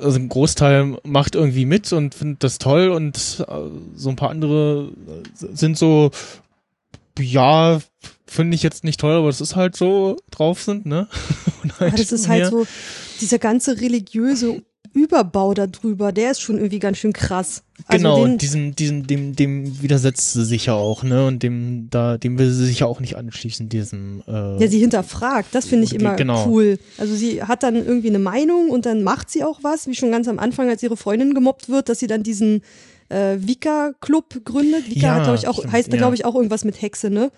also 0.00 0.18
ein 0.18 0.28
Großteil 0.28 0.98
macht 1.04 1.34
irgendwie 1.34 1.64
mit 1.66 1.92
und 1.92 2.14
findet 2.14 2.44
das 2.44 2.58
toll 2.58 2.90
und 2.90 3.44
äh, 3.48 3.54
so 3.94 4.10
ein 4.10 4.16
paar 4.16 4.30
andere 4.30 4.92
äh, 5.06 5.46
sind 5.54 5.76
so 5.76 6.10
ja 7.18 7.80
finde 8.26 8.54
ich 8.54 8.62
jetzt 8.62 8.84
nicht 8.84 9.00
toll, 9.00 9.14
aber 9.14 9.28
es 9.28 9.40
ist 9.40 9.56
halt 9.56 9.74
so 9.74 10.16
drauf 10.30 10.62
sind, 10.62 10.86
ne? 10.86 11.08
Ja, 11.80 11.90
das 11.90 12.12
ist 12.12 12.28
halt 12.28 12.46
so, 12.46 12.66
dieser 13.20 13.38
ganze 13.38 13.80
religiöse 13.80 14.62
Überbau 14.98 15.54
da 15.54 15.66
drüber, 15.66 16.12
der 16.12 16.32
ist 16.32 16.40
schon 16.40 16.56
irgendwie 16.56 16.78
ganz 16.78 16.98
schön 16.98 17.12
krass. 17.12 17.62
Also 17.86 17.98
Genau, 17.98 18.24
den, 18.24 18.38
diesem, 18.38 18.74
diesem, 18.74 19.06
dem, 19.06 19.36
dem 19.36 19.80
widersetzt 19.82 20.32
sie 20.32 20.44
sich 20.44 20.66
ja 20.66 20.74
auch, 20.74 21.02
ne? 21.02 21.26
Und 21.26 21.42
dem, 21.42 21.88
da, 21.90 22.18
dem 22.18 22.38
will 22.38 22.50
sie 22.50 22.66
sich 22.66 22.80
ja 22.80 22.86
auch 22.86 23.00
nicht 23.00 23.16
anschließen, 23.16 23.68
diesem, 23.68 24.22
äh, 24.26 24.62
Ja, 24.62 24.68
sie 24.68 24.80
hinterfragt, 24.80 25.54
das 25.54 25.66
finde 25.66 25.84
ich 25.84 25.94
immer 25.94 26.16
genau. 26.16 26.46
cool. 26.48 26.78
Also 26.98 27.14
sie 27.14 27.42
hat 27.42 27.62
dann 27.62 27.76
irgendwie 27.76 28.08
eine 28.08 28.18
Meinung 28.18 28.70
und 28.70 28.84
dann 28.86 29.02
macht 29.02 29.30
sie 29.30 29.44
auch 29.44 29.60
was, 29.62 29.86
wie 29.86 29.94
schon 29.94 30.10
ganz 30.10 30.28
am 30.28 30.38
Anfang, 30.38 30.68
als 30.68 30.82
ihre 30.82 30.96
Freundin 30.96 31.34
gemobbt 31.34 31.68
wird, 31.68 31.88
dass 31.88 32.00
sie 32.00 32.06
dann 32.06 32.22
diesen 32.22 32.62
äh, 33.08 33.36
Vika-Club 33.38 34.44
gründet. 34.44 34.88
Vika 34.88 35.06
Ja, 35.06 35.14
hat, 35.14 35.22
glaube 35.24 35.38
ich, 35.38 35.48
auch, 35.48 35.64
heißt 35.64 35.88
da, 35.88 35.96
ja. 35.96 35.98
glaube 35.98 36.14
ich, 36.14 36.24
auch 36.24 36.34
irgendwas 36.34 36.64
mit 36.64 36.82
Hexe, 36.82 37.10
ne? 37.10 37.30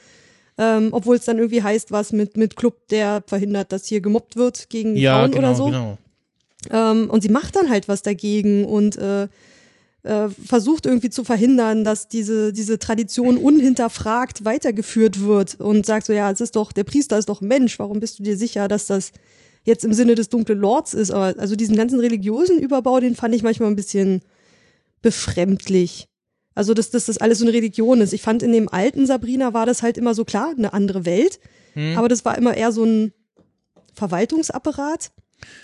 Ähm, 0.59 0.89
Obwohl 0.93 1.17
es 1.17 1.25
dann 1.25 1.39
irgendwie 1.39 1.63
heißt, 1.63 1.91
was 1.91 2.13
mit, 2.13 2.37
mit 2.37 2.55
Club, 2.57 2.89
der 2.89 3.23
verhindert, 3.27 3.73
dass 3.73 3.87
hier 3.87 4.01
gemobbt 4.01 4.37
wird 4.37 4.69
gegen 4.69 4.95
ja, 4.97 5.19
Frauen 5.19 5.31
genau, 5.31 5.49
oder 5.49 5.55
so. 5.57 5.65
genau. 5.67 5.99
Ähm, 6.71 7.09
und 7.09 7.23
sie 7.23 7.29
macht 7.31 7.57
dann 7.57 7.71
halt 7.71 7.89
was 7.89 8.03
dagegen 8.03 8.65
und 8.67 8.97
äh, 8.97 9.29
äh, 10.03 10.29
versucht 10.29 10.87
irgendwie 10.87 11.11
zu 11.11 11.25
verhindern, 11.25 11.85
dass 11.85 12.09
diese, 12.09 12.53
diese 12.53 12.79
Tradition 12.79 13.37
unhinterfragt 13.37 14.45
weitergeführt 14.45 15.21
wird 15.21 15.61
und 15.61 15.87
sagt 15.87 16.07
so, 16.07 16.13
ja, 16.13 16.31
es 16.31 16.41
ist 16.41 16.57
doch, 16.57 16.73
der 16.73 16.85
Priester 16.85 17.19
ist 17.19 17.29
doch 17.29 17.41
Mensch, 17.41 17.79
warum 17.79 18.01
bist 18.01 18.19
du 18.19 18.23
dir 18.23 18.37
sicher, 18.37 18.69
dass 18.69 18.87
das 18.87 19.13
jetzt 19.65 19.85
im 19.85 19.93
Sinne 19.93 20.15
des 20.15 20.29
dunklen 20.29 20.59
Lords 20.59 20.95
ist? 20.95 21.11
Aber 21.11 21.35
also 21.39 21.57
diesen 21.57 21.77
ganzen 21.77 22.01
religiösen 22.01 22.59
Überbau, 22.59 23.01
den 23.01 23.17
fand 23.17 23.35
ich 23.35 23.43
manchmal 23.43 23.69
ein 23.69 23.77
bisschen 23.77 24.23
befremdlich. 25.03 26.07
Also, 26.55 26.75
dass, 26.75 26.91
dass 26.91 27.07
das 27.07 27.19
alles 27.19 27.39
so 27.39 27.45
eine 27.45 27.55
Religion 27.55 28.01
ist. 28.01 28.13
Ich 28.13 28.23
fand 28.23 28.43
in 28.43 28.53
dem 28.53 28.69
alten 28.69 29.07
Sabrina 29.07 29.55
war 29.55 29.67
das 29.67 29.83
halt 29.83 29.97
immer 29.97 30.15
so 30.15 30.25
klar, 30.25 30.53
eine 30.57 30.73
andere 30.73 31.07
Welt, 31.07 31.41
Hm. 31.75 31.97
aber 31.97 32.09
das 32.09 32.25
war 32.25 32.37
immer 32.37 32.57
eher 32.57 32.73
so 32.73 32.85
ein 32.85 33.13
Verwaltungsapparat, 33.95 35.13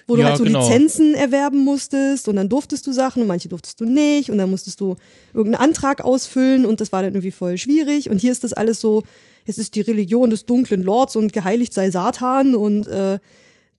wo 0.07 0.17
du 0.17 0.23
Ja, 0.23 0.29
halt 0.29 0.39
so 0.39 0.45
genau. 0.45 0.67
Lizenzen 0.67 1.15
erwerben 1.15 1.59
musstest 1.65 2.29
und 2.29 2.37
dann 2.37 2.49
durftest 2.49 2.87
du 2.87 2.93
Sachen 2.93 3.23
und 3.23 3.29
manche 3.29 3.49
durftest 3.49 3.81
du 3.81 3.85
nicht 3.85 4.31
und 4.31 4.39
dann 4.39 4.51
musstest 4.51 4.81
du 4.81 4.97
irgendeinen 5.35 5.63
Antrag 5.63 6.03
ausfüllen 6.05 6.67
und 6.67 6.81
das 6.81 6.93
war 6.93 7.03
dann 7.03 7.13
irgendwie 7.13 7.31
voll 7.31 7.59
schwierig 7.59 8.11
und 8.11 8.19
hier 8.19 8.33
ist 8.33 8.45
das 8.45 8.53
alles 8.53 8.81
so, 8.81 9.03
es 9.47 9.59
ist 9.59 9.75
die 9.75 9.81
Religion 9.81 10.31
des 10.31 10.47
dunklen 10.47 10.83
Lords 10.83 11.17
und 11.17 11.33
geheiligt 11.33 11.73
sei 11.73 11.91
Satan 11.91 12.55
und 12.55 12.89
äh, 12.89 13.19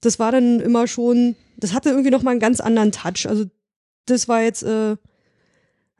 das 0.02 0.20
war 0.20 0.32
dann 0.32 0.60
immer 0.60 0.88
schon, 0.88 1.36
das 1.58 1.74
hatte 1.74 1.90
irgendwie 1.90 2.12
noch 2.12 2.24
mal 2.24 2.32
einen 2.32 2.40
ganz 2.40 2.60
anderen 2.60 2.92
Touch. 2.92 3.28
Also 3.28 3.46
das 4.06 4.28
war 4.28 4.42
jetzt, 4.42 4.64
äh, 4.64 4.96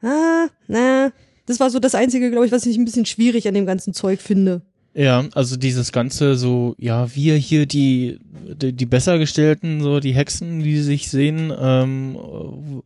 ah, 0.02 0.48
na, 0.66 1.12
das 1.46 1.60
war 1.60 1.70
so 1.70 1.78
das 1.78 1.94
Einzige, 1.94 2.30
glaube 2.30 2.46
ich, 2.46 2.52
was 2.52 2.66
ich 2.66 2.76
ein 2.76 2.84
bisschen 2.84 3.06
schwierig 3.06 3.48
an 3.48 3.54
dem 3.54 3.66
ganzen 3.66 3.94
Zeug 3.94 4.20
finde. 4.20 4.62
Ja, 4.94 5.24
also 5.34 5.56
dieses 5.56 5.92
ganze 5.92 6.34
so, 6.34 6.74
ja, 6.78 7.14
wir 7.14 7.36
hier 7.36 7.66
die, 7.66 8.18
die, 8.60 8.72
die 8.72 8.86
Bessergestellten, 8.86 9.80
so 9.80 10.00
die 10.00 10.14
Hexen, 10.14 10.60
die 10.60 10.80
sich 10.80 11.10
sehen, 11.10 11.52
ähm, 11.56 12.18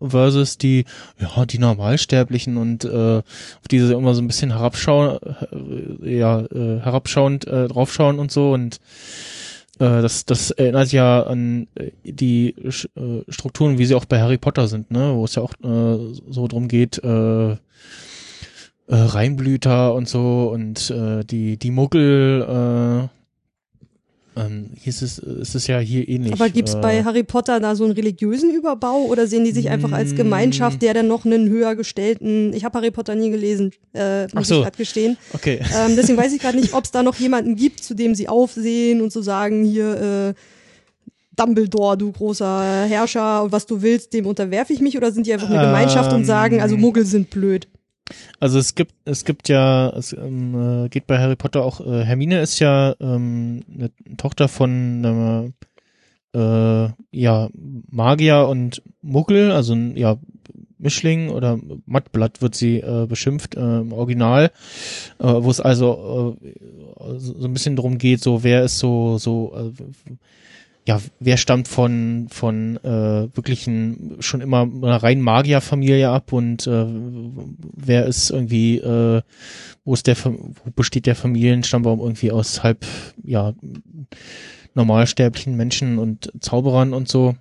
versus 0.01 0.59
die, 0.59 0.85
ja, 1.19 1.47
die 1.47 1.59
Normalsterblichen 1.59 2.57
und 2.57 2.85
äh, 2.85 3.19
auf 3.19 3.69
diese 3.71 3.95
immer 3.95 4.15
so 4.15 4.21
ein 4.21 4.27
bisschen 4.27 4.51
herabschauen, 4.51 5.19
äh, 6.03 6.19
ja, 6.19 6.41
äh, 6.41 6.81
herabschauend 6.81 7.47
äh, 7.47 7.69
draufschauen 7.69 8.19
und 8.19 8.31
so 8.31 8.53
und 8.53 8.81
äh, 9.79 10.03
das, 10.03 10.27
das 10.27 10.51
erinnert 10.51 10.93
ja 10.93 11.23
an 11.23 11.67
äh, 11.77 11.91
die 12.05 12.55
äh, 12.57 13.23
Strukturen, 13.29 13.79
wie 13.79 13.87
sie 13.87 13.95
auch 13.95 14.05
bei 14.05 14.21
Harry 14.21 14.39
Potter 14.39 14.69
sind, 14.69 14.91
ne, 14.91 15.15
wo 15.15 15.25
es 15.25 15.35
ja 15.35 15.43
auch 15.43 15.55
äh, 15.63 16.15
so 16.29 16.47
drum 16.47 16.69
geht, 16.69 17.03
äh, 17.03 17.57
äh, 18.93 18.97
Reinblüter 18.97 19.95
und 19.95 20.09
so 20.09 20.51
und 20.53 20.91
äh, 20.91 21.25
die 21.25 21.57
die 21.57 21.71
Muggel 21.71 23.09
äh, 23.09 23.09
ähm, 24.35 24.71
hier 24.81 24.91
ist 24.91 25.03
es 25.03 25.19
ist 25.19 25.55
es 25.55 25.67
ja 25.67 25.79
hier 25.79 26.09
ähnlich. 26.09 26.33
Aber 26.33 26.49
gibt's 26.49 26.75
äh, 26.75 26.81
bei 26.81 27.05
Harry 27.05 27.23
Potter 27.23 27.61
da 27.61 27.75
so 27.75 27.85
einen 27.85 27.93
religiösen 27.93 28.51
Überbau 28.51 29.05
oder 29.05 29.27
sehen 29.27 29.45
die 29.45 29.53
sich 29.53 29.69
einfach 29.69 29.93
als 29.93 30.13
Mm. 30.13 30.17
Gemeinschaft, 30.17 30.83
der 30.83 30.95
dann 30.95 31.07
noch 31.07 31.25
einen 31.25 31.49
höher 31.49 31.75
gestellten, 31.75 32.53
ich 32.55 32.65
habe 32.65 32.79
Harry 32.79 32.91
Potter 32.91 33.15
nie 33.15 33.31
gelesen, 33.31 33.73
äh, 33.95 34.27
muss 34.35 34.49
so. 34.49 34.57
ich 34.57 34.63
grad 34.63 34.77
gestehen. 34.77 35.17
Okay. 35.35 35.61
Ähm, 35.75 35.97
deswegen 35.97 36.19
weiß 36.19 36.33
ich 36.33 36.41
gerade 36.41 36.59
nicht, 36.59 36.73
ob 36.73 36.85
es 36.85 36.91
da 36.91 37.03
noch 37.03 37.17
jemanden 37.17 37.57
gibt, 37.57 37.83
zu 37.85 37.95
dem 37.95 38.15
sie 38.15 38.29
aufsehen 38.29 39.03
und 39.03 39.13
so 39.13 39.21
sagen, 39.21 39.65
hier, 39.65 40.35
äh, 40.35 40.35
Dumbledore, 41.37 41.97
du 41.97 42.13
großer 42.13 42.85
Herrscher 42.87 43.43
und 43.43 43.53
was 43.53 43.67
du 43.67 43.81
willst, 43.83 44.13
dem 44.13 44.27
unterwerfe 44.27 44.73
ich 44.73 44.81
mich 44.81 44.97
oder 44.97 45.13
sind 45.13 45.27
die 45.27 45.33
einfach 45.33 45.49
eine 45.49 45.61
Gemeinschaft 45.67 46.13
und 46.13 46.25
sagen, 46.25 46.61
also 46.61 46.75
Ähm. 46.75 46.81
Muggel 46.81 47.05
sind 47.07 47.31
blöd? 47.31 47.69
Also 48.41 48.59
es 48.59 48.75
gibt 48.75 48.95
es 49.05 49.25
gibt 49.25 49.49
ja 49.49 49.91
es 49.91 50.13
ähm, 50.13 50.85
äh, 50.85 50.89
geht 50.89 51.07
bei 51.07 51.19
Harry 51.19 51.37
Potter 51.37 51.63
auch 51.63 51.81
äh, 51.81 52.05
Hermine 52.05 52.41
ist 52.41 52.59
ja 52.59 52.95
ähm, 53.01 53.63
eine 53.73 53.91
Tochter 54.17 54.49
von 54.49 55.53
äh, 56.35 56.89
ja 57.11 57.49
Magier 57.91 58.49
und 58.49 58.83
Muggel, 59.03 59.53
also 59.53 59.75
ja 59.75 60.19
Mischling 60.79 61.31
oder 61.31 61.59
Mattblatt 61.87 62.43
wird 62.43 62.55
sie 62.55 62.79
äh, 62.79 63.07
beschimpft 63.07 63.55
äh, 63.55 63.81
im 63.81 63.93
Original, 63.93 64.51
äh, 65.19 65.25
wo 65.25 65.51
es 65.51 65.61
also 65.61 66.37
äh, 66.43 67.19
so 67.19 67.39
so 67.39 67.47
ein 67.47 67.53
bisschen 67.53 67.77
drum 67.77 67.99
geht, 67.99 68.23
so 68.23 68.43
wer 68.43 68.65
ist 68.65 68.79
so 68.79 69.19
so 69.19 69.55
äh, 69.57 69.83
ja, 70.85 71.01
wer 71.21 71.37
stammt 71.37 71.69
von 71.69 72.27
von 72.31 72.77
äh, 72.79 73.29
wirklichen 73.37 74.17
schon 74.19 74.41
immer 74.41 74.63
einer 74.63 75.03
reinen 75.03 75.23
Magierfamilie 75.23 76.09
ab 76.09 76.33
und 76.33 76.67
äh, 76.67 76.87
wer 77.77 78.07
ist 78.07 78.31
irgendwie 78.31 78.79
äh, 78.79 79.23
wo 79.85 79.95
ist 79.95 80.09
der 80.09 80.17
wo 80.25 80.71
besteht 80.75 81.07
der 81.07 81.15
Familienstammbaum 81.15 82.01
irgendwie 82.01 82.33
aus 82.33 82.65
halb 82.65 82.85
ja 83.23 83.55
normalsterblichen 84.75 85.57
Menschen 85.57 85.99
und 85.99 86.33
Zauberern 86.41 86.95
und 86.95 87.09
so. 87.09 87.37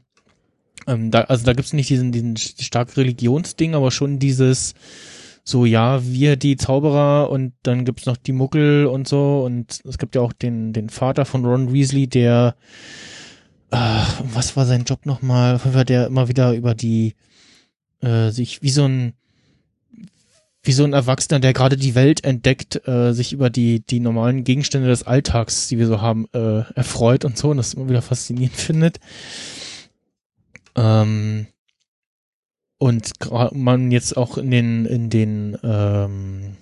Ähm, 0.88 1.10
da, 1.10 1.22
also 1.22 1.46
da 1.46 1.54
gibt's 1.54 1.74
nicht 1.74 1.90
diesen 1.90 2.12
diesen 2.12 2.38
stark 2.38 2.96
Religionsding, 2.96 3.74
aber 3.74 3.90
schon 3.90 4.20
dieses 4.20 4.76
so, 5.44 5.66
ja, 5.66 6.06
wir 6.06 6.36
die 6.36 6.56
Zauberer 6.56 7.32
und 7.32 7.54
dann 7.64 7.86
gibt's 7.86 8.06
noch 8.06 8.18
die 8.18 8.32
Muggel 8.34 8.86
und 8.86 9.08
so 9.08 9.44
und 9.44 9.82
es 9.86 9.98
gibt 9.98 10.14
ja 10.14 10.22
auch 10.22 10.34
den, 10.34 10.72
den 10.74 10.90
Vater 10.90 11.26
von 11.26 11.44
Ron 11.44 11.74
Weasley, 11.74 12.06
der, 12.08 12.56
äh, 13.72 14.04
was 14.34 14.56
war 14.56 14.66
sein 14.66 14.84
Job 14.84 15.06
nochmal? 15.06 15.60
Der 15.86 16.08
immer 16.08 16.28
wieder 16.28 16.54
über 16.54 16.76
die, 16.76 17.16
äh, 18.02 18.30
sich 18.30 18.62
wie 18.62 18.70
so 18.70 18.86
ein, 18.86 19.14
wie 20.64 20.74
so 20.74 20.84
ein 20.84 20.94
Erwachsener, 20.94 21.40
der 21.40 21.54
gerade 21.54 21.78
die 21.78 21.96
Welt 21.96 22.24
entdeckt, 22.24 22.88
äh, 22.88 23.14
sich 23.14 23.34
über 23.34 23.50
die, 23.50 23.80
die 23.80 24.00
normalen 24.00 24.44
Gegenstände 24.44 24.88
des 24.88 25.04
Alltags, 25.04 25.68
die 25.70 25.80
wir 25.80 25.88
so 25.88 26.02
haben, 26.02 26.28
äh, 26.34 26.64
erfreut 26.76 27.26
und 27.26 27.38
so 27.38 27.50
und 27.50 27.58
das 27.58 27.74
immer 27.74 27.90
wieder 27.90 28.02
faszinierend 28.02 28.56
findet. 28.58 29.00
Ähm, 30.76 31.48
und 32.78 33.12
man 33.54 33.92
jetzt 33.92 34.18
auch 34.18 34.38
in 34.38 34.52
den, 34.52 34.86
in 34.86 35.10
den 35.10 35.58
ähm, 35.64 36.58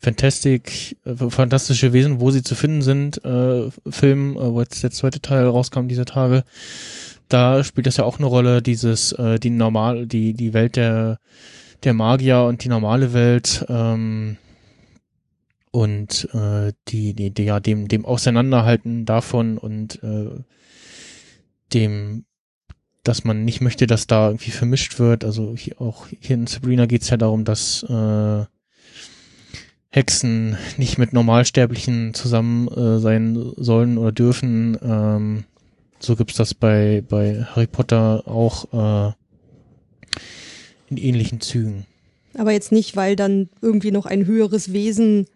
Fantastic, 0.00 0.96
äh, 1.04 1.14
fantastische 1.30 1.92
Wesen, 1.92 2.20
wo 2.20 2.30
sie 2.30 2.42
zu 2.42 2.54
finden 2.54 2.82
sind, 2.82 3.22
äh, 3.24 3.70
Film, 3.88 4.36
äh, 4.36 4.52
wo 4.52 4.60
jetzt 4.60 4.82
der 4.82 4.90
zweite 4.90 5.20
Teil 5.20 5.46
rauskam 5.46 5.88
dieser 5.88 6.06
Tage, 6.06 6.44
da 7.28 7.62
spielt 7.62 7.86
das 7.86 7.98
ja 7.98 8.04
auch 8.04 8.18
eine 8.18 8.26
Rolle, 8.26 8.62
dieses, 8.62 9.12
äh, 9.12 9.38
die 9.38 9.50
normal, 9.50 10.06
die, 10.06 10.32
die 10.32 10.54
Welt 10.54 10.76
der, 10.76 11.18
der 11.84 11.94
Magier 11.94 12.42
und 12.42 12.64
die 12.64 12.68
normale 12.68 13.12
Welt, 13.12 13.64
ähm, 13.68 14.36
und 15.70 16.28
äh, 16.34 16.72
die, 16.88 17.14
die, 17.14 17.30
die 17.30 17.44
ja 17.44 17.60
dem 17.60 17.88
dem 17.88 18.04
Auseinanderhalten 18.04 19.04
davon 19.04 19.58
und 19.58 20.02
äh, 20.02 20.42
dem 21.72 22.24
dass 23.02 23.24
man 23.24 23.44
nicht 23.44 23.60
möchte, 23.60 23.86
dass 23.86 24.06
da 24.06 24.28
irgendwie 24.28 24.50
vermischt 24.50 24.98
wird. 24.98 25.24
Also 25.24 25.54
hier, 25.56 25.80
auch 25.80 26.06
hier 26.20 26.36
in 26.36 26.46
Sabrina 26.46 26.84
geht 26.84 27.02
es 27.02 27.10
ja 27.10 27.16
darum, 27.16 27.44
dass 27.44 27.82
äh, 27.84 28.44
Hexen 29.90 30.56
nicht 30.76 30.98
mit 30.98 31.12
Normalsterblichen 31.12 32.14
zusammen 32.14 32.68
äh, 32.68 33.00
sein 33.00 33.52
sollen 33.56 33.98
oder 33.98 34.12
dürfen. 34.12 34.78
Ähm, 34.82 35.44
so 35.98 36.16
gibt's 36.16 36.36
das 36.36 36.54
bei, 36.54 37.02
bei 37.08 37.44
Harry 37.44 37.66
Potter 37.66 38.22
auch 38.26 38.72
äh, 38.72 39.12
in 40.90 40.96
ähnlichen 40.96 41.40
Zügen. 41.40 41.86
Aber 42.34 42.52
jetzt 42.52 42.70
nicht, 42.70 42.94
weil 42.94 43.16
dann 43.16 43.48
irgendwie 43.60 43.90
noch 43.90 44.06
ein 44.06 44.26
höheres 44.26 44.72
Wesen, 44.72 45.26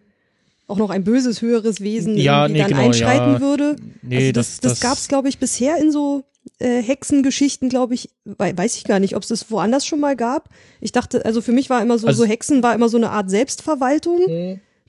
auch 0.67 0.77
noch 0.77 0.89
ein 0.89 1.03
böses 1.03 1.41
höheres 1.41 1.81
Wesen 1.81 2.17
ja, 2.17 2.47
nee, 2.47 2.59
dann 2.59 2.69
genau, 2.69 2.85
einschreiten 2.85 3.33
ja. 3.33 3.41
würde. 3.41 3.75
Nee, 4.01 4.17
also 4.17 4.31
das, 4.31 4.47
das, 4.47 4.59
das, 4.59 4.71
das 4.71 4.79
gab's, 4.79 5.07
glaube 5.09 5.27
ich, 5.27 5.37
bisher 5.37 5.77
in 5.77 5.91
so 5.91 6.23
äh, 6.65 6.81
Hexengeschichten, 6.81 7.69
glaube 7.69 7.93
ich, 7.93 8.09
wei- 8.25 8.57
weiß 8.57 8.75
ich 8.77 8.83
gar 8.85 8.99
nicht, 8.99 9.15
ob 9.15 9.21
es 9.23 9.29
das 9.29 9.49
woanders 9.51 9.85
schon 9.85 9.99
mal 9.99 10.15
gab. 10.15 10.49
Ich 10.81 10.91
dachte, 10.91 11.23
also 11.25 11.41
für 11.41 11.51
mich 11.51 11.69
war 11.69 11.81
immer 11.81 11.97
so, 11.97 12.07
Also- 12.07 12.23
so 12.23 12.29
Hexen 12.29 12.63
war 12.63 12.73
immer 12.73 12.89
so 12.89 12.97
eine 12.97 13.11
Art 13.11 13.29
Selbstverwaltung, 13.29 14.21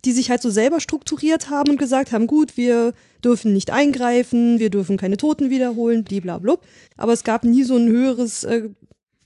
die 0.05 0.13
sich 0.13 0.31
halt 0.31 0.41
so 0.43 0.51
selber 0.51 0.81
strukturiert 0.81 1.51
haben 1.51 1.71
und 1.71 1.79
gesagt 1.79 2.13
haben, 2.13 2.27
gut, 2.27 2.57
wir 2.57 2.93
dürfen 3.25 3.53
nicht 3.53 3.71
eingreifen, 3.73 4.59
wir 4.59 4.71
dürfen 4.71 4.97
keine 4.97 5.17
Toten 5.17 5.51
wiederholen, 5.51 6.05
bliblablub. 6.05 6.61
Aber 6.97 7.13
es 7.13 7.25
gab 7.25 7.45
nie 7.45 7.65
so 7.65 7.77
ein 7.77 7.89
höheres 7.89 8.45
äh, 8.45 8.69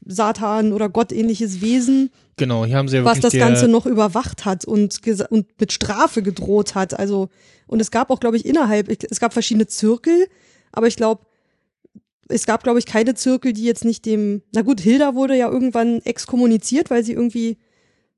Satan 0.06 0.72
oder 0.72 0.88
gottähnliches 0.88 1.60
Wesen, 1.60 2.10
Genau, 2.36 2.64
hier 2.64 2.76
haben 2.78 2.88
sie 2.88 2.96
ja 2.96 3.04
was 3.04 3.20
das 3.20 3.32
Ganze 3.48 3.68
noch 3.68 3.84
überwacht 3.84 4.46
hat 4.46 4.64
und, 4.64 4.98
und 5.28 5.46
mit 5.60 5.72
Strafe 5.72 6.22
gedroht 6.22 6.74
hat. 6.74 6.98
Also, 6.98 7.28
und 7.66 7.80
es 7.80 7.90
gab 7.90 8.08
auch, 8.08 8.18
glaube 8.18 8.38
ich, 8.38 8.46
innerhalb, 8.46 8.88
es 8.88 9.20
gab 9.20 9.34
verschiedene 9.34 9.66
Zirkel, 9.66 10.26
aber 10.72 10.86
ich 10.86 10.96
glaube, 10.96 11.20
es 12.30 12.46
gab, 12.46 12.62
glaube 12.62 12.78
ich, 12.78 12.86
keine 12.86 13.14
Zirkel, 13.14 13.52
die 13.52 13.64
jetzt 13.64 13.84
nicht 13.84 14.06
dem, 14.06 14.42
na 14.52 14.62
gut, 14.62 14.80
Hilda 14.80 15.14
wurde 15.14 15.36
ja 15.36 15.48
irgendwann 15.50 16.00
exkommuniziert, 16.02 16.90
weil 16.90 17.04
sie 17.04 17.12
irgendwie 17.12 17.58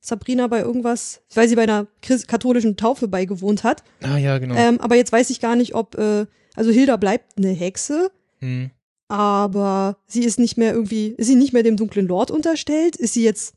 Sabrina 0.01 0.47
bei 0.49 0.61
irgendwas, 0.61 1.21
weil 1.35 1.49
sie 1.49 1.55
bei 1.57 1.63
einer 1.63 1.87
katholischen 2.27 2.77
Taufe 2.77 3.09
beigewohnt 3.09 3.63
hat. 3.65 3.85
Ah 4.03 4.17
ja, 4.19 4.39
genau. 4.39 4.55
Ähm, 4.57 4.81
aber 4.81 4.97
jetzt 4.97 5.13
weiß 5.13 5.31
ich 5.31 5.41
gar 5.41 5.55
nicht, 5.57 5.75
ob, 5.75 5.97
äh, 5.97 6.27
also 6.55 6.71
Hilda 6.71 6.97
bleibt 6.97 7.39
eine 7.39 7.51
Hexe, 7.51 8.11
Hm. 8.41 8.71
aber 9.09 9.99
sie 10.07 10.25
ist 10.25 10.39
nicht 10.39 10.57
mehr 10.57 10.73
irgendwie, 10.75 11.09
ist 11.17 11.27
sie 11.29 11.37
nicht 11.37 11.53
mehr 11.53 11.63
dem 11.63 11.77
dunklen 11.77 12.09
Lord 12.09 12.31
unterstellt? 12.31 12.97
Ist 12.97 13.15
sie 13.15 13.23
jetzt 13.25 13.55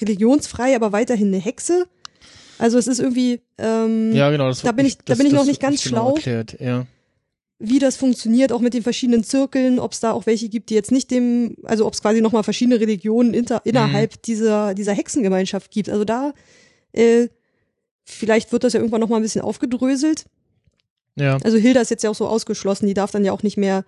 religionsfrei, 0.00 0.74
aber 0.76 0.92
weiterhin 0.92 1.28
eine 1.28 1.38
Hexe? 1.38 1.86
Also 2.58 2.78
es 2.78 2.86
ist 2.86 3.00
irgendwie, 3.00 3.40
ähm, 3.58 4.12
Ja, 4.14 4.30
genau. 4.30 4.48
Das 4.48 4.62
da 4.62 4.72
bin 4.72 4.86
ich- 4.86 4.92
nicht- 4.96 5.00
da 5.08 5.12
das- 5.12 5.18
bin 5.18 5.26
ich 5.26 5.32
noch 5.32 5.40
das 5.40 5.48
nicht 5.48 5.60
ganz 5.60 5.82
genau 5.82 5.96
schlau. 6.10 6.14
Erklärt, 6.14 6.60
ja. 6.60 6.86
Wie 7.64 7.78
das 7.78 7.96
funktioniert, 7.96 8.50
auch 8.52 8.60
mit 8.60 8.74
den 8.74 8.82
verschiedenen 8.82 9.22
Zirkeln, 9.22 9.78
ob 9.78 9.92
es 9.92 10.00
da 10.00 10.10
auch 10.10 10.26
welche 10.26 10.48
gibt, 10.48 10.68
die 10.68 10.74
jetzt 10.74 10.90
nicht 10.90 11.12
dem, 11.12 11.56
also 11.62 11.86
ob 11.86 11.94
es 11.94 12.02
quasi 12.02 12.20
nochmal 12.20 12.42
verschiedene 12.42 12.80
Religionen 12.80 13.34
inter, 13.34 13.62
innerhalb 13.64 14.20
dieser, 14.22 14.74
dieser 14.74 14.92
Hexengemeinschaft 14.92 15.70
gibt. 15.70 15.88
Also 15.88 16.04
da, 16.04 16.34
äh, 16.92 17.28
vielleicht 18.04 18.50
wird 18.50 18.64
das 18.64 18.72
ja 18.72 18.80
irgendwann 18.80 19.00
nochmal 19.00 19.20
ein 19.20 19.22
bisschen 19.22 19.42
aufgedröselt. 19.42 20.26
Ja. 21.14 21.38
Also 21.44 21.56
Hilda 21.56 21.80
ist 21.80 21.90
jetzt 21.90 22.02
ja 22.02 22.10
auch 22.10 22.16
so 22.16 22.26
ausgeschlossen, 22.26 22.88
die 22.88 22.94
darf 22.94 23.12
dann 23.12 23.24
ja 23.24 23.30
auch 23.30 23.44
nicht 23.44 23.56
mehr 23.56 23.84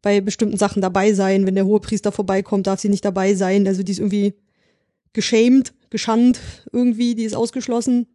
bei 0.00 0.22
bestimmten 0.22 0.56
Sachen 0.56 0.80
dabei 0.80 1.12
sein. 1.12 1.46
Wenn 1.46 1.54
der 1.54 1.66
Hohepriester 1.66 2.12
vorbeikommt, 2.12 2.66
darf 2.66 2.80
sie 2.80 2.88
nicht 2.88 3.04
dabei 3.04 3.34
sein. 3.34 3.66
Also 3.66 3.82
die 3.82 3.92
ist 3.92 3.98
irgendwie 3.98 4.32
geschämt, 5.12 5.74
geschandt 5.90 6.40
irgendwie, 6.72 7.14
die 7.14 7.24
ist 7.24 7.36
ausgeschlossen. 7.36 8.06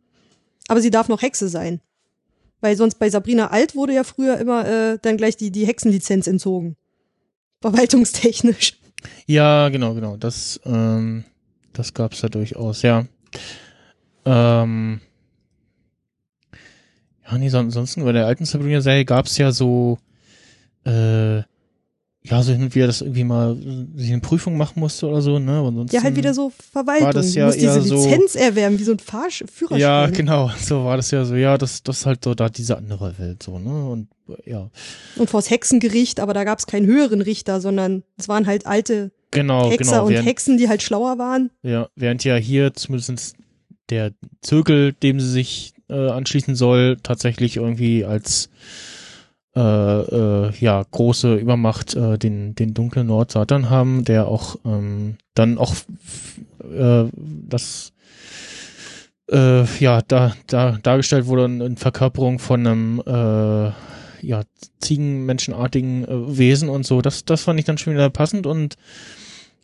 Aber 0.68 0.81
sie 0.81 0.90
darf 0.90 1.07
noch 1.07 1.22
Hexe 1.22 1.49
sein. 1.49 1.81
Weil 2.64 2.77
sonst 2.77 2.95
bei 2.95 3.10
Sabrina 3.10 3.48
Alt 3.48 3.76
wurde 3.76 3.94
ja 3.94 4.06
früher 4.06 4.38
immer 4.38 4.65
äh, 4.65 4.98
dann 5.02 5.18
gleich 5.18 5.35
die, 5.35 5.52
die 5.52 5.68
Hexenlizenz 5.68 6.27
entzogen. 6.27 6.77
Verwaltungstechnisch. 7.60 8.80
Ja, 9.26 9.68
genau, 9.68 9.94
genau. 9.94 10.15
Das, 10.15 10.61
ähm, 10.64 11.26
das 11.73 11.94
gab's 11.94 12.22
ja 12.22 12.30
durchaus, 12.30 12.81
ja. 12.81 13.06
Ähm, 14.23 15.02
ja, 17.30 17.38
nee, 17.38 17.49
so, 17.49 17.57
ansonsten 17.57 18.06
bei 18.06 18.14
der 18.14 18.27
alten 18.27 18.45
Sabrina-Serie 18.45 19.03
gab's 19.03 19.38
ja 19.38 19.52
so, 19.52 19.98
äh, 20.85 21.41
ja, 22.26 22.41
so 22.41 22.54
hin 22.54 22.64
und 22.64 22.74
wieder, 22.76 22.88
dass 22.88 23.02
irgendwie 23.02 23.24
mal 23.26 23.58
sich 23.95 24.10
eine 24.12 24.22
Prüfung 24.22 24.56
machen 24.58 24.80
musste 24.80 25.08
oder 25.08 25.22
so, 25.22 25.40
ne? 25.40 25.52
Aber 25.58 25.68
ansonsten, 25.68 25.95
Ja, 25.95 26.04
halt 26.04 26.16
wieder 26.16 26.34
so 26.34 26.52
Verwaltung. 26.72 27.06
war 27.08 27.14
das 27.14 27.36
ja 27.36 27.48
du 27.48 27.54
diese 27.54 27.66
eher 27.68 27.82
so- 27.82 27.95
Lizenz 27.95 28.36
erwerben, 28.36 28.80
wie 28.80 28.84
so 28.84 28.94
ein 28.94 29.00
Fahrsch 29.00 29.44
Führerschein. 29.52 29.80
Ja, 29.82 30.08
genau, 30.08 30.50
so 30.62 30.86
war 30.86 30.95
das 30.98 31.12
ja 31.12 31.26
so, 31.26 31.36
ja, 31.36 31.58
das, 31.58 31.84
das 31.84 32.00
ist 32.00 32.06
halt 32.06 32.24
so 32.24 32.34
da 32.34 32.48
diese 32.50 32.78
andere 32.78 33.18
Welt, 33.20 33.44
so, 33.44 33.60
ne? 33.60 33.90
Und, 33.90 34.08
ja, 34.45 34.70
Und 35.18 35.30
vors 35.30 35.50
Hexengericht, 35.50 36.22
aber 36.22 36.34
da 36.34 36.45
gab 36.45 36.60
es 36.60 36.66
keinen 36.66 36.86
höheren 36.86 37.22
Richter, 37.22 37.60
sondern 37.60 38.04
es 38.18 38.30
waren 38.30 38.48
halt 38.48 38.66
alte 38.66 39.12
genau, 39.32 39.70
Hexer 39.70 39.91
genau. 39.91 40.06
und 40.06 40.14
während- 40.14 40.28
Hexen, 40.28 40.58
die 40.58 40.70
halt 40.70 40.82
schlauer 40.82 41.18
waren. 41.18 41.50
Ja, 41.62 41.90
während 41.98 42.24
ja 42.24 42.36
hier 42.38 42.74
zumindest 42.74 43.36
der 43.90 44.14
Zirkel, 44.41 44.94
dem 44.94 45.20
sie 45.20 45.30
sich 45.30 45.74
äh, 45.90 46.10
anschließen 46.10 46.56
soll, 46.56 46.95
tatsächlich 47.04 47.58
irgendwie 47.58 48.06
als 48.06 48.50
äh, 49.55 49.59
äh, 49.59 50.51
ja 50.59 50.84
große 50.89 51.35
Übermacht 51.35 51.95
äh, 51.95 52.17
den 52.17 52.55
den 52.55 52.73
dunklen 52.73 53.07
Lord 53.07 53.31
Satan 53.31 53.69
haben, 53.69 54.03
der 54.03 54.27
auch 54.27 54.55
ähm, 54.65 55.17
dann 55.35 55.57
auch 55.57 55.73
äh, 56.63 57.05
das 57.13 57.93
äh, 59.31 59.63
ja 59.80 60.01
da 60.07 60.34
da 60.47 60.77
dargestellt 60.81 61.27
wurde 61.27 61.45
in, 61.45 61.61
in 61.61 61.77
Verkörperung 61.77 62.39
von 62.39 62.65
einem 62.65 63.03
äh, 63.05 63.71
ja 64.25 64.41
Ziegenmenschenartigen 64.80 66.05
äh, 66.05 66.38
Wesen 66.38 66.69
und 66.69 66.85
so. 66.85 67.01
Das 67.01 67.25
das 67.25 67.43
fand 67.43 67.59
ich 67.59 67.65
dann 67.65 67.77
schon 67.77 67.93
wieder 67.93 68.09
passend 68.09 68.47
und 68.47 68.75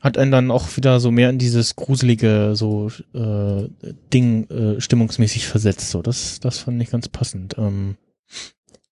hat 0.02 0.18
einen 0.18 0.32
dann 0.32 0.52
auch 0.52 0.78
wieder 0.78 1.00
so 1.00 1.12
mehr 1.12 1.30
in 1.30 1.40
dieses 1.40 1.76
gruselige 1.76 2.52
so 2.54 2.90
äh, 3.14 3.68
Ding 4.14 4.50
äh, 4.50 4.80
stimmungsmäßig 4.80 5.48
versetzt. 5.48 5.90
So, 5.90 6.02
das 6.02 6.40
das 6.40 6.60
fand 6.60 6.82
ich 6.82 6.90
ganz 6.90 7.10
passend. 7.10 7.56
Ähm, 7.58 7.98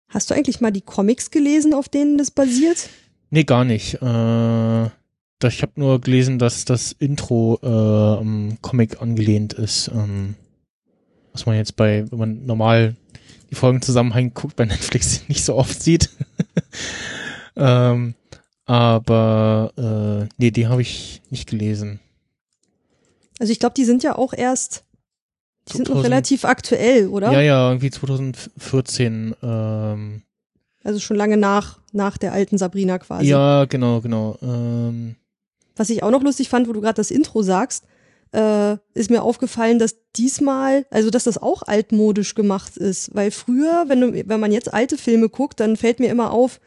Hast 0.09 0.29
du 0.29 0.35
eigentlich 0.35 0.61
mal 0.61 0.71
die 0.71 0.81
Comics 0.81 1.31
gelesen, 1.31 1.73
auf 1.73 1.89
denen 1.89 2.17
das 2.17 2.31
basiert? 2.31 2.89
nee, 3.29 3.43
gar 3.43 3.65
nicht. 3.65 3.95
Äh, 4.01 4.85
ich 5.43 5.61
habe 5.61 5.73
nur 5.75 6.01
gelesen, 6.01 6.39
dass 6.39 6.65
das 6.65 6.93
Intro 6.93 7.59
äh, 7.61 7.67
am 7.67 8.57
Comic 8.61 9.01
angelehnt 9.01 9.53
ist. 9.53 9.89
Ähm, 9.93 10.35
was 11.33 11.45
man 11.45 11.55
jetzt 11.55 11.75
bei, 11.75 12.09
wenn 12.09 12.19
man 12.19 12.45
normal 12.45 12.95
die 13.49 13.55
Folgen 13.55 13.81
zusammenhängt, 13.81 14.33
guckt 14.33 14.55
bei 14.55 14.65
Netflix 14.65 15.27
nicht 15.27 15.43
so 15.43 15.55
oft 15.55 15.81
sieht. 15.81 16.09
ähm, 17.55 18.15
aber 18.65 19.71
äh, 19.77 20.33
nee, 20.37 20.51
die 20.51 20.67
habe 20.67 20.81
ich 20.81 21.21
nicht 21.29 21.49
gelesen. 21.49 21.99
Also 23.39 23.51
ich 23.51 23.59
glaube, 23.59 23.75
die 23.75 23.85
sind 23.85 24.03
ja 24.03 24.17
auch 24.17 24.33
erst, 24.33 24.83
die 25.67 25.77
sind 25.77 25.87
noch 25.89 25.95
2000 25.95 26.05
relativ 26.13 26.45
aktuell, 26.45 27.07
oder? 27.07 27.31
Ja, 27.31 27.41
ja, 27.41 27.69
irgendwie 27.69 27.89
2014. 27.91 29.35
Ähm, 29.43 30.21
Also 30.83 30.99
schon 30.99 31.17
lange 31.17 31.37
nach, 31.37 31.79
nach 31.91 32.17
der 32.17 32.33
alten 32.33 32.57
Sabrina 32.57 32.97
quasi. 32.99 33.27
ja, 33.27 33.65
genau, 33.65 34.01
genau. 34.01 34.37
Ähm, 34.41 35.15
Was 35.75 35.89
ich 35.89 36.03
auch 36.03 36.11
noch 36.11 36.23
lustig 36.23 36.49
fand, 36.49 36.67
wo 36.67 36.73
du 36.73 36.81
gerade 36.81 36.95
das 36.95 37.11
Intro 37.11 37.43
sagst, 37.43 37.83
äh, 38.33 38.77
ist 38.93 39.09
mir 39.09 39.21
aufgefallen, 39.23 39.79
dass 39.79 39.95
diesmal, 40.15 40.85
also 40.91 41.09
dass 41.09 41.23
das 41.23 41.37
auch 41.37 41.63
altmodisch 41.63 42.35
gemacht 42.35 42.75
ist. 42.77 43.13
Weil 43.15 43.31
früher, 43.31 43.85
wenn, 43.87 44.01
du, 44.01 44.27
wenn 44.27 44.39
man 44.39 44.51
jetzt 44.51 44.73
alte 44.73 44.97
Filme 44.97 45.29
guckt, 45.29 45.59
dann 45.59 45.77
fällt 45.77 45.99
mir 45.99 46.09
immer 46.09 46.31
auf, 46.31 46.59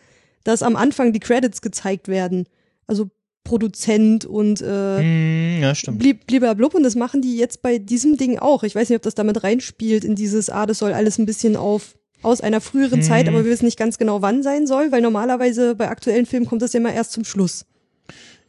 dass 0.45 0.63
am 0.63 0.75
Anfang 0.77 1.13
die 1.13 1.21
Credits 1.21 1.61
gezeigt 1.61 2.09
werden. 2.09 2.47
Also 2.87 3.11
Produzent 3.51 4.25
und 4.25 4.61
äh, 4.63 4.99
Hm, 4.99 5.59
ja, 5.61 5.75
stimmt. 5.75 5.99
blieb, 5.99 6.25
blub 6.27 6.73
und 6.75 6.85
das 6.85 6.95
machen 6.95 7.21
die 7.21 7.37
jetzt 7.37 7.63
bei 7.63 7.79
diesem 7.79 8.17
Ding 8.17 8.39
auch. 8.39 8.63
Ich 8.63 8.77
weiß 8.77 8.89
nicht, 8.89 8.97
ob 8.97 9.03
das 9.03 9.17
damit 9.17 9.43
reinspielt 9.43 10.05
in 10.05 10.15
dieses, 10.15 10.51
ah, 10.51 10.67
das 10.67 10.79
soll 10.79 10.93
alles 10.93 11.19
ein 11.19 11.27
bisschen 11.27 11.57
auf 11.57 11.97
aus 12.23 12.43
einer 12.43 12.61
früheren 12.61 13.01
Mhm. 13.01 13.05
Zeit, 13.05 13.29
aber 13.29 13.45
wir 13.45 13.51
wissen 13.51 13.65
nicht 13.65 13.79
ganz 13.79 13.97
genau, 13.99 14.21
wann 14.23 14.43
sein 14.45 14.67
soll, 14.69 14.93
weil 14.93 15.01
normalerweise 15.01 15.75
bei 15.75 15.89
aktuellen 15.89 16.27
Filmen 16.27 16.47
kommt 16.47 16.61
das 16.63 16.75
ja 16.75 16.79
immer 16.79 16.93
erst 16.93 17.13
zum 17.13 17.25
Schluss. 17.25 17.65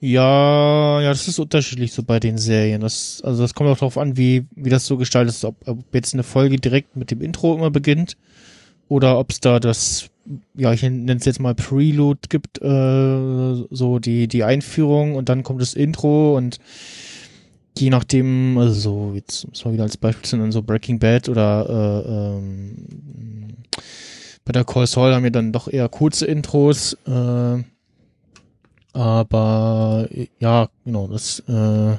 Ja, 0.02 1.02
ja, 1.02 1.10
das 1.10 1.28
ist 1.28 1.40
unterschiedlich 1.40 1.94
so 1.94 2.04
bei 2.04 2.20
den 2.20 2.38
Serien. 2.38 2.82
Das, 2.82 3.22
also 3.24 3.42
das 3.42 3.54
kommt 3.56 3.70
auch 3.70 3.78
darauf 3.78 3.98
an, 3.98 4.18
wie, 4.18 4.46
wie 4.56 4.70
das 4.70 4.86
so 4.86 4.98
gestaltet 4.98 5.34
ist, 5.34 5.46
ob, 5.46 5.56
ob 5.68 5.80
jetzt 5.96 6.14
eine 6.14 6.24
Folge 6.24 6.58
direkt 6.58 6.96
mit 6.96 7.10
dem 7.12 7.22
Intro 7.22 7.56
immer 7.56 7.72
beginnt 7.72 8.18
oder 8.88 9.18
ob 9.18 9.32
es 9.32 9.40
da 9.40 9.60
das, 9.60 10.10
ja, 10.54 10.72
ich 10.74 10.84
nenne 10.84 11.16
es 11.16 11.26
jetzt 11.26 11.40
mal 11.40 11.56
Prelude 11.56 12.22
gibt, 12.30 12.62
äh, 12.62 13.66
so 13.70 14.00
die, 14.00 14.28
die 14.28 14.44
Einführung 14.44 15.16
und 15.16 15.30
dann 15.30 15.44
kommt 15.44 15.62
das 15.62 15.74
Intro 15.74 16.38
und 16.38 16.60
je 17.78 17.90
nachdem, 17.90 18.58
also 18.58 18.74
so, 18.74 19.12
jetzt 19.16 19.48
muss 19.48 19.66
man 19.66 19.74
wieder 19.74 19.84
als 19.84 19.98
Beispiel 19.98 20.40
nennen, 20.40 20.52
so 20.52 20.62
Breaking 20.62 21.00
Bad 21.00 21.30
oder 21.30 22.04
äh, 22.06 22.10
ähm, 22.10 22.76
bei 24.46 24.52
der 24.52 24.66
Call 24.66 24.88
Saul 24.88 25.14
haben 25.14 25.24
wir 25.24 25.32
dann 25.32 25.52
doch 25.52 25.68
eher 25.68 25.90
kurze 25.90 26.26
Intros, 26.26 26.98
äh, 27.06 27.64
aber 28.94 30.10
ja, 30.40 30.70
genau, 30.84 31.08
das 31.08 31.40
äh, 31.48 31.98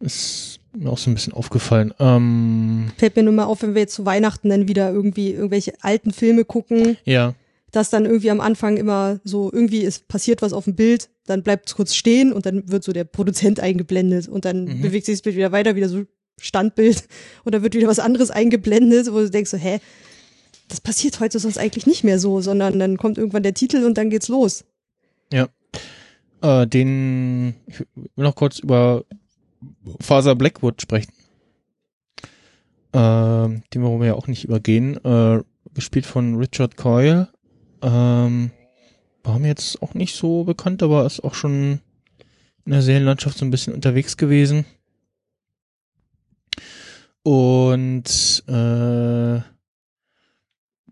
ist 0.00 0.59
mir 0.72 0.90
auch 0.90 0.98
so 0.98 1.10
ein 1.10 1.14
bisschen 1.14 1.32
aufgefallen. 1.32 1.92
Ähm, 1.98 2.90
Fällt 2.96 3.16
mir 3.16 3.22
nur 3.22 3.32
mal 3.32 3.44
auf, 3.44 3.62
wenn 3.62 3.74
wir 3.74 3.82
jetzt 3.82 3.94
zu 3.94 4.06
Weihnachten 4.06 4.48
dann 4.50 4.68
wieder 4.68 4.90
irgendwie 4.92 5.32
irgendwelche 5.32 5.72
alten 5.80 6.12
Filme 6.12 6.44
gucken, 6.44 6.96
ja, 7.04 7.34
dass 7.72 7.88
dann 7.90 8.04
irgendwie 8.04 8.30
am 8.30 8.40
Anfang 8.40 8.76
immer 8.76 9.20
so, 9.24 9.50
irgendwie 9.52 9.82
ist 9.82 10.08
passiert 10.08 10.42
was 10.42 10.52
auf 10.52 10.64
dem 10.64 10.74
Bild, 10.74 11.08
dann 11.26 11.42
bleibt 11.44 11.68
es 11.68 11.76
kurz 11.76 11.94
stehen 11.94 12.32
und 12.32 12.44
dann 12.46 12.68
wird 12.68 12.82
so 12.82 12.92
der 12.92 13.04
Produzent 13.04 13.60
eingeblendet 13.60 14.26
und 14.28 14.44
dann 14.44 14.64
Mhm. 14.64 14.80
bewegt 14.82 15.06
sich 15.06 15.14
das 15.16 15.22
Bild 15.22 15.36
wieder 15.36 15.52
weiter, 15.52 15.76
wieder 15.76 15.88
so 15.88 16.02
Standbild 16.40 17.04
und 17.44 17.54
dann 17.54 17.62
wird 17.62 17.74
wieder 17.74 17.86
was 17.88 17.98
anderes 18.00 18.30
eingeblendet, 18.30 19.12
wo 19.12 19.18
du 19.20 19.30
denkst 19.30 19.50
so, 19.50 19.56
hä, 19.56 19.78
das 20.68 20.80
passiert 20.80 21.20
heute 21.20 21.38
sonst 21.38 21.58
eigentlich 21.58 21.86
nicht 21.86 22.02
mehr 22.04 22.18
so, 22.18 22.40
sondern 22.40 22.78
dann 22.78 22.96
kommt 22.96 23.18
irgendwann 23.18 23.42
der 23.44 23.54
Titel 23.54 23.84
und 23.84 23.96
dann 23.98 24.10
geht's 24.10 24.28
los. 24.28 24.64
äh, 26.42 26.66
den, 26.66 27.54
ich 27.66 27.80
will 27.80 27.86
noch 28.16 28.34
kurz 28.34 28.58
über 28.60 29.04
Faser 30.00 30.34
Blackwood 30.34 30.80
sprechen. 30.80 31.12
Ähm, 32.92 33.62
den 33.72 33.82
wollen 33.82 34.00
wir 34.00 34.08
ja 34.08 34.14
auch 34.14 34.26
nicht 34.26 34.44
übergehen. 34.44 35.02
Äh, 35.04 35.42
gespielt 35.74 36.06
von 36.06 36.36
Richard 36.36 36.76
Coyle. 36.76 37.28
Ähm, 37.82 38.50
war 39.22 39.38
mir 39.38 39.48
jetzt 39.48 39.82
auch 39.82 39.94
nicht 39.94 40.14
so 40.14 40.44
bekannt, 40.44 40.82
aber 40.82 41.06
ist 41.06 41.22
auch 41.22 41.34
schon 41.34 41.80
in 42.64 42.72
der 42.72 42.82
Serienlandschaft 42.82 43.38
so 43.38 43.44
ein 43.44 43.50
bisschen 43.50 43.74
unterwegs 43.74 44.16
gewesen. 44.16 44.64
Und 47.22 48.44
äh, 48.48 49.40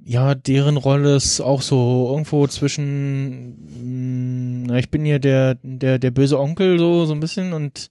ja, 0.05 0.35
deren 0.35 0.77
Rolle 0.77 1.16
ist 1.16 1.40
auch 1.40 1.62
so 1.62 2.09
irgendwo 2.11 2.47
zwischen, 2.47 4.65
mh, 4.65 4.66
na, 4.69 4.78
ich 4.78 4.90
bin 4.90 5.05
hier 5.05 5.19
der, 5.19 5.57
der, 5.62 5.99
der 5.99 6.11
böse 6.11 6.39
Onkel, 6.39 6.78
so, 6.78 7.07
so 7.07 7.12
ein 7.12 7.20
bisschen 7.20 7.53
und 7.53 7.90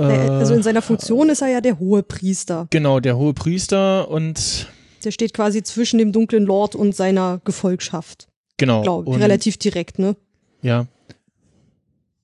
also 0.00 0.54
in 0.54 0.62
seiner 0.62 0.82
Funktion 0.82 1.28
ist 1.30 1.40
er 1.42 1.48
ja 1.48 1.60
der 1.60 1.78
hohe 1.78 2.02
Priester. 2.02 2.66
Genau, 2.70 3.00
der 3.00 3.16
hohe 3.16 3.32
Priester 3.32 4.10
und 4.10 4.68
Der 5.04 5.10
steht 5.10 5.34
quasi 5.34 5.62
zwischen 5.62 5.98
dem 5.98 6.12
dunklen 6.12 6.44
Lord 6.44 6.74
und 6.74 6.94
seiner 6.96 7.40
Gefolgschaft, 7.44 8.26
genau. 8.56 8.82
glaube 8.82 9.08
ich. 9.08 9.14
und, 9.14 9.22
Relativ 9.22 9.56
direkt, 9.56 9.98
ne? 9.98 10.16
Ja. 10.62 10.86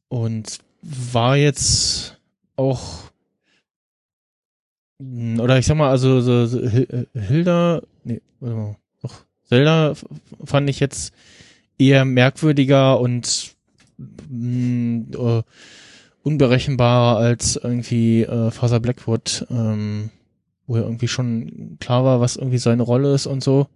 Und 0.09 0.59
war 0.83 1.37
jetzt 1.37 2.19
auch 2.57 3.11
mh, 4.99 5.43
oder 5.43 5.59
ich 5.59 5.67
sag 5.67 5.77
mal, 5.77 5.91
also 5.91 6.21
so, 6.21 6.47
so 6.47 6.59
äh, 6.59 7.07
Hilda, 7.15 7.83
nee, 8.05 8.21
warte 8.41 8.57
mal, 8.57 8.77
doch, 9.03 9.15
Zelda 9.49 9.95
fand 10.45 10.69
ich 10.69 10.81
jetzt 10.81 11.13
eher 11.79 12.05
merkwürdiger 12.05 12.99
und 12.99 13.55
mh, 13.99 15.39
äh, 15.39 15.43
unberechenbarer 16.23 17.19
als 17.19 17.57
irgendwie 17.57 18.23
äh, 18.23 18.51
Faser 18.51 18.81
Blackwood, 18.81 19.47
ähm, 19.51 20.11
wo 20.67 20.77
ja 20.77 20.83
irgendwie 20.83 21.09
schon 21.09 21.77
klar 21.81 22.05
war, 22.05 22.21
was 22.21 22.37
irgendwie 22.37 22.59
seine 22.59 22.83
Rolle 22.83 23.15
ist 23.15 23.27
und 23.27 23.43
so. 23.43 23.67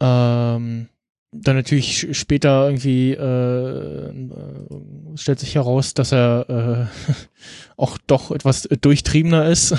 Ähm, 0.00 0.88
dann 1.32 1.56
natürlich 1.56 2.16
später 2.16 2.66
irgendwie 2.66 3.12
äh, 3.12 4.08
äh, 4.08 5.16
stellt 5.16 5.40
sich 5.40 5.54
heraus, 5.56 5.94
dass 5.94 6.12
er 6.12 6.88
äh, 6.88 7.12
auch 7.76 7.98
doch 8.06 8.30
etwas 8.30 8.68
durchtriebener 8.80 9.46
ist 9.48 9.74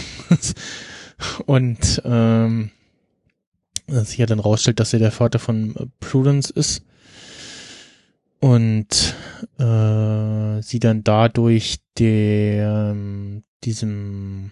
und 1.45 2.02
ähm, 2.03 2.72
sich 3.88 4.18
ja 4.18 4.26
dann 4.26 4.39
rausstellt, 4.39 4.80
dass 4.80 4.93
er 4.93 4.99
der 4.99 5.11
Vater 5.11 5.39
von 5.39 5.76
äh, 5.76 5.85
Prudence 5.99 6.49
ist 6.49 6.84
und 8.45 9.15
äh, 9.57 10.61
sie 10.61 10.80
dann 10.80 11.03
dadurch 11.03 11.77
dem 11.97 13.43
diesem 13.63 14.51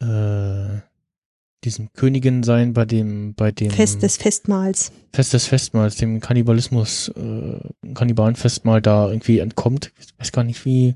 äh, 0.00 0.78
diesem 1.64 1.92
Königin 1.94 2.44
sein 2.44 2.72
bei 2.72 2.84
dem 2.84 3.34
bei 3.34 3.50
dem 3.50 3.72
Fest 3.72 4.04
des 4.04 4.18
Festmahls. 4.18 4.92
Fest 5.12 5.32
des 5.32 5.48
Festmahls, 5.48 5.96
dem 5.96 6.20
Kannibalismus, 6.20 7.08
äh, 7.08 7.58
Kannibalenfestmahl 7.92 8.80
da 8.80 9.08
irgendwie 9.08 9.40
entkommt. 9.40 9.90
Ich 9.98 10.16
weiß 10.18 10.30
gar 10.30 10.44
nicht, 10.44 10.64
wie, 10.64 10.94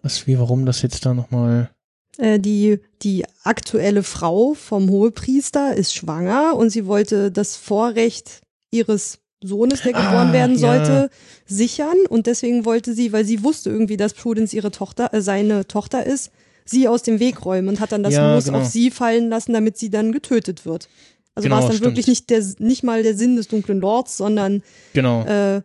was, 0.00 0.26
wie, 0.26 0.38
warum 0.38 0.64
das 0.64 0.80
jetzt 0.80 1.04
da 1.04 1.12
nochmal. 1.12 1.68
Äh, 2.16 2.40
die, 2.40 2.80
die 3.02 3.26
aktuelle 3.42 4.02
Frau 4.02 4.54
vom 4.54 4.88
Hohepriester 4.88 5.74
ist 5.76 5.94
schwanger 5.94 6.56
und 6.56 6.70
sie 6.70 6.86
wollte 6.86 7.30
das 7.30 7.56
Vorrecht 7.56 8.40
ihres 8.70 9.19
Sohnes, 9.42 9.82
der 9.82 9.92
geboren 9.92 10.28
Ah, 10.28 10.32
werden 10.32 10.56
ja. 10.56 10.58
sollte, 10.58 11.10
sichern 11.46 11.96
und 12.08 12.26
deswegen 12.26 12.64
wollte 12.64 12.92
sie, 12.94 13.12
weil 13.12 13.24
sie 13.24 13.42
wusste 13.42 13.70
irgendwie, 13.70 13.96
dass 13.96 14.12
Prudence 14.14 14.52
ihre 14.52 14.70
Tochter, 14.70 15.14
äh, 15.14 15.22
seine 15.22 15.66
Tochter 15.66 16.04
ist, 16.04 16.30
sie 16.66 16.86
aus 16.88 17.02
dem 17.02 17.20
Weg 17.20 17.44
räumen 17.44 17.68
und 17.68 17.80
hat 17.80 17.92
dann 17.92 18.02
das 18.02 18.14
Ja, 18.14 18.34
Los 18.34 18.44
genau. 18.44 18.58
auf 18.60 18.66
sie 18.66 18.90
fallen 18.90 19.28
lassen, 19.30 19.52
damit 19.54 19.78
sie 19.78 19.88
dann 19.90 20.12
getötet 20.12 20.66
wird. 20.66 20.88
Also 21.34 21.46
Genau, 21.48 21.56
war 21.56 21.62
es 21.62 21.68
dann 21.68 21.76
stimmt. 21.78 21.92
wirklich 21.92 22.06
nicht 22.08 22.28
der, 22.30 22.44
nicht 22.58 22.82
mal 22.84 23.02
der 23.02 23.16
Sinn 23.16 23.36
des 23.36 23.48
dunklen 23.48 23.80
Lords, 23.80 24.16
sondern 24.18 24.62
Genau, 24.92 25.24
äh, 25.24 25.62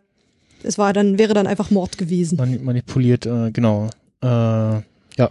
es 0.62 0.78
war 0.78 0.92
dann, 0.92 1.18
wäre 1.18 1.34
dann 1.34 1.46
einfach 1.46 1.70
Mord 1.70 1.98
gewesen. 1.98 2.36
mani 2.36 2.58
manipuliert, 2.58 3.26
äh, 3.26 3.50
genau. 3.52 3.90
Äh, 4.22 4.26
ja. 4.26 5.30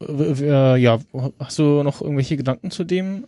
Äh, 0.00 0.76
ja, 0.80 0.98
hast 1.40 1.58
du 1.58 1.82
noch 1.82 2.00
irgendwelche 2.00 2.36
Gedanken 2.36 2.70
zu 2.70 2.84
dem? 2.84 3.24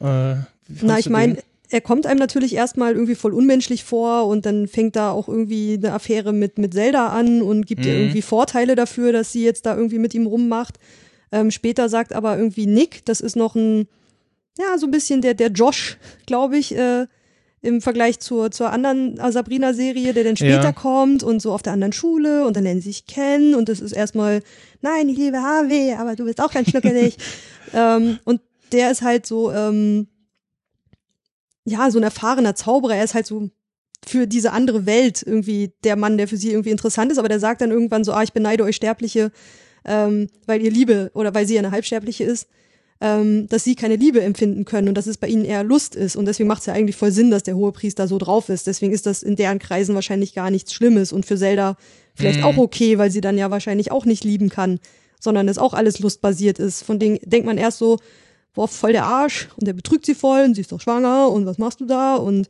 Na, 0.81 0.99
ich 0.99 1.11
meine, 1.11 1.37
er 1.69 1.81
kommt 1.81 2.07
einem 2.07 2.19
natürlich 2.19 2.55
erstmal 2.55 2.93
irgendwie 2.95 3.15
voll 3.15 3.33
unmenschlich 3.33 3.85
vor 3.85 4.27
und 4.27 4.45
dann 4.47 4.67
fängt 4.67 4.97
da 4.97 5.11
auch 5.13 5.29
irgendwie 5.29 5.75
eine 5.75 5.93
Affäre 5.93 6.33
mit, 6.33 6.59
mit 6.59 6.75
Zelda 6.75 7.09
an 7.09 7.43
und 7.43 7.67
gibt 7.67 7.87
ihr 7.87 7.95
Mhm. 7.95 8.01
irgendwie 8.01 8.23
Vorteile 8.23 8.75
dafür, 8.75 9.13
dass 9.13 9.33
sie 9.33 9.45
jetzt 9.45 9.67
da 9.67 9.77
irgendwie 9.77 9.99
mit 9.99 10.15
ihm 10.15 10.27
rummacht. 10.27 10.79
Ähm, 11.33 11.51
später 11.53 11.89
sagt 11.89 12.13
aber 12.13 12.37
irgendwie 12.37 12.67
Nick, 12.67 13.05
das 13.05 13.21
ist 13.21 13.37
noch 13.37 13.55
ein, 13.55 13.87
ja, 14.59 14.79
so 14.79 14.87
ein 14.87 14.91
bisschen 14.91 15.23
der, 15.23 15.35
der 15.35 15.49
Josh, 15.53 15.97
glaube 16.27 16.57
ich, 16.59 16.75
äh, 16.77 17.07
im 17.63 17.81
Vergleich 17.83 18.19
zur, 18.21 18.51
zur 18.51 18.71
anderen 18.71 19.21
Sabrina-Serie, 19.31 20.13
der 20.15 20.25
dann 20.25 20.37
später 20.37 20.63
Ja. 20.65 20.73
kommt 20.73 21.23
und 21.23 21.41
so 21.43 21.53
auf 21.53 21.63
der 21.63 21.75
anderen 21.75 21.93
Schule 21.93 22.47
und 22.47 22.57
dann 22.57 22.65
lernen 22.65 22.81
sie 22.81 22.89
sich 22.89 23.07
kennen 23.07 23.55
und 23.55 23.69
das 23.69 23.81
ist 23.81 23.93
erstmal, 23.93 24.43
nein, 24.81 25.09
ich 25.11 25.19
liebe 25.19 25.41
Harvey, 25.43 25.93
aber 25.97 26.17
du 26.17 26.25
bist 26.25 26.41
auch 26.41 26.51
ganz 26.53 26.71
schnuckelig. 26.71 27.17
ähm, 27.75 28.19
und 28.25 28.41
der 28.73 28.91
ist 28.91 29.03
halt 29.03 29.27
so, 29.27 29.53
ähm, 29.53 30.09
ja, 31.71 31.91
so 31.91 31.99
ein 31.99 32.03
erfahrener 32.03 32.55
Zauberer. 32.55 32.97
Er 32.97 33.05
ist 33.05 33.15
halt 33.15 33.27
so 33.27 33.49
für 34.07 34.27
diese 34.27 34.53
andere 34.53 34.87
Welt 34.87 35.23
irgendwie 35.25 35.73
der 35.85 35.97
Mann, 35.97 36.17
der 36.19 36.27
für 36.29 36.37
sie 36.37 36.51
irgendwie 36.51 36.71
interessant 36.71 37.13
ist, 37.13 37.19
aber 37.19 37.29
der 37.29 37.41
sagt 37.41 37.61
dann 37.61 37.71
irgendwann 37.71 38.05
so, 38.05 38.13
ah, 38.13 38.23
ich 38.23 38.33
beneide 38.33 38.65
euch 38.65 38.77
Sterbliche, 38.77 39.31
ähm, 39.85 40.29
weil 40.47 40.63
ihr 40.63 40.71
Liebe 40.71 41.11
oder 41.15 41.35
weil 41.35 41.47
sie 41.47 41.59
eine 41.59 41.71
Halbsterbliche 41.71 42.25
ist, 42.25 42.49
ähm, 43.03 43.47
dass 43.49 43.65
sie 43.65 43.75
keine 43.75 43.97
Liebe 43.97 44.21
empfinden 44.23 44.65
können 44.65 44.89
und 44.89 44.95
dass 44.95 45.07
es 45.07 45.17
bei 45.19 45.29
ihnen 45.29 45.45
eher 45.45 45.65
Lust 45.65 45.95
ist. 45.95 46.17
Und 46.17 46.27
deswegen 46.27 46.49
macht 46.49 46.61
es 46.61 46.67
ja 46.67 46.75
eigentlich 46.75 46.97
voll 46.97 47.13
Sinn, 47.13 47.31
dass 47.31 47.43
der 47.43 47.57
Hohepriester 47.57 48.09
so 48.09 48.19
drauf 48.19 48.49
ist. 48.49 48.67
Deswegen 48.67 48.93
ist 48.93 49.07
das 49.07 49.23
in 49.23 49.37
deren 49.37 49.59
Kreisen 49.59 49.95
wahrscheinlich 49.95 50.35
gar 50.35 50.51
nichts 50.51 50.73
Schlimmes 50.73 51.13
und 51.13 51.25
für 51.27 51.37
Zelda 51.37 51.77
vielleicht 52.15 52.41
Mhm. 52.41 52.45
auch 52.47 52.57
okay, 52.59 52.99
weil 52.99 53.11
sie 53.11 53.21
dann 53.23 53.39
ja 53.39 53.51
wahrscheinlich 53.51 53.91
auch 53.93 54.05
nicht 54.05 54.25
lieben 54.25 54.49
kann, 54.49 54.81
sondern 55.19 55.49
es 55.49 55.59
auch 55.59 55.75
alles 55.75 55.99
lustbasiert 55.99 56.59
ist. 56.59 56.83
Von 56.83 56.99
denen 56.99 57.19
denkt 57.25 57.47
man 57.47 57.59
erst 57.59 57.79
so, 57.79 57.99
boah, 58.55 58.69
voll 58.69 58.93
der 58.93 59.05
Arsch 59.05 59.49
und 59.57 59.67
der 59.67 59.73
betrügt 59.73 60.07
sie 60.07 60.15
voll 60.15 60.45
und 60.45 60.55
sie 60.55 60.63
ist 60.63 60.73
doch 60.73 60.81
schwanger 60.81 61.31
und 61.31 61.47
was 61.47 61.59
machst 61.59 61.81
du 61.81 61.87
da? 61.87 62.17
Und 62.17 62.49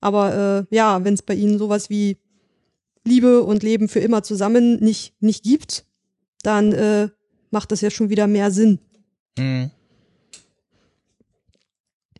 aber 0.00 0.66
äh, 0.70 0.74
ja, 0.74 1.04
wenn 1.04 1.14
es 1.14 1.22
bei 1.22 1.34
ihnen 1.34 1.58
sowas 1.58 1.90
wie 1.90 2.16
Liebe 3.04 3.42
und 3.42 3.62
Leben 3.62 3.88
für 3.88 4.00
immer 4.00 4.22
zusammen 4.22 4.78
nicht, 4.80 5.14
nicht 5.20 5.42
gibt, 5.42 5.84
dann 6.42 6.72
äh, 6.72 7.08
macht 7.50 7.72
das 7.72 7.80
ja 7.80 7.90
schon 7.90 8.10
wieder 8.10 8.26
mehr 8.26 8.50
Sinn. 8.50 8.78
Mhm. 9.38 9.70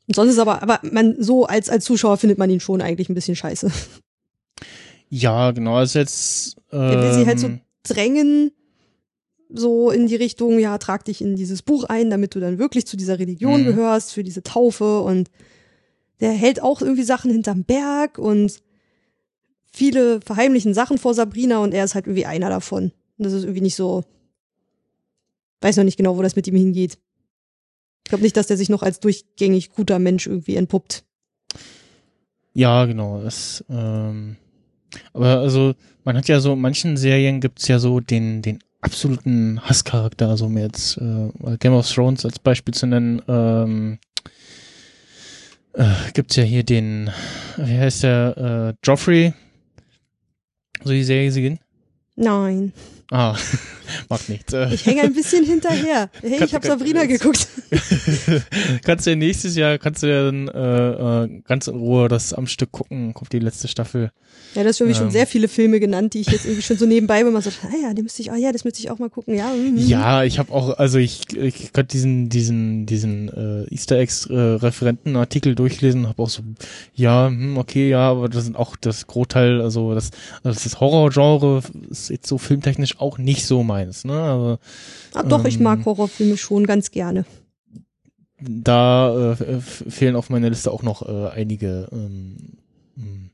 Und 0.09 0.16
sonst 0.16 0.32
ist 0.32 0.39
aber, 0.39 0.62
aber 0.62 0.81
man 0.82 1.16
so 1.23 1.47
als 1.47 1.69
als 1.70 1.85
Zuschauer 1.85 2.16
findet 2.16 2.39
man 2.39 2.51
ihn 2.51 2.61
schon 2.61 2.82
eigentlich 2.82 3.09
ein 3.09 3.15
bisschen 3.15 3.36
scheiße. 3.36 3.70
Ja, 5.09 5.51
genau. 5.51 5.77
Also 5.77 5.99
jetzt. 5.99 6.57
Ähm, 6.73 6.81
Er 6.81 7.03
will 7.03 7.12
sie 7.12 7.27
halt 7.27 7.39
so 7.39 7.51
drängen, 7.82 8.51
so 9.55 9.91
in 9.91 10.07
die 10.07 10.16
Richtung, 10.16 10.59
ja, 10.59 10.79
trag 10.79 11.05
dich 11.05 11.20
in 11.20 11.37
dieses 11.37 11.62
Buch 11.62 11.85
ein, 11.85 12.11
damit 12.11 12.35
du 12.35 12.41
dann 12.41 12.59
wirklich 12.59 12.87
zu 12.87 12.97
dieser 12.97 13.19
Religion 13.19 13.62
Mhm. 13.62 13.66
gehörst, 13.66 14.12
für 14.12 14.24
diese 14.24 14.43
Taufe 14.43 15.01
und 15.01 15.31
der 16.20 16.33
hält 16.33 16.62
auch 16.62 16.81
irgendwie 16.81 17.03
Sachen 17.03 17.31
hinterm 17.31 17.65
Berg 17.65 18.19
und 18.19 18.62
viele 19.73 20.20
verheimlichen 20.20 20.74
Sachen 20.74 20.99
vor 20.99 21.15
Sabrina 21.15 21.59
und 21.59 21.73
er 21.74 21.85
ist 21.85 21.95
halt 21.95 22.07
irgendwie 22.07 22.27
einer 22.27 22.49
davon. 22.49 22.93
Und 23.19 23.24
das 23.24 23.33
ist 23.33 23.43
irgendwie 23.45 23.62
nicht 23.62 23.74
so, 23.77 24.05
weiß 25.61 25.77
noch 25.77 25.85
nicht 25.85 25.97
genau, 25.97 26.16
wo 26.16 26.23
das 26.23 26.37
mit 26.37 26.47
ihm 26.47 26.57
hingeht. 26.57 26.99
Ich 28.05 28.09
glaube 28.11 28.23
nicht, 28.23 28.37
dass 28.37 28.47
der 28.49 28.57
sich 28.57 28.69
noch 28.69 28.83
als 28.83 29.01
durchgängig 29.01 29.70
guter 29.70 29.99
Mensch 29.99 30.27
irgendwie 30.27 30.57
entpuppt. 30.57 31.05
Ja, 32.55 32.85
genau. 32.85 33.23
Das, 33.23 33.65
ähm, 33.70 34.37
aber 35.15 35.39
also, 35.39 35.74
man 36.05 36.16
hat 36.16 36.29
ja 36.29 36.41
so, 36.41 36.53
in 36.53 36.61
manchen 36.61 36.97
Serien 36.97 37.41
gibt's 37.41 37.69
ja 37.69 37.79
so 37.79 38.01
den, 38.01 38.43
den 38.43 38.59
absoluten 38.83 39.61
Hasscharakter, 39.63 40.29
also 40.29 40.47
um 40.47 40.59
jetzt 40.59 40.99
äh, 40.99 41.57
Game 41.59 41.73
of 41.73 41.91
Thrones 41.91 42.25
als 42.25 42.39
Beispiel 42.39 42.75
zu 42.75 42.87
nennen, 42.87 43.23
ähm, 43.27 43.99
äh, 45.73 45.85
gibt's 46.13 46.37
ja 46.37 46.43
hier 46.43 46.65
den, 46.65 47.11
wie 47.57 47.79
heißt 47.79 48.03
der, 48.03 48.75
äh, 48.77 48.87
Joffrey, 48.87 49.33
so 50.85 50.91
die 50.91 51.05
Serie 51.05 51.27
gesehen? 51.27 51.61
Nein, 52.17 52.73
Ah, 53.15 53.37
mag 54.09 54.27
nicht. 54.31 54.55
Äh, 54.55 54.73
ich 54.73 54.87
hänge 54.87 55.03
ein 55.03 55.13
bisschen 55.13 55.45
hinterher. 55.45 56.09
Hey, 56.23 56.39
Kann- 56.39 56.49
ich 56.49 56.55
habe 56.55 56.67
Sabrina 56.67 57.05
geguckt. 57.05 57.47
kannst 58.85 59.07
du 59.07 59.11
ja 59.11 59.17
nächstes 59.17 59.55
Jahr, 59.55 59.77
kannst 59.77 60.03
du 60.03 60.07
ja 60.07 60.25
dann 60.25 60.49
äh, 60.49 61.25
äh, 61.25 61.41
ganz 61.47 61.67
in 61.67 61.75
Ruhe 61.75 62.09
das 62.09 62.33
am 62.33 62.47
Stück 62.47 62.73
gucken, 62.73 63.13
kommt 63.13 63.33
die 63.35 63.39
letzte 63.39 63.69
Staffel. 63.69 64.13
Ja, 64.55 64.63
das 64.65 64.75
hast 64.75 64.81
irgendwie 64.81 64.99
Ähm. 64.99 65.05
schon 65.05 65.11
sehr 65.11 65.27
viele 65.27 65.49
Filme 65.49 65.79
genannt, 65.81 66.15
die 66.15 66.21
ich 66.21 66.29
jetzt 66.29 66.45
irgendwie 66.47 66.63
schon 66.63 66.77
so 66.79 66.87
nebenbei. 66.87 67.23
Man 67.25 67.41
so, 67.43 67.51
ah 67.51 67.77
ja, 67.83 67.93
den 67.95 68.05
müsste 68.05 68.23
ich, 68.23 68.31
ah 68.33 68.37
ja, 68.37 68.51
das 68.53 68.65
müsste 68.65 68.81
ich 68.81 68.91
auch 68.91 68.99
mal 68.99 69.11
gucken. 69.11 69.35
Ja, 69.35 69.51
mhm. 69.53 69.77
Ja, 69.77 70.25
ich 70.25 70.39
habe 70.39 70.53
auch, 70.53 70.79
also 70.79 70.99
ich, 70.99 71.37
ich 71.37 71.73
konnte 71.73 71.89
diesen 71.93 72.29
diesen 72.31 72.87
diesen 72.87 73.29
äh, 73.29 73.65
Easter 73.75 73.99
Eggs 73.99 74.27
äh, 74.27 74.35
Referentenartikel 74.35 75.55
durchlesen, 75.55 76.09
habe 76.09 76.23
auch 76.23 76.29
so, 76.31 76.43
ja, 76.95 77.27
hm, 77.29 77.57
okay, 77.59 77.89
ja, 77.91 78.11
aber 78.11 78.29
das 78.29 78.45
sind 78.45 78.57
auch 78.57 78.77
das 78.77 79.07
Großteil, 79.07 79.61
also 79.61 79.95
das, 79.95 80.11
also 80.43 80.59
das 80.63 80.81
Horrorgenre 80.81 81.63
ist 81.91 82.11
jetzt 82.11 82.27
so 82.29 82.39
filmtechnisch 82.39 82.99
auch 83.03 83.19
nicht 83.19 83.47
so 83.47 83.62
meins, 83.62 84.05
ne? 84.05 84.15
Aber 84.15 84.59
Ah, 85.15 85.23
doch, 85.23 85.45
ich 85.45 85.57
ähm, 85.57 85.65
mag 85.65 85.85
Horrorfilme 85.85 86.37
schon 86.39 86.66
ganz 86.66 86.91
gerne. 86.91 87.24
da 88.41 89.33
äh, 89.33 89.61
fehlen 89.61 90.16
auf 90.16 90.31
meiner 90.31 90.49
Liste 90.49 90.70
auch 90.70 90.83
noch 90.83 91.03
äh, 91.09 91.29
einige. 91.31 91.89
Ähm, 91.93 92.37
hm. 92.97 93.31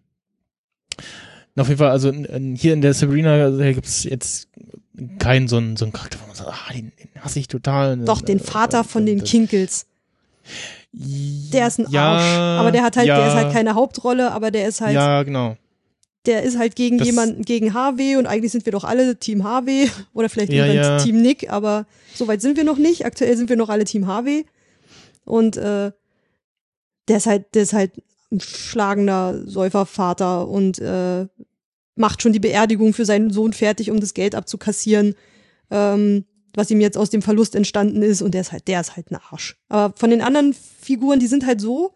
Auf 1.56 1.68
jeden 1.68 1.78
Fall, 1.78 1.90
also 1.90 2.08
in, 2.10 2.54
hier 2.54 2.72
in 2.72 2.82
der 2.82 2.94
Sabrina 2.94 3.50
gibt 3.72 3.86
es 3.86 4.04
jetzt 4.04 4.48
keinen 5.18 5.48
so 5.48 5.56
einen, 5.56 5.76
so 5.76 5.84
einen 5.84 5.92
Charakter, 5.92 6.18
wo 6.22 6.26
man 6.26 6.36
sagt, 6.36 6.50
ah, 6.50 6.72
den, 6.72 6.92
den 7.00 7.20
hasse 7.22 7.38
ich 7.40 7.48
total. 7.48 7.96
Doch, 7.98 8.20
den 8.20 8.38
Äh, 8.38 8.42
Vater 8.42 8.84
von 8.84 9.06
den 9.06 9.24
Kinkels. 9.24 9.86
Der 10.92 11.66
ist 11.66 11.78
ein 11.80 11.86
ja, 11.90 12.12
Arsch. 12.12 12.60
Aber 12.60 12.70
der 12.72 12.82
hat 12.82 12.96
halt, 12.96 13.06
ja, 13.08 13.16
der 13.18 13.26
ist 13.28 13.34
halt 13.34 13.52
keine 13.52 13.74
Hauptrolle, 13.74 14.32
aber 14.32 14.50
der 14.50 14.68
ist 14.68 14.80
halt, 14.80 14.94
Ja, 14.94 15.22
genau. 15.24 15.56
Der 16.28 16.44
ist 16.44 16.56
halt 16.58 16.76
gegen 16.76 16.98
Das- 16.98 17.06
jemanden, 17.08 17.42
gegen 17.42 17.74
HW 17.74 18.16
und 18.16 18.26
eigentlich 18.26 18.52
sind 18.52 18.64
wir 18.66 18.72
doch 18.72 18.84
alle 18.84 19.16
Team 19.18 19.42
HW 19.42 19.88
oder 20.14 20.28
vielleicht 20.28 20.52
Ja, 20.52 20.66
ja. 20.66 20.98
Team 20.98 21.20
Nick, 21.20 21.50
aber 21.50 21.86
so 22.14 22.28
weit 22.28 22.40
sind 22.40 22.56
wir 22.56 22.64
noch 22.64 22.78
nicht. 22.78 23.04
Aktuell 23.04 23.36
sind 23.36 23.48
wir 23.48 23.56
noch 23.56 23.68
alle 23.70 23.84
Team 23.84 24.06
HW. 24.06 24.44
Und 25.24 25.56
äh, 25.56 25.90
der 27.08 27.16
ist 27.16 27.26
halt, 27.26 27.54
der 27.54 27.62
ist 27.62 27.72
halt 27.72 27.92
ein 28.30 28.40
schlagender 28.40 29.42
Säufervater 29.46 30.46
und 30.48 30.78
äh, 30.78 31.26
macht 31.96 32.22
schon 32.22 32.32
die 32.32 32.38
Beerdigung 32.40 32.92
für 32.92 33.04
seinen 33.06 33.30
Sohn 33.30 33.52
fertig, 33.52 33.90
um 33.90 33.98
das 34.00 34.14
Geld 34.14 34.34
abzukassieren, 34.34 35.14
ähm, 35.70 36.24
was 36.54 36.70
ihm 36.70 36.80
jetzt 36.80 36.98
aus 36.98 37.10
dem 37.10 37.22
Verlust 37.22 37.54
entstanden 37.54 38.02
ist. 38.02 38.20
Und 38.22 38.32
der 38.34 38.42
ist 38.42 38.52
halt, 38.52 38.68
der 38.68 38.80
ist 38.82 38.96
halt 38.96 39.10
ein 39.10 39.16
Arsch. 39.30 39.56
Aber 39.68 39.94
von 39.96 40.10
den 40.10 40.20
anderen 40.22 40.54
Figuren, 40.54 41.18
die 41.20 41.26
sind 41.26 41.46
halt 41.46 41.60
so, 41.60 41.94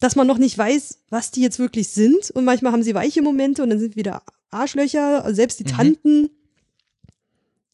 dass 0.00 0.16
man 0.16 0.26
noch 0.26 0.38
nicht 0.38 0.56
weiß, 0.56 0.98
was 1.10 1.30
die 1.30 1.42
jetzt 1.42 1.58
wirklich 1.58 1.88
sind. 1.88 2.30
Und 2.30 2.44
manchmal 2.44 2.72
haben 2.72 2.82
sie 2.82 2.94
weiche 2.94 3.22
Momente 3.22 3.62
und 3.62 3.70
dann 3.70 3.80
sind 3.80 3.96
wieder 3.96 4.22
Arschlöcher, 4.50 5.24
also 5.24 5.34
selbst 5.36 5.58
die 5.60 5.64
Mhm. 5.64 5.68
Tanten. 5.68 6.30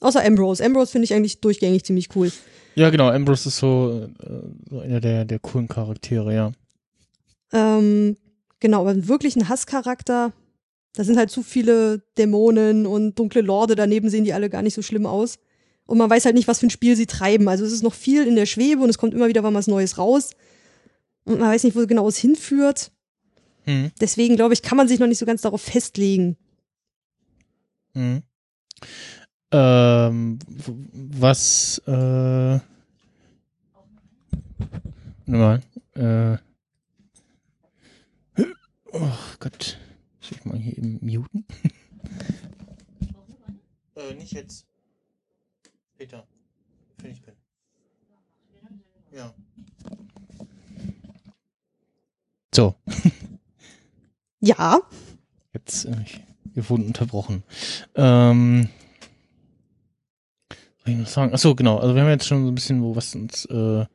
Außer 0.01 0.25
Ambrose. 0.25 0.65
Ambrose 0.65 0.93
finde 0.93 1.05
ich 1.05 1.15
eigentlich 1.15 1.41
durchgängig 1.41 1.85
ziemlich 1.85 2.15
cool. 2.17 2.31
Ja, 2.75 2.91
genau. 2.91 3.09
Ambrose 3.09 3.49
ist 3.49 3.59
so, 3.59 4.09
äh, 4.23 4.29
so 4.69 4.81
einer 4.81 5.01
der, 5.01 5.25
der 5.25 5.39
coolen 5.39 5.69
Charaktere, 5.69 6.35
ja. 6.35 6.53
Ähm, 7.53 8.17
genau, 8.61 8.81
aber 8.81 8.91
einen 8.91 9.09
wirklichen 9.09 9.49
Hasscharakter, 9.49 10.33
da 10.95 11.05
sind 11.05 11.17
halt 11.17 11.31
zu 11.31 11.43
viele 11.43 12.03
Dämonen 12.19 12.87
und 12.87 13.19
dunkle 13.19 13.41
Lorde, 13.43 13.77
daneben 13.77 14.11
sehen 14.11 14.25
die 14.25 14.33
alle 14.33 14.51
gar 14.51 14.63
nicht 14.63 14.75
so 14.75 14.83
schlimm 14.83 15.07
aus. 15.07 15.39
Und 15.87 15.99
man 15.99 16.09
weiß 16.11 16.25
halt 16.25 16.35
nicht, 16.35 16.49
was 16.49 16.61
für 16.61 16.67
ein 16.67 16.71
Spiel 16.71 16.97
sie 16.97 17.07
treiben. 17.07 17.49
Also 17.49 17.65
es 17.65 17.73
ist 17.73 17.83
noch 17.83 17.95
viel 17.95 18.27
in 18.27 18.37
der 18.37 18.47
Schwebe 18.47 18.83
und 18.83 18.89
es 18.91 18.99
kommt 18.99 19.13
immer 19.15 19.29
wieder 19.29 19.43
mal 19.43 19.53
was 19.55 19.67
Neues 19.67 19.99
raus. 19.99 20.31
Und 21.25 21.41
man 21.41 21.51
weiß 21.51 21.65
nicht, 21.65 21.77
wo 21.77 21.87
genau 21.87 22.07
es 22.09 22.19
hinführt. 22.19 22.93
Hm. 23.65 23.91
Deswegen, 24.01 24.37
glaube 24.37 24.55
ich, 24.55 24.63
kann 24.63 24.77
man 24.77 24.89
sich 24.89 24.99
noch 24.99 25.07
nicht 25.07 25.19
so 25.19 25.27
ganz 25.27 25.43
darauf 25.43 25.63
festlegen. 25.63 26.37
Mhm. 27.95 28.23
Ähm, 29.51 30.39
was, 30.93 31.81
äh, 31.87 31.93
warte 31.93 32.63
mal, 35.27 35.63
äh, 35.95 36.37
oh 38.93 39.19
Gott, 39.39 39.79
soll 40.21 40.39
ich 40.39 40.45
mal 40.45 40.59
hier 40.59 40.77
eben 40.77 40.99
muten? 41.01 41.47
äh, 43.95 44.15
nicht 44.15 44.33
jetzt. 44.33 44.67
Peter, 45.97 46.27
wenn 46.99 47.13
ich 47.13 47.23
bin. 47.23 47.35
Ja. 49.13 49.33
So, 52.55 52.75
Ja, 54.41 54.81
Jetzt, 55.53 55.85
äh, 55.87 55.97
ich- 56.05 56.21
wir 56.55 56.69
wurden 56.69 56.87
unterbrochen. 56.87 57.43
Ähm, 57.97 58.69
was 60.49 60.85
soll 60.85 60.93
ich 60.93 60.99
noch 61.01 61.07
sagen? 61.09 61.33
Achso, 61.35 61.55
genau. 61.57 61.79
Also 61.79 61.95
wir 61.95 62.03
haben 62.03 62.11
jetzt 62.11 62.27
schon 62.29 62.45
so 62.45 62.51
ein 62.51 62.55
bisschen, 62.55 62.81
wo 62.83 62.95
was 62.95 63.15
uns 63.17 63.45
äh, 63.47 63.87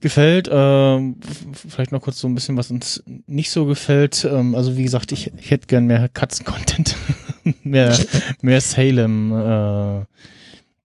gefällt. 0.00 0.48
Ähm, 0.52 1.16
vielleicht 1.54 1.90
noch 1.90 2.02
kurz 2.02 2.20
so 2.20 2.28
ein 2.28 2.34
bisschen, 2.36 2.56
was 2.56 2.70
uns 2.70 3.02
nicht 3.26 3.50
so 3.50 3.64
gefällt. 3.64 4.24
Ähm, 4.24 4.54
also 4.54 4.76
wie 4.76 4.84
gesagt, 4.84 5.10
ich, 5.12 5.32
ich 5.36 5.50
hätte 5.50 5.66
gern 5.66 5.86
mehr 5.86 6.08
Katzen-Content, 6.08 6.94
mehr, 7.64 7.98
mehr 8.42 8.60
Salem 8.60 9.32
äh, 9.32 10.04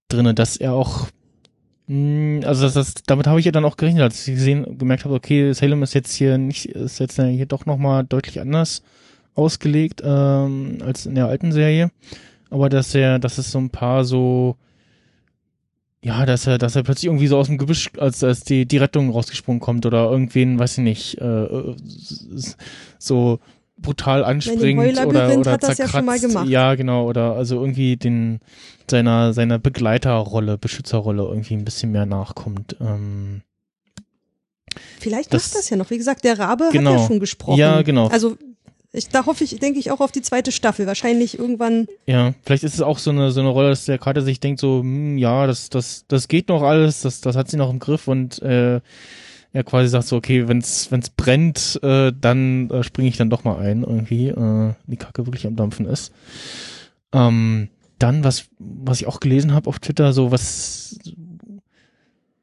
drinne, 0.08 0.34
dass 0.34 0.58
er 0.58 0.74
auch 0.74 1.10
also 1.90 2.66
das, 2.66 2.74
das, 2.74 2.94
damit 3.07 3.26
habe 3.26 3.40
ich 3.40 3.48
ja 3.48 3.52
dann 3.52 3.66
auch 3.66 3.76
gerechnet, 3.76 4.03
als 4.03 4.28
ich 4.28 4.36
gesehen, 4.36 4.78
gemerkt 4.78 5.06
habe, 5.06 5.16
okay, 5.16 5.52
Salem 5.53 5.82
ist 5.82 5.95
jetzt 5.95 6.14
hier 6.14 6.38
nicht, 6.38 6.68
ist 6.68 6.99
jetzt 6.99 7.20
hier 7.20 7.45
doch 7.48 7.66
nochmal 7.66 8.03
deutlich 8.03 8.40
anders 8.40 8.84
ausgelegt 9.34 10.02
ähm, 10.06 10.78
als 10.86 11.07
in 11.07 11.16
der 11.16 11.26
alten 11.26 11.52
Serie. 11.52 11.90
Aber 12.52 12.70
dass 12.70 12.94
er, 12.94 13.18
dass 13.18 13.40
es 13.40 13.52
so 13.52 13.57
ein 13.57 13.72
paar 13.72 14.03
so, 14.03 14.56
ja, 16.03 16.28
dass 16.28 16.45
er, 16.45 16.60
dass 16.60 16.76
er 16.76 16.84
plötzlich 16.84 17.06
irgendwie 17.06 17.28
so 17.28 17.38
aus 17.38 17.48
dem 17.48 17.57
Gebüsch, 17.57 17.90
als, 17.98 18.24
als 18.24 18.41
die, 18.41 18.68
die 18.68 18.78
Rettung 18.78 19.10
rausgesprungen 19.10 19.60
kommt 19.60 19.86
oder 19.88 20.11
irgendwen, 20.11 20.60
weiß 20.60 20.78
ich 20.78 20.84
nicht, 20.84 21.18
äh, 21.20 21.44
äh, 21.44 21.76
so 22.99 23.40
brutal 23.81 24.23
anspringt 24.23 24.61
oder, 24.80 24.88
Heulabyrinth 25.03 25.38
oder 25.39 25.51
hat 25.51 25.64
das 25.64 25.69
ja 25.69 25.76
zerkratzt. 25.85 25.95
schon 25.95 26.06
mal 26.06 26.19
gemacht. 26.19 26.47
Ja, 26.47 26.76
genau, 26.76 27.07
oder 27.07 27.34
also 27.35 27.56
irgendwie 27.60 27.97
den 27.97 28.39
seiner 28.89 29.34
seiner 29.34 29.60
Begleiterrolle, 29.60 30.57
Beschützerrolle 30.57 31.23
irgendwie 31.23 31.53
ein 31.56 31.65
bisschen 31.65 31.91
mehr 31.91 32.06
nachkommt. 32.06 32.76
Ähm, 32.81 33.41
vielleicht 34.99 35.34
Das- 35.34 35.47
macht 35.47 35.56
das 35.60 35.69
ja 35.69 35.77
noch. 35.77 35.89
Wie 35.89 35.97
gesagt, 35.97 36.23
der 36.23 36.38
Rabe 36.39 36.65
hat 36.65 36.72
Genau. 36.72 36.93
ja 36.97 37.07
schon 37.07 37.19
gesprochen. 37.19 37.57
Ja, 37.57 37.81
genau. 37.81 38.07
Also 38.07 38.38
ich, 38.91 39.07
da 39.10 39.26
hoffe 39.27 39.43
ich, 39.43 39.60
denke 39.60 39.80
ich 39.80 39.91
auch 39.91 39.99
auf 39.99 40.11
die 40.11 40.22
zweite 40.23 40.51
Staffel. 40.51 40.88
Wahrscheinlich 40.88 41.38
irgendwann 41.38 41.88
Ja, 42.07 42.34
vielleicht 42.43 42.64
ist 42.64 42.73
es 42.73 42.81
auch 42.81 42.97
so 42.97 43.11
eine 43.11 43.31
so 43.31 43.39
eine 43.39 43.49
Rolle, 43.49 43.69
dass 43.69 43.85
der 43.85 43.99
Kater 43.99 44.22
sich 44.22 44.39
denkt 44.39 44.60
so, 44.60 44.80
hm, 44.80 45.18
ja, 45.18 45.45
das 45.47 45.69
das 45.69 46.06
das 46.07 46.27
geht 46.27 46.49
noch 46.49 46.64
alles, 46.64 47.01
das 47.01 47.22
das 47.22 47.35
hat 47.35 47.49
sie 47.49 47.57
noch 47.57 47.69
im 47.69 47.80
Griff 47.80 48.07
und 48.07 48.41
äh, 48.41 48.81
er 49.52 49.64
quasi 49.64 49.90
sagt 49.90 50.08
so, 50.08 50.16
okay, 50.16 50.48
wenn's 50.48 50.92
wenn's 50.92 51.10
brennt, 51.10 51.80
äh, 51.82 52.12
dann 52.20 52.70
äh, 52.70 52.84
springe 52.84 53.10
ich 53.10 53.18
dann 53.18 53.30
doch 53.30 53.44
mal 53.44 53.58
ein 53.58 53.84
irgendwie, 53.84 54.28
äh, 54.28 54.74
die 54.86 54.98
Kacke 54.98 55.26
wirklich 55.26 55.48
am 55.48 55.56
dampfen 55.56 55.86
ist. 55.86 56.14
Ähm, 57.12 57.70
dann 57.98 58.24
was 58.24 58.46
was 58.60 59.02
ich 59.02 59.08
auch 59.08 59.20
gelesen 59.20 59.54
habe 59.54 59.68
auf 59.68 59.80
Twitter, 59.80 60.14
so 60.14 60.32
was 60.32 61.00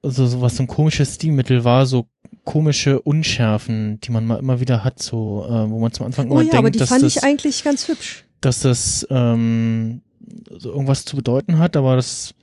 also 0.02 0.26
so 0.26 0.40
was 0.40 0.56
so 0.56 0.64
ein 0.64 0.66
komisches 0.66 1.14
Stilmittel 1.14 1.64
war, 1.64 1.86
so 1.86 2.08
komische 2.44 3.00
Unschärfen, 3.00 4.00
die 4.00 4.12
man 4.12 4.26
mal 4.26 4.38
immer 4.38 4.60
wieder 4.60 4.84
hat, 4.84 5.00
so 5.00 5.46
äh, 5.48 5.70
wo 5.70 5.80
man 5.80 5.92
zum 5.92 6.06
Anfang 6.06 6.28
Oh 6.30 6.34
immer 6.34 6.42
ja, 6.42 6.50
denkt, 6.50 6.58
aber 6.58 6.70
die 6.70 6.78
dass 6.78 6.88
fand 6.88 7.02
das 7.02 7.16
ich 7.16 7.24
eigentlich 7.24 7.64
ganz 7.64 7.88
hübsch. 7.88 8.24
dass 8.40 8.60
das 8.60 9.06
ähm, 9.10 10.02
so 10.50 10.70
irgendwas 10.70 11.04
zu 11.04 11.16
bedeuten 11.16 11.58
hat, 11.58 11.76
aber 11.76 11.96
das 11.96 12.34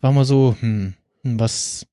war 0.00 0.12
mal 0.12 0.24
so, 0.24 0.56
hm, 0.60 0.94
hm, 1.22 1.40
was 1.40 1.86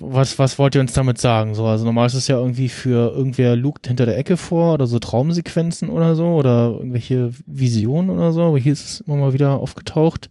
was, 0.00 0.38
was 0.38 0.58
wollt 0.58 0.74
ihr 0.74 0.80
uns 0.80 0.92
damit 0.92 1.18
sagen? 1.18 1.54
So, 1.54 1.66
also 1.66 1.84
normal 1.84 2.06
ist 2.06 2.14
es 2.14 2.26
ja 2.28 2.36
irgendwie 2.36 2.68
für 2.68 3.12
irgendwer 3.14 3.54
lugt 3.54 3.86
hinter 3.86 4.06
der 4.06 4.18
Ecke 4.18 4.36
vor 4.36 4.74
oder 4.74 4.86
so 4.86 4.98
Traumsequenzen 4.98 5.88
oder 5.88 6.16
so 6.16 6.26
oder 6.34 6.74
irgendwelche 6.78 7.32
Visionen 7.46 8.10
oder 8.10 8.32
so, 8.32 8.42
aber 8.42 8.58
hier 8.58 8.72
ist 8.72 8.84
es 8.84 9.00
immer 9.00 9.16
mal 9.16 9.32
wieder 9.32 9.54
aufgetaucht. 9.54 10.30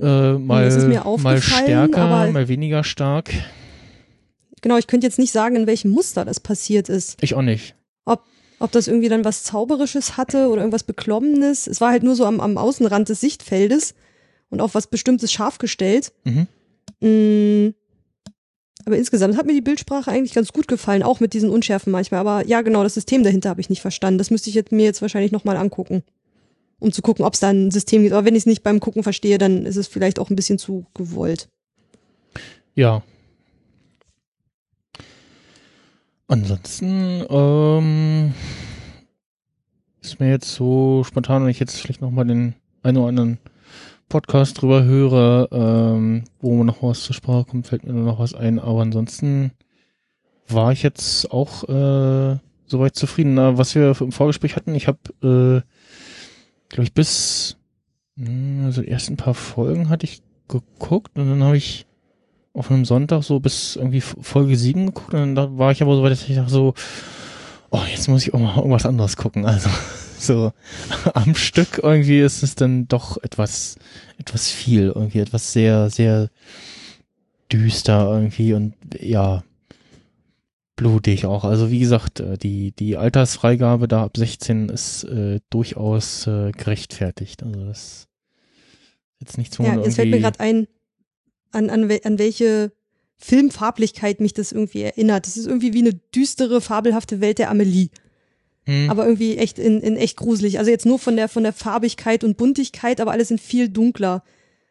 Äh, 0.00 0.32
mal, 0.32 0.68
mir 0.70 0.94
mal 0.94 1.02
aufgefallen, 1.02 1.42
stärker, 1.42 2.30
mal 2.30 2.48
weniger 2.48 2.84
stark. 2.84 3.30
Genau, 4.62 4.78
ich 4.78 4.86
könnte 4.88 5.06
jetzt 5.06 5.18
nicht 5.18 5.32
sagen, 5.32 5.56
in 5.56 5.66
welchem 5.66 5.90
Muster 5.90 6.24
das 6.24 6.40
passiert 6.40 6.88
ist. 6.88 7.22
Ich 7.22 7.34
auch 7.34 7.42
nicht. 7.42 7.74
Ob, 8.04 8.22
ob 8.58 8.72
das 8.72 8.88
irgendwie 8.88 9.08
dann 9.08 9.24
was 9.24 9.44
Zauberisches 9.44 10.16
hatte 10.16 10.48
oder 10.48 10.62
irgendwas 10.62 10.82
Beklommenes. 10.82 11.66
Es 11.68 11.80
war 11.80 11.90
halt 11.90 12.02
nur 12.02 12.16
so 12.16 12.24
am, 12.26 12.40
am 12.40 12.58
Außenrand 12.58 13.08
des 13.08 13.20
Sichtfeldes 13.20 13.94
und 14.50 14.60
auf 14.60 14.74
was 14.74 14.88
Bestimmtes 14.88 15.32
scharf 15.32 15.58
gestellt. 15.58 16.12
Mhm. 16.24 16.48
Mm. 17.00 17.74
Aber 18.88 18.96
insgesamt 18.96 19.36
hat 19.36 19.44
mir 19.44 19.52
die 19.52 19.60
Bildsprache 19.60 20.10
eigentlich 20.10 20.32
ganz 20.32 20.50
gut 20.50 20.66
gefallen, 20.66 21.02
auch 21.02 21.20
mit 21.20 21.34
diesen 21.34 21.50
Unschärfen 21.50 21.92
manchmal. 21.92 22.20
Aber 22.20 22.46
ja, 22.46 22.62
genau, 22.62 22.82
das 22.82 22.94
System 22.94 23.22
dahinter 23.22 23.50
habe 23.50 23.60
ich 23.60 23.68
nicht 23.68 23.82
verstanden. 23.82 24.16
Das 24.16 24.30
müsste 24.30 24.48
ich 24.48 24.56
jetzt, 24.56 24.72
mir 24.72 24.86
jetzt 24.86 25.02
wahrscheinlich 25.02 25.30
nochmal 25.30 25.58
angucken, 25.58 26.02
um 26.78 26.90
zu 26.90 27.02
gucken, 27.02 27.26
ob 27.26 27.34
es 27.34 27.40
da 27.40 27.50
ein 27.50 27.70
System 27.70 28.00
gibt. 28.00 28.14
Aber 28.14 28.24
wenn 28.24 28.34
ich 28.34 28.44
es 28.44 28.46
nicht 28.46 28.62
beim 28.62 28.80
Gucken 28.80 29.02
verstehe, 29.02 29.36
dann 29.36 29.66
ist 29.66 29.76
es 29.76 29.88
vielleicht 29.88 30.18
auch 30.18 30.30
ein 30.30 30.36
bisschen 30.36 30.56
zu 30.56 30.86
gewollt. 30.94 31.50
Ja. 32.74 33.02
Ansonsten, 36.28 37.26
ähm, 37.28 38.32
ist 40.00 40.18
mir 40.18 40.30
jetzt 40.30 40.54
so 40.54 41.04
spontan, 41.04 41.42
wenn 41.42 41.50
ich 41.50 41.60
jetzt 41.60 41.76
vielleicht 41.76 42.00
nochmal 42.00 42.24
den 42.24 42.54
einen 42.82 42.96
oder 42.96 43.08
anderen 43.08 43.38
Podcast 44.08 44.60
drüber 44.60 44.84
höre, 44.84 45.48
ähm, 45.52 46.24
wo 46.40 46.64
noch 46.64 46.82
was 46.82 47.02
zur 47.02 47.14
Sprache 47.14 47.44
kommt, 47.44 47.66
fällt 47.66 47.84
mir 47.84 47.92
noch 47.92 48.18
was 48.18 48.34
ein. 48.34 48.58
Aber 48.58 48.82
ansonsten 48.82 49.52
war 50.48 50.72
ich 50.72 50.82
jetzt 50.82 51.30
auch 51.30 51.64
äh, 51.68 52.38
soweit 52.66 52.96
zufrieden. 52.96 53.34
Na, 53.34 53.58
was 53.58 53.74
wir 53.74 53.94
im 54.00 54.12
Vorgespräch 54.12 54.56
hatten, 54.56 54.74
ich 54.74 54.88
habe, 54.88 54.98
äh, 55.22 55.60
glaube 56.68 56.84
ich, 56.84 56.94
bis 56.94 57.56
mh, 58.16 58.66
also 58.66 58.82
die 58.82 58.88
ersten 58.88 59.16
paar 59.16 59.34
Folgen 59.34 59.88
hatte 59.88 60.04
ich 60.04 60.22
geguckt 60.48 61.18
und 61.18 61.28
dann 61.28 61.42
habe 61.42 61.56
ich 61.56 61.86
auf 62.54 62.70
einem 62.70 62.84
Sonntag 62.84 63.22
so 63.22 63.40
bis 63.40 63.76
irgendwie 63.76 64.00
Folge 64.00 64.56
7 64.56 64.86
geguckt 64.86 65.14
und 65.14 65.34
dann 65.34 65.58
war 65.58 65.70
ich 65.70 65.82
aber 65.82 65.94
so 65.94 66.02
weit, 66.02 66.12
dass 66.12 66.28
ich 66.28 66.34
dachte 66.34 66.50
so, 66.50 66.74
oh, 67.70 67.82
jetzt 67.90 68.08
muss 68.08 68.22
ich 68.22 68.34
auch 68.34 68.40
mal 68.40 68.56
irgendwas 68.56 68.86
anderes 68.86 69.16
gucken. 69.16 69.46
Also 69.46 69.68
so 70.20 70.52
am 71.14 71.34
Stück 71.34 71.80
irgendwie 71.82 72.20
ist 72.20 72.42
es 72.42 72.54
dann 72.54 72.88
doch 72.88 73.16
etwas, 73.22 73.76
etwas 74.18 74.50
viel, 74.50 74.92
irgendwie 74.94 75.20
etwas 75.20 75.52
sehr, 75.52 75.90
sehr 75.90 76.30
düster 77.50 78.10
irgendwie 78.12 78.52
und 78.52 78.74
ja, 78.98 79.42
blutig 80.76 81.26
auch. 81.26 81.44
Also 81.44 81.70
wie 81.70 81.80
gesagt, 81.80 82.20
äh, 82.20 82.38
die, 82.38 82.72
die 82.72 82.96
Altersfreigabe 82.96 83.88
da 83.88 84.04
ab 84.04 84.16
16 84.16 84.70
ist 84.70 85.04
äh, 85.04 85.40
durchaus 85.50 86.26
äh, 86.26 86.52
gerechtfertigt. 86.52 87.42
Also 87.42 87.66
das 87.66 87.78
ist 87.78 88.08
jetzt 89.20 89.38
nichts, 89.38 89.58
wo 89.58 89.64
Ja, 89.64 89.74
man 89.74 89.84
jetzt 89.84 89.96
fällt 89.96 90.10
mir 90.10 90.20
gerade 90.20 90.40
ein, 90.40 90.66
an, 91.50 91.68
an, 91.68 91.90
an 92.04 92.18
welche 92.18 92.72
Filmfarblichkeit 93.18 94.20
mich 94.20 94.32
das 94.32 94.52
irgendwie 94.52 94.82
erinnert. 94.82 95.26
Das 95.26 95.36
ist 95.36 95.46
irgendwie 95.46 95.74
wie 95.74 95.80
eine 95.80 95.94
düstere, 95.94 96.60
fabelhafte 96.60 97.20
Welt 97.20 97.38
der 97.38 97.50
Amelie. 97.50 97.88
Hm. 98.68 98.90
Aber 98.90 99.06
irgendwie 99.06 99.38
echt 99.38 99.58
in, 99.58 99.80
in 99.80 99.96
echt 99.96 100.16
gruselig. 100.18 100.58
Also 100.58 100.70
jetzt 100.70 100.84
nur 100.86 100.98
von 100.98 101.16
der, 101.16 101.28
von 101.28 101.42
der 101.42 101.54
Farbigkeit 101.54 102.22
und 102.22 102.36
Buntigkeit, 102.36 103.00
aber 103.00 103.12
alles 103.12 103.30
in 103.30 103.38
viel 103.38 103.68
dunkler. 103.70 104.22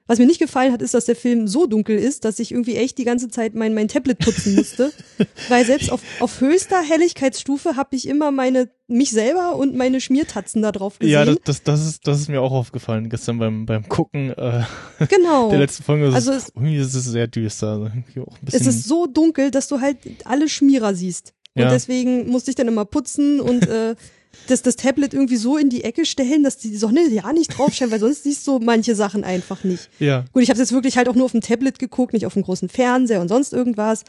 Was 0.09 0.19
mir 0.19 0.25
nicht 0.25 0.39
gefallen 0.39 0.71
hat, 0.71 0.81
ist, 0.81 0.93
dass 0.93 1.03
der 1.03 1.17
Film 1.17 1.49
so 1.49 1.67
dunkel 1.67 1.97
ist, 1.99 2.23
dass 2.23 2.39
ich 2.39 2.51
irgendwie 2.53 2.77
echt 2.77 2.97
die 2.97 3.03
ganze 3.03 3.27
Zeit 3.27 3.55
mein, 3.55 3.73
mein 3.73 3.89
Tablet 3.89 4.19
putzen 4.19 4.55
musste. 4.55 4.93
Weil 5.49 5.65
selbst 5.65 5.91
auf, 5.91 5.99
auf 6.21 6.39
höchster 6.39 6.81
Helligkeitsstufe 6.81 7.75
habe 7.75 7.93
ich 7.93 8.07
immer 8.07 8.31
meine, 8.31 8.69
mich 8.87 9.09
selber 9.11 9.57
und 9.57 9.75
meine 9.75 9.99
Schmiertatzen 9.99 10.61
da 10.61 10.71
drauf 10.71 10.99
gesehen. 10.99 11.11
Ja, 11.11 11.25
das, 11.25 11.37
das, 11.43 11.63
das, 11.63 11.85
ist, 11.85 12.07
das 12.07 12.21
ist 12.21 12.29
mir 12.29 12.41
auch 12.41 12.53
aufgefallen 12.53 13.09
gestern 13.09 13.37
beim, 13.37 13.65
beim 13.65 13.89
Gucken 13.89 14.29
äh, 14.31 14.63
genau. 15.09 15.49
der 15.49 15.59
letzten 15.59 15.83
Folge. 15.83 16.13
Also 16.13 16.31
es- 16.31 16.53
irgendwie 16.55 16.77
ist 16.77 16.93
es 16.95 17.03
sehr 17.03 17.27
düster. 17.27 17.91
Also 18.15 18.27
Es 18.45 18.65
ist 18.65 18.85
so 18.85 19.07
dunkel, 19.07 19.51
dass 19.51 19.67
du 19.67 19.81
halt 19.81 19.97
alle 20.23 20.47
Schmierer 20.47 20.95
siehst. 20.95 21.33
Und 21.57 21.63
Ja. 21.63 21.69
deswegen 21.69 22.29
musste 22.29 22.51
ich 22.51 22.55
dann 22.55 22.67
immer 22.67 22.85
putzen 22.85 23.39
und 23.39 23.67
äh, 23.67 23.95
das, 24.47 24.61
das 24.61 24.75
Tablet 24.75 25.13
irgendwie 25.13 25.37
so 25.37 25.57
in 25.57 25.69
die 25.69 25.83
Ecke 25.83 26.05
stellen, 26.05 26.43
dass 26.43 26.57
die 26.57 26.75
Sonne 26.77 27.07
ja 27.09 27.33
nicht 27.33 27.57
drauf 27.57 27.73
scheint, 27.73 27.91
weil 27.91 27.99
sonst 27.99 28.23
siehst 28.23 28.45
du 28.47 28.59
manche 28.59 28.93
Sachen 28.95 29.23
einfach 29.23 29.63
nicht. 29.63 29.89
ja, 29.99 30.25
Gut, 30.31 30.43
ich 30.43 30.49
habe 30.49 30.59
jetzt 30.59 30.71
wirklich 30.71 30.97
halt 30.97 31.09
auch 31.09 31.15
nur 31.15 31.25
auf 31.25 31.31
dem 31.31 31.41
Tablet 31.41 31.79
geguckt, 31.79 32.13
nicht 32.13 32.25
auf 32.25 32.33
dem 32.33 32.43
großen 32.43 32.69
Fernseher 32.69 33.19
und 33.21 33.27
sonst 33.29 33.53
irgendwas. 33.53 34.03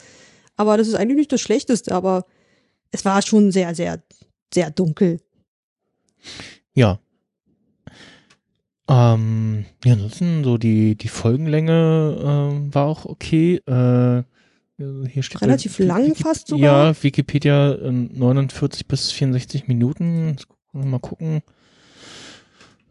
Aber 0.55 0.77
das 0.77 0.87
ist 0.87 0.95
eigentlich 0.95 1.17
nicht 1.17 1.31
das 1.31 1.41
Schlechteste, 1.41 1.93
aber 1.93 2.25
es 2.91 3.03
war 3.05 3.21
schon 3.21 3.51
sehr, 3.51 3.73
sehr, 3.75 4.01
sehr 4.53 4.69
dunkel. 4.71 5.19
ja. 6.73 6.99
Ähm, 8.87 9.65
ja, 9.85 9.93
ansonsten 9.93 10.43
so 10.43 10.57
die, 10.57 10.95
die 10.95 11.09
Folgenlänge 11.09 12.17
ähm, 12.23 12.73
war 12.73 12.87
auch 12.87 13.05
okay. 13.05 13.57
Äh, 13.67 14.23
hier 15.07 15.23
steht 15.23 15.41
Relativ 15.41 15.79
Wiki- 15.79 15.87
lang 15.87 16.05
Wiki- 16.11 16.23
fast 16.23 16.47
sogar. 16.47 16.87
Ja, 16.93 17.03
Wikipedia 17.03 17.73
äh, 17.73 17.91
49 17.91 18.87
bis 18.87 19.11
64 19.11 19.67
Minuten. 19.67 20.37
Mal 20.71 20.99
gucken. 20.99 21.41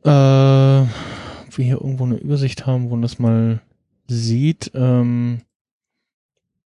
Äh, 0.04 0.08
ob 0.10 1.56
wir 1.58 1.64
hier 1.64 1.80
irgendwo 1.80 2.04
eine 2.04 2.16
Übersicht 2.16 2.66
haben, 2.66 2.84
wo 2.86 2.90
man 2.90 3.02
das 3.02 3.18
mal 3.18 3.60
sieht. 4.06 4.70
Ähm, 4.74 5.40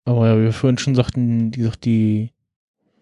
aber 0.05 0.29
ja, 0.29 0.39
wie 0.39 0.43
wir 0.45 0.53
vorhin 0.53 0.79
schon 0.79 0.95
sagten, 0.95 1.51
die, 1.51 1.69
die 1.85 2.31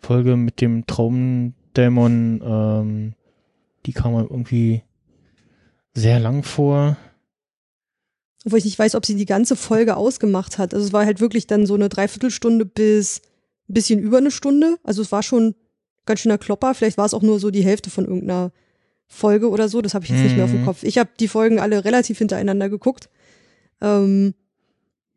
Folge 0.01 0.37
mit 0.37 0.61
dem 0.61 0.87
Traumdämon, 0.87 2.43
ähm, 2.45 3.15
die 3.87 3.93
kam 3.93 4.13
mir 4.13 4.23
irgendwie 4.23 4.83
sehr 5.95 6.21
lang 6.21 6.43
vor. 6.43 6.97
Obwohl 8.45 8.59
ich 8.59 8.65
nicht 8.65 8.79
weiß, 8.79 8.95
ob 8.95 9.05
sie 9.05 9.17
die 9.17 9.27
ganze 9.27 9.57
Folge 9.57 9.97
ausgemacht 9.97 10.59
hat. 10.59 10.73
Also 10.75 10.87
es 10.87 10.93
war 10.93 11.05
halt 11.05 11.21
wirklich 11.21 11.47
dann 11.47 11.67
so 11.67 11.75
eine 11.75 11.89
Dreiviertelstunde 11.89 12.65
bis 12.65 13.21
ein 13.69 13.75
bisschen 13.75 13.99
über 13.99 14.19
eine 14.19 14.31
Stunde. 14.31 14.77
Also 14.85 15.03
es 15.03 15.11
war 15.13 15.23
schon 15.23 15.55
ganz 16.07 16.21
schöner 16.21 16.39
Klopper. 16.39 16.75
Vielleicht 16.75 16.99
war 16.99 17.05
es 17.07 17.15
auch 17.15 17.23
nur 17.23 17.41
so 17.41 17.51
die 17.51 17.65
Hälfte 17.65 17.91
von 17.91 18.05
irgendeiner 18.05 18.53
Folge 19.07 19.51
oder 19.51 19.69
so. 19.69 19.83
Das 19.83 19.95
habe 19.95 20.05
ich 20.05 20.11
jetzt 20.11 20.23
nicht 20.23 20.37
mehr 20.37 20.45
auf 20.45 20.51
dem 20.51 20.63
Mhm. 20.63 20.67
Kopf. 20.67 20.83
Ich 20.85 20.99
habe 20.99 21.11
die 21.19 21.29
Folgen 21.29 21.59
alle 21.59 21.85
relativ 21.85 22.19
hintereinander 22.19 22.69
geguckt. 22.69 23.09
Ähm, 23.81 24.35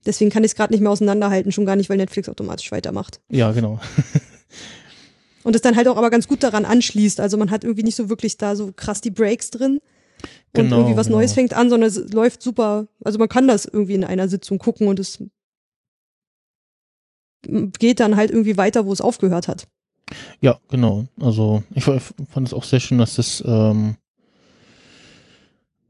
deswegen 0.06 0.32
kann 0.32 0.44
ich 0.44 0.52
es 0.52 0.56
gerade 0.56 0.74
nicht 0.74 0.82
mehr 0.82 0.92
auseinanderhalten, 0.92 1.52
schon 1.52 1.66
gar 1.66 1.76
nicht, 1.76 1.90
weil 1.90 1.98
Netflix 1.98 2.28
automatisch 2.28 2.72
weitermacht. 2.72 3.22
Ja, 3.30 3.52
genau. 3.52 3.80
Und 5.44 5.56
es 5.56 5.62
dann 5.62 5.76
halt 5.76 5.88
auch 5.88 5.98
aber 5.98 6.10
ganz 6.10 6.28
gut 6.28 6.44
daran 6.44 6.66
anschließt. 6.66 7.20
Also 7.20 7.38
man 7.38 7.50
hat 7.52 7.64
irgendwie 7.64 7.84
nicht 7.84 7.96
so 7.96 8.10
wirklich 8.10 8.38
da 8.38 8.56
so 8.56 8.72
krass 8.76 9.02
die 9.02 9.10
Breaks 9.12 9.50
drin. 9.50 9.80
Und 10.54 10.64
Genau, 10.64 10.78
irgendwie 10.80 10.98
was 10.98 11.08
genau. 11.08 11.20
Neues 11.20 11.34
fängt 11.34 11.54
an, 11.54 11.70
sondern 11.70 11.88
es 11.88 12.12
läuft 12.12 12.42
super. 12.42 12.88
Also 13.04 13.18
man 13.20 13.30
kann 13.30 13.48
das 13.48 13.66
irgendwie 13.66 13.94
in 13.94 14.04
einer 14.04 14.28
Sitzung 14.28 14.58
gucken 14.60 14.88
und 14.88 15.00
es 15.00 15.24
geht 17.80 18.00
dann 18.00 18.16
halt 18.18 18.32
irgendwie 18.32 18.58
weiter, 18.58 18.86
wo 18.86 18.92
es 18.94 19.02
aufgehört 19.02 19.48
hat. 19.48 19.68
Ja, 20.42 20.60
genau. 20.70 21.06
Also 21.20 21.64
ich 21.74 21.86
fa- 21.86 22.00
fand 22.00 22.48
es 22.48 22.54
auch 22.54 22.66
sehr 22.66 22.80
schön, 22.82 22.98
dass 22.98 23.16
das 23.16 23.42
ähm, 23.46 23.96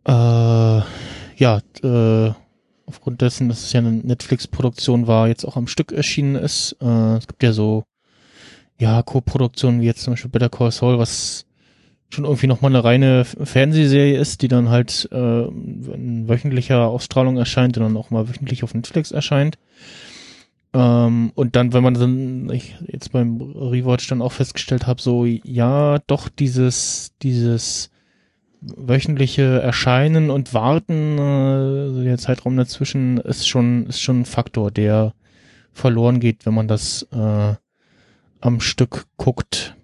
äh, 0.06 0.12
ja 0.12 1.62
äh, 1.84 2.32
aufgrund 2.86 3.22
dessen, 3.22 3.50
dass 3.50 3.64
es 3.64 3.74
ja 3.74 3.80
eine 3.80 3.92
Netflix-Produktion 3.94 5.08
war, 5.08 5.28
jetzt 5.28 5.46
auch 5.46 5.56
am 5.58 5.68
Stück 5.68 5.92
erschienen 5.92 6.36
ist. 6.36 6.76
Äh, 6.82 7.18
es 7.18 7.28
gibt 7.28 7.42
ja 7.44 7.52
so 7.54 7.84
ja 8.80 9.02
Co-Produktionen 9.04 9.82
wie 9.82 9.86
jetzt 9.86 10.04
zum 10.04 10.14
Beispiel 10.14 10.32
Better 10.32 10.50
Call 10.50 10.72
Saul, 10.72 10.98
was 11.00 11.46
schon 12.14 12.26
irgendwie 12.26 12.48
nochmal 12.48 12.72
eine 12.72 12.84
reine 12.84 13.26
Fernsehserie 13.26 14.20
ist, 14.20 14.42
die 14.42 14.48
dann 14.48 14.70
halt 14.70 15.10
äh, 15.12 15.46
in 15.46 16.28
wöchentlicher 16.28 16.88
Ausstrahlung 16.88 17.38
erscheint 17.38 17.78
und 17.78 17.84
dann 17.84 17.98
auch 17.98 18.10
mal 18.10 18.28
wöchentlich 18.30 18.64
auf 18.64 18.74
Netflix 18.74 19.12
erscheint. 19.12 19.58
Ähm, 20.74 21.32
und 21.36 21.56
dann, 21.56 21.74
wenn 21.74 21.84
man 21.84 21.94
dann 21.96 22.50
ich 22.50 22.76
jetzt 22.88 23.12
beim 23.12 23.42
Rewatch 23.42 24.08
dann 24.08 24.22
auch 24.22 24.32
festgestellt 24.32 24.88
habe, 24.88 25.02
so 25.02 25.26
ja, 25.26 26.00
doch 26.08 26.30
dieses 26.30 27.14
dieses 27.22 27.90
wöchentliche 28.62 29.60
Erscheinen 29.62 30.30
und 30.30 30.54
Warten, 30.54 31.18
äh, 31.18 32.04
der 32.04 32.18
Zeitraum 32.18 32.56
dazwischen 32.58 33.18
ist 33.18 33.48
schon 33.48 33.88
ist 33.88 34.02
schon 34.02 34.22
ein 34.22 34.26
Faktor, 34.26 34.72
der 34.72 35.14
verloren 35.74 36.20
geht, 36.20 36.46
wenn 36.46 36.54
man 36.54 36.68
das 36.68 37.08
äh, 37.12 37.56
am 38.42 38.60
Stück 38.60 39.06
guckt. 39.18 39.76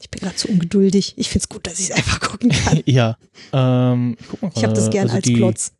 Ich 0.00 0.10
bin 0.10 0.20
gerade 0.20 0.36
zu 0.36 0.48
ungeduldig. 0.48 1.14
Ich 1.16 1.30
find's 1.30 1.48
gut, 1.48 1.66
dass 1.66 1.78
ich 1.78 1.90
es 1.90 1.96
einfach 1.96 2.20
gucken 2.20 2.50
kann. 2.50 2.82
ja, 2.86 3.16
ähm, 3.52 4.16
ich 4.20 4.28
guck 4.28 4.42
mal 4.42 4.52
Ich 4.54 4.64
habe 4.64 4.74
das 4.74 4.90
gern 4.90 5.04
Also 5.04 5.16
als 5.16 5.24
die, 5.24 5.34
Klotz. 5.34 5.72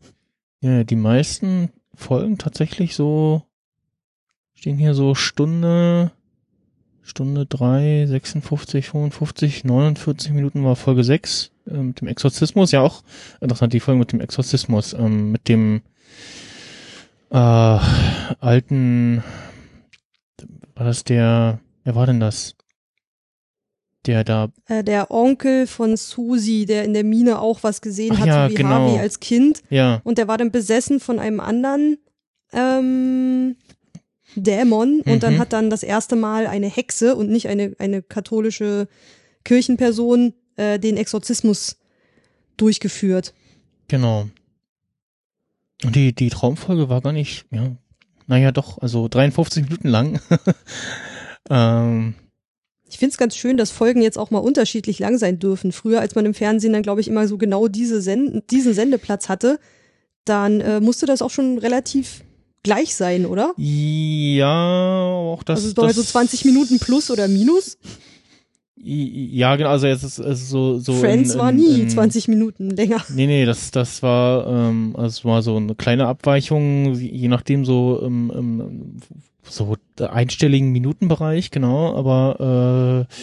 Ja, 0.61 0.85
die 0.85 0.97
meisten 0.97 1.71
Folgen 1.95 2.39
tatsächlich 2.39 2.95
so 2.95 3.43
stehen 4.65 4.79
hier 4.79 4.95
so 4.95 5.15
Stunde, 5.15 6.13
Stunde 7.03 7.45
drei, 7.45 8.07
56, 8.07 8.87
55, 8.87 9.65
49 9.65 10.33
Minuten 10.33 10.65
war 10.65 10.75
Folge 10.75 11.05
6 11.05 11.51
äh, 11.71 11.75
mit 11.75 12.01
dem 12.01 12.09
Exorzismus. 12.09 12.73
Ja, 12.73 12.81
auch 12.81 13.03
interessant, 13.43 13.75
die 13.75 13.81
Folge 13.81 13.99
mit 13.99 14.13
dem 14.13 14.21
Exorzismus, 14.21 14.95
ähm, 14.95 15.33
mit 15.33 15.49
dem 15.49 15.83
äh, 17.29 17.37
alten, 17.37 19.23
war 20.75 20.87
das 20.87 21.05
der, 21.05 21.61
wer 21.83 21.95
war 21.95 22.07
denn 22.07 22.21
das? 22.21 22.57
Der 24.07 24.23
da, 24.25 24.51
Äh, 24.67 24.85
der 24.85 25.11
Onkel 25.11 25.67
von 25.67 25.97
Susi, 25.97 26.67
der 26.67 26.85
in 26.85 26.93
der 26.95 27.05
Mine 27.05 27.39
auch 27.41 27.63
was 27.63 27.81
gesehen 27.81 28.13
Ach 28.15 28.21
hat, 28.21 28.27
ja, 28.27 28.45
so 28.47 28.51
wie 28.53 28.57
genau. 28.57 28.69
Harvey 28.71 28.99
als 28.99 29.21
Kind. 29.21 29.63
ja, 29.71 30.01
Und 30.05 30.19
der 30.19 30.29
war 30.29 30.37
dann 30.39 30.51
besessen 30.51 31.01
von 31.01 31.19
einem 31.19 31.41
anderen 31.41 31.99
ähm, 32.53 33.57
Dämon. 34.37 35.01
Und 35.03 35.23
dann 35.23 35.35
Mhm. 35.35 35.39
hat 35.39 35.53
dann 35.53 35.71
das 35.71 35.83
erste 35.83 36.17
Mal 36.17 36.47
eine 36.47 36.67
Hexe 36.69 37.17
und 37.17 37.31
nicht 37.31 37.49
eine, 37.49 37.75
eine 37.79 38.03
katholische 38.03 38.89
Kirchenperson 39.45 40.35
äh, 40.57 40.79
den 40.79 40.97
Exorzismus 40.97 41.77
durchgeführt. 42.57 43.35
genau. 43.89 44.29
Und 45.85 45.97
die, 45.97 46.15
die 46.15 46.31
Traumfolge 46.31 46.89
war 46.89 47.01
gar 47.03 47.13
nicht, 47.13 47.45
ja, 47.51 47.73
naja 48.27 48.53
doch, 48.53 48.79
also 48.79 49.07
53 49.09 49.65
Minuten 49.65 49.89
lang. 49.89 50.19
ähm, 51.51 52.15
Ich 52.95 52.99
finde 52.99 53.11
es 53.11 53.19
ganz 53.19 53.37
schön, 53.37 53.57
dass 53.57 53.73
Folgen 53.73 54.03
jetzt 54.03 54.17
auch 54.17 54.31
mal 54.31 54.39
unterschiedlich 54.39 55.01
lang 55.01 55.19
sein 55.19 55.41
dürfen. 55.41 55.73
Früher, 55.73 55.99
als 55.99 56.15
man 56.15 56.27
im 56.27 56.33
Fernsehen 56.33 56.73
dann, 56.73 56.85
glaube 56.85 57.01
ich, 57.01 57.09
immer 57.09 57.27
so 57.27 57.37
genau 57.39 57.67
diese 57.67 58.01
Send 58.01 58.49
diesen 58.53 58.73
Sendeplatz 58.73 59.29
hatte, 59.29 59.59
dann 60.25 60.61
äh, 60.61 60.79
musste 60.79 61.05
das 61.05 61.21
auch 61.21 61.31
schon 61.31 61.59
relativ 61.59 62.23
gleich 62.63 62.95
sein, 62.95 63.27
oder? 63.27 63.53
ja, 63.57 65.07
auch 65.11 65.43
das. 65.43 65.65
also 65.65 65.75
doch 65.75 65.89
das, 65.89 65.97
so 65.97 66.05
20 66.05 66.45
Minuten 66.45 66.79
plus 66.79 67.11
oder 67.11 67.27
minus. 67.27 67.79
Ja, 68.77 69.57
genau, 69.57 69.71
also 69.71 69.89
jetzt 69.89 70.05
ist 70.05 70.21
es 70.21 70.49
so, 70.49 70.79
so. 70.79 70.93
Friends 70.93 71.31
in, 71.31 71.35
in, 71.35 71.41
war 71.41 71.51
nie 71.51 71.81
in, 71.81 71.91
20 71.91 72.29
Minuten 72.29 72.71
länger. 72.71 73.03
Nee, 73.13 73.27
nee, 73.27 73.45
das, 73.45 73.73
das 73.73 74.05
war, 74.05 74.47
ähm, 74.47 74.95
also 74.97 75.29
war 75.29 75.43
so 75.43 75.57
eine 75.57 75.75
kleine 75.75 76.07
Abweichung, 76.07 76.95
je 76.95 77.27
nachdem 77.27 77.65
so 77.65 78.01
im, 78.05 78.31
im 78.31 78.97
so 79.49 79.77
einstelligen 80.01 80.73
Minutenbereich, 80.73 81.51
genau, 81.51 81.97
aber 81.97 83.07
äh, 83.09 83.15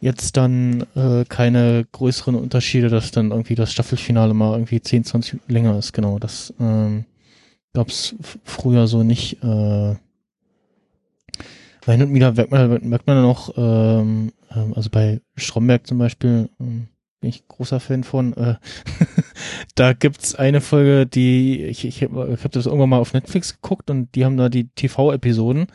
jetzt 0.00 0.36
dann 0.36 0.86
äh, 0.94 1.24
keine 1.28 1.86
größeren 1.92 2.34
Unterschiede, 2.34 2.88
dass 2.88 3.10
dann 3.10 3.30
irgendwie 3.30 3.54
das 3.54 3.72
Staffelfinale 3.72 4.34
mal 4.34 4.52
irgendwie 4.52 4.80
10, 4.80 5.04
20 5.04 5.34
Minuten 5.34 5.52
länger 5.52 5.78
ist, 5.78 5.92
genau. 5.92 6.18
Das 6.18 6.54
ähm, 6.60 7.04
gab's 7.74 8.14
f- 8.20 8.38
früher 8.44 8.86
so 8.86 9.02
nicht. 9.02 9.42
Äh, 9.42 9.96
weil 11.84 11.96
hin 11.98 12.02
und 12.08 12.14
wieder 12.14 12.32
merkt 12.32 12.50
man, 12.50 12.88
merkt 12.88 13.06
man 13.06 13.16
dann 13.16 13.24
auch, 13.24 13.50
ähm, 13.56 14.32
ähm, 14.54 14.74
also 14.74 14.90
bei 14.90 15.20
Stromberg 15.36 15.86
zum 15.86 15.98
Beispiel, 15.98 16.50
ähm, 16.60 16.88
bin 17.20 17.30
ich 17.30 17.46
großer 17.48 17.80
Fan 17.80 18.04
von. 18.04 18.34
Äh, 18.34 18.56
da 19.74 19.92
gibt's 19.92 20.34
eine 20.34 20.60
Folge, 20.60 21.06
die 21.06 21.64
ich 21.64 21.84
ich 21.84 22.02
habe 22.02 22.34
ich 22.36 22.44
hab 22.44 22.52
das 22.52 22.66
irgendwann 22.66 22.88
mal 22.90 22.98
auf 22.98 23.12
Netflix 23.14 23.54
geguckt 23.60 23.90
und 23.90 24.14
die 24.14 24.24
haben 24.24 24.36
da 24.36 24.48
die 24.48 24.68
TV-Episoden 24.68 25.66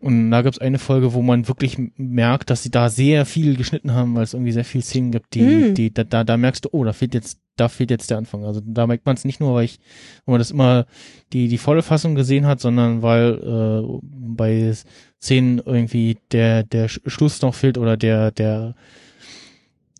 und 0.00 0.30
da 0.30 0.40
gibt's 0.40 0.58
eine 0.58 0.78
Folge, 0.78 1.12
wo 1.12 1.20
man 1.20 1.46
wirklich 1.46 1.76
merkt, 1.96 2.48
dass 2.48 2.62
sie 2.62 2.70
da 2.70 2.88
sehr 2.88 3.26
viel 3.26 3.56
geschnitten 3.56 3.92
haben, 3.92 4.14
weil 4.14 4.22
es 4.22 4.32
irgendwie 4.32 4.52
sehr 4.52 4.64
viel 4.64 4.82
Szenen 4.82 5.10
gibt, 5.10 5.34
die 5.34 5.42
Mm. 5.42 5.74
die 5.74 5.92
da, 5.92 6.04
da 6.04 6.24
da 6.24 6.36
merkst 6.38 6.64
du, 6.64 6.68
oh, 6.72 6.84
da 6.84 6.92
fehlt 6.94 7.12
jetzt 7.14 7.38
da 7.56 7.68
fehlt 7.68 7.90
jetzt 7.90 8.08
der 8.10 8.16
Anfang. 8.16 8.44
Also 8.46 8.62
da 8.64 8.86
merkt 8.86 9.04
man 9.04 9.16
es 9.16 9.26
nicht 9.26 9.40
nur, 9.40 9.52
weil 9.54 9.66
ich 9.66 9.78
weil 10.24 10.32
man 10.34 10.38
das 10.38 10.50
immer 10.50 10.86
die 11.34 11.48
die 11.48 11.58
volle 11.58 11.82
Fassung 11.82 12.14
gesehen 12.14 12.46
hat, 12.46 12.60
sondern 12.60 13.02
weil 13.02 13.34
äh, 13.34 13.98
bei 14.02 14.72
Szenen 15.20 15.58
irgendwie 15.66 16.16
der 16.32 16.62
der 16.62 16.88
Sch- 16.88 17.02
Schluss 17.06 17.42
noch 17.42 17.54
fehlt 17.54 17.76
oder 17.76 17.98
der 17.98 18.30
der 18.30 18.74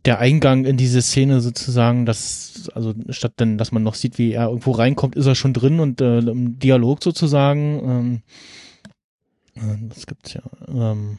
der 0.04 0.18
Eingang 0.18 0.64
in 0.64 0.76
diese 0.76 1.02
Szene 1.02 1.40
sozusagen, 1.40 2.06
dass, 2.06 2.70
also 2.74 2.94
statt 3.10 3.34
denn, 3.38 3.58
dass 3.58 3.72
man 3.72 3.82
noch 3.82 3.94
sieht, 3.94 4.18
wie 4.18 4.32
er 4.32 4.48
irgendwo 4.48 4.72
reinkommt, 4.72 5.14
ist 5.14 5.26
er 5.26 5.34
schon 5.34 5.52
drin 5.52 5.80
und 5.80 6.00
äh, 6.00 6.18
im 6.18 6.58
Dialog 6.58 7.02
sozusagen. 7.02 8.22
Ähm, 9.56 9.62
äh, 9.70 9.88
das 9.88 10.06
gibt's 10.06 10.32
ja. 10.32 10.42
Ähm, 10.68 11.18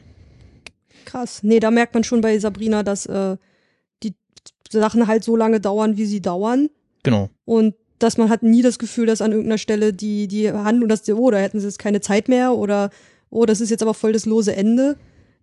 Krass. 1.04 1.42
Nee, 1.42 1.60
da 1.60 1.70
merkt 1.70 1.94
man 1.94 2.04
schon 2.04 2.20
bei 2.20 2.38
Sabrina, 2.38 2.82
dass 2.82 3.06
äh, 3.06 3.36
die 4.02 4.14
Sachen 4.70 5.06
halt 5.06 5.24
so 5.24 5.36
lange 5.36 5.60
dauern, 5.60 5.96
wie 5.96 6.06
sie 6.06 6.20
dauern. 6.20 6.68
genau. 7.02 7.30
Und 7.44 7.74
dass 7.98 8.18
man 8.18 8.30
hat 8.30 8.42
nie 8.42 8.62
das 8.62 8.80
Gefühl, 8.80 9.06
dass 9.06 9.22
an 9.22 9.30
irgendeiner 9.30 9.58
Stelle 9.58 9.92
die, 9.92 10.26
die 10.26 10.50
Handlung, 10.50 10.88
dass 10.88 11.02
die, 11.02 11.12
oh, 11.12 11.30
da 11.30 11.38
hätten 11.38 11.60
sie 11.60 11.66
jetzt 11.66 11.78
keine 11.78 12.00
Zeit 12.00 12.28
mehr 12.28 12.54
oder 12.54 12.90
oh, 13.30 13.46
das 13.46 13.60
ist 13.60 13.70
jetzt 13.70 13.82
aber 13.82 13.94
voll 13.94 14.12
das 14.12 14.26
lose 14.26 14.56
Ende. 14.56 14.96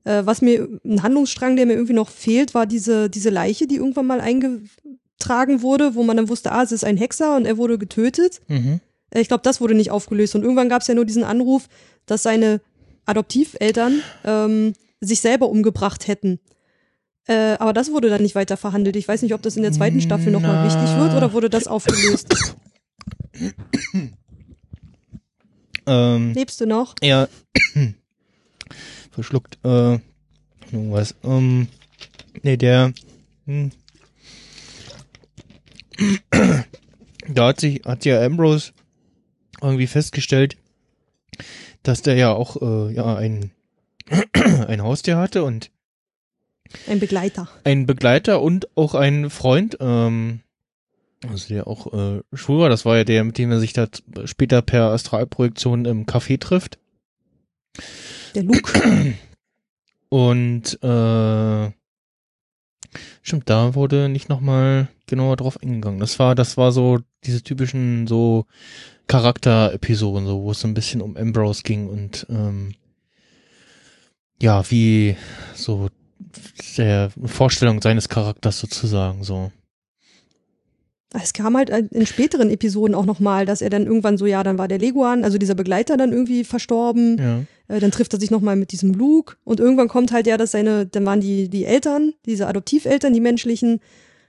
Äh, 0.05 0.25
was 0.25 0.41
mir, 0.41 0.67
ein 0.85 1.03
Handlungsstrang, 1.03 1.55
der 1.55 1.65
mir 1.65 1.73
irgendwie 1.73 1.93
noch 1.93 2.09
fehlt, 2.09 2.53
war 2.53 2.65
diese, 2.65 3.09
diese 3.09 3.29
Leiche, 3.29 3.67
die 3.67 3.75
irgendwann 3.75 4.07
mal 4.07 4.21
eingetragen 4.21 5.61
wurde, 5.61 5.95
wo 5.95 6.03
man 6.03 6.17
dann 6.17 6.29
wusste, 6.29 6.51
ah, 6.51 6.63
es 6.63 6.71
ist 6.71 6.83
ein 6.85 6.97
Hexer 6.97 7.35
und 7.35 7.45
er 7.45 7.57
wurde 7.57 7.77
getötet. 7.77 8.41
Mhm. 8.47 8.79
Äh, 9.11 9.21
Ich 9.21 9.27
glaube, 9.27 9.43
das 9.43 9.59
wurde 9.61 9.75
nicht 9.75 9.91
aufgelöst. 9.91 10.35
Und 10.35 10.43
irgendwann 10.43 10.69
gab 10.69 10.81
es 10.81 10.87
ja 10.87 10.95
nur 10.95 11.05
diesen 11.05 11.23
Anruf, 11.23 11.67
dass 12.05 12.23
seine 12.23 12.61
Adoptiveltern 13.05 14.01
ähm, 14.23 14.73
sich 15.01 15.19
selber 15.21 15.49
umgebracht 15.49 16.07
hätten. 16.07 16.39
Äh, 17.27 17.55
aber 17.59 17.73
das 17.73 17.91
wurde 17.91 18.09
dann 18.09 18.21
nicht 18.23 18.35
weiter 18.35 18.57
verhandelt. 18.57 18.95
Ich 18.95 19.07
weiß 19.07 19.21
nicht, 19.21 19.33
ob 19.33 19.41
das 19.41 19.55
in 19.55 19.63
der 19.63 19.71
zweiten 19.71 20.01
Staffel 20.01 20.31
nochmal 20.31 20.65
wichtig 20.65 20.95
wird 20.97 21.13
oder 21.15 21.31
wurde 21.33 21.49
das 21.49 21.67
aufgelöst. 21.67 22.27
Ähm, 25.85 26.33
Lebst 26.33 26.61
du 26.61 26.65
noch? 26.67 26.95
ja. 27.01 27.27
Verschluckt. 29.19 29.57
Äh, 29.65 29.99
irgendwas. 30.71 31.13
Ähm, 31.23 31.67
nee, 32.41 32.55
der. 32.55 32.93
Hm. 33.45 33.71
da 37.27 37.47
hat 37.47 37.59
sich, 37.59 37.81
hat 37.85 38.05
ja 38.05 38.23
Ambrose 38.23 38.71
irgendwie 39.61 39.87
festgestellt, 39.87 40.55
dass 41.83 42.01
der 42.01 42.15
ja 42.15 42.31
auch 42.31 42.61
äh, 42.61 42.93
ja 42.93 43.15
ein 43.17 43.51
ein 44.67 44.81
Haustier 44.81 45.17
hatte 45.17 45.43
und 45.43 45.69
Ein 46.87 46.99
Begleiter. 47.01 47.49
ein 47.65 47.85
Begleiter 47.85 48.41
und 48.41 48.69
auch 48.77 48.95
ein 48.95 49.29
Freund, 49.29 49.77
ähm, 49.81 50.39
also 51.27 51.49
der 51.53 51.67
auch 51.67 51.91
äh, 51.93 52.21
schwul 52.33 52.59
war. 52.59 52.69
Das 52.69 52.85
war 52.85 52.95
ja 52.95 53.03
der, 53.03 53.25
mit 53.25 53.37
dem 53.37 53.51
er 53.51 53.59
sich 53.59 53.73
da 53.73 53.87
später 54.23 54.61
per 54.61 54.91
Astralprojektion 54.91 55.83
im 55.83 56.05
Café 56.05 56.39
trifft. 56.39 56.79
Der 58.35 58.43
Luke. 58.43 59.15
Und 60.09 60.83
äh, 60.83 61.71
stimmt, 63.21 63.49
da 63.49 63.75
wurde 63.75 64.09
nicht 64.09 64.29
nochmal 64.29 64.87
genauer 65.07 65.37
drauf 65.37 65.61
eingegangen. 65.61 65.99
Das 65.99 66.19
war, 66.19 66.35
das 66.35 66.57
war 66.57 66.71
so 66.71 66.99
diese 67.23 67.43
typischen 67.43 68.07
so 68.07 68.45
Charakter-Episoden, 69.07 70.25
so 70.25 70.41
wo 70.43 70.51
es 70.51 70.61
so 70.61 70.67
ein 70.67 70.73
bisschen 70.73 71.01
um 71.01 71.17
Ambrose 71.17 71.63
ging 71.63 71.87
und 71.87 72.25
ähm, 72.29 72.73
ja, 74.41 74.69
wie 74.71 75.17
so 75.53 75.89
der 76.77 77.11
Vorstellung 77.25 77.81
seines 77.81 78.09
Charakters 78.09 78.59
sozusagen 78.59 79.23
so. 79.23 79.51
Es 81.11 81.33
kam 81.33 81.57
halt 81.57 81.69
in 81.69 82.05
späteren 82.05 82.51
Episoden 82.51 82.93
auch 82.93 83.05
nochmal, 83.05 83.47
dass 83.47 83.63
er 83.63 83.71
dann 83.71 83.87
irgendwann 83.87 84.17
so, 84.17 84.27
ja, 84.27 84.43
dann 84.43 84.59
war 84.59 84.67
der 84.67 84.77
Leguan, 84.77 85.23
also 85.23 85.39
dieser 85.39 85.55
Begleiter 85.55 85.97
dann 85.97 86.11
irgendwie 86.11 86.43
verstorben. 86.43 87.17
Ja. 87.17 87.39
Äh, 87.69 87.79
dann 87.79 87.91
trifft 87.91 88.13
er 88.13 88.19
sich 88.19 88.31
nochmal 88.31 88.57
mit 88.57 88.73
diesem 88.73 88.93
Luke. 88.93 89.37
Und 89.45 89.61
irgendwann 89.61 89.87
kommt 89.87 90.11
halt 90.11 90.27
ja, 90.27 90.35
dass 90.35 90.51
seine, 90.51 90.85
dann 90.85 91.05
waren 91.05 91.21
die, 91.21 91.47
die 91.47 91.63
Eltern, 91.63 92.13
diese 92.25 92.47
Adoptiveltern, 92.47 93.13
die 93.13 93.21
menschlichen, 93.21 93.79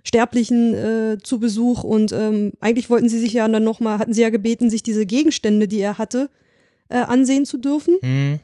Sterblichen 0.05 0.75
äh, 0.75 1.19
zu 1.23 1.41
Besuch. 1.41 1.83
Und 1.83 2.13
ähm, 2.13 2.53
eigentlich 2.61 2.89
wollten 2.89 3.09
sie 3.09 3.19
sich 3.19 3.33
ja 3.33 3.49
dann 3.49 3.65
nochmal, 3.65 3.99
hatten 3.99 4.15
sie 4.15 4.23
ja 4.23 4.31
gebeten, 4.31 4.71
sich 4.71 4.83
diese 4.83 5.07
Gegenstände, 5.07 5.67
die 5.67 5.81
er 5.81 5.99
hatte, 5.99 6.31
äh, 6.89 6.99
ansehen 6.99 7.45
zu 7.45 7.59
dürfen. 7.59 7.97
Hm. 8.01 8.39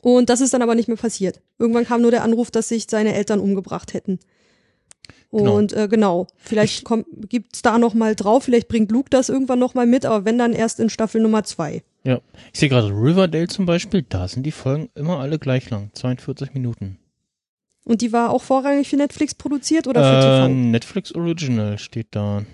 Und 0.00 0.30
das 0.30 0.40
ist 0.40 0.54
dann 0.54 0.62
aber 0.62 0.74
nicht 0.74 0.88
mehr 0.88 0.96
passiert. 0.96 1.40
Irgendwann 1.58 1.84
kam 1.84 2.02
nur 2.02 2.10
der 2.10 2.22
Anruf, 2.22 2.50
dass 2.50 2.68
sich 2.68 2.86
seine 2.88 3.14
Eltern 3.14 3.40
umgebracht 3.40 3.94
hätten. 3.94 4.20
Genau. 5.32 5.56
Und 5.56 5.72
äh, 5.72 5.88
genau, 5.88 6.26
vielleicht 6.36 6.84
kommt, 6.84 7.06
gibt's 7.30 7.62
da 7.62 7.78
noch 7.78 7.94
mal 7.94 8.14
drauf, 8.14 8.44
vielleicht 8.44 8.68
bringt 8.68 8.92
Luke 8.92 9.08
das 9.08 9.30
irgendwann 9.30 9.58
noch 9.58 9.72
mal 9.72 9.86
mit, 9.86 10.04
aber 10.04 10.26
wenn 10.26 10.36
dann 10.36 10.52
erst 10.52 10.78
in 10.78 10.90
Staffel 10.90 11.22
Nummer 11.22 11.42
zwei. 11.42 11.82
Ja. 12.04 12.20
Ich 12.52 12.60
sehe 12.60 12.68
gerade 12.68 12.88
Riverdale 12.88 13.48
zum 13.48 13.66
Beispiel, 13.66 14.02
da 14.08 14.26
sind 14.28 14.44
die 14.44 14.50
Folgen 14.52 14.90
immer 14.94 15.18
alle 15.20 15.38
gleich 15.38 15.70
lang. 15.70 15.90
42 15.94 16.52
Minuten. 16.54 16.98
Und 17.84 18.00
die 18.00 18.12
war 18.12 18.30
auch 18.30 18.42
vorrangig 18.42 18.88
für 18.88 18.96
Netflix 18.96 19.34
produziert 19.34 19.86
oder 19.86 20.02
für 20.02 20.18
Äh, 20.18 20.46
TV? 20.46 20.48
Netflix 20.48 21.14
Original 21.14 21.78
steht 21.78 22.08
da. 22.12 22.44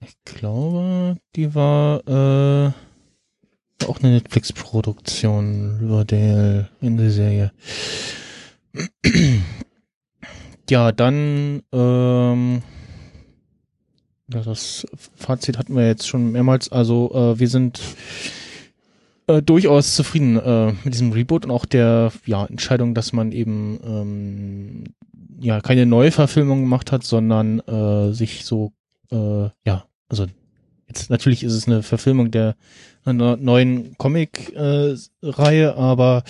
Ich 0.00 0.14
glaube, 0.24 1.16
die 1.34 1.54
war 1.54 2.06
äh, 2.06 2.72
auch 3.86 4.00
eine 4.00 4.12
Netflix-Produktion, 4.12 5.78
Riverdale 5.80 6.68
in 6.80 6.96
der 6.96 7.10
Serie. 7.10 7.52
ja, 10.70 10.92
dann 10.92 11.62
ähm, 11.72 12.62
ja, 14.32 14.40
das 14.40 14.86
Fazit 15.14 15.58
hatten 15.58 15.74
wir 15.74 15.86
jetzt 15.86 16.08
schon 16.08 16.32
mehrmals. 16.32 16.70
Also 16.70 17.12
äh, 17.14 17.38
wir 17.38 17.48
sind 17.48 17.80
äh, 19.26 19.42
durchaus 19.42 19.94
zufrieden 19.94 20.38
äh, 20.38 20.72
mit 20.84 20.94
diesem 20.94 21.12
Reboot 21.12 21.44
und 21.44 21.50
auch 21.50 21.64
der 21.64 22.12
ja, 22.24 22.44
Entscheidung, 22.46 22.94
dass 22.94 23.12
man 23.12 23.32
eben 23.32 23.78
ähm, 23.84 24.84
ja 25.40 25.60
keine 25.60 25.86
Neuverfilmung 25.86 26.62
gemacht 26.62 26.92
hat, 26.92 27.04
sondern 27.04 27.60
äh, 27.60 28.12
sich 28.12 28.44
so 28.44 28.72
äh, 29.10 29.48
ja 29.64 29.86
also 30.08 30.26
jetzt 30.88 31.10
natürlich 31.10 31.42
ist 31.42 31.52
es 31.52 31.66
eine 31.66 31.82
Verfilmung 31.82 32.30
der 32.30 32.56
einer 33.04 33.36
neuen 33.36 33.96
Comic-Reihe, 33.98 35.68
äh, 35.68 35.74
aber 35.74 36.24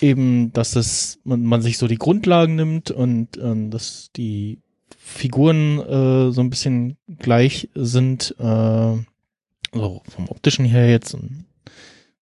eben, 0.00 0.52
dass 0.52 0.72
das 0.72 1.18
man, 1.24 1.44
man 1.44 1.62
sich 1.62 1.78
so 1.78 1.86
die 1.88 1.98
Grundlagen 1.98 2.54
nimmt 2.54 2.90
und 2.90 3.38
ähm, 3.38 3.70
dass 3.70 4.10
die 4.16 4.60
Figuren 4.98 5.78
äh, 5.78 6.32
so 6.32 6.40
ein 6.40 6.50
bisschen 6.50 6.96
gleich 7.18 7.68
sind, 7.74 8.34
äh, 8.38 8.42
also 8.42 10.02
vom 10.08 10.28
optischen 10.28 10.64
her 10.64 10.90
jetzt 10.90 11.16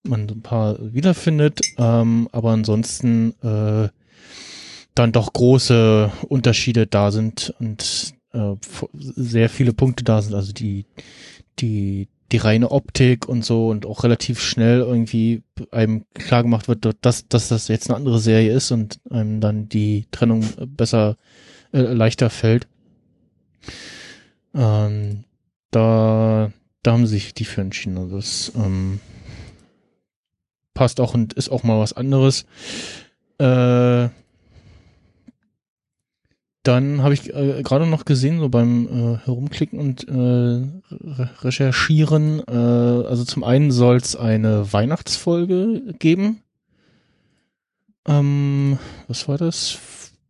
man 0.02 0.28
so 0.28 0.34
ein 0.34 0.42
paar 0.42 0.76
wiederfindet, 0.94 1.60
ähm, 1.76 2.28
aber 2.32 2.50
ansonsten 2.50 3.34
äh, 3.42 3.88
dann 4.94 5.12
doch 5.12 5.32
große 5.32 6.10
Unterschiede 6.28 6.86
da 6.86 7.10
sind 7.10 7.54
und 7.58 8.14
äh, 8.32 8.54
sehr 8.94 9.48
viele 9.48 9.72
Punkte 9.72 10.04
da 10.04 10.22
sind, 10.22 10.34
also 10.34 10.52
die 10.52 10.86
die 11.58 12.08
die 12.32 12.36
reine 12.36 12.70
Optik 12.70 13.28
und 13.28 13.44
so 13.44 13.68
und 13.68 13.86
auch 13.86 14.04
relativ 14.04 14.40
schnell 14.40 14.80
irgendwie 14.80 15.42
einem 15.72 16.04
klar 16.14 16.42
gemacht 16.42 16.68
wird, 16.68 16.86
dass, 17.02 17.26
dass 17.26 17.48
das 17.48 17.68
jetzt 17.68 17.90
eine 17.90 17.96
andere 17.96 18.20
Serie 18.20 18.52
ist 18.52 18.70
und 18.70 19.00
einem 19.10 19.40
dann 19.40 19.68
die 19.68 20.06
Trennung 20.12 20.44
besser, 20.64 21.10
äh, 21.10 21.49
leichter 21.72 22.30
fällt. 22.30 22.66
Ähm, 24.54 25.24
da, 25.70 26.52
da 26.82 26.92
haben 26.92 27.06
sich 27.06 27.34
die 27.34 27.44
für 27.44 27.60
entschieden. 27.60 27.98
Also 27.98 28.16
das 28.16 28.52
ähm, 28.56 29.00
passt 30.74 31.00
auch 31.00 31.14
und 31.14 31.34
ist 31.34 31.50
auch 31.50 31.62
mal 31.62 31.78
was 31.78 31.92
anderes. 31.92 32.44
Äh, 33.38 34.08
dann 36.62 37.02
habe 37.02 37.14
ich 37.14 37.34
äh, 37.34 37.62
gerade 37.62 37.86
noch 37.86 38.04
gesehen, 38.04 38.38
so 38.38 38.50
beim 38.50 38.86
äh, 38.86 39.16
Herumklicken 39.24 39.78
und 39.78 40.06
äh, 40.06 40.12
re 40.12 41.30
Recherchieren, 41.42 42.42
äh, 42.46 42.52
also 42.52 43.24
zum 43.24 43.44
einen 43.44 43.70
soll 43.70 43.96
es 43.96 44.14
eine 44.14 44.70
Weihnachtsfolge 44.72 45.94
geben. 45.98 46.42
Ähm, 48.06 48.78
was 49.08 49.26
war 49.26 49.38
das? 49.38 49.78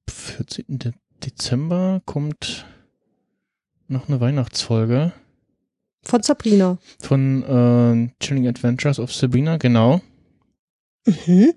14. 0.09 0.95
De 1.23 1.31
Dezember 1.31 2.01
kommt 2.07 2.67
noch 3.89 4.09
eine 4.09 4.21
Weihnachtsfolge. 4.21 5.13
Von 6.03 6.23
Sabrina. 6.23 6.79
Von 6.99 7.43
äh, 7.43 8.25
Chilling 8.25 8.49
Adventures 8.49 8.99
of 8.99 9.13
Sabrina, 9.13 9.59
genau. 9.59 10.01
Mhm. 11.05 11.53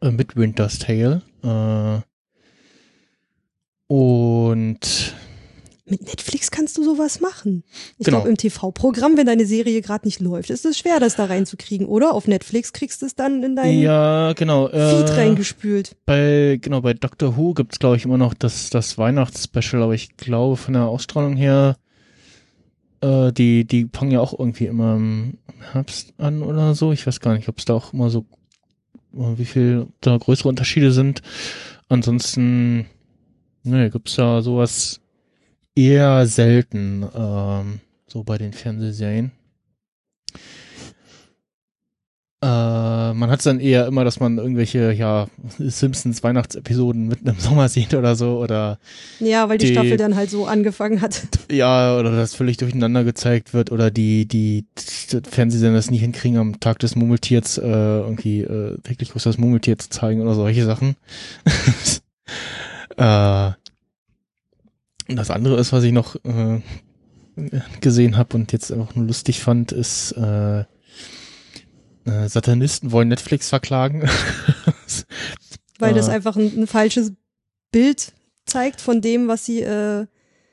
Äh, 0.00 0.10
mit 0.12 0.36
Winter's 0.36 0.78
Tale. 0.78 1.22
Äh, 1.42 2.00
und 3.92 5.14
mit 5.90 6.02
Netflix 6.02 6.50
kannst 6.50 6.78
du 6.78 6.84
sowas 6.84 7.20
machen. 7.20 7.64
Ich 7.98 8.06
genau. 8.06 8.18
glaube, 8.18 8.30
im 8.30 8.36
TV-Programm, 8.36 9.16
wenn 9.16 9.26
deine 9.26 9.46
Serie 9.46 9.80
gerade 9.82 10.06
nicht 10.06 10.20
läuft, 10.20 10.50
ist 10.50 10.64
es 10.64 10.78
schwer, 10.78 11.00
das 11.00 11.16
da 11.16 11.26
reinzukriegen, 11.26 11.86
oder? 11.86 12.14
Auf 12.14 12.26
Netflix 12.26 12.72
kriegst 12.72 13.02
du 13.02 13.06
es 13.06 13.14
dann 13.14 13.42
in 13.42 13.56
dein 13.56 13.78
ja, 13.78 14.32
genau, 14.34 14.68
Feed 14.68 14.76
äh, 14.76 15.12
reingespült. 15.12 15.96
Bei, 16.06 16.58
genau, 16.60 16.80
bei 16.80 16.94
Doctor 16.94 17.36
Who 17.36 17.54
gibt's 17.54 17.78
glaube 17.78 17.96
ich, 17.96 18.04
immer 18.04 18.18
noch 18.18 18.34
das, 18.34 18.70
das 18.70 18.98
Weihnachtsspecial, 18.98 19.82
aber 19.82 19.94
ich 19.94 20.16
glaube, 20.16 20.56
von 20.56 20.74
der 20.74 20.84
Ausstrahlung 20.84 21.36
her, 21.36 21.76
äh, 23.00 23.32
die, 23.32 23.64
die 23.64 23.88
fangen 23.92 24.10
ja 24.10 24.20
auch 24.20 24.38
irgendwie 24.38 24.66
immer 24.66 24.96
im 24.96 25.38
Herbst 25.72 26.14
an 26.18 26.42
oder 26.42 26.74
so. 26.74 26.92
Ich 26.92 27.06
weiß 27.06 27.20
gar 27.20 27.34
nicht, 27.34 27.48
ob 27.48 27.58
es 27.58 27.64
da 27.64 27.74
auch 27.74 27.92
immer 27.92 28.10
so, 28.10 28.24
wie 29.12 29.44
viel 29.44 29.88
da 30.00 30.16
größere 30.16 30.48
Unterschiede 30.48 30.92
sind. 30.92 31.22
Ansonsten, 31.88 32.86
Nee, 33.62 33.90
gibt's 33.90 34.16
da 34.16 34.42
sowas 34.42 35.00
eher 35.74 36.26
selten, 36.26 37.06
ähm, 37.14 37.80
so 38.06 38.22
bei 38.24 38.38
den 38.38 38.52
Fernsehserien. 38.52 39.32
Äh, 42.42 43.12
man 43.12 43.30
hat 43.30 43.40
es 43.40 43.44
dann 43.44 43.60
eher 43.60 43.86
immer, 43.86 44.02
dass 44.02 44.18
man 44.18 44.38
irgendwelche, 44.38 44.92
ja, 44.92 45.26
Simpsons 45.58 46.22
Weihnachtsepisoden 46.22 47.06
mitten 47.06 47.28
im 47.28 47.38
Sommer 47.38 47.68
sieht 47.68 47.92
oder 47.92 48.16
so, 48.16 48.38
oder. 48.38 48.78
Ja, 49.18 49.50
weil 49.50 49.58
die, 49.58 49.66
die, 49.66 49.72
Staffel 49.72 49.98
dann 49.98 50.16
halt 50.16 50.30
so 50.30 50.46
angefangen 50.46 51.02
hat. 51.02 51.20
Ja, 51.50 51.98
oder 51.98 52.12
das 52.12 52.34
völlig 52.34 52.58
durcheinander 52.58 53.02
gezeigt 53.02 53.52
wird, 53.52 53.72
oder 53.72 53.90
die, 53.90 54.26
die, 54.26 54.66
die 54.78 55.20
Fernsehsender 55.28 55.74
das 55.74 55.90
nie 55.90 55.98
hinkriegen, 55.98 56.38
am 56.38 56.60
Tag 56.60 56.78
des 56.78 56.94
Mummeltiers, 56.94 57.58
äh, 57.58 57.66
irgendwie, 57.66 58.40
äh, 58.42 58.78
täglich 58.84 59.10
grüßt 59.10 59.26
das 59.26 59.36
Mummeltier 59.36 59.76
zu 59.76 59.90
zeigen 59.90 60.22
oder 60.22 60.34
solche 60.34 60.64
Sachen. 60.64 60.96
Äh, 62.96 63.52
das 65.16 65.30
andere 65.30 65.58
ist, 65.58 65.72
was 65.72 65.84
ich 65.84 65.92
noch 65.92 66.16
äh, 66.24 66.60
gesehen 67.80 68.16
habe 68.16 68.36
und 68.36 68.52
jetzt 68.52 68.72
auch 68.72 68.94
nur 68.94 69.06
lustig 69.06 69.40
fand, 69.40 69.72
ist 69.72 70.12
äh, 70.12 70.60
äh, 70.60 72.28
Satanisten 72.28 72.92
wollen 72.92 73.08
Netflix 73.08 73.48
verklagen. 73.48 74.02
Weil 75.78 75.94
das 75.94 76.08
äh. 76.08 76.12
einfach 76.12 76.36
ein, 76.36 76.62
ein, 76.62 76.66
falsches 76.66 77.12
Bild 77.72 78.12
zeigt 78.46 78.80
von 78.80 79.00
dem, 79.00 79.28
was 79.28 79.46
sie 79.46 79.62
äh, 79.62 80.06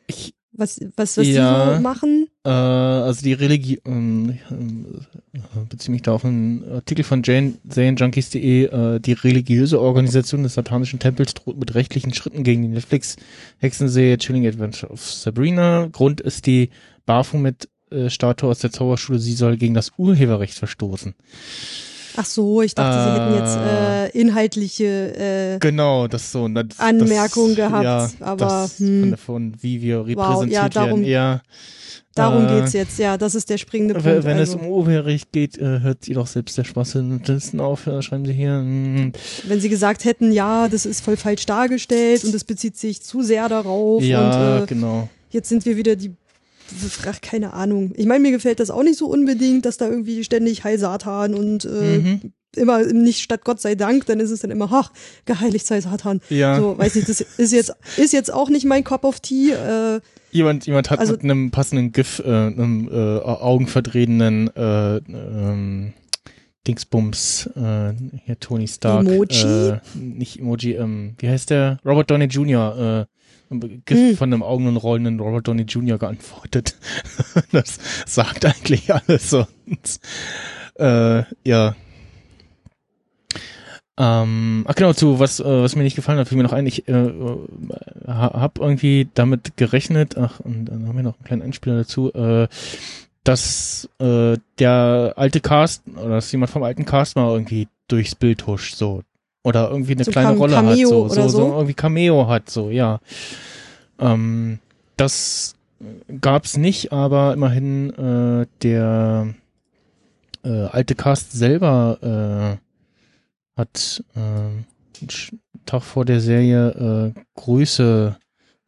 ich, 0.08 0.36
was, 0.58 0.80
was, 0.96 1.18
was 1.18 1.28
ja, 1.28 1.70
die 1.70 1.76
so 1.76 1.82
machen? 1.82 2.28
Äh, 2.44 2.50
also 2.50 3.22
die 3.22 3.34
Religion, 3.34 4.40
ähm, 4.50 5.02
äh, 5.34 5.40
beziehe 5.70 5.92
mich 5.92 6.02
da 6.02 6.14
auf 6.14 6.26
einen 6.26 6.64
Artikel 6.70 7.04
von 7.04 7.22
Jane, 7.24 7.54
ZaneJunkies.de, 7.68 8.66
äh, 8.66 9.00
die 9.00 9.14
religiöse 9.14 9.80
Organisation 9.80 10.44
des 10.44 10.56
satanischen 10.56 11.00
Tempels 11.00 11.34
droht 11.36 11.58
mit 11.58 11.76
rechtlichen 11.76 12.14
Schritten 12.14 12.44
gegen 12.44 12.64
die 12.64 12.70
Netflix-Hexenserie 12.70 14.18
Chilling 14.18 14.48
Adventure 14.48 14.92
of 14.92 15.06
Sabrina. 15.06 15.88
Grund 15.92 16.22
ist 16.22 16.48
die 16.48 16.70
Baphomet-Statue 17.06 18.50
aus 18.50 18.60
der 18.60 18.72
Zauberschule, 18.72 19.20
sie 19.20 19.34
soll 19.34 19.58
gegen 19.58 19.74
das 19.74 19.94
Urheberrecht 19.98 20.56
verstoßen. 20.56 21.14
Ach 22.18 22.26
so, 22.26 22.61
ich 22.61 22.73
dachte, 22.73 22.98
äh, 22.98 23.03
sie 23.03 23.22
hätten 23.22 23.35
jetzt 23.35 23.57
äh, 23.57 24.06
äh, 24.07 24.19
inhaltliche 24.19 25.56
äh, 25.56 25.60
genau 25.60 26.07
das 26.07 26.31
so 26.31 26.48
das, 26.48 26.80
Anmerkungen 26.80 27.56
das, 27.56 27.69
gehabt, 27.69 27.84
ja, 27.84 28.10
aber 28.19 28.69
hm. 28.77 29.10
von, 29.10 29.18
von 29.18 29.53
wie 29.61 29.81
wir 29.81 29.99
repräsentiert 29.99 30.18
wow, 30.18 30.49
ja, 30.49 30.69
darum, 30.69 30.89
werden 31.02 31.03
eher. 31.03 31.41
Darum 32.15 32.48
äh, 32.48 32.60
geht's 32.60 32.73
jetzt, 32.73 32.98
ja, 32.98 33.18
das 33.18 33.35
ist 33.35 33.49
der 33.49 33.57
springende 33.57 33.94
Punkt. 33.94 34.23
Wenn 34.26 34.38
also. 34.38 34.57
es 34.57 34.60
um 34.60 34.68
Urheberrecht 34.68 35.31
geht, 35.31 35.57
äh, 35.57 35.81
hört 35.81 36.07
ihr 36.07 36.15
doch 36.15 36.27
selbst 36.27 36.57
der 36.57 36.64
Spaß 36.64 36.98
auf, 37.60 37.88
äh, 37.88 38.02
schreiben 38.02 38.26
sie 38.26 38.34
hier. 38.34 38.57
Mm. 38.57 39.11
Wenn 39.44 39.60
sie 39.61 39.69
gesagt 39.69 40.03
hätten, 40.03 40.31
ja, 40.31 40.68
das 40.68 40.85
ist 40.85 41.02
voll 41.02 41.18
falsch 41.18 41.45
dargestellt 41.45 42.23
und 42.23 42.34
es 42.34 42.44
bezieht 42.44 42.77
sich 42.77 43.03
zu 43.03 43.22
sehr 43.22 43.48
darauf 43.48 44.03
ja, 44.03 44.60
und 44.60 44.68
genau. 44.68 45.10
jetzt 45.30 45.49
sind 45.49 45.65
wir 45.65 45.77
wieder 45.77 45.95
die 45.95 46.15
ach, 47.06 47.22
keine 47.22 47.53
Ahnung. 47.53 47.94
Ich 47.95 48.06
meine, 48.06 48.22
mir 48.22 48.31
gefällt 48.31 48.60
das 48.60 48.69
auch 48.69 48.84
nicht 48.84 48.98
so 48.98 49.07
unbedingt, 49.07 49.65
dass 49.65 49.77
da 49.77 49.88
irgendwie 49.88 50.23
ständig 50.23 50.64
Heil 50.64 50.80
Satan 50.80 51.34
und 51.34 51.65
äh, 51.65 51.98
mhm. 51.98 52.34
immer 52.56 52.84
nicht 52.84 53.22
statt 53.22 53.41
Gott 53.44 53.60
sei 53.60 53.76
Dank, 53.76 54.06
dann 54.06 54.19
ist 54.19 54.31
es 54.31 54.41
dann 54.41 54.52
immer, 54.52 54.69
ach, 54.72 54.91
geheiligt 55.26 55.65
sei 55.65 55.81
Satan. 55.81 56.22
Ja. 56.30 56.60
So, 56.60 56.77
weiß 56.77 56.95
ich, 56.98 57.06
das 57.06 57.22
ist 57.22 57.52
jetzt, 57.52 57.73
ist 57.98 58.14
jetzt 58.14 58.34
auch 58.34 58.49
nicht 58.49 58.65
mein 58.65 58.84
Cup 58.84 59.03
of 59.03 59.19
Tea. 59.19 59.52
Äh, 59.52 60.02
jemand, 60.31 60.65
jemand 60.65 60.89
hat 60.89 60.99
also, 60.99 61.14
mit 61.14 61.23
einem 61.23 61.52
passenden 61.52 61.91
GIF, 61.91 62.19
äh, 62.19 62.30
einem 62.30 62.89
äh, 62.91 63.19
augenverdrehenden 63.19 64.56
äh, 64.56 64.98
ähm, 64.98 65.94
Dingsbums, 66.68 67.49
äh, 67.56 67.94
hier 68.26 68.39
Tony 68.39 68.68
Stark. 68.68 69.07
Emoji? 69.07 69.45
Äh, 69.45 69.80
nicht 69.95 70.39
Emoji, 70.39 70.73
ähm, 70.73 71.15
wie 71.18 71.30
heißt 71.30 71.49
der? 71.49 71.80
Robert 71.85 72.11
Downey 72.11 72.26
Jr., 72.26 73.07
äh, 73.07 73.16
Gift 73.49 73.90
hm. 73.90 74.18
von 74.18 74.34
einem 74.34 74.44
Augen- 74.44 74.68
und 74.68 74.78
rollenden 74.78 75.19
Robert 75.19 75.48
Downey 75.48 75.64
Jr. 75.64 75.98
geantwortet. 75.98 76.76
das 77.52 77.80
sagt 78.06 78.45
eigentlich 78.45 78.94
alles 78.94 79.30
sonst. 79.30 80.02
Äh, 80.76 81.24
ja. 81.44 81.76
Ähm, 83.99 84.64
ach 84.68 84.76
genau, 84.76 84.94
zu 84.94 85.19
was, 85.19 85.40
äh, 85.40 85.44
was 85.44 85.76
mir 85.76 85.84
nicht 85.84 85.95
gefallen 85.95 86.19
hat, 86.19 86.28
fiel 86.28 86.38
mir 86.38 86.44
noch 86.44 86.53
ein, 86.53 86.68
ich 86.68 86.88
äh, 86.88 87.11
habe 88.06 88.61
irgendwie 88.61 89.10
damit 89.15 89.57
gerechnet, 89.57 90.18
ach, 90.18 90.40
und 90.40 90.65
dann 90.65 90.88
haben 90.88 90.95
wir 90.95 91.03
noch 91.03 91.15
einen 91.15 91.24
kleinen 91.24 91.41
Einspieler 91.41 91.78
dazu, 91.78 92.14
äh, 92.14 92.48
dass 93.24 93.90
äh, 93.99 94.38
der 94.60 95.14
alte 95.15 95.41
Cast 95.41 95.84
oder 95.95 96.10
dass 96.10 96.32
jemand 96.32 96.52
vom 96.52 96.61
alten 96.61 96.86
Cast 96.86 97.15
mal 97.15 97.32
irgendwie 97.32 97.68
durchs 97.88 98.14
Bild 98.14 98.45
huscht, 98.45 98.76
so 98.76 99.02
oder 99.48 99.72
irgendwie 99.72 99.94
eine 99.94 100.03
so 100.03 100.11
kleine 100.11 100.30
Cam 100.32 100.38
Rolle 100.38 100.56
Cameo 100.56 100.74
hat, 100.74 100.90
so, 100.90 101.07
so, 101.07 101.30
so, 101.30 101.53
irgendwie 101.53 101.74
Cameo 101.74 102.28
hat, 102.28 102.49
so, 102.49 102.69
ja. 102.69 102.99
Ähm, 103.98 104.60
das 104.98 105.56
gab's 106.19 106.57
nicht, 106.57 106.91
aber 106.91 107.32
immerhin 107.32 107.94
äh, 107.94 108.45
der 108.61 109.34
äh, 110.44 110.65
alte 110.65 110.95
Cast 110.95 111.32
selber 111.32 112.60
äh, 113.57 113.60
hat 113.60 114.03
äh, 114.15 114.19
einen 114.19 115.40
Tag 115.65 115.84
vor 115.84 116.03
der 116.03 116.19
Serie 116.19 117.14
äh, 117.15 117.19
Grüße 117.36 118.18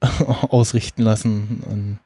ausrichten 0.50 1.02
lassen. 1.02 1.62
Und 1.70 2.00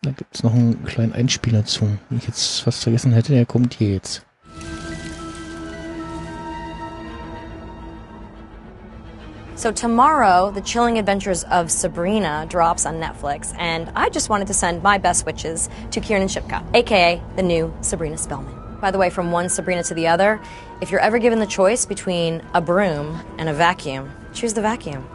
da 0.00 0.12
gibt's 0.12 0.42
noch 0.42 0.54
einen 0.54 0.82
kleinen 0.86 1.12
Einspieler 1.12 1.66
zu, 1.66 1.84
den 2.10 2.18
ich 2.18 2.26
jetzt 2.26 2.60
fast 2.60 2.84
vergessen 2.84 3.12
hätte, 3.12 3.34
der 3.34 3.44
kommt 3.44 3.74
hier 3.74 3.92
jetzt. 3.92 4.24
So 9.64 9.72
tomorrow, 9.72 10.50
The 10.50 10.60
Chilling 10.60 10.98
Adventures 10.98 11.42
of 11.44 11.70
Sabrina 11.70 12.44
drops 12.50 12.84
on 12.84 12.96
Netflix, 12.96 13.54
and 13.58 13.90
I 13.96 14.10
just 14.10 14.28
wanted 14.28 14.46
to 14.48 14.52
send 14.52 14.82
my 14.82 14.98
best 14.98 15.24
wishes 15.24 15.70
to 15.90 16.02
Kieran 16.02 16.28
Shipka, 16.28 16.62
aka 16.76 17.22
the 17.36 17.42
new 17.42 17.72
Sabrina 17.80 18.18
Spellman. 18.18 18.54
By 18.78 18.90
the 18.90 18.98
way, 18.98 19.08
from 19.08 19.32
one 19.32 19.48
Sabrina 19.48 19.82
to 19.84 19.94
the 19.94 20.06
other, 20.06 20.38
if 20.82 20.90
you're 20.90 21.00
ever 21.00 21.18
given 21.18 21.38
the 21.38 21.46
choice 21.46 21.86
between 21.86 22.42
a 22.52 22.60
broom 22.60 23.18
and 23.38 23.48
a 23.48 23.54
vacuum, 23.54 24.12
choose 24.34 24.52
the 24.52 24.60
vacuum. 24.60 25.08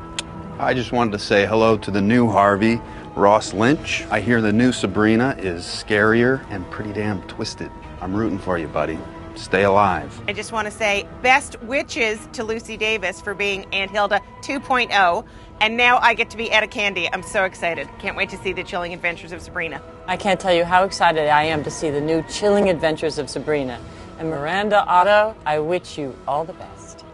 I 0.58 0.74
just 0.74 0.92
wanted 0.94 1.12
to 1.12 1.20
say 1.20 1.46
hello 1.46 1.78
to 1.78 1.92
the 1.92 2.02
new 2.02 2.28
Harvey, 2.28 2.82
Ross 3.16 3.54
Lynch. 3.54 4.04
I 4.10 4.20
hear 4.20 4.42
the 4.42 4.52
new 4.52 4.72
Sabrina 4.72 5.36
is 5.38 5.64
scarier 5.64 6.44
and 6.50 6.68
pretty 6.72 6.92
damn 6.92 7.22
twisted. 7.28 7.70
I'm 8.02 8.16
rooting 8.16 8.40
for 8.40 8.58
you, 8.58 8.68
buddy. 8.68 8.98
Stay 9.36 9.64
alive. 9.64 10.22
I 10.28 10.34
just 10.34 10.52
want 10.52 10.66
to 10.66 10.72
say 10.72 11.08
best 11.22 11.62
witches 11.64 12.28
to 12.34 12.44
Lucy 12.44 12.78
Davis 12.78 13.22
for 13.22 13.34
being 13.34 13.66
Aunt 13.74 13.92
Hilda 13.92 14.22
2.0. 14.42 15.26
And 15.62 15.78
now 15.78 15.98
I 15.98 16.14
get 16.14 16.30
to 16.32 16.38
be 16.38 16.52
Etta 16.52 16.68
Candy. 16.68 17.10
I'm 17.12 17.24
so 17.24 17.44
excited. 17.44 17.90
Can't 18.00 18.16
wait 18.16 18.30
to 18.30 18.38
see 18.38 18.54
the 18.54 18.64
chilling 18.64 18.94
adventures 18.94 19.32
of 19.32 19.42
Sabrina. 19.42 19.82
I 20.08 20.18
can't 20.18 20.40
tell 20.40 20.54
you 20.54 20.64
how 20.64 20.84
excited 20.84 21.28
I 21.30 21.44
am 21.44 21.64
to 21.64 21.72
see 21.72 21.90
the 21.90 22.02
new 22.02 22.24
chilling 22.24 22.70
adventures 22.70 23.18
of 23.18 23.30
Sabrina. 23.30 23.80
And 24.20 24.30
Miranda 24.30 24.84
Otto, 24.86 25.36
I 25.46 25.60
wish 25.60 25.98
you 25.98 26.16
all 26.28 26.46
the 26.46 26.54
best. 26.54 27.06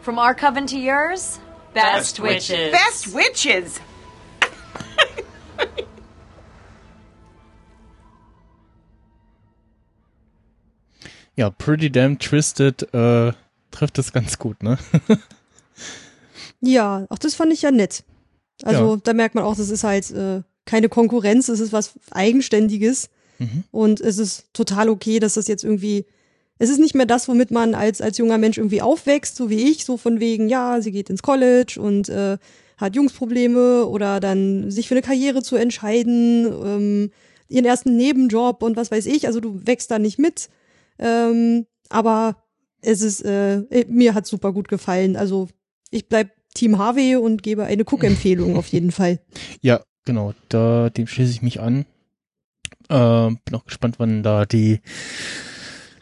From 0.00 0.18
our 0.18 0.34
coven 0.34 0.66
to 0.68 0.78
yours, 0.78 1.40
best, 1.74 2.20
witches. 2.20 2.72
Best 2.72 3.14
witches! 3.14 3.80
Ja, 11.36 11.50
Pretty 11.50 11.90
Damn 11.90 12.18
Twisted 12.18 12.82
äh, 12.94 13.32
trifft 13.70 13.98
es 13.98 14.12
ganz 14.12 14.38
gut, 14.38 14.62
ne? 14.62 14.78
Ja, 16.60 17.06
auch 17.10 17.18
das 17.18 17.34
fand 17.34 17.52
ich 17.52 17.62
ja 17.62 17.70
nett. 17.70 18.02
Also 18.62 18.94
Ja. 18.94 19.00
da 19.04 19.12
merkt 19.12 19.34
man 19.34 19.44
auch, 19.44 19.56
das 19.56 19.68
ist 19.68 19.84
halt 19.84 20.10
äh, 20.12 20.42
keine 20.64 20.88
Konkurrenz, 20.88 21.48
es 21.48 21.60
ist 21.60 21.72
was 21.72 21.92
Eigenständiges. 22.10 23.10
Mhm. 23.38 23.64
Und 23.70 24.00
es 24.00 24.18
ist 24.18 24.46
total 24.54 24.88
okay, 24.88 25.18
dass 25.18 25.34
das 25.34 25.46
jetzt 25.46 25.62
irgendwie, 25.62 26.06
es 26.58 26.70
ist 26.70 26.80
nicht 26.80 26.94
mehr 26.94 27.04
das, 27.06 27.28
womit 27.28 27.50
man 27.50 27.74
als, 27.74 28.00
als 28.00 28.16
junger 28.16 28.38
Mensch 28.38 28.56
irgendwie 28.56 28.80
aufwächst, 28.80 29.36
so 29.36 29.50
wie 29.50 29.70
ich, 29.70 29.84
so 29.84 29.98
von 29.98 30.20
wegen, 30.20 30.48
ja, 30.48 30.80
sie 30.80 30.92
geht 30.92 31.10
ins 31.10 31.22
College 31.22 31.78
und 31.78 32.08
äh, 32.08 32.38
hat 32.78 32.96
Jungsprobleme 32.96 33.84
oder 33.86 34.20
dann 34.20 34.70
sich 34.70 34.88
für 34.88 34.94
eine 34.94 35.02
Karriere 35.02 35.42
zu 35.42 35.56
entscheiden, 35.56 36.46
ähm, 36.46 37.10
ihren 37.48 37.66
ersten 37.66 37.96
Nebenjob 37.96 38.62
und 38.62 38.76
was 38.76 38.90
weiß 38.90 39.04
ich. 39.06 39.26
Also 39.26 39.40
du 39.40 39.60
wächst 39.66 39.90
da 39.90 39.98
nicht 39.98 40.18
mit. 40.18 40.48
Ähm, 40.98 41.66
aber 41.88 42.36
es 42.82 43.02
ist, 43.02 43.24
äh, 43.24 43.58
äh, 43.58 43.86
mir 43.88 44.14
hat 44.14 44.26
super 44.26 44.52
gut 44.52 44.68
gefallen. 44.68 45.16
Also 45.16 45.48
ich 45.90 46.08
bleib 46.08 46.30
Team 46.54 46.78
Harvey 46.78 47.16
und 47.16 47.42
gebe 47.42 47.64
eine 47.64 47.84
Cook-Empfehlung 47.84 48.56
auf 48.56 48.68
jeden 48.68 48.92
Fall. 48.92 49.20
Ja, 49.60 49.80
genau, 50.04 50.32
da, 50.48 50.90
dem 50.90 51.06
schließe 51.06 51.32
ich 51.32 51.42
mich 51.42 51.60
an. 51.60 51.86
Äh, 52.88 53.30
bin 53.44 53.54
auch 53.54 53.64
gespannt, 53.64 53.96
wann 53.98 54.22
da 54.22 54.46
die 54.46 54.80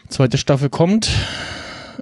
zweite 0.08 0.36
Staffel 0.38 0.68
kommt. 0.68 1.10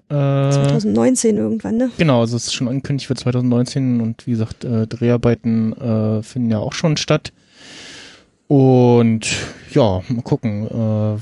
Äh, 0.08 0.50
2019 0.50 1.36
irgendwann, 1.36 1.76
ne? 1.76 1.90
Genau, 1.98 2.20
also 2.20 2.36
es 2.36 2.46
ist 2.46 2.54
schon 2.54 2.68
angekündigt 2.68 3.06
für 3.06 3.14
2019 3.14 4.00
und 4.00 4.26
wie 4.26 4.32
gesagt, 4.32 4.64
äh, 4.64 4.86
Dreharbeiten 4.86 5.72
äh, 5.72 6.22
finden 6.22 6.50
ja 6.50 6.58
auch 6.58 6.72
schon 6.72 6.96
statt. 6.96 7.32
Und 8.48 9.28
ja, 9.72 10.02
mal 10.08 10.22
gucken, 10.22 10.66
äh, 10.66 11.18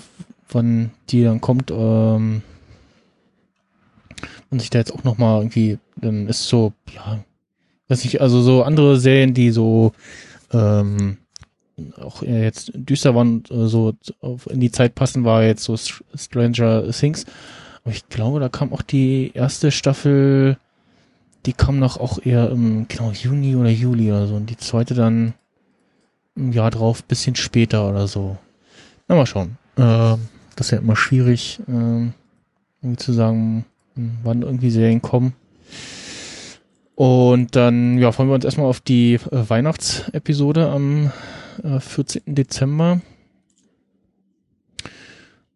wann 0.53 0.91
die 1.09 1.23
dann 1.23 1.41
kommt. 1.41 1.71
Ähm, 1.71 2.43
und 4.51 4.61
sich 4.61 4.71
da 4.71 4.79
jetzt 4.79 4.93
auch 4.93 5.05
nochmal 5.05 5.41
irgendwie, 5.41 5.79
dann 5.97 6.27
ist 6.27 6.49
so, 6.49 6.73
ja, 6.95 7.21
weiß 7.89 8.05
nicht, 8.05 8.21
also 8.21 8.43
so 8.43 8.63
andere 8.63 8.99
Serien, 8.99 9.33
die 9.35 9.51
so 9.51 9.93
ähm, 10.53 11.19
auch 11.99 12.23
jetzt 12.23 12.73
düster 12.75 13.15
waren, 13.15 13.45
äh, 13.51 13.67
so 13.67 13.95
in 14.49 14.61
die 14.61 14.71
Zeit 14.71 14.95
passen, 14.95 15.25
war 15.25 15.45
jetzt 15.45 15.65
so 15.65 15.75
Str- 15.75 16.03
Stranger 16.15 16.91
Things. 16.91 17.27
Aber 17.83 17.95
ich 17.95 18.09
glaube, 18.09 18.41
da 18.41 18.49
kam 18.49 18.73
auch 18.73 18.83
die 18.83 19.31
erste 19.35 19.71
Staffel, 19.71 20.59
die 21.47 21.55
kam 21.55 21.79
noch 21.79 21.99
auch 21.99 22.19
eher 22.23 22.51
im, 22.51 22.87
genau, 22.89 23.13
Juni 23.13 23.57
oder 23.57 23.71
Juli 23.71 24.11
oder 24.11 24.27
so. 24.27 24.35
Und 24.35 24.51
die 24.51 24.59
zweite 24.59 24.95
dann 24.95 25.33
ein 26.37 26.53
Jahr 26.53 26.71
drauf, 26.71 27.03
bisschen 27.05 27.37
später 27.37 27.89
oder 27.89 28.07
so. 28.07 28.37
Na, 29.09 29.15
mal 29.15 29.27
schauen. 29.27 29.57
Ähm, 29.79 30.29
das 30.61 30.67
ist 30.67 30.73
ja 30.73 30.79
immer 30.79 30.95
schwierig, 30.95 31.59
ähm, 31.69 32.13
irgendwie 32.83 33.03
zu 33.03 33.15
sagen, 33.15 33.65
wann 33.95 34.43
irgendwie 34.43 34.69
Serien 34.69 35.01
kommen. 35.01 35.33
Und 36.97 37.57
dann, 37.57 37.97
ja, 37.97 38.13
freuen 38.13 38.29
wir 38.29 38.35
uns 38.35 38.45
erstmal 38.45 38.67
auf 38.67 38.81
die 38.81 39.15
äh, 39.15 39.49
Weihnachtsepisode 39.49 40.69
am 40.69 41.13
äh, 41.65 41.81
14. 41.81 42.25
Dezember. 42.27 43.01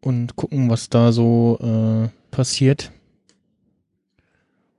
Und 0.01 0.36
gucken, 0.36 0.70
was 0.70 0.89
da 0.89 1.12
so 1.12 1.59
äh, 1.60 2.09
passiert. 2.31 2.90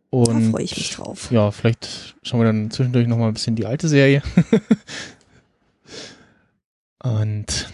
Da 0.10 0.18
Und 0.18 0.54
freue 0.54 0.64
ich 0.64 0.76
mich 0.76 0.90
drauf. 0.90 1.30
ja, 1.30 1.52
vielleicht 1.52 2.16
schauen 2.24 2.40
wir 2.40 2.46
dann 2.46 2.72
zwischendurch 2.72 3.06
noch 3.06 3.18
mal 3.18 3.28
ein 3.28 3.36
bisschen 3.36 3.56
die 3.56 3.68
alte 3.68 3.88
Serie. 3.88 4.24
Und 7.04 7.70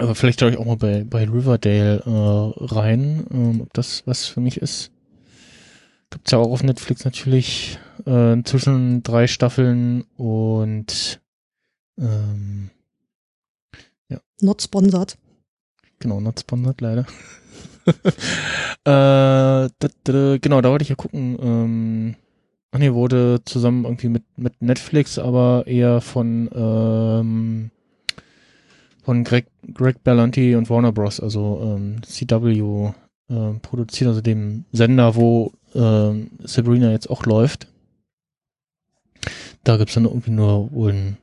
aber 0.00 0.14
vielleicht 0.14 0.40
schaue 0.40 0.50
ich 0.50 0.58
auch 0.58 0.66
mal 0.66 0.76
bei, 0.76 1.04
bei 1.04 1.24
Riverdale 1.24 2.02
äh, 2.04 2.64
rein, 2.64 3.26
ähm, 3.32 3.60
ob 3.62 3.72
das 3.72 4.02
was 4.06 4.26
für 4.26 4.40
mich 4.40 4.58
ist. 4.58 4.90
Gibt's 6.10 6.32
ja 6.32 6.38
auch 6.38 6.50
auf 6.50 6.62
Netflix 6.62 7.04
natürlich 7.04 7.78
äh, 8.06 8.32
inzwischen 8.32 9.02
drei 9.02 9.26
Staffeln 9.26 10.04
und 10.16 11.20
ähm, 11.98 12.70
Not 14.42 14.62
sponsored. 14.62 15.18
Genau, 15.98 16.20
not 16.20 16.40
sponsored 16.40 16.80
leider. 16.80 17.06
äh, 18.84 19.68
genau, 20.38 20.60
da 20.60 20.70
wollte 20.70 20.82
ich 20.82 20.88
ja 20.88 20.94
gucken. 20.94 21.36
Ähm, 21.40 22.16
ach 22.70 22.78
nee, 22.78 22.92
wurde 22.92 23.42
zusammen 23.44 23.84
irgendwie 23.84 24.08
mit, 24.08 24.24
mit 24.36 24.62
Netflix, 24.62 25.18
aber 25.18 25.66
eher 25.66 26.00
von 26.00 26.48
ähm, 26.54 27.70
von 29.02 29.24
Greg, 29.24 29.46
Greg 29.72 30.02
Berlanti 30.04 30.54
und 30.56 30.70
Warner 30.70 30.92
Bros., 30.92 31.20
also 31.20 31.60
ähm, 31.62 32.02
CW 32.02 32.92
äh, 33.28 33.52
produziert, 33.62 34.08
also 34.08 34.20
dem 34.20 34.64
Sender, 34.72 35.14
wo 35.14 35.52
ähm, 35.74 36.30
Sabrina 36.42 36.90
jetzt 36.90 37.10
auch 37.10 37.24
läuft. 37.26 37.68
Da 39.64 39.76
gibt's 39.76 39.94
dann 39.94 40.04
irgendwie 40.04 40.30
nur 40.30 40.72
wohl 40.72 40.90
einen 40.90 41.16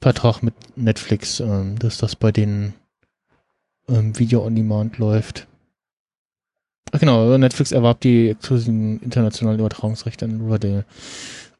Vertrag 0.00 0.42
mit 0.42 0.54
Netflix, 0.76 1.40
ähm, 1.40 1.78
dass 1.78 1.98
das 1.98 2.16
bei 2.16 2.32
denen 2.32 2.74
ähm, 3.88 4.18
Video 4.18 4.44
on 4.44 4.54
Demand 4.54 4.98
läuft. 4.98 5.46
Ach 6.92 7.00
genau, 7.00 7.36
Netflix 7.38 7.72
erwarb 7.72 8.00
die 8.00 8.30
exklusiven 8.30 9.00
internationalen 9.00 9.58
Übertragungsrechte 9.58 10.26
an 10.26 10.40
Riverdale. 10.40 10.84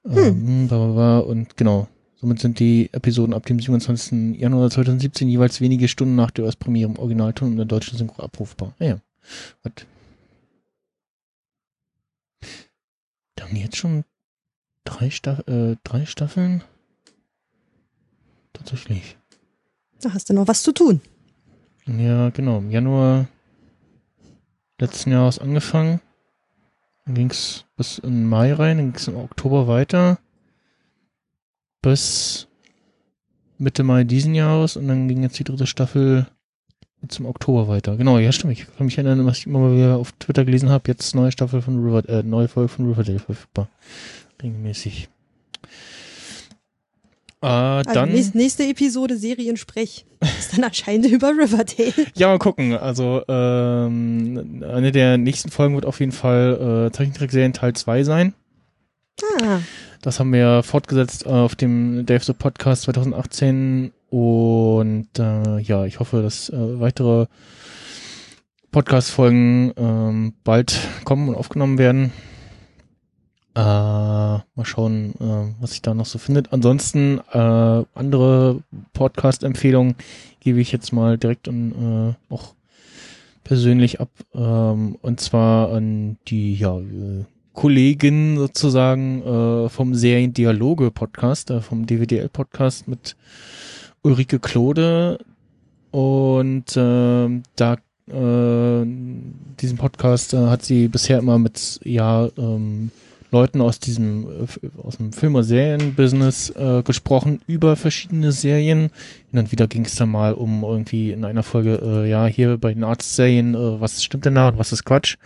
Ähm, 0.08 0.68
bla, 0.68 0.86
bla. 0.86 1.18
Und 1.18 1.56
genau, 1.56 1.88
somit 2.24 2.40
sind 2.40 2.58
die 2.58 2.88
Episoden 2.92 3.34
ab 3.34 3.44
dem 3.44 3.60
27. 3.60 4.40
Januar 4.40 4.70
2017 4.70 5.28
jeweils 5.28 5.60
wenige 5.60 5.88
Stunden 5.88 6.14
nach 6.14 6.30
der 6.30 6.46
Erstpremiere 6.46 6.90
im 6.90 6.98
Originalton 6.98 7.48
und 7.48 7.52
in 7.52 7.58
der 7.58 7.66
deutschen 7.66 7.98
Synchro 7.98 8.22
abrufbar. 8.22 8.74
Ah, 8.78 8.84
ja. 8.84 8.98
Gut. 9.62 9.86
Da 13.36 13.44
haben 13.44 13.54
die 13.54 13.60
jetzt 13.60 13.76
schon 13.76 14.04
drei, 14.84 15.10
Staff 15.10 15.46
äh, 15.48 15.76
drei 15.84 16.06
Staffeln? 16.06 16.64
Tatsächlich. 18.54 19.18
Da 20.00 20.14
hast 20.14 20.30
du 20.30 20.32
noch 20.32 20.48
was 20.48 20.62
zu 20.62 20.72
tun. 20.72 21.02
Ja, 21.84 22.30
genau. 22.30 22.56
Im 22.56 22.70
Januar 22.70 23.26
letzten 24.80 25.12
Jahres 25.12 25.38
angefangen. 25.38 26.00
Dann 27.04 27.16
ging's 27.16 27.66
bis 27.76 27.98
in 27.98 28.26
Mai 28.26 28.54
rein, 28.54 28.78
dann 28.78 28.92
ging's 28.92 29.08
im 29.08 29.16
Oktober 29.16 29.68
weiter. 29.68 30.18
Bis 31.84 32.46
Mitte 33.58 33.82
Mai 33.82 34.04
diesen 34.04 34.34
Jahres 34.34 34.78
und 34.78 34.88
dann 34.88 35.06
ging 35.06 35.22
jetzt 35.22 35.38
die 35.38 35.44
dritte 35.44 35.66
Staffel 35.66 36.26
im 37.18 37.26
Oktober 37.26 37.68
weiter. 37.68 37.98
Genau, 37.98 38.18
ja 38.18 38.32
stimmt. 38.32 38.54
Ich 38.54 38.66
kann 38.78 38.86
mich 38.86 38.96
erinnern, 38.96 39.26
was 39.26 39.36
ich 39.36 39.46
immer 39.46 39.58
mal 39.58 39.76
wieder 39.76 39.96
auf 39.98 40.12
Twitter 40.12 40.46
gelesen 40.46 40.70
habe. 40.70 40.84
Jetzt 40.88 41.14
neue 41.14 41.30
Staffel 41.30 41.60
von 41.60 41.84
River, 41.84 42.08
äh, 42.08 42.22
neue 42.22 42.48
Folge 42.48 42.70
von 42.70 42.88
Riverdale 42.88 43.18
verfügbar. 43.18 43.68
Regelmäßig. 44.42 45.10
Äh, 47.42 47.46
Also 47.46 47.92
dann. 47.92 48.12
nächste, 48.12 48.38
nächste 48.38 48.64
Episode 48.66 49.18
Seriensprech 49.18 50.06
ist 50.38 50.56
dann 50.56 50.64
anscheinend 50.64 51.04
über 51.12 51.28
Riverdale. 51.32 52.06
Ja, 52.14 52.28
mal 52.28 52.38
gucken. 52.38 52.72
Also 52.78 53.22
ähm, 53.28 54.64
eine 54.66 54.90
der 54.90 55.18
nächsten 55.18 55.50
Folgen 55.50 55.74
wird 55.74 55.84
auf 55.84 56.00
jeden 56.00 56.12
Fall 56.12 56.86
äh, 56.88 56.96
Zeichentrickserien 56.96 57.52
Teil 57.52 57.74
2 57.74 58.04
sein. 58.04 58.32
Ah, 59.42 59.58
Das 60.04 60.20
haben 60.20 60.34
wir 60.34 60.62
fortgesetzt 60.62 61.24
äh, 61.24 61.30
auf 61.30 61.54
dem 61.54 62.04
Dave 62.04 62.22
the 62.22 62.34
Podcast 62.34 62.82
2018 62.82 63.90
und 64.10 65.08
äh, 65.18 65.58
ja, 65.60 65.86
ich 65.86 65.98
hoffe, 65.98 66.20
dass 66.20 66.50
äh, 66.50 66.78
weitere 66.78 67.24
Podcast-Folgen 68.70 69.72
ähm, 69.78 70.34
bald 70.44 70.78
kommen 71.04 71.30
und 71.30 71.36
aufgenommen 71.36 71.78
werden. 71.78 72.12
Äh, 73.54 73.60
mal 73.60 74.44
schauen, 74.64 75.14
äh, 75.20 75.54
was 75.62 75.70
sich 75.70 75.80
da 75.80 75.94
noch 75.94 76.04
so 76.04 76.18
findet. 76.18 76.52
Ansonsten 76.52 77.20
äh, 77.32 77.38
andere 77.94 78.62
Podcast-Empfehlungen 78.92 79.94
gebe 80.40 80.60
ich 80.60 80.70
jetzt 80.70 80.92
mal 80.92 81.16
direkt 81.16 81.48
und 81.48 81.72
äh, 81.72 82.34
auch 82.34 82.52
persönlich 83.42 84.02
ab. 84.02 84.10
Ähm, 84.34 84.98
und 85.00 85.20
zwar 85.20 85.72
an 85.72 86.18
die 86.28 86.56
ja, 86.56 86.78
äh, 86.78 87.24
Kollegin 87.54 88.36
sozusagen 88.36 89.22
äh, 89.22 89.68
vom 89.70 89.94
Seriendialoge-Podcast, 89.94 91.50
äh, 91.50 91.60
vom 91.60 91.86
DWDL-Podcast 91.86 92.88
mit 92.88 93.16
Ulrike 94.02 94.40
Klode. 94.40 95.18
Und 95.90 96.76
äh, 96.76 97.42
da 97.56 97.76
äh, 98.08 98.86
diesen 99.60 99.78
Podcast 99.78 100.34
äh, 100.34 100.46
hat 100.48 100.62
sie 100.62 100.88
bisher 100.88 101.18
immer 101.18 101.38
mit 101.38 101.80
ja 101.84 102.28
ähm, 102.36 102.90
Leuten 103.30 103.60
aus 103.60 103.78
diesem 103.78 104.26
äh, 104.26 104.68
aus 104.82 104.96
dem 104.96 105.12
Film- 105.12 105.36
und 105.36 105.44
Serienbusiness 105.44 106.50
äh, 106.50 106.82
gesprochen 106.82 107.40
über 107.46 107.76
verschiedene 107.76 108.32
Serien. 108.32 108.84
Und 108.84 108.92
dann 109.32 109.52
wieder 109.52 109.68
ging 109.68 109.84
es 109.84 109.94
dann 109.94 110.10
mal 110.10 110.34
um 110.34 110.64
irgendwie 110.64 111.12
in 111.12 111.24
einer 111.24 111.42
Folge, 111.42 111.80
äh, 111.82 112.10
ja, 112.10 112.26
hier 112.26 112.58
bei 112.58 112.74
den 112.74 112.84
Arztserien, 112.84 113.54
äh, 113.54 113.80
was 113.80 114.02
stimmt 114.02 114.24
denn 114.24 114.34
da 114.34 114.48
und 114.48 114.58
was 114.58 114.72
ist 114.72 114.84
Quatsch? 114.84 115.16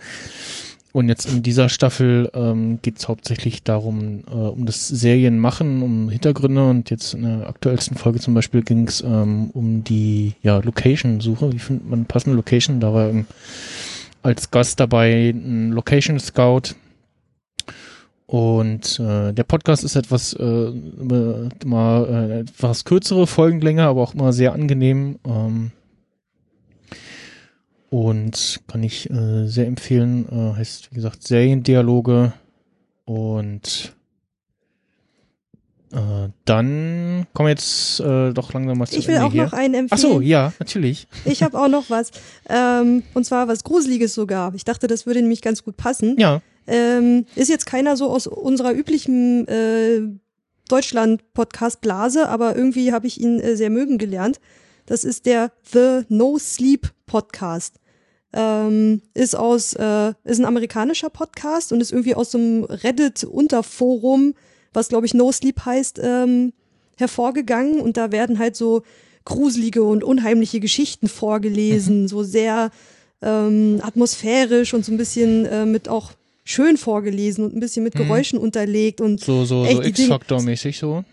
Und 0.91 1.07
jetzt 1.07 1.25
in 1.25 1.43
dieser 1.43 1.69
Staffel 1.69 2.31
ähm, 2.33 2.79
geht 2.81 2.97
es 2.97 3.07
hauptsächlich 3.07 3.63
darum, 3.63 4.23
äh, 4.27 4.33
um 4.33 4.65
das 4.65 4.87
Serienmachen, 4.87 5.83
um 5.83 6.09
Hintergründe 6.09 6.67
und 6.67 6.89
jetzt 6.89 7.13
in 7.13 7.23
der 7.23 7.47
aktuellsten 7.47 7.95
Folge 7.95 8.19
zum 8.19 8.33
Beispiel 8.33 8.63
ging 8.63 8.87
es 8.87 9.01
ähm, 9.01 9.51
um 9.53 9.83
die 9.83 10.33
ja, 10.41 10.57
Location-Suche. 10.57 11.53
Wie 11.53 11.59
findet 11.59 11.87
man 11.87 12.05
passende 12.05 12.35
Location? 12.35 12.79
Da 12.79 12.93
war 12.93 13.09
ähm, 13.09 13.27
als 14.23 14.49
Gast 14.49 14.79
dabei 14.79 15.29
ein 15.29 15.71
Location 15.73 16.19
Scout. 16.19 16.75
Und 18.25 18.99
äh, 18.99 19.33
der 19.33 19.43
Podcast 19.43 19.83
ist 19.83 19.95
etwas 19.95 20.33
äh, 20.33 20.71
immer 21.63 22.07
äh, 22.09 22.39
etwas 22.41 22.85
kürzere 22.85 23.25
Folgenlänge, 23.25 23.83
aber 23.83 24.01
auch 24.01 24.13
immer 24.13 24.33
sehr 24.33 24.53
angenehm. 24.53 25.19
Ähm, 25.25 25.71
und 27.89 28.61
kann 28.67 28.83
ich 28.83 29.09
äh, 29.09 29.45
sehr 29.47 29.67
empfehlen. 29.67 30.27
Äh, 30.31 30.57
heißt, 30.57 30.91
wie 30.91 30.95
gesagt, 30.95 31.25
Seriendialoge. 31.27 32.33
Und 33.05 33.93
äh, 35.91 36.29
dann 36.45 37.25
kommen 37.33 37.47
wir 37.47 37.51
jetzt 37.51 37.99
äh, 37.99 38.31
doch 38.31 38.53
langsam 38.53 38.77
mal 38.77 38.85
zu 38.85 38.97
Ich 38.99 39.07
will 39.07 39.15
Ende 39.15 39.25
auch 39.27 39.31
hier. 39.31 39.45
noch 39.45 39.53
einen 39.53 39.73
empfehlen. 39.73 39.89
Ach 39.91 39.97
so, 39.97 40.21
ja, 40.21 40.53
natürlich. 40.59 41.07
Ich 41.25 41.41
habe 41.41 41.59
auch 41.59 41.67
noch 41.67 41.89
was. 41.89 42.11
Ähm, 42.47 43.01
und 43.15 43.25
zwar 43.25 43.47
was 43.47 43.63
Gruseliges 43.63 44.13
sogar. 44.13 44.53
Ich 44.53 44.65
dachte, 44.65 44.85
das 44.87 45.05
würde 45.07 45.21
nämlich 45.21 45.41
ganz 45.41 45.63
gut 45.63 45.77
passen. 45.77 46.15
Ja, 46.19 46.41
Ähm, 46.67 47.25
ist 47.35 47.49
jetzt 47.49 47.65
keiner 47.65 47.97
so 47.97 48.11
aus 48.11 48.27
unserer 48.27 48.73
üblichen 48.73 49.47
äh, 49.47 50.01
Deutschland-Podcast-Blase, 50.67 52.29
aber 52.29 52.55
irgendwie 52.55 52.93
habe 52.93 53.07
ich 53.07 53.19
ihn 53.19 53.39
äh, 53.39 53.55
sehr 53.55 53.71
mögen 53.71 53.97
gelernt. 53.97 54.39
Das 54.85 55.03
ist 55.03 55.25
der 55.25 55.51
The 55.71 56.01
No 56.09 56.37
Sleep 56.37 56.91
Podcast. 57.07 57.78
Ähm, 58.31 59.01
ist 59.13 59.35
aus, 59.35 59.73
äh, 59.73 60.13
ist 60.23 60.39
ein 60.39 60.45
amerikanischer 60.45 61.09
Podcast 61.09 61.71
und 61.73 61.81
ist 61.81 61.91
irgendwie 61.91 62.13
aus 62.13 62.31
so 62.31 62.37
einem 62.37 62.63
Reddit-Unterforum, 62.65 64.35
was 64.71 64.89
glaube 64.89 65.07
ich 65.07 65.15
No 65.15 65.31
Sleep 65.31 65.65
heißt, 65.65 65.99
ähm, 66.03 66.53
hervorgegangen. 66.97 67.79
Und 67.79 67.97
da 67.97 68.11
werden 68.11 68.37
halt 68.37 68.55
so 68.55 68.83
gruselige 69.25 69.83
und 69.83 70.03
unheimliche 70.03 70.59
Geschichten 70.59 71.07
vorgelesen, 71.07 72.07
so 72.07 72.23
sehr 72.23 72.71
ähm, 73.21 73.79
atmosphärisch 73.81 74.73
und 74.73 74.85
so 74.85 74.91
ein 74.91 74.97
bisschen 74.97 75.45
äh, 75.45 75.65
mit 75.65 75.89
auch 75.89 76.11
schön 76.43 76.77
vorgelesen 76.77 77.45
und 77.45 77.55
ein 77.55 77.59
bisschen 77.59 77.83
mit 77.83 77.93
Geräuschen 77.93 78.39
unterlegt 78.39 79.01
und 79.01 79.19
so, 79.19 79.45
so, 79.45 79.65
so 79.65 79.81
X-Factor-mäßig 79.81 80.79
so. 80.79 81.03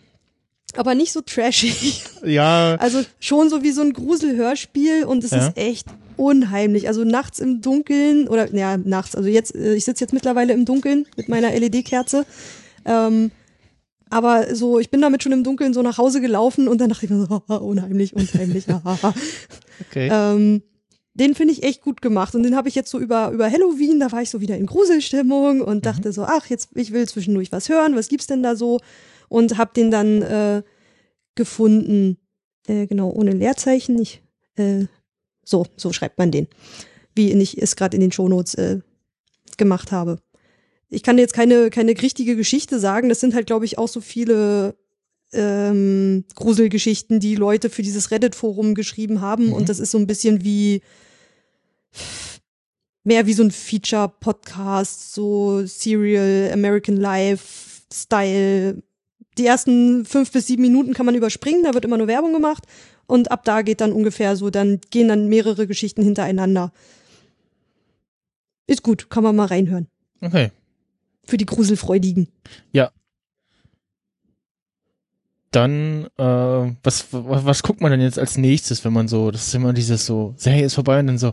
Aber 0.74 0.94
nicht 0.94 1.12
so 1.12 1.20
trashig. 1.20 2.02
Ja, 2.24 2.74
Also 2.80 3.02
schon 3.20 3.48
so 3.51 3.62
wie 3.62 3.70
so 3.70 3.82
ein 3.82 3.93
Gruselhörspiel 3.93 5.05
und 5.05 5.24
es 5.24 5.30
Ja. 5.30 5.47
ist 5.48 5.56
echt 5.56 5.86
unheimlich. 6.16 6.88
Also 6.88 7.05
nachts 7.05 7.38
im 7.38 7.60
Dunkeln 7.60 8.28
oder 8.28 8.52
ja 8.55 8.76
nachts. 8.76 9.14
Also 9.14 9.28
jetzt 9.28 9.55
äh, 9.55 9.74
ich 9.74 9.84
sitze 9.84 10.05
jetzt 10.05 10.12
mittlerweile 10.12 10.52
im 10.52 10.64
Dunkeln 10.64 11.06
mit 11.16 11.28
meiner 11.28 11.51
LED-Kerze. 11.52 12.24
Ähm, 12.84 13.30
aber 14.10 14.55
so 14.55 14.78
ich 14.78 14.90
bin 14.90 15.01
damit 15.01 15.22
schon 15.22 15.32
im 15.32 15.44
Dunkeln 15.44 15.74
so 15.74 15.82
nach 15.82 15.98
Hause 15.98 16.20
gelaufen 16.20 16.68
und 16.68 16.80
dann 16.80 16.88
dachte 16.90 17.05
ich 17.06 17.10
mir 17.10 17.20
so 17.26 17.28
haha, 17.48 17.56
unheimlich, 17.56 18.14
unheimlich. 18.14 18.66
haha. 18.84 19.14
okay. 19.88 20.09
ähm, 20.12 20.62
den 21.14 21.34
finde 21.34 21.55
ich 21.55 21.62
echt 21.62 21.80
gut 21.82 22.02
gemacht 22.02 22.34
und 22.34 22.43
den 22.43 22.56
habe 22.56 22.68
ich 22.68 22.74
jetzt 22.74 22.90
so 22.90 22.98
über 22.98 23.30
über 23.30 23.51
Halloween, 23.51 23.98
da 24.01 24.12
war 24.12 24.20
ich 24.22 24.28
so 24.30 24.40
wieder 24.43 24.56
in 24.56 24.66
Gruselstimmung 24.66 25.62
und 25.62 25.86
dachte 25.86 26.12
so, 26.12 26.24
ach, 26.24 26.47
jetzt 26.47 26.68
ich 26.74 26.93
will 26.93 27.09
zwischendurch 27.09 27.52
was 27.52 27.68
hören, 27.70 27.97
was 27.97 28.09
gibt's 28.09 28.26
denn 28.26 28.43
da 28.43 28.55
so? 28.55 28.80
Und 29.28 29.58
habe 29.58 29.72
den 29.74 29.90
dann 29.90 30.22
äh, 30.22 30.62
gefunden, 31.34 32.18
äh, 32.66 32.86
genau 32.86 33.10
ohne 33.10 33.32
Leerzeichen, 33.32 34.00
ich 34.00 34.22
äh, 34.56 34.86
so 35.44 35.66
so 35.76 35.92
schreibt 35.92 36.18
man 36.18 36.30
den, 36.30 36.48
wie 37.14 37.32
ich 37.32 37.60
es 37.60 37.76
gerade 37.76 37.96
in 37.96 38.00
den 38.00 38.12
Shownotes 38.12 38.54
äh, 38.54 38.80
gemacht 39.56 39.92
habe. 39.92 40.18
Ich 40.88 41.02
kann 41.02 41.18
jetzt 41.18 41.34
keine 41.34 41.70
keine 41.70 42.00
richtige 42.00 42.36
Geschichte 42.36 42.78
sagen, 42.78 43.08
das 43.08 43.20
sind 43.20 43.34
halt 43.34 43.46
glaube 43.46 43.64
ich 43.64 43.78
auch 43.78 43.88
so 43.88 44.00
viele 44.00 44.76
ähm, 45.32 46.24
Gruselgeschichten, 46.34 47.20
die 47.20 47.34
Leute 47.34 47.70
für 47.70 47.82
dieses 47.82 48.10
Reddit-Forum 48.10 48.74
geschrieben 48.74 49.20
haben. 49.20 49.46
Mhm. 49.46 49.52
Und 49.52 49.68
das 49.68 49.78
ist 49.78 49.90
so 49.90 49.98
ein 49.98 50.06
bisschen 50.06 50.44
wie 50.44 50.82
mehr 53.04 53.26
wie 53.26 53.32
so 53.32 53.42
ein 53.42 53.50
Feature-Podcast, 53.50 55.14
so 55.14 55.64
Serial, 55.64 56.50
American 56.52 56.96
Life, 56.96 57.82
Style. 57.92 58.82
Die 59.38 59.46
ersten 59.46 60.04
fünf 60.04 60.32
bis 60.32 60.46
sieben 60.46 60.62
Minuten 60.62 60.94
kann 60.94 61.06
man 61.06 61.14
überspringen, 61.14 61.64
da 61.64 61.74
wird 61.74 61.84
immer 61.84 61.98
nur 61.98 62.08
Werbung 62.08 62.32
gemacht. 62.32 62.64
Und 63.06 63.30
ab 63.30 63.44
da 63.44 63.62
geht 63.62 63.80
dann 63.80 63.92
ungefähr 63.92 64.36
so, 64.36 64.50
dann 64.50 64.80
gehen 64.90 65.08
dann 65.08 65.28
mehrere 65.28 65.66
Geschichten 65.66 66.02
hintereinander. 66.02 66.72
Ist 68.66 68.82
gut, 68.82 69.10
kann 69.10 69.22
man 69.22 69.36
mal 69.36 69.46
reinhören. 69.46 69.86
okay. 70.20 70.50
Für 71.24 71.36
die 71.36 71.46
Gruselfreudigen. 71.46 72.28
Dann, 75.50 76.06
äh, 76.18 76.22
was, 76.22 77.06
was, 77.12 77.44
was 77.44 77.62
guckt 77.62 77.80
man 77.80 77.90
denn 77.90 78.00
jetzt 78.00 78.18
als 78.18 78.36
nächstes, 78.36 78.84
wenn 78.84 78.92
man 78.92 79.08
so, 79.08 79.30
das 79.30 79.46
ist 79.46 79.54
immer 79.54 79.72
dieses 79.72 80.04
so, 80.04 80.34
Serie 80.36 80.66
ist 80.66 80.74
vorbei 80.74 81.00
und 81.00 81.06
dann 81.06 81.18
so, 81.18 81.32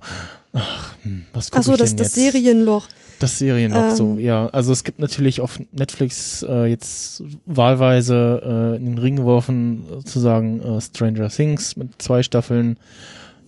ach, 0.54 0.96
hm, 1.04 1.26
was 1.34 1.52
guck 1.52 1.60
Ach 1.60 1.64
so, 1.64 1.76
das, 1.76 1.96
das 1.96 2.16
jetzt? 2.16 2.34
Serienloch. 2.34 2.88
Das 3.24 3.40
Serienloch, 3.40 3.92
Ähm. 3.92 3.96
so, 3.96 4.18
ja. 4.20 4.48
Also 4.48 4.74
es 4.74 4.84
gibt 4.84 5.00
natürlich 5.00 5.40
auf 5.40 5.58
Netflix 5.72 6.44
äh, 6.44 6.66
jetzt 6.66 7.24
wahlweise 7.46 8.74
äh, 8.74 8.76
in 8.76 8.86
den 8.86 8.98
Ring 8.98 9.16
geworfen, 9.16 9.86
sozusagen 9.90 10.62
äh, 10.62 10.82
Stranger 10.82 11.30
Things 11.30 11.78
mit 11.78 12.02
zwei 12.02 12.22
Staffeln. 12.22 12.76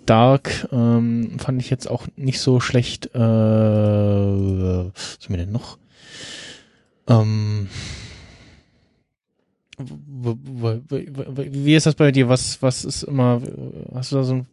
Dark 0.05 0.69
ähm, 0.71 1.37
fand 1.39 1.61
ich 1.61 1.69
jetzt 1.69 1.91
auch 1.91 2.07
nicht 2.15 2.39
so 2.39 2.61
schlecht. 2.61 3.07
Äh, 3.07 3.19
was 3.19 3.19
haben 3.19 4.93
wir 5.27 5.37
denn 5.39 5.51
noch? 5.51 5.77
Ähm, 7.09 7.67
wie 9.77 11.75
ist 11.75 11.85
das 11.85 11.95
bei 11.95 12.13
dir? 12.13 12.29
Was, 12.29 12.61
was 12.61 12.85
ist 12.85 13.03
immer, 13.03 13.41
hast 13.93 14.13
du 14.13 14.15
da 14.15 14.23
so 14.23 14.35
ein, 14.35 14.45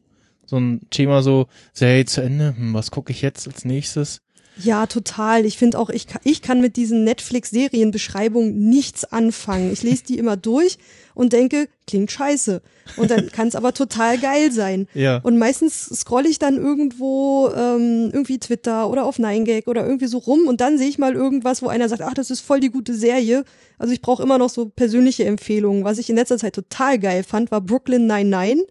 so 0.46 0.56
ein 0.56 0.80
Thema 0.90 1.22
so, 1.22 1.46
Serie 1.72 2.06
zu 2.06 2.22
Ende, 2.22 2.56
hm, 2.56 2.74
was 2.74 2.90
gucke 2.90 3.12
ich 3.12 3.22
jetzt 3.22 3.46
als 3.46 3.64
nächstes? 3.64 4.20
Ja, 4.58 4.86
total. 4.86 5.46
Ich 5.46 5.56
finde 5.58 5.78
auch, 5.78 5.88
ich, 5.90 6.06
kann- 6.06 6.20
ich 6.24 6.42
kann 6.42 6.60
mit 6.60 6.76
diesen 6.76 7.04
Netflix-Serienbeschreibungen 7.04 8.68
nichts 8.68 9.04
anfangen. 9.04 9.72
Ich 9.72 9.82
lese 9.82 10.04
die 10.04 10.18
immer 10.18 10.36
durch 10.36 10.78
und 11.14 11.32
denke, 11.32 11.68
klingt 11.86 12.10
scheiße. 12.10 12.62
Und 12.96 13.10
dann 13.10 13.30
kann 13.30 13.48
es 13.48 13.54
aber 13.56 13.72
total 13.74 14.18
geil 14.18 14.52
sein. 14.52 14.88
Ja. 14.94 15.18
Und 15.22 15.38
meistens 15.38 15.84
scrolle 15.94 16.28
ich 16.28 16.38
dann 16.38 16.56
irgendwo 16.56 17.48
ähm, 17.54 18.10
irgendwie 18.12 18.38
Twitter 18.38 18.88
oder 18.90 19.04
auf 19.04 19.18
9gag 19.18 19.68
oder 19.68 19.86
irgendwie 19.86 20.06
so 20.06 20.18
rum 20.18 20.46
und 20.46 20.60
dann 20.60 20.78
sehe 20.78 20.88
ich 20.88 20.98
mal 20.98 21.14
irgendwas, 21.14 21.62
wo 21.62 21.68
einer 21.68 21.88
sagt, 21.88 22.02
ach, 22.02 22.14
das 22.14 22.30
ist 22.30 22.40
voll 22.40 22.60
die 22.60 22.70
gute 22.70 22.94
Serie. 22.94 23.44
Also 23.78 23.92
ich 23.92 24.00
brauche 24.02 24.22
immer 24.22 24.38
noch 24.38 24.50
so 24.50 24.66
persönliche 24.66 25.24
Empfehlungen. 25.24 25.84
Was 25.84 25.98
ich 25.98 26.08
in 26.10 26.16
letzter 26.16 26.38
Zeit 26.38 26.54
total 26.54 26.98
geil 26.98 27.24
fand, 27.24 27.50
war 27.50 27.60
Brooklyn 27.60 28.06
99. 28.06 28.66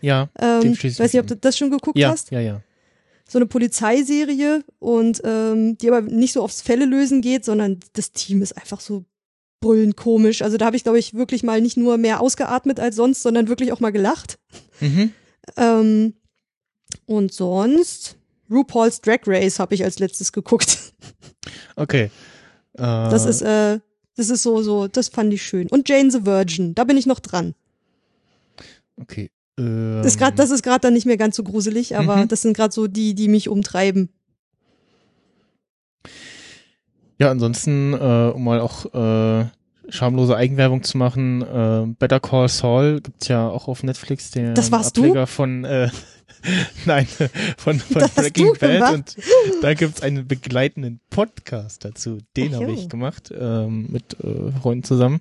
Ja, 0.00 0.28
Ähm, 0.40 0.72
ich 0.72 0.98
weiß 0.98 1.12
nicht, 1.12 1.20
ob 1.20 1.26
du 1.26 1.36
das 1.36 1.56
schon 1.56 1.70
geguckt 1.70 1.98
ja, 1.98 2.10
hast 2.10 2.30
ja, 2.30 2.40
ja. 2.40 2.60
So 3.28 3.38
eine 3.38 3.46
Polizeiserie 3.46 4.64
und 4.78 5.20
ähm, 5.24 5.76
die 5.78 5.88
aber 5.88 6.02
nicht 6.02 6.32
so 6.32 6.42
aufs 6.42 6.62
Fälle 6.62 6.84
lösen 6.84 7.20
geht, 7.22 7.44
sondern 7.44 7.80
das 7.94 8.12
Team 8.12 8.40
ist 8.42 8.56
einfach 8.56 8.80
so 8.80 9.04
brüllend 9.60 9.96
komisch. 9.96 10.42
Also 10.42 10.56
da 10.58 10.66
habe 10.66 10.76
ich, 10.76 10.84
glaube 10.84 10.98
ich, 10.98 11.14
wirklich 11.14 11.42
mal 11.42 11.60
nicht 11.60 11.76
nur 11.76 11.96
mehr 11.98 12.20
ausgeatmet 12.20 12.78
als 12.78 12.96
sonst, 12.96 13.22
sondern 13.22 13.48
wirklich 13.48 13.72
auch 13.72 13.80
mal 13.80 13.92
gelacht. 13.92 14.38
Mhm. 14.80 15.12
Ähm, 15.56 16.14
und 17.06 17.32
sonst 17.32 18.16
RuPaul's 18.50 19.00
Drag 19.00 19.20
Race 19.26 19.60
habe 19.60 19.76
ich 19.76 19.84
als 19.84 20.00
letztes 20.00 20.32
geguckt. 20.32 20.78
Okay. 21.76 22.10
Äh, 22.72 22.78
Das 22.78 23.26
ist 23.26 23.42
äh, 23.42 23.78
das 24.16 24.28
ist 24.30 24.42
so 24.42 24.60
so, 24.62 24.88
das 24.88 25.08
fand 25.08 25.32
ich 25.32 25.42
schön. 25.42 25.68
Und 25.68 25.88
Jane 25.88 26.10
the 26.10 26.26
Virgin, 26.26 26.74
da 26.74 26.82
bin 26.82 26.96
ich 26.96 27.06
noch 27.06 27.20
dran. 27.20 27.54
okay. 29.00 29.30
Ähm, 29.58 29.96
Das 30.02 30.06
ist 30.12 30.18
grad, 30.18 30.38
das 30.38 30.50
ist 30.50 30.62
gerade 30.62 30.80
dann 30.80 30.92
nicht 30.94 31.06
mehr 31.06 31.16
ganz 31.16 31.36
so 31.36 31.42
gruselig, 31.42 31.96
aber 31.96 32.16
Mhm. 32.18 32.28
das 32.28 32.42
sind 32.42 32.56
gerade 32.56 32.72
so 32.74 32.86
die, 32.86 33.14
die 33.14 33.28
mich 33.28 33.48
umtreiben. 33.48 34.10
Ja, 37.18 37.30
ansonsten, 37.30 37.94
äh, 37.94 38.32
um 38.34 38.44
mal 38.44 38.60
auch 38.60 38.84
äh, 38.94 39.46
schamlose 39.88 40.36
Eigenwerbung 40.36 40.82
zu 40.82 40.98
machen, 40.98 41.42
äh, 41.42 41.86
Better 41.98 42.20
Call 42.20 42.48
Saul 42.48 43.00
gibt's 43.00 43.28
ja 43.28 43.48
auch 43.48 43.68
auf 43.68 43.82
Netflix, 43.82 44.30
der 44.32 44.52
Das 44.54 44.70
warst 44.70 44.96
du? 44.96 45.02
Ableger 45.02 45.26
von 45.26 45.64
äh, 45.64 45.88
Nein, 46.84 47.06
von, 47.56 47.78
von 47.80 48.00
Das 48.02 48.14
Breaking 48.14 48.46
du 48.48 48.52
Bad 48.58 48.60
gemacht? 48.60 48.94
und 48.94 49.16
da 49.64 49.74
gibt's 49.74 50.02
einen 50.02 50.28
begleitenden 50.28 51.00
Podcast 51.10 51.84
dazu. 51.84 52.18
Den 52.36 52.54
Ach 52.54 52.60
habe 52.60 52.72
ich 52.72 52.88
gemacht 52.88 53.32
ähm, 53.36 53.86
mit 53.88 54.16
äh, 54.22 54.52
Freunden 54.60 54.84
zusammen. 54.84 55.20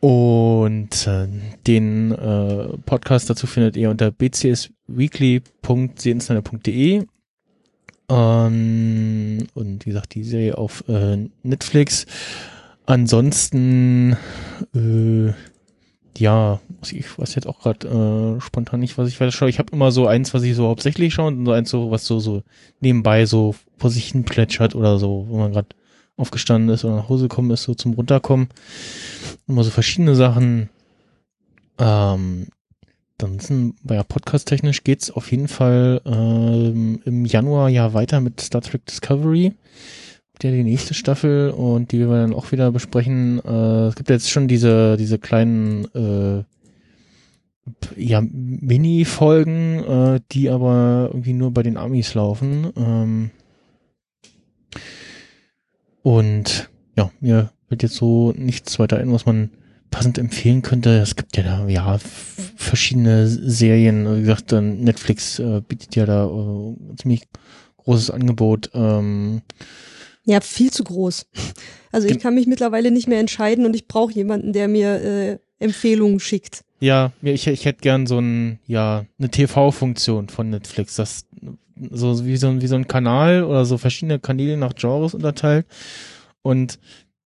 Und 0.00 1.06
äh, 1.06 1.28
den 1.66 2.12
äh, 2.12 2.76
Podcast 2.84 3.30
dazu 3.30 3.46
findet 3.46 3.76
ihr 3.76 3.88
unter 3.90 4.10
bcsweekly.sehensteiner.de 4.10 7.06
ähm, 8.08 9.46
und 9.54 9.84
wie 9.84 9.90
gesagt, 9.90 10.14
die 10.14 10.24
Serie 10.24 10.56
auf 10.58 10.84
äh, 10.88 11.28
Netflix. 11.42 12.06
Ansonsten, 12.84 14.16
äh, 14.74 15.32
ja, 16.18 16.60
ich 16.90 17.18
weiß 17.18 17.34
jetzt 17.34 17.48
auch 17.48 17.60
gerade 17.60 17.88
äh, 17.88 18.40
spontan 18.40 18.80
nicht, 18.80 18.96
was 18.96 19.08
ich 19.08 19.20
weiter 19.20 19.32
schaue. 19.32 19.50
Ich 19.50 19.58
habe 19.58 19.72
immer 19.72 19.90
so 19.90 20.06
eins, 20.06 20.32
was 20.34 20.44
ich 20.44 20.54
so 20.54 20.68
hauptsächlich 20.68 21.14
schaue 21.14 21.28
und 21.28 21.44
so 21.44 21.52
eins, 21.52 21.70
so, 21.70 21.90
was 21.90 22.06
so, 22.06 22.20
so 22.20 22.42
nebenbei 22.80 23.26
so 23.26 23.54
vor 23.76 23.90
sich 23.90 24.12
hin 24.12 24.24
plätschert 24.24 24.74
oder 24.74 24.98
so, 24.98 25.26
wo 25.28 25.38
man 25.38 25.52
gerade 25.52 25.68
aufgestanden 26.16 26.74
ist 26.74 26.84
oder 26.84 26.96
nach 26.96 27.08
Hause 27.08 27.28
gekommen 27.28 27.50
ist, 27.50 27.64
so 27.64 27.74
zum 27.74 27.94
Runterkommen. 27.94 28.48
Immer 29.46 29.64
so 29.64 29.70
verschiedene 29.70 30.14
Sachen. 30.14 30.70
Ähm, 31.78 32.46
dann 33.18 33.38
sind, 33.38 33.76
ja, 33.88 34.02
podcast-technisch 34.02 34.84
geht's 34.84 35.10
auf 35.10 35.30
jeden 35.30 35.48
Fall 35.48 36.02
ähm, 36.04 37.00
im 37.04 37.24
Januar 37.24 37.68
ja 37.68 37.94
weiter 37.94 38.20
mit 38.20 38.40
Star 38.40 38.60
Trek 38.60 38.84
Discovery. 38.86 39.52
Der 40.42 40.52
die 40.52 40.64
nächste 40.64 40.92
Staffel 40.92 41.50
und 41.50 41.92
die 41.92 41.98
wir 42.00 42.08
dann 42.08 42.34
auch 42.34 42.52
wieder 42.52 42.70
besprechen. 42.70 43.40
Äh, 43.42 43.86
es 43.88 43.94
gibt 43.94 44.10
jetzt 44.10 44.30
schon 44.30 44.48
diese, 44.48 44.98
diese 44.98 45.18
kleinen 45.18 45.86
äh, 45.94 46.44
ja, 47.96 48.20
Mini-Folgen, 48.20 49.84
äh, 49.84 50.20
die 50.32 50.50
aber 50.50 51.08
irgendwie 51.10 51.32
nur 51.32 51.52
bei 51.52 51.62
den 51.62 51.78
Amis 51.78 52.12
laufen. 52.12 52.70
Ähm, 52.76 53.30
und 56.06 56.70
ja, 56.96 57.10
mir 57.18 57.50
wird 57.68 57.82
jetzt 57.82 57.96
so 57.96 58.32
nichts 58.36 58.78
weiter 58.78 58.98
ein, 58.98 59.12
was 59.12 59.26
man 59.26 59.50
passend 59.90 60.18
empfehlen 60.18 60.62
könnte. 60.62 60.98
Es 61.00 61.16
gibt 61.16 61.36
ja 61.36 61.42
da 61.42 61.66
ja 61.66 61.98
verschiedene 62.54 63.26
Serien. 63.26 64.16
Wie 64.16 64.20
gesagt, 64.20 64.52
dann 64.52 64.84
Netflix 64.84 65.40
äh, 65.40 65.62
bietet 65.66 65.96
ja 65.96 66.06
da 66.06 66.26
äh, 66.26 66.30
ein 66.30 66.96
ziemlich 66.96 67.22
großes 67.78 68.12
Angebot. 68.12 68.70
Ähm, 68.72 69.42
Ja, 70.24 70.40
viel 70.40 70.70
zu 70.70 70.84
groß. 70.84 71.26
Also 71.90 72.06
ich 72.06 72.20
kann 72.20 72.36
mich 72.36 72.46
mittlerweile 72.46 72.92
nicht 72.92 73.08
mehr 73.08 73.18
entscheiden 73.18 73.66
und 73.66 73.74
ich 73.74 73.88
brauche 73.88 74.12
jemanden, 74.12 74.52
der 74.52 74.68
mir 74.68 75.02
äh, 75.02 75.38
Empfehlungen 75.58 76.20
schickt. 76.20 76.62
ja, 76.78 77.10
ich, 77.22 77.48
ich 77.48 77.64
hätte 77.64 77.80
gern 77.80 78.06
so 78.06 78.20
ein, 78.20 78.60
ja, 78.68 79.06
eine 79.18 79.28
TV-Funktion 79.28 80.28
von 80.28 80.50
Netflix, 80.50 80.94
das 80.94 81.26
so 81.90 82.24
wie 82.24 82.36
so 82.36 82.48
ein, 82.48 82.60
wie 82.62 82.66
so 82.66 82.74
ein 82.76 82.86
Kanal 82.88 83.44
oder 83.44 83.64
so 83.64 83.78
verschiedene 83.78 84.18
Kanäle 84.18 84.56
nach 84.56 84.74
Genres 84.74 85.14
unterteilt 85.14 85.66
und 86.42 86.78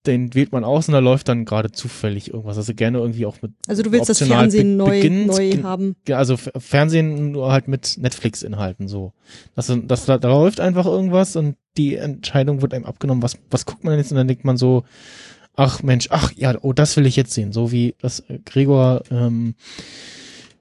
den 0.05 0.33
wählt 0.33 0.53
man 0.53 0.63
aus 0.63 0.87
und 0.87 0.93
da 0.93 0.99
läuft 0.99 1.27
dann 1.27 1.43
gerade 1.43 1.71
zufällig 1.71 2.33
irgendwas. 2.33 2.55
Also 2.57 2.73
gerne 2.73 2.99
irgendwie 2.99 3.25
auch 3.25 3.41
mit 3.41 3.51
Also 3.67 3.83
du 3.83 3.91
willst 3.91 4.09
das 4.09 4.19
Fernsehen 4.19 4.77
be- 4.77 4.83
neu, 4.83 5.09
neu 5.09 5.61
haben. 5.61 5.95
Ja, 6.07 6.17
also 6.17 6.37
Fernsehen 6.37 7.33
nur 7.33 7.51
halt 7.51 7.67
mit 7.67 7.97
Netflix-Inhalten 7.99 8.87
so. 8.87 9.11
Das, 9.55 9.71
das, 9.87 10.05
da, 10.05 10.17
da 10.17 10.29
läuft 10.29 10.61
einfach 10.61 10.85
irgendwas 10.85 11.35
und 11.35 11.57
die 11.77 11.95
Entscheidung 11.95 12.61
wird 12.61 12.73
einem 12.73 12.85
abgenommen, 12.85 13.21
was, 13.21 13.37
was 13.51 13.65
guckt 13.65 13.83
man 13.83 13.97
jetzt 13.97 14.11
und 14.11 14.17
dann 14.17 14.27
denkt 14.29 14.45
man 14.45 14.55
so, 14.55 14.83
ach 15.55 15.83
Mensch, 15.83 16.07
ach 16.11 16.31
ja, 16.33 16.55
oh, 16.61 16.71
das 16.71 16.95
will 16.95 17.05
ich 17.05 17.17
jetzt 17.17 17.33
sehen. 17.33 17.51
So 17.51 17.73
wie 17.73 17.93
das 18.01 18.21
äh, 18.21 18.39
Gregor 18.45 19.03
ähm, 19.11 19.55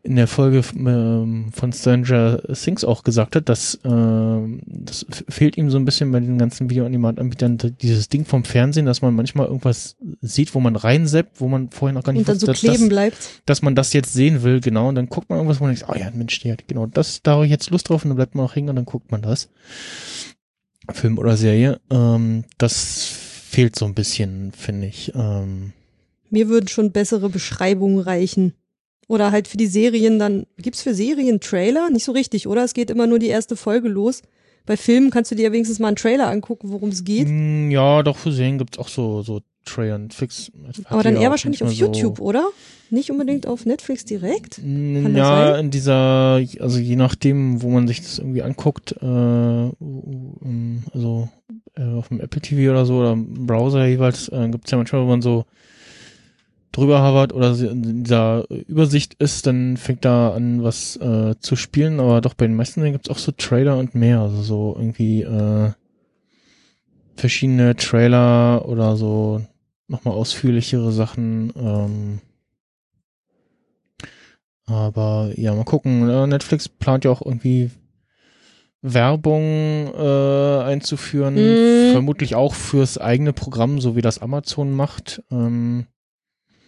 in 0.09 0.17
der 0.17 0.27
Folge 0.27 0.65
ähm, 0.75 1.51
von 1.53 1.71
Stranger 1.71 2.41
Things 2.55 2.83
auch 2.83 3.05
gesagt 3.05 3.37
hat, 3.37 3.51
dass 3.51 3.79
ähm, 3.85 4.63
das 4.65 5.05
fehlt 5.29 5.59
ihm 5.59 5.71
so 5.71 5.77
ein 5.77 5.85
bisschen 5.85 6.11
bei 6.11 6.19
den 6.19 6.39
ganzen 6.39 6.71
Video-on-Demand-Anbietern 6.71 7.59
dieses 7.79 8.09
Ding 8.09 8.25
vom 8.25 8.43
Fernsehen, 8.43 8.87
dass 8.87 9.03
man 9.03 9.15
manchmal 9.15 9.49
irgendwas 9.49 9.97
sieht, 10.23 10.55
wo 10.55 10.61
man 10.61 10.77
reinseppt, 10.77 11.43
wo 11.43 11.49
man 11.49 11.69
vorher 11.71 11.93
noch 11.93 12.05
gar 12.05 12.15
nicht 12.15 12.21
Und 12.21 12.29
dann 12.29 12.39
so 12.39 12.47
dass, 12.47 12.59
kleben 12.59 12.79
dass, 12.85 12.89
bleibt. 12.89 13.43
dass 13.45 13.61
man 13.61 13.75
das 13.75 13.93
jetzt 13.93 14.15
sehen 14.15 14.43
will, 14.43 14.61
genau, 14.63 14.89
und 14.89 14.95
dann 14.95 15.11
guckt 15.11 15.29
man 15.29 15.41
irgendwas, 15.41 15.61
wo 15.61 15.65
man 15.65 15.75
denkt, 15.75 15.91
ah 15.91 15.99
ja, 15.99 16.11
Mensch, 16.15 16.41
der 16.41 16.53
hat 16.53 16.67
genau 16.67 16.87
das, 16.87 17.23
da 17.23 17.33
habe 17.33 17.45
ich 17.45 17.51
jetzt 17.51 17.69
Lust 17.69 17.91
drauf, 17.91 18.03
und 18.03 18.09
dann 18.09 18.17
bleibt 18.17 18.35
man 18.35 18.47
auch 18.47 18.57
hängen 18.57 18.71
und 18.71 18.77
dann 18.77 18.87
guckt 18.87 19.13
man 19.13 19.21
das. 19.21 19.51
Film 20.91 21.19
oder 21.19 21.37
Serie. 21.37 21.81
Ähm, 21.91 22.45
das 22.57 23.05
fehlt 23.05 23.77
so 23.77 23.85
ein 23.85 23.93
bisschen, 23.93 24.53
finde 24.53 24.87
ich. 24.87 25.13
Ähm, 25.15 25.75
Mir 26.31 26.49
würden 26.49 26.69
schon 26.69 26.93
bessere 26.93 27.29
Beschreibungen 27.29 27.99
reichen. 27.99 28.55
Oder 29.09 29.33
halt 29.33 29.49
für 29.49 29.57
die 29.57 29.67
Serien 29.67 30.19
dann, 30.19 30.47
gibt's 30.59 30.83
für 30.83 30.95
Serien 30.95 31.41
Trailer? 31.41 31.91
Nicht 31.91 32.05
so 32.05 32.13
richtig, 32.13 32.47
oder? 32.47 32.63
Es 32.65 32.75
geht 32.75 32.91
immer 32.91 33.07
nur 33.07 33.19
die 33.19 33.29
erste 33.29 33.57
Folge 33.57 33.89
los. 33.89 34.23
Bei 34.67 34.77
Filmen 34.77 35.11
kannst 35.11 35.31
du 35.31 35.35
dir 35.35 35.45
ja 35.45 35.53
wenigstens 35.53 35.79
mal 35.79 35.89
einen 35.89 35.97
Trailer 35.97 36.29
angucken, 36.29 36.71
worum 36.71 36.91
es 36.91 37.03
geht. 37.05 37.27
mm, 37.29 37.71
ja, 37.71 38.03
doch, 38.03 38.19
für 38.19 38.33
Serien 38.33 38.59
gibt's 38.59 38.79
auch 38.79 38.89
so, 38.89 39.23
so 39.23 39.41
Trailer 39.65 39.95
und 39.97 40.13
Fix. 40.13 40.53
Aber 40.85 41.03
dann 41.03 41.17
eher 41.17 41.31
wahrscheinlich 41.31 41.63
auf 41.63 41.69
manchmal 41.71 41.95
so- 41.95 42.01
YouTube, 42.01 42.21
oder? 42.21 42.49
Nicht 42.91 43.11
unbedingt 43.11 43.47
auf 43.47 43.65
Netflix 43.67 44.05
direkt? 44.07 44.57
Kann 44.57 45.15
Ja, 45.17 45.57
in 45.59 45.71
dieser, 45.71 46.43
also 46.61 46.79
je 46.79 46.97
nachdem, 46.97 47.63
wo 47.63 47.69
man 47.71 47.87
sich 47.89 48.01
das 48.03 48.19
irgendwie 48.19 48.43
anguckt, 48.43 48.93
äh, 49.01 49.05
um, 49.07 50.83
also 50.93 51.29
äh, 51.77 51.83
auf 51.83 52.09
dem 52.09 52.21
Apple 52.21 52.41
TV 52.41 52.71
oder 52.71 52.87
so 52.87 52.99
oder 53.01 53.13
im 53.13 53.47
Browser 53.47 53.87
jeweils, 53.87 54.29
äh, 54.29 54.49
gibt's 54.51 54.71
ja 54.71 54.79
manchmal, 54.79 55.03
wo 55.03 55.07
man 55.07 55.23
so 55.23 55.45
drüber 56.73 57.01
havert 57.01 57.32
oder 57.32 57.59
in 57.59 58.05
dieser 58.05 58.49
Übersicht 58.51 59.15
ist, 59.15 59.47
dann 59.47 59.77
fängt 59.77 60.05
da 60.05 60.32
an, 60.35 60.62
was 60.62 60.97
äh, 60.97 61.35
zu 61.40 61.57
spielen, 61.57 62.01
aber 62.01 62.20
doch 62.20 62.35
bei 62.35 62.47
den 62.47 62.57
meisten 62.57 62.81
Dingen 62.81 62.93
gibt's 62.93 63.11
auch 63.11 63.19
so 63.19 63.32
Trailer 63.32 63.78
und 63.78 63.95
mehr, 63.95 64.20
also 64.20 64.43
so 64.43 64.77
irgendwie 64.77 65.23
äh, 65.23 65.73
verschiedene 67.16 67.74
Trailer 67.77 68.69
oder 68.69 68.97
so 68.97 69.40
nochmal 69.89 70.15
ausführlichere 70.15 70.93
Sachen, 70.93 71.53
ähm, 71.57 72.20
aber 74.66 75.31
ja, 75.35 75.55
mal 75.55 75.65
gucken. 75.65 76.09
äh, 76.09 76.27
Netflix 76.27 76.69
plant 76.69 77.05
ja 77.05 77.11
auch 77.11 77.23
irgendwie 77.24 77.70
Werbung 78.82 79.93
äh, 79.95 80.62
einzuführen. 80.62 81.35
Mhm. 81.35 81.93
Vermutlich 81.93 82.35
auch 82.35 82.55
fürs 82.55 82.99
eigene 82.99 83.32
Programm, 83.32 83.81
so 83.81 83.97
wie 83.97 84.03
das 84.03 84.20
Amazon 84.20 84.73
macht. 84.73 85.23
Ähm, 85.31 85.86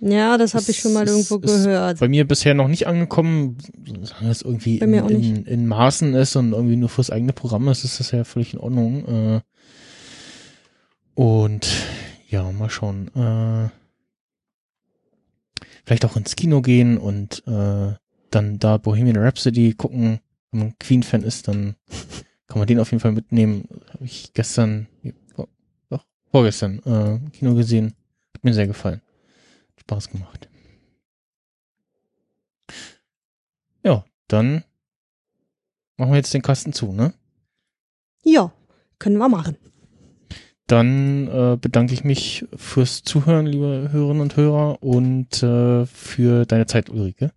Ja, 0.02 0.38
das 0.38 0.54
habe 0.54 0.64
ich 0.68 0.78
schon 0.80 0.94
mal 0.94 1.04
ist- 1.04 1.10
irgendwo 1.10 1.36
ist 1.36 1.64
gehört. 1.64 2.00
bei 2.00 2.08
mir 2.08 2.26
bisher 2.26 2.54
noch 2.54 2.68
nicht 2.68 2.86
angekommen. 2.86 3.58
Solange 4.02 4.30
es 4.30 4.40
irgendwie 4.42 4.78
in, 4.78 4.94
in, 5.24 5.44
in 5.44 5.66
Maßen 5.66 6.14
ist 6.14 6.36
und 6.36 6.52
irgendwie 6.52 6.76
nur 6.76 6.88
fürs 6.88 7.10
eigene 7.10 7.32
Programm 7.34 7.68
ist, 7.68 7.84
ist 7.84 8.00
das 8.00 8.10
ja 8.10 8.24
völlig 8.24 8.54
in 8.54 8.60
Ordnung. 8.60 9.06
Äh, 9.06 9.40
und 11.14 11.68
ja, 12.28 12.50
mal 12.50 12.70
schauen. 12.70 13.08
Äh, 13.14 13.68
vielleicht 15.84 16.04
auch 16.04 16.16
ins 16.16 16.36
Kino 16.36 16.62
gehen 16.62 16.96
und 16.98 17.42
äh, 17.46 17.92
dann 18.30 18.58
da 18.58 18.76
Bohemian 18.78 19.16
Rhapsody 19.16 19.74
gucken. 19.74 20.20
Wenn 20.50 20.60
man 20.60 20.78
Queen-Fan 20.78 21.22
ist, 21.24 21.46
dann 21.48 21.76
kann 22.46 22.58
man 22.58 22.66
den 22.66 22.80
auf 22.80 22.90
jeden 22.90 23.00
Fall 23.00 23.12
mitnehmen. 23.12 23.64
Habe 23.92 24.04
ich 24.04 24.32
gestern, 24.32 24.86
doch, 25.90 26.04
vorgestern 26.30 27.30
Kino 27.32 27.54
gesehen. 27.54 27.94
Hat 28.34 28.44
mir 28.44 28.54
sehr 28.54 28.66
gefallen. 28.66 29.02
Spaß 29.90 30.10
gemacht. 30.10 30.48
Ja, 33.82 34.04
dann 34.28 34.62
machen 35.96 36.12
wir 36.12 36.16
jetzt 36.16 36.32
den 36.32 36.42
Kasten 36.42 36.72
zu, 36.72 36.92
ne? 36.92 37.12
Ja, 38.22 38.52
können 39.00 39.16
wir 39.18 39.28
machen. 39.28 39.56
Dann 40.68 41.26
äh, 41.26 41.58
bedanke 41.60 41.92
ich 41.92 42.04
mich 42.04 42.46
fürs 42.54 43.02
Zuhören, 43.02 43.46
liebe 43.46 43.88
Hörerinnen 43.90 44.22
und 44.22 44.36
Hörer, 44.36 44.80
und 44.80 45.42
äh, 45.42 45.86
für 45.86 46.46
deine 46.46 46.66
Zeit, 46.66 46.88
Ulrike. 46.88 47.32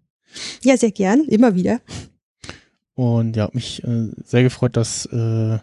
Ja, 0.62 0.78
sehr 0.78 0.92
gern, 0.92 1.22
immer 1.22 1.56
wieder. 1.56 1.82
Und 2.94 3.36
ja, 3.36 3.50
mich 3.54 3.84
äh, 3.84 4.12
sehr 4.24 4.44
gefreut, 4.44 4.78
dass 4.78 5.08
äh, 5.08 5.58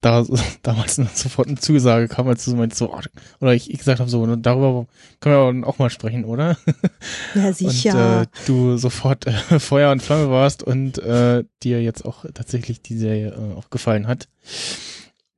da 0.00 0.24
damals 0.62 0.96
sofort 0.96 1.48
eine 1.48 1.58
Zusage 1.58 2.08
kam, 2.08 2.28
als 2.28 2.44
du 2.44 2.52
so 2.52 2.56
meinst, 2.56 2.76
so, 2.76 2.92
oh, 2.92 3.00
oder 3.40 3.54
ich, 3.54 3.70
ich 3.70 3.78
gesagt 3.78 4.00
habe, 4.00 4.10
so, 4.10 4.24
ne, 4.26 4.38
darüber 4.38 4.86
können 5.20 5.60
wir 5.60 5.66
auch 5.66 5.78
mal 5.78 5.90
sprechen, 5.90 6.24
oder? 6.24 6.56
Ja, 7.34 7.52
sicher. 7.52 8.20
Und 8.20 8.24
äh, 8.24 8.26
du 8.46 8.76
sofort 8.76 9.26
äh, 9.26 9.32
Feuer 9.60 9.92
und 9.92 10.02
Flamme 10.02 10.30
warst 10.30 10.62
und 10.62 10.98
äh, 10.98 11.44
dir 11.62 11.82
jetzt 11.82 12.04
auch 12.04 12.24
tatsächlich 12.32 12.80
die 12.80 12.96
Serie 12.96 13.28
äh, 13.28 13.58
auch 13.58 13.70
gefallen 13.70 14.06
hat. 14.06 14.28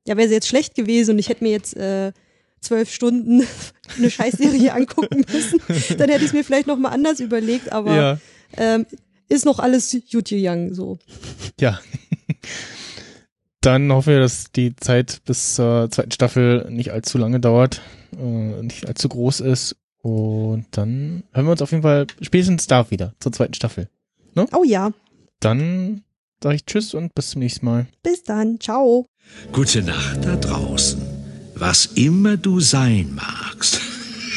ja, 0.07 0.17
wäre 0.17 0.27
sie 0.27 0.35
jetzt 0.35 0.47
schlecht 0.47 0.75
gewesen 0.75 1.11
und 1.11 1.19
ich 1.19 1.29
hätte 1.29 1.43
mir 1.43 1.51
jetzt 1.51 1.75
äh, 1.75 2.11
zwölf 2.59 2.93
Stunden 2.93 3.45
eine 3.97 4.09
Scheißserie 4.09 4.73
angucken 4.73 5.25
müssen, 5.31 5.59
dann 5.97 6.09
hätte 6.09 6.23
ich 6.23 6.27
es 6.29 6.33
mir 6.33 6.43
vielleicht 6.43 6.67
noch 6.67 6.77
mal 6.77 6.89
anders 6.89 7.19
überlegt, 7.19 7.71
aber 7.71 7.95
ja. 7.95 8.17
ähm, 8.57 8.85
ist 9.27 9.45
noch 9.45 9.59
alles 9.59 9.95
Jutje 10.07 10.37
Young 10.39 10.73
so. 10.73 10.99
Ja 11.59 11.79
dann 13.61 13.91
hoffen 13.91 14.13
wir, 14.13 14.19
dass 14.19 14.51
die 14.51 14.75
Zeit 14.75 15.21
bis 15.25 15.55
zur 15.55 15.89
zweiten 15.91 16.11
Staffel 16.11 16.67
nicht 16.69 16.91
allzu 16.91 17.17
lange 17.17 17.39
dauert, 17.39 17.81
äh, 18.17 18.63
nicht 18.63 18.87
allzu 18.87 19.07
groß 19.07 19.41
ist. 19.41 19.75
Und 20.01 20.65
dann 20.71 21.23
hören 21.31 21.45
wir 21.45 21.51
uns 21.51 21.61
auf 21.61 21.71
jeden 21.71 21.83
Fall 21.83 22.07
spätestens 22.21 22.65
da 22.65 22.89
wieder 22.89 23.13
zur 23.19 23.31
zweiten 23.31 23.53
Staffel. 23.53 23.87
Ne? 24.33 24.47
Oh 24.51 24.63
ja. 24.63 24.91
Dann 25.39 26.03
sage 26.41 26.55
ich 26.55 26.65
Tschüss 26.65 26.95
und 26.95 27.13
bis 27.13 27.31
zum 27.31 27.41
nächsten 27.41 27.65
Mal. 27.65 27.87
Bis 28.01 28.23
dann. 28.23 28.59
Ciao. 28.59 29.05
Gute 29.51 29.83
Nacht 29.83 30.25
da 30.25 30.35
draußen. 30.35 31.01
Was 31.55 31.85
immer 31.85 32.37
du 32.37 32.59
sein 32.59 33.13
magst. 33.13 33.79